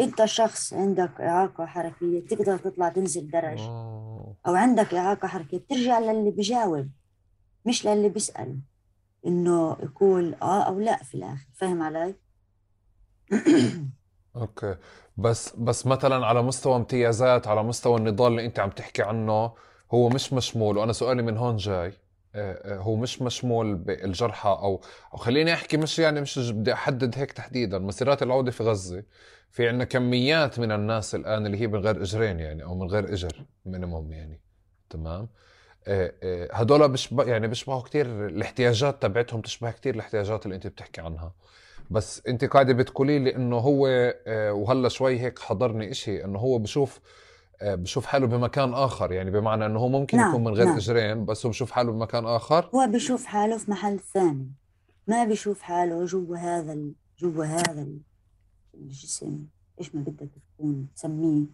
أنت 0.00 0.24
شخص 0.24 0.72
عندك 0.74 1.20
إعاقة 1.20 1.66
حركية 1.66 2.20
تقدر 2.26 2.58
تطلع 2.58 2.88
تنزل 2.88 3.30
درج؟ 3.30 3.60
أو 4.46 4.54
عندك 4.54 4.94
إعاقة 4.94 5.28
حركية؟ 5.28 5.58
بترجع 5.58 5.98
للي 5.98 6.30
بيجاوب 6.30 6.88
مش 7.64 7.86
للي 7.86 8.08
بيسأل 8.08 8.60
إنه 9.26 9.76
يقول 9.82 10.34
آه 10.42 10.62
أو 10.62 10.80
لا 10.80 11.02
في 11.02 11.14
الآخر 11.14 11.46
فاهم 11.54 11.82
علي؟ 11.82 12.14
okay. 14.36 14.76
بس 15.16 15.56
بس 15.56 15.86
مثلا 15.86 16.26
على 16.26 16.42
مستوى 16.42 16.76
امتيازات 16.76 17.46
على 17.48 17.62
مستوى 17.62 17.98
النضال 17.98 18.32
اللي 18.32 18.46
أنت 18.46 18.58
عم 18.58 18.70
تحكي 18.70 19.02
عنه 19.02 19.54
هو 19.94 20.08
مش 20.08 20.32
مشمول. 20.32 20.76
وأنا 20.78 20.92
سؤالي 20.92 21.22
من 21.22 21.36
هون 21.36 21.56
جاي 21.56 21.92
آه، 22.34 22.74
آه، 22.74 22.78
هو 22.78 22.96
مش 22.96 23.22
مشمول 23.22 23.74
بالجرحى 23.76 24.48
أو 24.48 24.80
أو 25.12 25.18
خليني 25.18 25.54
أحكي 25.54 25.76
مش 25.76 25.98
يعني 25.98 26.20
مش 26.20 26.38
بدي 26.38 26.72
أحدد 26.72 27.18
هيك 27.18 27.32
تحديدا. 27.32 27.78
مسيرات 27.78 28.22
العودة 28.22 28.50
في 28.50 28.62
غزة 28.62 29.04
في 29.50 29.68
عندنا 29.68 29.84
كميات 29.84 30.58
من 30.58 30.72
الناس 30.72 31.14
الآن 31.14 31.46
اللي 31.46 31.60
هي 31.60 31.66
من 31.66 31.78
غير 31.80 32.02
إجرين 32.02 32.40
يعني 32.40 32.64
أو 32.64 32.74
من 32.74 32.86
غير 32.90 33.12
إجر 33.12 33.46
minimum 33.66 34.12
يعني. 34.12 34.40
تمام؟ 34.90 35.28
هدول 36.52 36.88
بشبه 36.88 37.24
يعني 37.24 37.48
بيشبهوا 37.48 37.82
كثير 37.82 38.26
الاحتياجات 38.26 39.02
تبعتهم 39.02 39.40
تشبه 39.40 39.70
كثير 39.70 39.94
الاحتياجات 39.94 40.46
اللي 40.46 40.54
انت 40.56 40.66
بتحكي 40.66 41.00
عنها. 41.00 41.32
بس 41.90 42.22
انت 42.28 42.44
قاعدة 42.44 42.72
بتقولي 42.72 43.18
لي 43.18 43.36
إنه 43.36 43.56
هو 43.56 44.14
وهلأ 44.28 44.88
شوي 44.88 45.20
هيك 45.20 45.38
حضرني 45.38 45.90
إشي 45.90 46.24
إنه 46.24 46.38
هو 46.38 46.58
بشوف 46.58 47.00
آه، 47.62 47.74
بشوف 47.74 48.06
حاله 48.06 48.26
بمكان 48.26 48.74
آخر. 48.74 49.12
يعني 49.12 49.30
بمعنى 49.30 49.66
إنه 49.66 49.78
هو 49.78 49.88
ممكن 49.88 50.16
نعم 50.16 50.28
يكون 50.28 50.44
من 50.44 50.54
غير 50.54 50.66
نعم. 50.66 50.76
إجرين 50.76 51.24
بس 51.24 51.46
هو 51.46 51.50
بشوف 51.50 51.70
حاله 51.70 51.92
بمكان 51.92 52.26
آخر. 52.26 52.70
هو 52.74 52.86
بشوف 52.86 53.24
حاله 53.24 53.58
في 53.58 53.70
محل 53.70 54.00
ثاني. 54.00 54.52
ما 55.06 55.24
بشوف 55.24 55.62
حاله 55.62 56.04
جوا 56.04 56.36
هذا. 56.36 56.78
جوا 57.18 57.44
هذا 57.44 57.86
الجسم. 58.74 59.44
إيش 59.80 59.94
ما 59.94 60.00
بدك 60.00 60.30
تكون 60.56 60.88
تسميه. 60.96 61.44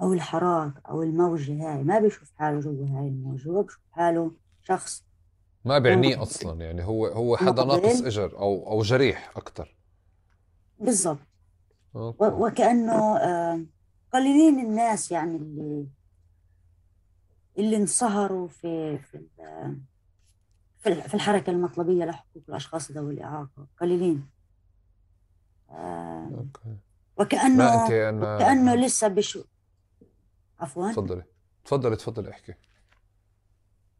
أو 0.00 0.12
الحراك 0.12 0.72
أو 0.88 1.02
الموجه 1.02 1.52
هاي 1.52 1.82
ما 1.84 1.98
بشوف 1.98 2.32
حاله 2.36 2.60
جوا 2.60 2.86
هاي 2.86 3.08
الموجه 3.08 3.48
هو 3.48 3.62
بشوف 3.62 3.82
حاله 3.90 4.32
شخص. 4.62 5.04
ما 5.64 5.78
بيعنيه 5.78 6.22
أصلا 6.22 6.64
يعني 6.64 6.84
هو 6.84 7.06
هو 7.06 7.36
حدا 7.36 7.64
ناقص 7.64 8.02
إجر 8.02 8.38
أو 8.38 8.70
أو 8.70 8.82
جريح 8.82 9.32
أكثر 9.36 9.76
بالضبط. 10.78 11.18
وكأنه 12.20 13.16
آه 13.16 13.60
قليلين 14.12 14.60
الناس 14.60 15.12
يعني 15.12 15.36
اللي 15.36 15.86
اللي 17.58 17.76
انصهروا 17.76 18.48
في 18.48 18.98
في 18.98 19.20
في 20.82 21.14
الحركة 21.14 21.50
المطلبية 21.50 22.04
لحقوق 22.04 22.42
الأشخاص 22.48 22.90
ذوي 22.90 23.14
الإعاقة. 23.14 23.66
قليلين. 23.80 24.26
آه 25.70 26.46
وكأنه 27.16 27.84
أنا... 27.84 28.36
وكأنه 28.36 28.74
لسه 28.74 29.08
بشو 29.08 29.44
عفوا. 30.60 30.92
تفضلي 30.92 31.24
تفضلي 31.64 31.96
تفضلي 31.96 32.30
احكي. 32.30 32.54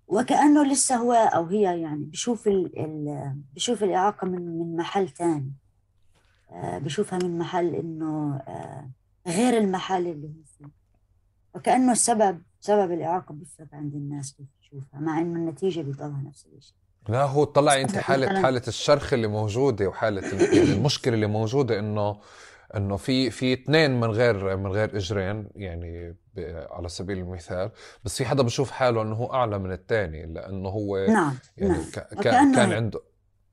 وكأنه 0.06 0.64
لسه 0.72 0.96
هو 0.96 1.12
أو 1.12 1.46
هي 1.46 1.80
يعني 1.80 2.04
بشوف 2.04 2.48
ال... 2.48 2.78
ال... 2.78 3.34
بشوف 3.54 3.82
الإعاقة 3.84 4.26
من 4.26 4.58
من 4.58 4.76
محل 4.76 5.08
ثاني 5.08 5.52
آه 6.50 6.78
بشوفها 6.78 7.18
من 7.22 7.38
محل 7.38 7.74
إنه 7.74 8.36
آه 8.36 8.90
غير 9.26 9.58
المحل 9.58 10.06
اللي 10.06 10.26
هو 10.28 10.42
فيه. 10.58 10.70
وكأنه 11.54 11.92
السبب 11.92 12.42
سبب 12.60 12.92
الإعاقة 12.92 13.32
بيفرق 13.32 13.68
عند 13.72 13.94
الناس 13.94 14.32
كيف 14.34 14.46
تشوفها 14.60 15.00
مع 15.00 15.18
إنه 15.20 15.38
النتيجة 15.38 15.80
بيضلها 15.80 16.22
نفس 16.26 16.46
الشيء 16.46 16.76
لا 17.08 17.22
هو 17.22 17.44
طلع 17.44 17.80
أنت 17.80 17.96
حالة 17.98 18.42
حالة 18.42 18.62
الشرخ 18.68 19.12
اللي 19.12 19.26
موجودة 19.26 19.86
وحالة 19.88 20.22
يعني 20.22 20.72
المشكلة 20.72 21.14
اللي 21.14 21.26
موجودة 21.26 21.78
إنه 21.78 22.20
إنه 22.76 22.96
في 22.96 23.30
في 23.30 23.52
اثنين 23.52 24.00
من 24.00 24.10
غير 24.10 24.56
من 24.56 24.70
غير 24.70 24.96
إجرين 24.96 25.48
يعني 25.56 26.16
على 26.70 26.88
سبيل 26.88 27.18
المثال 27.18 27.70
بس 28.04 28.18
في 28.18 28.24
حدا 28.24 28.42
بشوف 28.42 28.70
حاله 28.70 29.02
إنه 29.02 29.14
هو 29.14 29.32
أعلى 29.32 29.58
من 29.58 29.72
الثاني 29.72 30.26
لأنه 30.26 30.68
هو 30.68 31.06
نعم 31.06 31.34
يعني 31.56 31.72
نعم. 31.72 31.84
كان 32.22 32.52
كان 32.54 32.72
عنده 32.72 33.00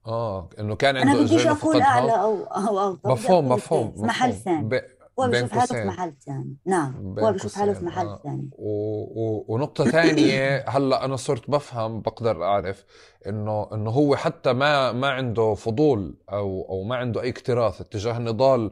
آه 0.07 0.49
إنه 0.59 0.75
كان 0.75 0.97
عنده 0.97 1.21
بديش 1.23 1.47
أقول 1.47 1.81
أعلى 1.81 2.11
أو 2.11 2.43
أو 2.43 2.79
أو 2.79 2.97
مفهوم 3.05 3.49
مفهوم 3.49 3.93
محل 3.97 4.33
ثاني. 4.33 4.81
هو 5.19 5.27
بيشوف 5.29 5.51
حاله 5.51 5.65
في 5.65 5.87
محل 5.87 6.13
ثاني 6.25 6.55
نعم 6.65 7.19
هو 7.19 7.31
بيشوف 7.31 7.55
حاله 7.55 7.73
في 7.73 7.85
محل 7.85 8.19
ثاني 8.23 8.49
آه. 8.53 8.57
و... 8.57 9.01
و... 9.15 9.45
ونقطة 9.47 9.85
ثانية 9.85 10.57
هلأ 10.77 11.05
أنا 11.05 11.15
صرت 11.15 11.49
بفهم 11.49 12.01
بقدر 12.01 12.43
أعرف 12.43 12.85
إنه 13.27 13.67
إنه 13.73 13.89
هو 13.89 14.15
حتى 14.15 14.53
ما 14.53 14.91
ما 14.91 15.09
عنده 15.09 15.53
فضول 15.53 16.17
أو 16.29 16.65
أو 16.69 16.83
ما 16.83 16.95
عنده 16.95 17.21
أي 17.21 17.29
اكتراث 17.29 17.81
اتجاه 17.81 18.17
النضال 18.17 18.71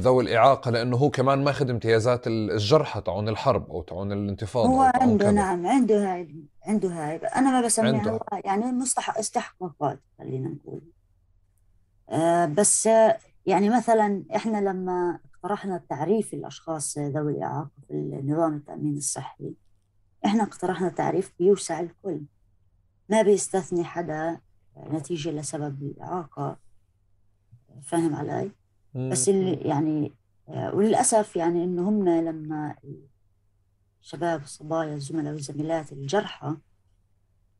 ذوي 0.00 0.22
الإعاقة 0.22 0.70
لأنه 0.70 0.96
هو 0.96 1.10
كمان 1.10 1.44
ماخذ 1.44 1.70
امتيازات 1.70 2.26
الجرحى 2.26 3.00
تاعون 3.00 3.28
الحرب 3.28 3.70
أو 3.70 3.82
تاعون 3.82 4.12
الانتفاضة 4.12 4.68
هو 4.68 4.92
عنده 4.94 5.30
نعم 5.30 5.66
عنده 5.66 6.12
هاي 6.12 6.44
عنده 6.66 6.88
هاي 6.88 7.16
أنا 7.16 7.50
ما 7.50 7.66
بسميها 7.66 8.20
يعني 8.44 8.64
مستحق 8.64 9.18
استحقاقات 9.18 10.00
خلينا 10.18 10.48
نقول. 10.48 10.82
آه 12.10 12.46
بس 12.46 12.88
يعني 13.46 13.70
مثلا 13.70 14.24
إحنا 14.36 14.58
لما 14.58 15.18
اقترحنا 15.44 15.78
تعريف 15.88 16.34
الأشخاص 16.34 16.98
ذوي 16.98 17.32
الإعاقة 17.32 17.70
في 17.88 18.20
نظام 18.24 18.56
التأمين 18.56 18.96
الصحي. 18.96 19.54
إحنا 20.26 20.42
اقترحنا 20.42 20.88
تعريف 20.88 21.32
بيوسع 21.38 21.80
الكل. 21.80 22.20
ما 23.08 23.22
بيستثني 23.22 23.84
حدا 23.84 24.40
نتيجة 24.78 25.30
لسبب 25.30 25.82
الإعاقة. 25.82 26.58
فاهم 27.82 28.14
علي؟ 28.14 28.50
بس 28.94 29.28
اللي 29.28 29.52
يعني 29.52 30.12
وللأسف 30.48 31.36
يعني 31.36 31.64
إنه 31.64 31.88
هم 31.88 32.08
لما 32.08 32.76
الشباب 34.00 34.42
الصبايا 34.42 34.94
الزملاء 34.94 35.32
والزميلات 35.32 35.92
الجرحى 35.92 36.56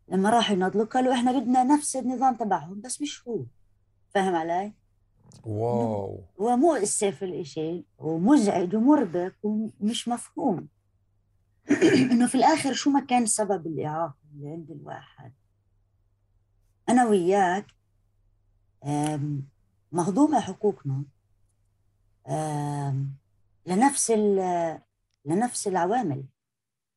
لما 0.09 0.31
راحوا 0.31 0.57
يناضلوا 0.57 0.85
قالوا 0.85 1.15
إحنا 1.15 1.39
بدنا 1.39 1.65
نفس 1.65 1.97
النظام 1.97 2.37
تبعهم 2.37 2.81
بس 2.81 3.03
مش 3.03 3.29
هو. 3.29 3.45
فاهم 4.09 4.35
علي؟ 4.35 4.73
واو. 5.45 6.25
هو 6.41 6.57
مؤسف 6.57 7.23
الإشي 7.23 7.85
ومزعج 7.99 8.75
ومربك 8.75 9.37
ومش 9.43 10.09
مفهوم. 10.09 10.69
إنه 12.13 12.27
في 12.27 12.35
الآخر 12.35 12.73
شو 12.73 12.91
ما 12.91 13.01
كان 13.01 13.27
سبب 13.27 13.67
الإعاقة 13.67 14.17
اللي 14.35 14.49
عند 14.51 14.71
الواحد. 14.71 15.33
أنا 16.89 17.05
وياك 17.05 17.67
مهضومة 19.93 20.41
حقوقنا. 20.41 21.05
لنفس 23.67 24.11
لنفس 25.25 25.69
العوامل. 25.69 26.25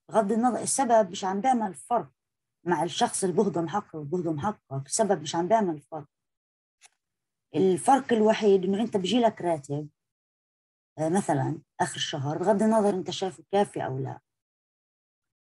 بغض 0.10 0.32
النظر 0.32 0.60
السبب 0.60 1.12
مش 1.12 1.26
عم 1.26 1.42
بيعمل 1.42 1.74
فرق 1.74 2.10
مع 2.64 2.84
الشخص 2.84 3.24
اللي 3.24 3.36
بهضم 3.36 3.68
حقه 3.68 4.00
وبهضم 4.00 4.40
حقك. 4.40 4.86
السبب 4.86 5.22
مش 5.22 5.36
عم 5.36 5.48
بيعمل 5.48 5.82
فرق. 5.82 6.08
الفرق 7.58 8.14
الوحيد 8.14 8.64
إنه 8.66 8.82
أنت 8.82 8.98
بيجي 8.98 9.20
لك 9.20 9.42
راتب 9.42 9.90
آه، 11.00 11.10
مثلا 11.10 11.62
آخر 11.80 11.96
الشهر 11.96 12.38
بغض 12.38 12.64
النظر 12.64 12.90
أنت 12.90 13.12
شايفه 13.12 13.44
كافي 13.52 13.86
أو 13.86 13.98
لا. 13.98 14.20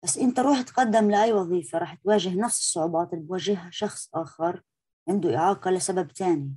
بس 0.03 0.17
أنت 0.17 0.39
روح 0.39 0.61
تقدم 0.61 1.11
لأي 1.11 1.33
وظيفة 1.33 1.77
راح 1.77 1.93
تواجه 1.93 2.35
نفس 2.35 2.59
الصعوبات 2.59 3.13
اللي 3.13 3.25
بواجهها 3.25 3.69
شخص 3.71 4.09
آخر 4.13 4.63
عنده 5.09 5.37
إعاقة 5.37 5.71
لسبب 5.71 6.11
ثاني 6.11 6.55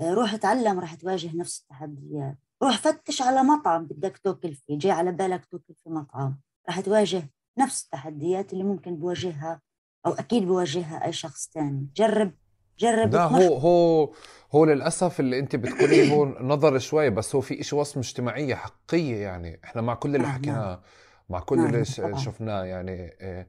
آه، 0.00 0.14
روح 0.14 0.34
اتعلم 0.34 0.80
راح 0.80 0.94
تواجه 0.94 1.36
نفس 1.36 1.60
التحديات. 1.60 2.38
روح 2.62 2.78
فتش 2.78 3.22
على 3.22 3.42
مطعم 3.42 3.84
بدك 3.86 4.18
تاكل 4.18 4.54
فيه 4.54 4.78
جاي 4.78 4.92
على 4.92 5.12
بالك 5.12 5.44
تاكل 5.44 5.74
في 5.84 5.90
مطعم. 5.90 6.40
راح 6.68 6.80
تواجه 6.80 7.30
نفس 7.58 7.84
التحديات 7.84 8.52
اللي 8.52 8.64
ممكن 8.64 8.96
بواجهها 8.96 9.60
أو 10.06 10.12
أكيد 10.12 10.44
بواجهها 10.44 11.04
أي 11.04 11.12
شخص 11.12 11.50
ثاني 11.50 11.88
جرب 11.96 12.32
جرب 12.78 13.14
لا 13.14 13.22
هو 13.24 13.56
هو 13.56 14.10
هو 14.54 14.64
للأسف 14.64 15.20
اللي 15.20 15.38
انت 15.38 15.56
بتقوليه 15.56 16.12
هو 16.14 16.24
نظر 16.54 16.78
شوي 16.78 17.10
بس 17.10 17.34
هو 17.34 17.40
في 17.40 17.62
شيء 17.62 17.78
وصمه 17.78 18.02
اجتماعيه 18.02 18.54
حقيقية 18.54 19.16
يعني. 19.16 19.60
إحنا 19.64 19.82
مع 19.82 19.94
كل 19.94 20.08
اللي 20.08 20.26
نعم، 20.26 20.32
حكيناه 20.32 20.56
نعم. 20.56 20.80
مع 21.28 21.40
كل 21.40 21.56
نعم، 21.56 21.66
اللي 21.66 21.84
شفناه 22.18 22.64
يعني 22.64 23.16
آه، 23.20 23.46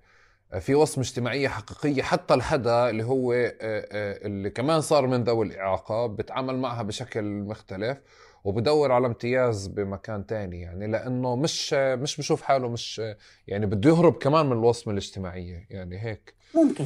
في 0.59 0.75
وصمه 0.75 1.03
اجتماعيه 1.03 1.47
حقيقية. 1.47 2.01
حتى 2.01 2.33
الحدا 2.33 2.89
اللي 2.89 3.03
هو 3.03 3.33
آه، 3.33 3.53
آه، 3.61 4.25
اللي 4.27 4.49
كمان 4.49 4.81
صار 4.81 5.07
من 5.07 5.23
ذوي 5.23 5.45
الإعاقة 5.45 6.07
بتعامل 6.07 6.57
معها 6.57 6.83
بشكل 6.83 7.23
مختلف 7.23 7.97
وبدور 8.43 8.91
على 8.91 9.07
امتياز 9.07 9.67
بمكان 9.67 10.25
تاني 10.25 10.61
يعني. 10.61 10.87
لأنه 10.87 11.35
مش 11.35 11.73
مش 11.73 12.17
بشوف 12.17 12.41
حاله 12.41 12.69
مش 12.69 13.01
يعني 13.47 13.65
بده 13.65 13.89
يهرب 13.89 14.13
كمان 14.13 14.45
من 14.45 14.51
الوصمه 14.51 14.93
الاجتماعية 14.93 15.67
يعني 15.69 16.03
هيك. 16.03 16.33
ممكن. 16.55 16.85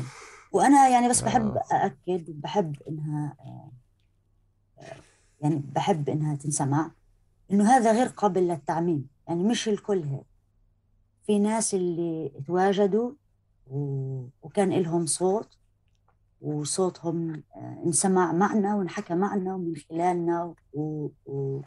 وأنا 0.52 0.88
يعني 0.88 1.10
بس 1.10 1.22
بحب 1.22 1.58
آه. 1.58 1.64
أأكد 1.72 2.42
بحب 2.42 2.76
إنها 2.90 3.36
آه، 3.40 3.72
يعني 5.42 5.56
بحب 5.56 6.10
إنها 6.10 6.36
تنسمع 6.36 6.92
إنه 7.52 7.70
هذا 7.70 7.92
غير 7.92 8.08
قابل 8.08 8.48
للتعميم 8.48 9.08
يعني 9.28 9.44
مش 9.44 9.70
الكل 9.70 10.04
هيك 10.04 10.26
في 11.24 11.40
ناس 11.40 11.74
اللي 11.74 12.32
تواجدوا 12.48 13.12
وكان 14.42 14.74
لهم 14.74 15.06
صوت 15.06 15.58
وصوتهم 16.42 17.44
آه، 17.56 17.84
انسمع 17.86 18.32
معنا 18.32 18.76
وانحكى 18.76 19.16
معنا 19.16 19.56
ومن 19.56 19.76
خلالنا 19.76 20.54
وكنا 20.74 21.64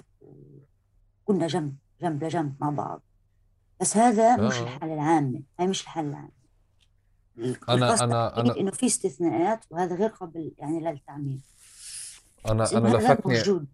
جنب 1.46 1.76
جنب 2.02 2.24
لجنب 2.24 2.54
مع 2.60 2.70
بعض 2.70 3.02
بس 3.80 3.96
هذا 3.96 4.36
مش. 4.36 4.60
الحالة 4.60 4.94
العامة 4.94 5.42
هاي 5.60 5.66
مش 5.66 5.82
الحالة 5.82 6.09
العامة 6.09 6.41
أنا 7.68 8.04
أنا 8.04 8.40
أنا 8.40 8.56
إنه 8.56 8.70
في 8.70 8.86
استثناءات 8.86 9.64
وهذا 9.70 9.96
غير 9.96 10.09
قابل 10.09 10.52
يعني 10.59 10.80
للتعميم 10.80 11.42
أنا 12.46 12.72
أنا 12.72 12.88
لفتني 12.88 13.34
موجود. 13.38 13.66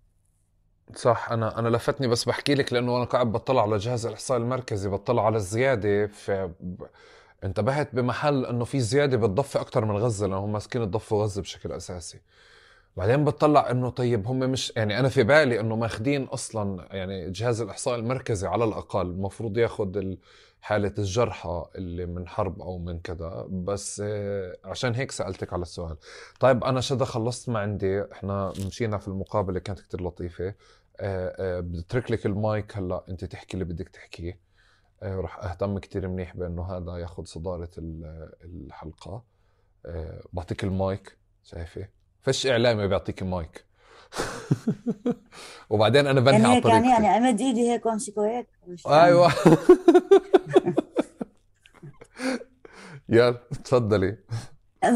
صح 0.94 1.32
أنا 1.32 1.58
أنا 1.58 1.68
لفتني 1.68 2.08
بس 2.08 2.24
بحكي 2.24 2.54
لك 2.54 2.72
لأنه 2.72 2.96
أنا 2.96 3.04
قاعد 3.04 3.32
بطلع 3.32 3.62
على 3.62 3.76
جهاز 3.76 4.06
الإحصاء 4.06 4.38
المركزي 4.38 4.88
بطلع 4.88 5.26
على 5.26 5.36
الزيادة 5.36 6.06
في 6.06 6.50
انتبهت 7.44 7.94
بمحل 7.94 8.46
إنه 8.46 8.64
في 8.64 8.80
زيادة 8.80 9.16
بالضفه 9.16 9.60
أكثر 9.60 9.84
من 9.84 9.96
غزة 9.96 10.26
لانهم 10.26 10.52
ماسكين 10.52 10.82
الضفه 10.82 11.16
وغزة 11.16 11.42
بشكل 11.42 11.72
أساسي 11.72 12.20
بعدين 12.96 13.24
بتطلع 13.24 13.70
إنه 13.70 13.90
طيب 13.90 14.26
هم 14.26 14.38
مش 14.38 14.72
يعني 14.76 14.98
أنا 15.00 15.08
في 15.08 15.22
بالي 15.22 15.60
إنه 15.60 15.76
ماخذين 15.76 16.24
أصلا 16.24 16.88
يعني 16.90 17.30
جهاز 17.30 17.60
الإحصاء 17.60 17.98
المركزي 17.98 18.46
على 18.46 18.64
الأقل 18.64 19.06
المفروض 19.06 19.58
ياخذ 19.58 20.14
حالة 20.60 20.94
الجرحى 20.98 21.66
اللي 21.74 22.06
من 22.06 22.28
حرب 22.28 22.60
أو 22.62 22.78
من 22.78 23.00
كذا 23.00 23.46
بس 23.50 24.02
آه، 24.04 24.56
عشان 24.64 24.94
هيك 24.94 25.10
سألتك 25.10 25.52
على 25.52 25.62
السؤال. 25.62 25.96
طيب 26.40 26.64
أنا 26.64 26.80
شدا 26.80 27.04
خلصت 27.04 27.48
ما 27.48 27.58
عندي 27.58 28.12
إحنا 28.12 28.52
مشينا 28.66 28.98
في 28.98 29.08
المقابلة 29.08 29.58
كانت 29.58 29.80
كتير 29.80 30.02
لطيفة. 30.02 30.48
آه، 30.48 30.54
آه، 31.00 31.60
بترك 31.60 32.10
لك 32.10 32.26
المايك 32.26 32.76
هلأ 32.76 33.04
أنت 33.08 33.24
تحكي 33.24 33.54
اللي 33.54 33.64
بدك 33.64 33.88
تحكيه 33.88 34.40
راح 35.02 35.44
أهتم 35.44 35.78
كتير 35.78 36.08
منيح 36.08 36.36
بأنه 36.36 36.76
هذا 36.76 36.96
ياخذ 36.96 37.24
صدارة 37.24 37.70
الحلقة. 38.44 39.24
بعطيك 40.32 40.64
المايك 40.64 41.18
شايفة؟ 41.42 41.97
فش 42.28 42.46
إعلامي 42.46 42.88
بيعطيك 42.88 43.22
المايك. 43.22 43.64
وبعدين 45.70 46.06
أنا 46.06 46.20
بنهي 46.20 46.42
يعني 46.42 46.54
هيك 46.54 46.64
يعني 46.64 46.90
يعني 46.90 47.08
أمد 47.08 47.40
إيدي 47.40 47.70
هيك 47.70 47.86
وامسكه 47.86 48.26
هيك 48.26 48.48
أيوه. 48.86 49.32
يلا 53.08 53.40
تفضلي. 53.64 54.18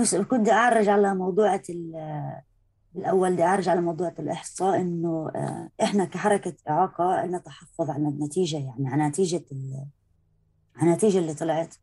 بس 0.01 0.15
كنت 0.15 0.41
بدي 0.41 0.53
أعرج 0.53 0.89
على 0.89 1.15
موضوع 1.15 1.61
الأول 2.97 3.33
بدي 3.33 3.43
أعرج 3.43 3.69
على 3.69 3.81
موضوع 3.81 4.15
الإحصاء 4.19 4.81
إنه 4.81 5.31
آه، 5.35 5.71
إحنا 5.83 6.05
كحركة 6.05 6.55
إعاقة 6.69 7.27
لنا 7.27 7.39
تحفظ 7.39 7.91
على 7.91 8.09
النتيجة 8.09 8.57
يعني 8.57 8.89
على 8.89 9.09
نتيجة 9.09 9.45
على 10.77 10.91
النتيجه 10.91 11.19
اللي 11.19 11.35
طلعت. 11.35 11.75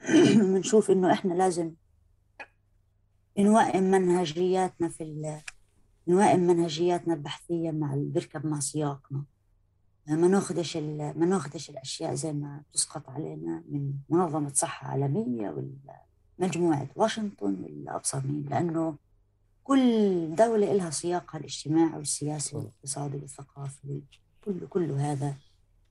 بنشوف 0.52 0.90
إنه 0.90 1.12
إحنا 1.12 1.34
لازم 1.34 1.74
نوائم 3.38 3.82
منهجياتنا 3.82 4.88
في 4.88 5.40
نوائم 6.08 6.40
منهجياتنا 6.40 7.14
البحثية 7.14 7.70
مع 7.70 7.94
بيركب 7.94 8.46
مع 8.46 8.60
سياقنا. 8.60 9.24
ما 10.06 10.28
ناخدش 10.28 10.76
ما 10.76 11.26
ناخدش 11.26 11.70
الأشياء 11.70 12.14
زي 12.14 12.32
ما 12.32 12.62
تسقط 12.72 13.08
علينا 13.08 13.62
من 13.68 13.92
منظمة 14.08 14.52
صحة 14.54 14.88
عالمية 14.88 15.50
ولا 15.50 16.02
مجموعه 16.38 16.86
واشنطن 16.96 17.64
ولا 17.64 17.96
ابصر 17.96 18.26
مين 18.26 18.46
لأنه 18.50 18.96
كل 19.64 20.34
دولة 20.34 20.72
لها 20.72 20.90
سياقها 20.90 21.38
الاجتماعي 21.38 21.96
والسياسي 21.96 22.56
والاقتصادي 22.56 23.16
والثقافي 23.16 24.02
كل 24.44 24.66
كل 24.66 24.90
هذا 24.90 25.34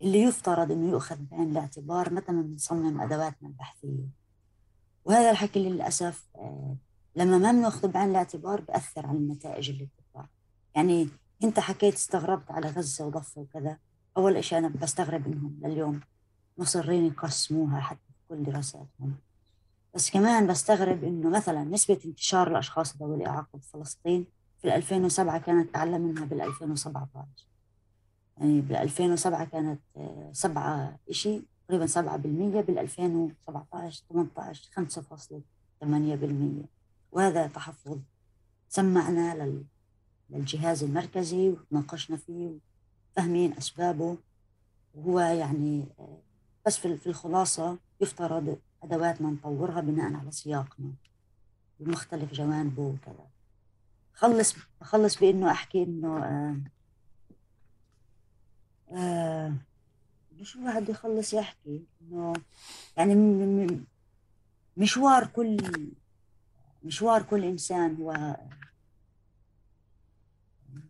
اللي 0.01 0.21
يفترض 0.21 0.71
إنه 0.71 0.91
يؤخذ 0.91 1.17
بعين 1.31 1.51
الاعتبار 1.51 2.13
متى 2.13 2.31
ما 2.31 2.41
بنصمم 2.41 3.01
أدواتنا 3.01 3.49
البحثية. 3.49 4.07
وهذا 5.05 5.31
الحكي 5.31 5.69
للأسف 5.69 6.27
آه، 6.35 6.75
لما 7.15 7.37
ما 7.37 7.51
بناخذه 7.51 7.87
بعين 7.87 8.09
الاعتبار 8.09 8.61
بأثر 8.61 9.07
على 9.07 9.17
النتائج 9.17 9.69
اللي 9.69 9.85
بتطلع. 9.85 10.27
يعني 10.75 11.09
انت 11.43 11.59
حكيت 11.59 11.93
استغربت 11.93 12.51
على 12.51 12.67
غزة 12.69 13.05
وضفة 13.05 13.41
وكذا. 13.41 13.77
أول 14.17 14.43
شيء 14.43 14.57
أنا 14.57 14.67
بستغرب 14.67 15.27
إنهم 15.27 15.59
لليوم 15.63 15.99
مصرين 16.57 17.05
يقسموها 17.05 17.79
حتى 17.79 18.13
في 18.13 18.19
كل 18.29 18.43
دراساتهم 18.43 19.15
بس 19.93 20.11
كمان 20.11 20.47
بستغرب 20.47 21.03
إنه 21.03 21.29
مثلا 21.29 21.63
نسبة 21.63 21.99
انتشار 22.05 22.51
الأشخاص 22.51 22.97
ذوي 22.97 23.15
الاعاقه 23.15 23.47
بفلسطين 23.53 24.25
في 24.61 24.75
2007 24.75 25.37
كانت 25.37 25.75
أعلى 25.75 25.99
منها 25.99 26.25
بال 26.25 26.41
2017 26.41 27.27
يعني 28.37 28.61
بال 28.61 28.75
2007 28.75 29.45
كانت 29.45 29.79
آه، 29.97 30.29
سبعة 30.33 30.99
شيء 31.11 31.43
تقريبا 31.67 31.87
7% 31.87 31.91
بال 32.61 32.79
2017 32.79 34.03
18 34.09 34.69
5.8% 34.75 36.65
وهذا 37.13 37.47
تحفظ. 37.47 37.99
سمعنا 38.69 39.63
للجهاز 40.29 40.83
المركزي 40.83 41.49
وتناقشنا 41.49 42.17
فيه 42.17 42.57
فاهمين 43.15 43.53
أسبابه. 43.53 44.17
وهو 44.95 45.19
يعني 45.19 45.85
بس 46.65 46.77
في 46.77 47.07
الخلاصة 47.07 47.77
يفترض 48.01 48.59
أدواتنا 48.83 49.29
نطورها 49.29 49.81
بناء 49.81 50.13
على 50.13 50.31
سياقنا 50.31 50.93
بمختلف 51.79 52.33
جوانبه 52.33 52.81
وكذا. 52.81 53.27
خلص 54.13 54.55
خلص 54.81 55.19
بإنه 55.19 55.51
أحكي 55.51 55.83
إنه 55.83 56.23
آه 56.23 56.57
آه 58.91 59.53
شو 60.43 60.59
الواحد 60.59 60.89
يخلص 60.89 61.33
يحكي؟ 61.33 61.83
إنه 62.01 62.33
يعني 62.97 63.15
مشوار 64.77 65.27
كل 65.27 65.57
مشوار 66.83 67.23
كل 67.23 67.43
إنسان 67.43 67.95
هو 67.95 68.37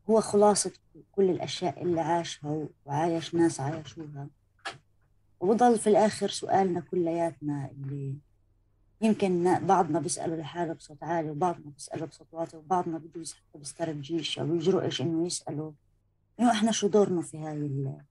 هو 0.10 0.22
خلاصة 0.22 0.72
كل 1.12 1.30
الأشياء 1.30 1.84
اللي 1.84 2.02
عاشها 2.02 2.68
وعايش 2.86 3.36
ناس 3.36 3.60
عايشوها. 3.60 4.30
وبضل 5.40 5.80
في 5.80 5.90
الآخر 5.90 6.30
سؤالنا 6.30 6.80
كلياتنا 6.80 7.72
اللي 7.72 8.18
يمكن 9.02 9.60
بعضنا 9.68 10.00
بيسألوا 10.00 10.38
لحاله 10.38 10.74
بصوت 10.74 11.04
عالي 11.04 11.30
وبعضنا 11.30 11.72
بيسألوا 11.72 12.08
بصوت 12.08 12.28
واطي 12.32 12.58
وبعضنا 12.58 12.98
بده 12.98 13.24
حتى 13.26 13.60
بيسترجيش 13.60 14.40
أو 14.40 14.56
يجرؤش 14.56 15.02
إنه 15.02 15.26
يسألوا 15.26 15.72
إنه 16.40 16.52
إحنا 16.52 16.72
شو 16.72 16.88
دورنا 16.88 17.22
في 17.22 17.38
هاي 17.38 17.58
ال... 17.58 18.02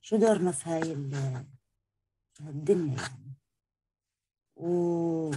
شو 0.00 0.16
دورنا 0.16 0.52
في 0.52 0.70
هاي 0.70 0.92
ال... 0.92 1.44
الدنيا 2.40 2.96
يعني؟ 2.96 3.34
و... 4.56 5.30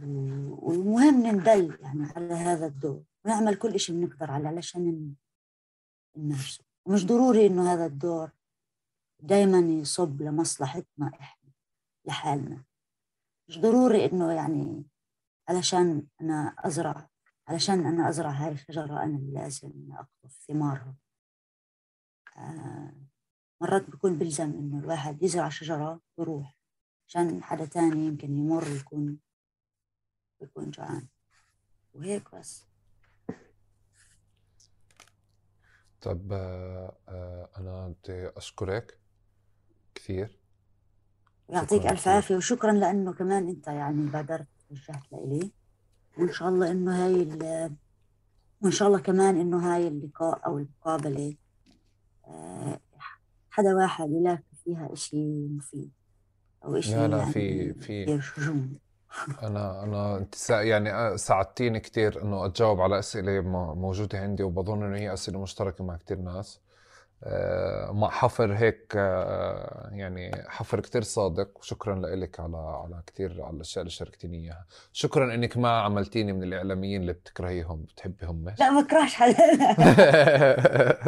والمهم 0.00 1.26
ندل 1.26 1.78
يعني 1.80 2.04
على 2.16 2.34
هذا 2.34 2.66
الدور 2.66 3.04
ونعمل 3.24 3.54
كل 3.54 3.80
شيء 3.80 3.96
بنقدر 3.96 4.30
عليه 4.30 4.48
علشان 4.48 5.14
نمارسه 6.16 6.64
ومش 6.86 7.06
ضروري 7.06 7.46
إنه 7.46 7.72
هذا 7.72 7.86
الدور 7.86 8.30
دائما 9.20 9.58
يصب 9.58 10.22
لمصلحتنا 10.22 11.10
إحنا 11.20 11.50
لحالنا. 12.04 12.64
مش 13.48 13.58
ضروري 13.58 14.04
إنه 14.04 14.32
يعني 14.32 14.84
علشان 15.48 16.06
أنا 16.20 16.54
أزرع 16.58 17.08
علشان 17.48 17.86
أنا 17.86 18.08
أزرع 18.08 18.30
هاي 18.30 18.52
الشجره 18.52 19.02
أنا 19.02 19.18
لازم 19.18 19.92
أقطف 19.92 20.32
ثمارها. 20.48 20.94
آه 22.36 22.92
مرات 23.60 23.90
بكون 23.90 24.18
بلزم 24.18 24.50
إنه 24.50 24.78
الواحد 24.78 25.22
يزرع 25.22 25.48
شجرة 25.48 26.00
ويروح 26.16 26.56
عشان 27.08 27.42
حدا 27.42 27.64
تاني 27.64 28.06
يمكن 28.06 28.36
يمر 28.36 28.66
يكون 28.76 29.18
يكون 30.42 30.70
جوعان 30.70 31.06
وهيك 31.94 32.34
بس. 32.34 32.66
طب 36.00 36.32
آه، 36.32 36.96
آه، 37.08 37.50
أنا 37.58 37.88
بدي 37.88 38.28
أشكرك 38.28 38.98
كثير. 39.94 40.38
يعطيك 41.48 41.86
ألف 41.86 42.08
عافية 42.08 42.36
وشكرا 42.36 42.72
لأنه 42.72 43.12
كمان 43.12 43.48
أنت 43.48 43.66
يعني 43.66 44.06
بادرت 44.06 44.48
وجهت 44.70 45.12
لإلي. 45.12 45.52
وإن 46.18 46.32
شاء 46.32 46.48
الله 46.48 46.70
إنه 46.70 47.04
هاي 47.04 47.24
وإن 48.60 48.70
شاء 48.70 48.88
الله 48.88 48.98
كمان 49.00 49.40
إنه 49.40 49.74
هاي 49.74 49.88
اللقاء 49.88 50.46
أو 50.46 50.58
المقابلة 50.58 51.36
آه، 52.26 52.80
حدا 53.50 53.74
واحد 53.74 54.10
يلاقي 54.10 54.42
فيها 54.64 54.92
إشي 54.92 55.48
مفيد 55.48 55.90
أو 56.64 56.76
إشي 56.76 56.92
لا 56.92 57.08
لا 57.08 57.18
يعني 57.18 57.32
في 57.32 57.74
في 57.74 58.20
أنا 59.42 59.82
أنا 59.82 60.26
يعني 60.50 61.18
ساعدتيني 61.18 61.80
كثير 61.80 62.22
إنه 62.22 62.46
أتجاوب 62.46 62.80
على 62.80 62.98
أسئلة 62.98 63.40
موجودة 63.74 64.18
عندي 64.18 64.42
وبظن 64.42 64.82
إنه 64.82 64.96
هي 64.96 65.12
أسئلة 65.12 65.42
مشتركة 65.42 65.84
مع 65.84 65.96
كثير 65.96 66.18
ناس. 66.18 66.60
آه، 67.24 67.92
مع 67.92 68.10
حفر 68.10 68.54
هيك 68.54 68.92
آه، 68.96 69.88
يعني 69.92 70.32
حفر 70.48 70.80
كتير 70.80 71.02
صادق 71.02 71.58
وشكرا 71.58 71.94
لك 71.94 72.40
على 72.40 72.56
على 72.56 73.02
كثير 73.06 73.42
على 73.42 73.56
الأشياء 73.56 73.82
اللي 73.82 73.90
شاركتيني 73.90 74.44
إياها. 74.44 74.66
شكرا 74.92 75.34
إنك 75.34 75.56
ما 75.56 75.70
عملتيني 75.70 76.32
من 76.32 76.42
الإعلاميين 76.42 77.00
اللي 77.00 77.12
بتكرهيهم 77.12 77.82
بتحبيهم 77.82 78.54
لا 78.58 78.70
ما 78.70 78.80
بكرهش 78.80 79.14
حدا 79.14 79.36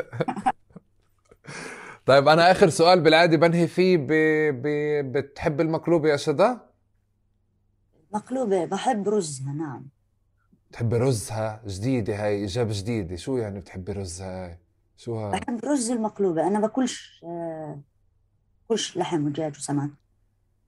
طيب 2.07 2.29
أنا 2.29 2.51
آخر 2.51 2.69
سؤال 2.69 3.01
بالعادة 3.01 3.37
بنهي 3.37 3.67
فيه 3.67 3.97
ب... 3.97 4.07
ب... 4.63 4.67
بتحب 5.13 5.61
المقلوبه 5.61 6.09
يا 6.09 6.17
شدا 6.17 6.61
مقلوبة 8.15 8.65
بحب 8.65 9.09
رزها 9.09 9.53
نعم. 9.53 9.87
بتحبي 10.71 10.97
رزها 10.97 11.63
جديدة 11.67 12.25
هاي 12.25 12.45
اجابه 12.45 12.73
جديدة 12.73 13.17
شو 13.17 13.37
يعني 13.37 13.61
بتحبي 13.61 13.93
رزها 13.93 14.47
هاي؟ 14.47 14.59
شو 14.97 15.19
ها؟ 15.19 15.31
بحب 15.31 15.65
رز 15.65 15.91
المقلوبة 15.91 16.47
أنا 16.47 16.61
باكلش 16.61 17.21
آه، 17.25 17.81
باكلش 18.63 18.97
لحم 18.97 19.27
ودجاج 19.27 19.57
وسمك 19.57 19.91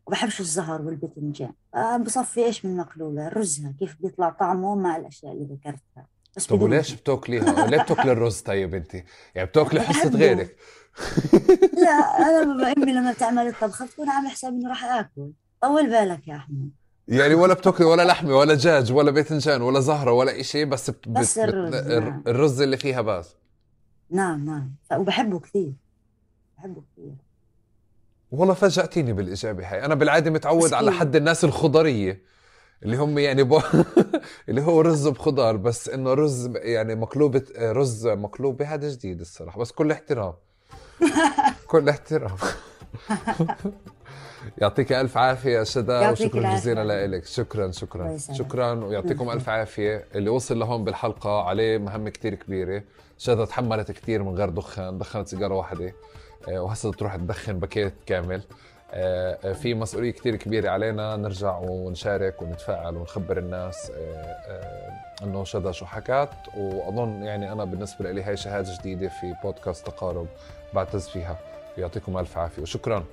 وبحبش 0.06 0.40
الزهر 0.40 0.82
والباذنجان 0.82 1.52
آه 1.74 1.97
بصفي 1.97 2.44
إيش 2.44 2.64
من 2.64 2.77
مقلوبة؟ 2.77 3.28
رزها 3.28 3.74
كيف 3.78 3.97
بيطلع 4.01 4.31
طعمه 4.31 4.74
مع 4.74 4.97
الأشياء 4.97 5.32
اللي 5.32 5.44
ذكرتها. 5.44 6.06
بس 6.36 6.47
طب 6.47 6.62
وليش 6.62 6.94
بتأكليها؟ 6.94 7.66
ليه 7.70 7.82
بتاكلي 7.82 8.12
الرز 8.12 8.40
طيب 8.40 8.74
أنت؟ 8.74 8.94
يعني 9.35 9.48
بتأكلي 9.48 9.81
حصة 9.81 10.09
غيرك؟ 10.09 10.56
لا 11.73 11.90
أنا 12.18 12.43
بابا 12.55 12.73
أمي 12.77 12.93
لما 12.93 13.12
بتعمل 13.12 13.47
الطبخة 13.47 13.86
بتكون 13.86 14.09
عاملة 14.09 14.31
حساب 14.31 14.52
إنه 14.52 14.68
راح 14.68 14.85
آكل. 14.85 15.32
طول 15.62 15.90
بالك 15.90 16.28
يا 16.28 16.36
أحمد. 16.36 16.70
يعني 17.09 17.35
ولا 17.35 17.55
بتاكلي 17.55 17.87
ولا 17.87 18.03
لحمة 18.03 18.37
ولا 18.37 18.55
دجاج 18.55 18.93
ولا 18.93 19.11
باذنجان 19.11 19.62
ولا 19.62 19.81
زهرة 19.81 20.12
ولا 20.12 20.43
شيء 20.43 20.65
بس 20.65 20.91
بت... 20.91 21.09
بس 21.09 21.39
بت... 21.39 21.49
الرز 21.49 21.74
بت... 21.74 21.87
نعم. 21.87 22.23
الرز 22.27 22.61
اللي 22.61 22.77
فيها 22.77 23.01
بس 23.01 23.35
نعم 24.11 24.45
نعم. 24.45 24.73
وبحبه 24.93 25.41
كثير. 25.41 25.73
بحبه 26.59 26.83
كثير. 26.93 27.15
والله 28.31 28.55
فاجأتيني 28.55 29.12
بالإجابة 29.12 29.66
هاي. 29.66 29.85
أنا 29.85 29.95
بالعادة 29.95 30.31
متعود 30.31 30.74
على 30.74 30.93
حد 30.93 31.16
الناس 31.16 31.45
الخضرية 31.45 32.23
اللي 32.83 32.97
هم 32.97 33.19
يعني 33.19 33.43
بو... 33.43 33.61
اللي 34.49 34.62
هو 34.62 34.81
رز 34.81 35.09
بخضار 35.09 35.57
بس 35.57 35.89
إنه 35.89 36.15
رز 36.15 36.51
يعني 36.55 36.95
مقلوبة 36.95 37.45
رز 37.59 38.07
مقلوبة 38.07 38.74
هذا 38.74 38.89
جديد 38.89 39.20
الصراحة. 39.20 39.61
بس 39.61 39.73
كل 39.73 39.91
احترام. 39.91 40.35
كل 41.70 41.89
احترام. 41.89 42.37
يعطيك 44.59 44.93
ألف 44.93 45.18
عافية 45.18 45.59
يا 45.59 45.64
شدا 45.64 46.10
وشكرا 46.10 46.55
جزيلا 46.55 47.06
لك 47.06 47.24
شكرا 47.24 47.70
شكرا. 47.70 48.16
شكرا 48.32 48.73
ويعطيكم 48.73 49.31
ألف 49.31 49.48
عافية. 49.48 50.05
اللي 50.14 50.31
وصل 50.31 50.59
لهون 50.59 50.85
بالحلقة 50.85 51.43
عليه 51.43 51.78
مهمة 51.78 52.10
كتير 52.10 52.35
كبيرة. 52.35 52.82
شدا 53.18 53.44
تحملت 53.44 53.93
كتير 53.93 54.23
من 54.23 54.35
غير 54.35 54.48
دخان 54.51 54.98
دخنت 54.98 55.28
سيجارة 55.28 55.55
واحدة 55.55 55.93
آه، 56.48 56.60
وهسه 56.62 56.93
تروح 56.93 57.16
تدخن 57.16 57.59
باكيت 57.59 57.94
كامل. 58.06 58.43
آه، 58.93 59.39
آه، 59.44 59.52
في 59.52 59.74
مسؤولية 59.74 60.10
كتير 60.10 60.36
كبيرة 60.36 60.70
علينا. 60.70 61.16
نرجع 61.16 61.59
ونشارك 61.59 62.43
ونتفاعل 62.43 62.97
ونخبر 62.97 63.39
الناس 63.39 63.93
إنه 65.23 65.44
شدا 65.44 65.73
شو 65.73 65.86
حكت. 65.86 66.31
وأظن 66.56 67.23
يعني 67.23 67.52
أنا 67.52 67.64
بالنسبة 67.64 68.10
لي 68.10 68.24
هي 68.24 68.36
شهادة 68.36 68.77
جديدة 68.81 69.09
في 69.09 69.35
بودكاست 69.44 69.86
تقارب 69.86 70.27
بعتز 70.74 71.09
فيها. 71.09 71.39
يعطيكم 71.78 72.18
ألف 72.18 72.39
عافية 72.39 72.62
وشكرا. 72.62 73.05